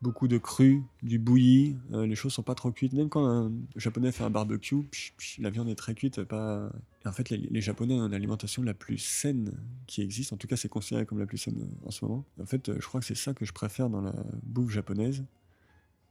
beaucoup 0.03 0.27
de 0.27 0.37
crus, 0.37 0.81
du 1.01 1.17
bouilli, 1.17 1.75
euh, 1.93 2.05
les 2.05 2.13
choses 2.15 2.33
sont 2.33 2.43
pas 2.43 2.53
trop 2.53 2.71
cuites. 2.71 2.93
Même 2.93 3.09
quand 3.09 3.25
un 3.25 3.51
japonais 3.75 4.11
fait 4.11 4.23
un 4.23 4.29
barbecue, 4.29 4.83
psh, 4.83 5.13
psh, 5.17 5.39
la 5.39 5.49
viande 5.49 5.67
est 5.69 5.75
très 5.75 5.95
cuite. 5.95 6.21
Pas... 6.23 6.69
Et 7.03 7.07
en 7.07 7.11
fait, 7.11 7.31
les, 7.31 7.37
les 7.37 7.61
japonais 7.61 7.95
ont 7.95 8.07
l'alimentation 8.07 8.61
la 8.61 8.75
plus 8.75 8.99
saine 8.99 9.51
qui 9.87 10.01
existe. 10.03 10.31
En 10.33 10.37
tout 10.37 10.45
cas, 10.47 10.55
c'est 10.55 10.69
considéré 10.69 11.07
comme 11.07 11.17
la 11.17 11.25
plus 11.25 11.39
saine 11.39 11.67
en 11.85 11.89
ce 11.91 12.05
moment. 12.05 12.23
En 12.39 12.45
fait, 12.45 12.71
je 12.79 12.85
crois 12.87 12.99
que 12.99 13.07
c'est 13.07 13.15
ça 13.15 13.33
que 13.33 13.45
je 13.45 13.51
préfère 13.53 13.89
dans 13.89 14.01
la 14.01 14.13
bouffe 14.43 14.69
japonaise. 14.69 15.23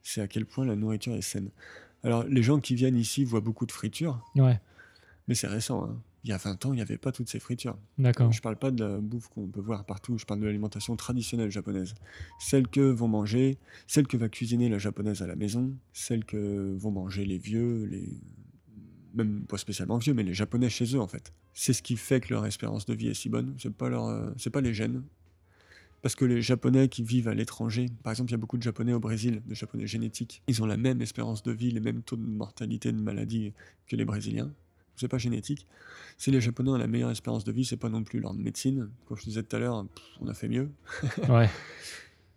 C'est 0.02 0.20
à 0.20 0.26
quel 0.26 0.44
point 0.46 0.64
la 0.64 0.74
nourriture 0.74 1.14
est 1.14 1.22
saine. 1.22 1.50
Alors, 2.02 2.24
les 2.24 2.42
gens 2.42 2.58
qui 2.58 2.74
viennent 2.74 2.96
ici 2.96 3.22
voient 3.24 3.40
beaucoup 3.40 3.66
de 3.66 3.72
friture, 3.72 4.20
Ouais. 4.34 4.60
mais 5.28 5.34
c'est 5.36 5.46
récent. 5.48 5.84
hein. 5.84 5.96
Il 6.26 6.30
y 6.30 6.32
a 6.32 6.38
20 6.38 6.66
ans, 6.66 6.72
il 6.72 6.76
n'y 6.76 6.82
avait 6.82 6.98
pas 6.98 7.12
toutes 7.12 7.28
ces 7.28 7.38
fritures. 7.38 7.78
D'accord. 7.98 8.32
Je 8.32 8.42
parle 8.42 8.56
pas 8.56 8.72
de 8.72 8.84
la 8.84 8.98
bouffe 8.98 9.28
qu'on 9.28 9.46
peut 9.46 9.60
voir 9.60 9.84
partout, 9.84 10.18
je 10.18 10.24
parle 10.24 10.40
de 10.40 10.46
l'alimentation 10.46 10.96
traditionnelle 10.96 11.52
japonaise. 11.52 11.94
Celle 12.40 12.66
que 12.66 12.80
vont 12.80 13.06
manger, 13.06 13.58
celle 13.86 14.08
que 14.08 14.16
va 14.16 14.28
cuisiner 14.28 14.68
la 14.68 14.78
japonaise 14.78 15.22
à 15.22 15.28
la 15.28 15.36
maison, 15.36 15.72
celle 15.92 16.24
que 16.24 16.74
vont 16.76 16.90
manger 16.90 17.24
les 17.24 17.38
vieux, 17.38 17.84
les 17.84 18.08
même 19.14 19.44
pas 19.46 19.56
spécialement 19.56 19.98
vieux, 19.98 20.14
mais 20.14 20.24
les 20.24 20.34
japonais 20.34 20.68
chez 20.68 20.96
eux 20.96 21.00
en 21.00 21.06
fait. 21.06 21.32
C'est 21.54 21.72
ce 21.72 21.80
qui 21.80 21.96
fait 21.96 22.20
que 22.20 22.34
leur 22.34 22.44
espérance 22.44 22.86
de 22.86 22.94
vie 22.94 23.06
est 23.06 23.14
si 23.14 23.28
bonne. 23.28 23.54
C'est 23.58 23.72
pas 23.72 23.88
leur, 23.88 24.08
euh, 24.08 24.28
c'est 24.36 24.50
pas 24.50 24.60
les 24.60 24.74
gènes. 24.74 25.04
Parce 26.02 26.16
que 26.16 26.24
les 26.24 26.42
japonais 26.42 26.88
qui 26.88 27.04
vivent 27.04 27.28
à 27.28 27.34
l'étranger, 27.34 27.86
par 28.02 28.12
exemple, 28.12 28.30
il 28.30 28.32
y 28.32 28.34
a 28.34 28.38
beaucoup 28.38 28.58
de 28.58 28.64
japonais 28.64 28.92
au 28.92 29.00
Brésil, 29.00 29.42
de 29.46 29.54
japonais 29.54 29.86
génétiques, 29.86 30.42
ils 30.48 30.60
ont 30.60 30.66
la 30.66 30.76
même 30.76 31.00
espérance 31.02 31.44
de 31.44 31.52
vie, 31.52 31.70
les 31.70 31.80
mêmes 31.80 32.02
taux 32.02 32.16
de 32.16 32.26
mortalité 32.26 32.90
de 32.90 33.00
maladie 33.00 33.52
que 33.86 33.94
les 33.94 34.04
brésiliens. 34.04 34.52
C'est 34.96 35.08
pas 35.08 35.18
génétique. 35.18 35.66
Si 36.18 36.30
les 36.30 36.40
japonais 36.40 36.70
ont 36.70 36.76
la 36.76 36.86
meilleure 36.86 37.10
espérance 37.10 37.44
de 37.44 37.52
vie, 37.52 37.64
c'est 37.64 37.76
pas 37.76 37.88
non 37.90 38.02
plus 38.02 38.20
leur 38.20 38.32
médecine. 38.34 38.88
Comme 39.06 39.16
je 39.18 39.24
disais 39.24 39.42
tout 39.42 39.54
à 39.56 39.58
l'heure, 39.58 39.84
on 40.20 40.28
a 40.28 40.34
fait 40.34 40.48
mieux. 40.48 40.70
Ouais, 41.28 41.50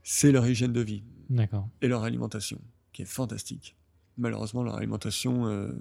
C'est 0.03 0.31
leur 0.31 0.45
hygiène 0.47 0.73
de 0.73 0.81
vie 0.81 1.03
d'accord. 1.29 1.67
et 1.81 1.87
leur 1.87 2.03
alimentation, 2.03 2.59
qui 2.93 3.03
est 3.03 3.05
fantastique. 3.05 3.75
Malheureusement, 4.17 4.63
leur 4.63 4.75
alimentation 4.75 5.47
euh, 5.47 5.71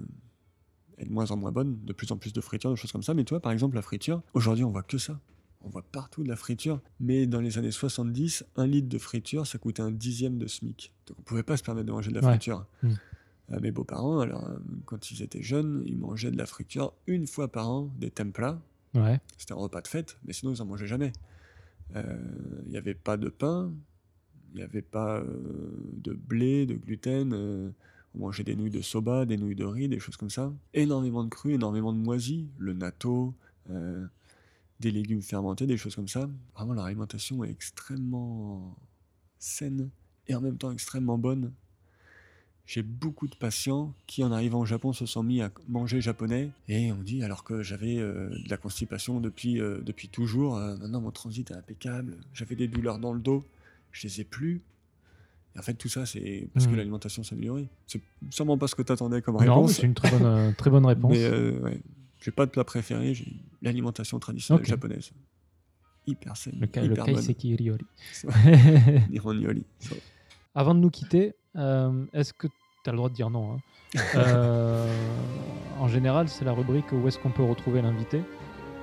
est 0.97 1.05
de 1.05 1.11
moins 1.11 1.29
en 1.31 1.37
moins 1.37 1.51
bonne, 1.51 1.77
de 1.83 1.91
plus 1.93 2.11
en 2.11 2.17
plus 2.17 2.31
de 2.31 2.39
fritures, 2.41 2.71
de 2.71 2.75
choses 2.75 2.91
comme 2.91 3.03
ça. 3.03 3.13
Mais 3.13 3.25
toi, 3.25 3.39
par 3.41 3.51
exemple, 3.51 3.75
la 3.75 3.81
friture, 3.81 4.21
aujourd'hui, 4.33 4.63
on 4.63 4.71
voit 4.71 4.83
que 4.83 4.97
ça. 4.97 5.19
On 5.61 5.67
voit 5.69 5.81
partout 5.81 6.23
de 6.23 6.29
la 6.29 6.37
friture. 6.37 6.79
Mais 7.01 7.27
dans 7.27 7.41
les 7.41 7.57
années 7.57 7.71
70, 7.71 8.45
un 8.55 8.65
litre 8.65 8.87
de 8.87 8.97
friture, 8.97 9.45
ça 9.45 9.57
coûtait 9.57 9.81
un 9.81 9.91
dixième 9.91 10.37
de 10.37 10.47
SMIC. 10.47 10.93
Donc 11.07 11.17
on 11.19 11.21
pouvait 11.23 11.43
pas 11.43 11.57
se 11.57 11.63
permettre 11.63 11.87
de 11.87 11.91
manger 11.91 12.11
de 12.11 12.15
la 12.15 12.21
Ouais. 12.21 12.29
friture. 12.31 12.65
Mm. 12.81 12.93
Euh, 13.51 13.59
mes 13.61 13.71
beaux-parents, 13.71 14.19
alors, 14.19 14.45
euh, 14.45 14.57
quand 14.85 15.11
ils 15.11 15.21
étaient 15.21 15.41
jeunes, 15.41 15.83
ils 15.85 15.97
mangeaient 15.97 16.31
de 16.31 16.37
la 16.37 16.45
friture 16.45 16.93
une 17.07 17.25
fois 17.27 17.47
par 17.47 17.69
an, 17.69 17.91
des 17.97 18.11
templas. 18.11 18.59
Ouais, 18.93 19.19
C'était 19.37 19.53
un 19.53 19.57
repas 19.57 19.81
de 19.81 19.87
fête, 19.87 20.17
mais 20.25 20.33
sinon 20.33 20.53
ils 20.53 20.61
en 20.61 20.65
mangeaient 20.65 20.87
jamais. 20.87 21.11
Euh, 21.95 22.17
Il 22.65 22.71
n'y 22.71 22.77
avait 22.77 22.93
pas 22.93 23.17
de 23.17 23.29
pain, 23.29 23.71
il 24.53 24.57
n'y 24.57 24.63
avait 24.63 24.81
pas 24.81 25.23
de 25.23 26.13
blé, 26.13 26.65
de 26.65 26.75
gluten. 26.75 27.33
on 28.15 28.19
mangeait 28.19 28.43
des 28.43 28.55
nouilles 28.55 28.71
de 28.71 28.81
soba, 28.81 29.25
des 29.25 29.37
nouilles 29.37 29.55
de 29.55 29.65
riz, 29.65 29.87
des 29.87 29.99
choses 29.99 30.17
comme 30.17 30.31
ça. 30.31 30.51
Énormément 30.73 31.23
de 31.23 31.29
cru, 31.29 31.53
énormément 31.53 31.93
de 31.93 31.99
moisis, 31.99 32.47
le 32.57 32.73
natto, 32.73 33.35
des 34.79 34.91
légumes 34.91 35.21
fermentés, 35.21 35.67
des 35.67 35.77
choses 35.77 35.95
comme 35.95 36.07
ça. 36.07 36.27
Vraiment, 36.55 36.73
leur 36.73 36.85
alimentation 36.85 37.43
est 37.43 37.51
extrêmement 37.51 38.75
saine 39.37 39.91
et 40.27 40.33
en 40.33 40.41
même 40.41 40.57
temps 40.57 40.71
extrêmement 40.71 41.19
bonne. 41.19 41.53
J'ai 42.71 42.83
beaucoup 42.83 43.27
de 43.27 43.33
patients 43.35 43.95
qui, 44.05 44.23
en 44.23 44.31
arrivant 44.31 44.59
au 44.59 44.65
Japon, 44.65 44.93
se 44.93 45.07
sont 45.07 45.23
mis 45.23 45.41
à 45.41 45.49
manger 45.67 46.01
japonais. 46.01 46.51
Et 46.67 46.91
on 46.91 47.01
dit, 47.01 47.23
alors 47.23 47.43
que 47.43 47.63
j'avais 47.63 47.97
euh, 47.97 48.29
de 48.29 48.47
la 48.47 48.57
constipation 48.57 49.19
depuis, 49.19 49.59
euh, 49.59 49.79
depuis 49.83 50.07
toujours, 50.07 50.55
euh, 50.57 50.77
maintenant 50.77 51.01
mon 51.01 51.09
transit 51.09 51.49
est 51.49 51.55
impeccable, 51.55 52.15
j'avais 52.31 52.55
des 52.55 52.67
douleurs 52.67 52.99
dans 52.99 53.11
le 53.11 53.19
dos, 53.19 53.43
je 53.91 54.05
les 54.07 54.21
ai 54.21 54.23
plus. 54.23 54.61
Et 55.55 55.59
en 55.59 55.63
fait, 55.63 55.73
tout 55.73 55.89
ça, 55.89 56.05
c'est 56.05 56.47
parce 56.53 56.67
que 56.67 56.71
Mhm. 56.73 56.77
l'alimentation 56.77 57.23
s'est 57.23 57.33
améliorée. 57.33 57.67
C'est 57.87 58.01
sûrement 58.29 58.55
pas 58.59 58.67
ce 58.67 58.75
que 58.75 58.83
tu 58.83 58.91
attendais 58.91 59.23
comme 59.23 59.33
non, 59.37 59.39
réponse. 59.39 59.71
c'est 59.77 59.87
une 59.87 59.95
très 59.95 60.11
bonne, 60.11 60.25
euh, 60.27 60.51
très 60.55 60.69
bonne 60.69 60.85
réponse. 60.85 61.11
mais 61.11 61.27
ouais, 61.63 61.81
j'ai 62.21 62.29
pas 62.29 62.45
de 62.45 62.51
plat 62.51 62.63
préféré, 62.65 63.15
j'ai 63.15 63.25
l'alimentation 63.63 64.19
traditionnelle 64.19 64.63
japonaise. 64.67 65.09
Hyper 66.05 66.37
saine, 66.37 66.59
le, 66.59 66.67
kaiseki 66.67 67.55
ryori. 67.55 67.85
Nihoniori. 69.09 69.65
So- 69.79 69.95
Avant 70.53 70.75
de 70.75 70.79
nous 70.81 70.89
quitter, 70.91 71.33
euh, 71.57 72.05
est-ce 72.13 72.33
que 72.33 72.47
tu 72.47 72.89
as 72.89 72.91
le 72.91 72.97
droit 72.97 73.09
de 73.09 73.15
dire 73.15 73.29
non 73.29 73.53
hein 73.53 73.57
Euh, 74.15 74.85
En 75.79 75.87
général, 75.87 76.29
c'est 76.29 76.45
la 76.45 76.51
rubrique 76.53 76.91
où 76.91 77.07
est-ce 77.07 77.17
qu'on 77.19 77.31
peut 77.31 77.43
retrouver 77.43 77.81
l'invité. 77.81 78.21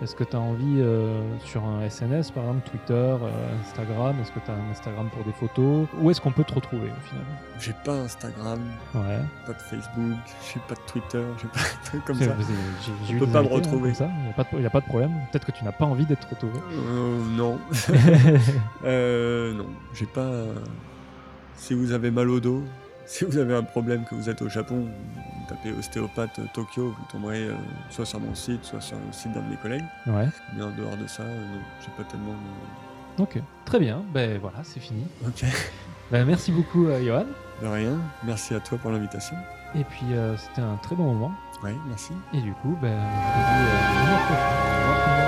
Est-ce 0.02 0.14
que 0.14 0.24
tu 0.24 0.36
as 0.36 0.40
envie 0.40 0.80
euh, 0.82 1.22
sur 1.43 1.64
un 1.64 1.88
SNS, 1.88 2.30
par 2.32 2.43
exemple, 2.44 2.68
Twitter, 2.68 2.93
euh, 2.93 3.60
Instagram 3.62 4.14
Est-ce 4.20 4.30
que 4.30 4.40
tu 4.44 4.51
as 4.51 4.55
un 4.55 4.70
Instagram 4.70 5.09
pour 5.10 5.24
des 5.24 5.32
photos? 5.32 5.86
Où 5.98 6.10
est-ce 6.10 6.20
qu'on 6.20 6.32
peut 6.32 6.44
te 6.44 6.52
retrouver 6.52 6.88
au 6.90 7.01
final? 7.09 7.24
J'ai 7.59 7.72
pas 7.82 7.94
Instagram, 8.01 8.60
Ouais. 8.94 9.20
pas 9.47 9.55
de 9.55 9.59
Facebook, 9.59 10.18
j'ai 10.52 10.60
pas 10.68 10.74
de 10.74 10.80
Twitter, 10.86 11.22
j'ai 11.40 11.48
pas 11.48 11.60
de 11.60 11.84
trucs 11.86 12.05
comme 12.05 12.16
ça. 12.16 12.26
peut 12.26 13.24
des 13.26 13.32
pas 13.32 13.40
me 13.43 13.47
hein, 13.47 13.51
retrouver. 13.51 13.88
comme 13.88 13.94
ça, 13.94 14.10
Il 14.18 14.24
n'y 14.24 14.28
a, 14.28 14.32
pas 14.34 14.44
de- 14.52 14.62
y 14.62 14.66
a 14.66 14.70
pas 14.70 14.80
de 14.80 14.86
problème. 14.86 15.12
Peut-être 15.32 15.47
que 15.47 15.52
tu 15.52 15.64
n'as 15.64 15.72
pas 15.72 15.86
envie 15.86 16.05
d'être 16.05 16.28
retrouvé. 16.28 16.60
Euh, 16.72 17.18
non. 17.34 17.59
Euh, 18.84 19.55
non, 19.55 19.66
j'ai 19.94 20.06
pas. 20.06 20.30
Euh, 21.57 21.59
Si 21.59 21.74
vous 21.74 21.93
avez 21.93 22.11
mal 22.11 22.28
au 22.31 22.41
dos, 22.41 22.62
si 23.07 23.24
vous 23.24 23.37
avez 23.39 23.55
un 23.55 23.62
problème 23.62 24.05
que 24.05 24.15
vous 24.15 24.28
êtes 24.31 24.43
au 24.43 24.49
Japon, 24.49 24.87
vous 24.87 25.47
tapez 25.49 25.73
ostéopathe 25.73 26.39
euh, 26.39 26.45
Tokyo, 26.55 26.95
vous 26.99 27.05
tomberez 27.11 27.45
euh, 27.49 27.55
soit 27.91 28.07
sur 28.07 28.20
mon 28.20 28.35
site, 28.35 28.65
soit 28.65 28.81
sur 28.81 28.97
le 28.97 29.12
site 29.12 29.33
d'un 29.33 29.41
de 29.43 29.51
mes 29.51 29.57
collègues. 29.57 29.85
Ouais. 30.07 30.28
Mais 30.57 30.62
en 30.62 30.70
dehors 30.70 30.97
de 30.97 31.07
ça, 31.07 31.23
euh, 31.23 31.57
j'ai 31.81 31.91
pas 32.03 32.09
tellement. 32.09 32.33
de- 32.33 33.23
Ok. 33.23 33.39
Très 33.65 33.78
bien. 33.78 34.03
Ben 34.12 34.39
voilà, 34.41 34.59
c'est 34.62 34.81
fini. 34.81 35.05
Ok. 35.27 35.45
Ben, 36.12 36.24
merci 36.24 36.53
beaucoup, 36.53 36.87
euh, 36.87 37.05
Johan. 37.05 37.24
De 37.61 37.66
rien. 37.66 37.99
Merci 38.23 38.55
à 38.55 38.61
toi 38.61 38.78
pour 38.78 38.93
l'invitation. 38.93 39.35
Et 39.74 39.83
puis, 39.83 40.07
euh, 40.12 40.37
c'était 40.37 40.61
un 40.62 40.77
très 40.77 40.95
bon 40.95 41.03
moment. 41.03 41.33
Oui, 41.65 41.73
merci. 41.89 42.12
Et 42.33 42.41
du 42.43 42.53
coup, 42.53 42.78
ben, 42.81 42.97
je 42.97 43.41
vous 43.41 43.43
dis 43.43 43.66
euh, 43.66 45.24
à 45.24 45.26